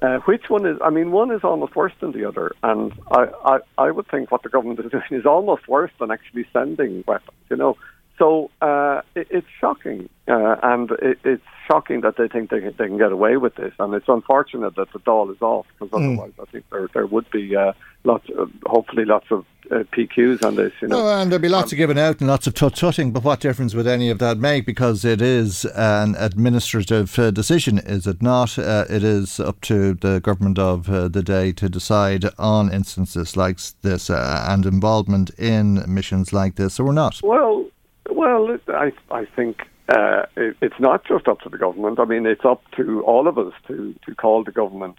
Uh, 0.00 0.18
which 0.26 0.48
one 0.48 0.64
is? 0.64 0.78
I 0.84 0.90
mean, 0.90 1.10
one 1.10 1.32
is 1.32 1.42
almost 1.42 1.74
worse 1.74 1.92
than 2.00 2.12
the 2.12 2.24
other, 2.24 2.52
and 2.62 2.92
I, 3.10 3.26
I, 3.44 3.58
I 3.78 3.90
would 3.90 4.06
think 4.08 4.30
what 4.30 4.44
the 4.44 4.48
government 4.48 4.78
is 4.78 4.90
doing 4.92 5.02
is 5.10 5.26
almost 5.26 5.66
worse 5.66 5.90
than 5.98 6.12
actually 6.12 6.46
sending 6.52 7.02
weapons. 7.06 7.36
You 7.50 7.56
know, 7.56 7.76
so 8.18 8.50
uh, 8.60 9.02
it, 9.14 9.28
it's 9.30 9.46
shocking, 9.60 10.08
uh, 10.26 10.56
and 10.62 10.90
it, 11.02 11.18
it's 11.24 11.42
shocking 11.66 12.00
that 12.00 12.16
they 12.16 12.28
think 12.28 12.50
they 12.50 12.60
can, 12.60 12.74
they 12.78 12.86
can 12.86 12.98
get 12.98 13.12
away 13.12 13.36
with 13.36 13.54
this, 13.54 13.72
and 13.78 13.94
it's 13.94 14.08
unfortunate 14.08 14.74
that 14.76 14.92
the 14.92 14.98
Dáil 14.98 15.32
is 15.34 15.40
off 15.40 15.66
because 15.78 15.92
mm. 15.92 16.12
otherwise, 16.12 16.32
I 16.40 16.44
think 16.50 16.64
there 16.70 16.88
there 16.92 17.06
would 17.06 17.30
be 17.30 17.54
uh, 17.54 17.72
lots, 18.04 18.28
of, 18.36 18.50
hopefully, 18.66 19.04
lots 19.04 19.26
of 19.30 19.44
uh, 19.70 19.84
PQs 19.92 20.42
on 20.42 20.56
this. 20.56 20.72
You 20.80 20.88
know, 20.88 21.06
oh, 21.06 21.20
and 21.20 21.30
there'd 21.30 21.42
be 21.42 21.48
lots 21.48 21.72
um, 21.72 21.76
of 21.76 21.78
giving 21.78 21.98
out 21.98 22.20
and 22.20 22.28
lots 22.28 22.46
of 22.46 22.54
tut 22.54 22.74
tutting. 22.74 23.12
But 23.12 23.22
what 23.22 23.40
difference 23.40 23.74
would 23.74 23.86
any 23.86 24.10
of 24.10 24.18
that 24.18 24.38
make? 24.38 24.66
Because 24.66 25.04
it 25.04 25.22
is 25.22 25.64
an 25.64 26.16
administrative 26.18 27.16
uh, 27.18 27.30
decision, 27.30 27.78
is 27.78 28.06
it 28.06 28.22
not? 28.22 28.58
Uh, 28.58 28.84
it 28.90 29.04
is 29.04 29.38
up 29.38 29.60
to 29.62 29.94
the 29.94 30.20
government 30.20 30.58
of 30.58 30.88
uh, 30.88 31.08
the 31.08 31.22
day 31.22 31.52
to 31.52 31.68
decide 31.68 32.24
on 32.38 32.72
instances 32.72 33.36
like 33.36 33.58
this 33.82 34.10
uh, 34.10 34.46
and 34.48 34.66
involvement 34.66 35.30
in 35.38 35.84
missions 35.86 36.32
like 36.32 36.56
this, 36.56 36.80
or 36.80 36.92
not. 36.92 37.20
Well, 37.22 37.66
well, 38.08 38.58
I 38.68 38.92
I 39.10 39.24
think. 39.24 39.62
Uh, 39.90 40.26
it, 40.36 40.54
it's 40.60 40.78
not 40.78 41.02
just 41.06 41.26
up 41.28 41.40
to 41.40 41.48
the 41.48 41.56
government. 41.56 41.98
I 41.98 42.04
mean, 42.04 42.26
it's 42.26 42.44
up 42.44 42.62
to 42.72 43.02
all 43.04 43.26
of 43.26 43.38
us 43.38 43.54
to, 43.68 43.94
to 44.04 44.14
call 44.14 44.44
the 44.44 44.52
government 44.52 44.98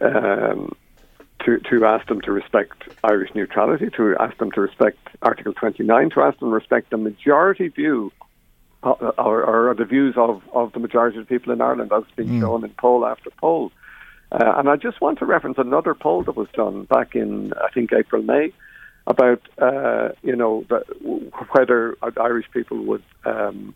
um, 0.00 0.72
to, 1.44 1.58
to 1.58 1.84
ask 1.84 2.06
them 2.06 2.20
to 2.22 2.32
respect 2.32 2.82
Irish 3.04 3.34
neutrality, 3.34 3.88
to 3.96 4.16
ask 4.20 4.36
them 4.38 4.50
to 4.52 4.60
respect 4.60 4.98
Article 5.22 5.52
29, 5.52 6.10
to 6.10 6.20
ask 6.20 6.38
them 6.38 6.50
to 6.50 6.54
respect 6.54 6.90
the 6.90 6.96
majority 6.96 7.68
view 7.68 8.12
uh, 8.82 8.90
or, 9.18 9.44
or, 9.44 9.74
the 9.74 9.84
views 9.84 10.14
of, 10.16 10.42
of 10.54 10.72
the 10.72 10.78
majority 10.78 11.18
of 11.18 11.28
people 11.28 11.52
in 11.52 11.60
Ireland 11.60 11.92
as 11.92 12.04
has 12.04 12.12
been 12.16 12.28
mm. 12.28 12.40
shown 12.40 12.64
in 12.64 12.70
poll 12.70 13.04
after 13.04 13.30
poll. 13.38 13.72
Uh, 14.32 14.54
and 14.56 14.68
I 14.68 14.76
just 14.76 15.00
want 15.00 15.18
to 15.18 15.26
reference 15.26 15.58
another 15.58 15.94
poll 15.94 16.22
that 16.22 16.36
was 16.36 16.48
done 16.54 16.84
back 16.84 17.14
in, 17.14 17.52
I 17.54 17.68
think, 17.72 17.92
April, 17.92 18.22
May, 18.22 18.52
about, 19.10 19.42
uh, 19.58 20.10
you 20.22 20.36
know, 20.36 20.64
the, 20.68 20.78
whether 21.52 21.96
Irish 22.16 22.46
people 22.52 22.78
would 22.84 23.02
um, 23.24 23.74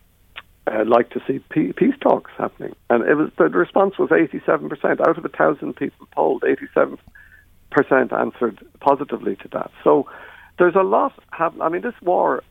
uh, 0.67 0.85
like 0.87 1.11
to 1.11 1.21
see 1.27 1.41
peace 1.51 1.95
talks 2.01 2.31
happening. 2.39 2.75
And 2.89 3.05
it 3.05 3.15
was 3.15 3.31
the 3.37 3.45
response 3.45 3.99
was 3.99 4.11
87%. 4.11 5.01
Out 5.01 5.19
of 5.19 5.25
a 5.25 5.29
thousand 5.29 5.77
people 5.77 6.07
polled, 6.13 6.45
87 6.45 6.99
percent 7.71 8.13
answered 8.13 8.65
positively 8.81 9.37
to 9.37 9.49
that. 9.49 9.71
So 9.83 10.09
there's 10.59 10.77
a 10.77 10.83
lot. 10.83 11.13
Have, 11.33 11.61
I 11.61 11.69
mean, 11.69 11.83
this 11.83 11.95
war. 12.03 12.43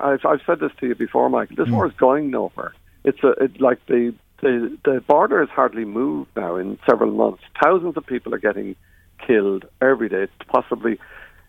I've, 0.00 0.26
I've 0.26 0.42
said 0.44 0.60
this 0.60 0.72
to 0.80 0.88
you 0.88 0.94
before, 0.94 1.30
Michael. 1.30 1.56
This 1.56 1.68
mm. 1.68 1.72
war 1.72 1.86
is 1.86 1.94
going 1.94 2.30
nowhere. 2.30 2.74
It's 3.04 3.22
a 3.24 3.30
it, 3.44 3.60
like 3.60 3.84
the, 3.86 4.14
the 4.42 4.76
the 4.84 5.00
border 5.00 5.40
has 5.40 5.48
hardly 5.48 5.84
moved 5.84 6.30
now 6.36 6.56
in 6.56 6.78
several 6.88 7.12
months. 7.12 7.42
Thousands 7.62 7.96
of 7.96 8.04
people 8.04 8.34
are 8.34 8.38
getting 8.38 8.76
killed 9.26 9.64
every 9.80 10.08
day. 10.08 10.24
It's 10.24 10.32
possibly 10.48 10.98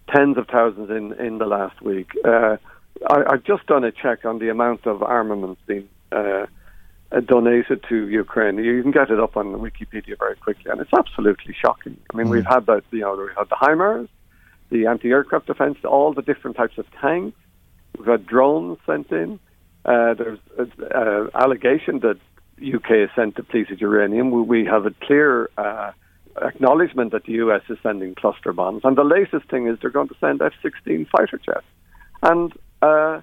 tens 0.10 0.38
of 0.38 0.48
thousands 0.48 0.90
in 0.90 1.14
in 1.14 1.38
the 1.38 1.46
last 1.46 1.82
week. 1.82 2.12
Uh, 2.26 2.58
I, 3.10 3.24
I've 3.32 3.44
just 3.44 3.66
done 3.68 3.84
a 3.84 3.92
check 3.92 4.26
on 4.26 4.40
the 4.40 4.50
amount 4.50 4.86
of 4.86 5.02
armaments 5.04 5.62
being 5.66 5.90
uh, 6.12 6.46
uh, 7.12 7.20
donated 7.20 7.84
to 7.90 8.08
Ukraine. 8.08 8.58
You 8.58 8.82
can 8.82 8.92
get 8.92 9.10
it 9.10 9.20
up 9.20 9.38
on 9.38 9.54
Wikipedia 9.54 10.18
very 10.18 10.36
quickly, 10.36 10.72
and 10.72 10.82
it's 10.82 10.94
absolutely 10.98 11.56
shocking. 11.60 11.98
I 12.12 12.18
mean, 12.18 12.28
mm. 12.28 12.32
we've 12.32 12.46
had 12.46 12.66
that, 12.68 12.84
you 12.92 13.02
know, 13.02 13.16
we 13.16 13.30
had 13.38 13.50
the 13.50 13.56
HIMARS, 13.56 14.08
the 14.70 14.88
anti-aircraft 14.88 15.48
defence, 15.48 15.78
all 15.84 16.14
the 16.14 16.22
different 16.22 16.58
types 16.58 16.78
of 16.78 16.86
tanks. 17.00 17.38
We've 17.98 18.08
had 18.08 18.26
drones 18.26 18.80
sent 18.86 19.12
in. 19.12 19.40
Uh, 19.86 20.14
there's 20.14 20.40
uh, 20.58 21.28
allegation 21.36 22.00
that 22.00 22.18
UK 22.62 22.90
has 22.90 23.10
sent 23.16 23.36
depleted 23.36 23.82
uranium. 23.82 24.32
We, 24.32 24.42
we 24.42 24.66
have 24.66 24.86
a 24.86 24.92
clear 25.02 25.50
uh, 25.58 25.92
acknowledgement 26.42 27.12
that 27.12 27.26
the 27.26 27.34
US 27.34 27.62
is 27.70 27.78
sending 27.84 28.16
cluster 28.16 28.54
bombs, 28.54 28.82
and 28.84 28.98
the 28.98 29.04
latest 29.04 29.50
thing 29.50 29.68
is 29.68 29.78
they're 29.82 29.90
going 29.90 30.10
to 30.10 30.16
send 30.20 30.42
F-16 30.42 31.08
fighter 31.10 31.40
jets, 31.46 31.66
and 32.22 32.54
uh, 32.82 33.22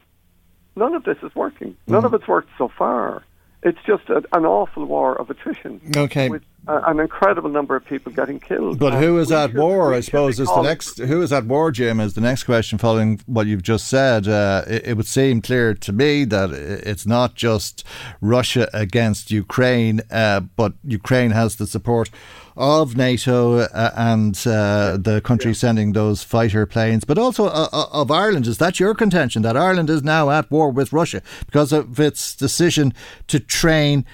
none 0.77 0.95
of 0.95 1.05
this 1.05 1.19
is 1.23 1.35
working. 1.35 1.77
None 1.87 2.03
mm. 2.03 2.07
of 2.07 2.15
it's 2.15 2.29
worked 2.29 2.51
so 2.59 2.71
far 2.77 3.25
it's 3.63 3.79
just 3.87 4.09
a, 4.09 4.23
an 4.33 4.45
awful 4.45 4.85
war 4.85 5.21
of 5.21 5.31
attrition. 5.31 5.81
Okay. 5.97 6.29
With 6.29 6.43
uh, 6.69 6.83
an 6.87 7.01
incredible 7.01 7.49
number 7.49 7.75
of 7.75 7.85
people 7.85 8.13
getting 8.13 8.39
killed. 8.39 8.79
But 8.79 8.95
who 8.95 9.19
is 9.19 9.33
at 9.33 9.55
war? 9.55 9.95
I 9.95 10.01
suppose 10.01 10.39
is 10.39 10.49
the 10.49 10.63
next. 10.63 10.99
Who 10.99 11.23
is 11.23 11.33
at 11.33 11.47
war, 11.47 11.71
Jim? 11.71 12.01
Is 12.01 12.15
the 12.15 12.21
next 12.21 12.45
question 12.45 12.79
following 12.79 13.21
what 13.27 13.47
you've 13.47 13.63
just 13.63 13.89
said? 13.89 14.29
Uh, 14.29 14.65
it, 14.67 14.89
it, 14.89 14.97
would 14.97 15.07
seem 15.07 15.41
clear 15.41 15.75
to 15.75 15.93
me 15.93 16.25
that 16.25 16.51
it's 16.51 17.07
not 17.07 17.35
just 17.35 17.85
Russia 18.21 18.69
against 18.75 19.31
Ukraine, 19.31 20.03
uh, 20.11 20.41
but 20.41 20.75
Ukraine 20.85 21.31
has 21.31 21.57
the 21.57 21.67
support 21.67 22.11
of 22.57 22.97
NATO 22.97 23.61
uh, 23.61 23.91
and 23.97 24.37
uh, 24.47 24.99
the 24.99 25.23
country 25.25 25.53
yeah. 25.53 25.57
sending 25.57 25.93
those 25.93 26.23
fighter 26.23 26.67
planes, 26.67 27.05
but 27.05 27.19
also 27.19 27.47
uh, 27.47 27.69
of 27.73 28.11
Ireland. 28.11 28.47
Is 28.47 28.59
that 28.59 28.79
your 28.79 28.95
contention 28.95 29.43
that 29.43 29.57
Ireland 29.57 29.89
is 29.89 30.03
now 30.03 30.31
at 30.31 30.51
war 30.51 30.71
with 30.71 30.93
Russia 30.93 31.23
because 31.47 31.73
of 31.73 31.99
its 31.99 32.35
decision 32.35 32.93
to 33.29 33.41
train? 33.41 34.05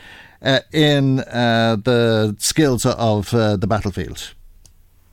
Uh, 0.47 0.61
in 0.73 1.21
uh, 1.21 1.77
the 1.83 2.37
skills 2.39 2.87
of 2.87 3.35
uh, 3.35 3.57
the 3.57 3.67
battlefield? 3.67 4.35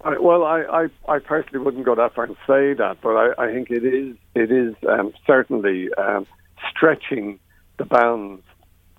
I, 0.06 0.18
well, 0.20 0.44
I, 0.44 0.62
I, 0.62 1.14
I, 1.16 1.20
personally 1.20 1.64
wouldn't 1.66 1.86
go 1.86 1.96
that 1.96 2.14
far 2.14 2.26
and 2.26 2.36
say 2.46 2.74
that, 2.74 2.98
but 3.02 3.16
I, 3.16 3.46
I 3.46 3.52
think 3.52 3.72
it 3.72 3.84
is 3.86 4.16
it 4.36 4.52
is 4.52 4.76
um, 4.88 5.14
certainly 5.26 5.90
um, 5.96 6.28
stretching 6.70 7.40
the 7.78 7.86
bounds 7.86 8.44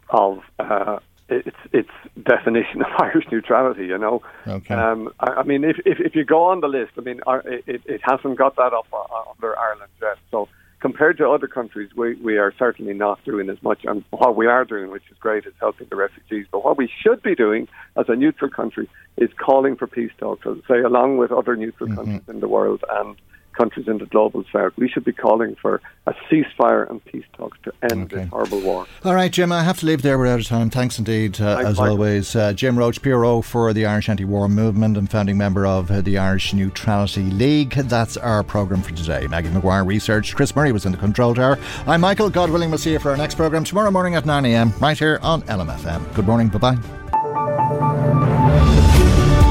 of 0.09 0.41
uh, 0.59 0.99
its 1.29 1.57
its 1.73 1.91
definition 2.23 2.81
of 2.81 2.89
Irish 2.99 3.27
neutrality. 3.31 3.87
You 3.87 3.99
know, 3.99 4.23
okay. 4.47 4.75
um, 4.75 5.13
I, 5.21 5.33
I, 5.33 5.43
mean, 5.45 5.63
if, 5.63 5.77
if, 5.85 6.01
if 6.01 6.15
you 6.17 6.25
go 6.25 6.45
on 6.45 6.61
the 6.61 6.69
list, 6.69 6.93
I 6.99 7.03
mean, 7.03 7.21
it, 7.45 7.83
it 7.85 8.01
hasn't 8.03 8.39
got 8.39 8.57
that 8.57 8.73
up 8.73 8.87
under 9.31 9.59
Ireland 9.59 9.93
yet. 10.01 10.19
So 10.31 10.49
compared 10.85 11.17
to 11.17 11.27
other 11.27 11.47
countries, 11.47 11.89
we 11.97 12.15
we 12.17 12.37
are 12.37 12.53
certainly 12.59 12.93
not 12.93 13.19
doing 13.25 13.49
as 13.49 13.57
much. 13.63 13.81
And 13.85 14.05
what 14.11 14.37
we 14.37 14.47
are 14.47 14.67
doing, 14.67 14.91
which 14.91 15.05
is 15.11 15.17
great, 15.19 15.47
is 15.47 15.55
helping 15.59 15.87
the 15.89 15.97
refugees. 15.97 16.47
But 16.53 16.63
what 16.63 16.77
we 16.77 16.91
should 17.03 17.23
be 17.23 17.35
doing 17.35 17.69
as 17.97 18.05
a 18.11 18.15
neutral 18.15 18.51
country 18.51 18.87
is 19.17 19.31
calling 19.39 19.77
for 19.77 19.87
peace 19.87 20.13
talks, 20.19 20.47
say, 20.69 20.81
along 20.81 21.17
with 21.17 21.33
other 21.33 21.57
neutral 21.57 21.89
mm-hmm. 21.89 21.97
countries 21.97 22.29
in 22.29 22.41
the 22.41 22.49
world 22.49 22.85
and 22.99 23.17
countries 23.55 23.89
in 23.89 23.99
the 23.99 24.07
global 24.07 24.45
south. 24.53 24.73
We 24.77 24.89
should 24.89 25.05
be 25.05 25.13
calling 25.13 25.57
for 25.61 25.81
a 26.07 26.15
ceasefire 26.31 26.89
and 26.91 27.05
peace 27.05 27.25
talks 27.37 27.59
to 27.65 27.73
end 27.83 28.13
okay. 28.13 28.17
this 28.17 28.29
horrible 28.29 28.61
war. 28.61 28.87
All 29.05 29.15
right, 29.15 29.33
Jim, 29.33 29.53
I 29.53 29.63
have 29.63 29.81
to 29.81 29.87
leave 29.87 30.03
there. 30.03 30.19
We're 30.19 30.27
out 30.27 30.41
of 30.41 30.47
time. 30.47 30.71
Thanks 30.71 30.99
indeed, 30.99 31.41
uh, 31.41 31.59
as 31.59 31.79
Michael. 31.79 31.93
always. 31.93 32.37
Uh, 32.37 32.53
Jim 32.53 32.79
Roche, 32.79 33.01
PRO 33.01 33.43
for 33.43 33.73
the 33.73 33.87
Irish 33.87 34.09
Anti 34.09 34.25
War 34.25 34.49
Movement 34.49 34.97
and 34.97 35.11
founding 35.11 35.39
member 35.39 35.67
of 35.67 35.91
uh, 35.91 36.01
the 36.01 36.19
Irish 36.19 36.53
Neutrality 36.53 37.23
League. 37.23 37.71
That's 37.71 38.17
our 38.17 38.43
programme 38.43 38.83
for 38.83 38.93
today. 38.93 39.27
Maggie 39.27 39.49
McGuire 39.49 39.87
researched. 39.87 40.35
Chris 40.35 40.55
Murray 40.55 40.73
was 40.73 40.87
in 40.87 40.93
the 40.93 40.99
control 40.99 41.35
tower. 41.35 41.59
I'm 41.87 42.01
Michael. 42.01 42.31
God 42.31 42.51
willing, 42.51 42.71
we'll 42.71 42.79
see 42.79 42.93
you 42.93 42.99
for 42.99 43.11
our 43.11 43.17
next 43.17 43.37
programme 43.37 43.65
tomorrow 43.65 43.91
morning 43.91 44.15
at 44.15 44.25
9am, 44.25 44.81
right 44.81 44.99
here 44.99 45.19
on 45.23 45.43
LMFM. 45.43 46.15
Good 46.15 46.27
morning. 46.27 46.49
Bye 46.49 46.77
bye. 46.77 48.34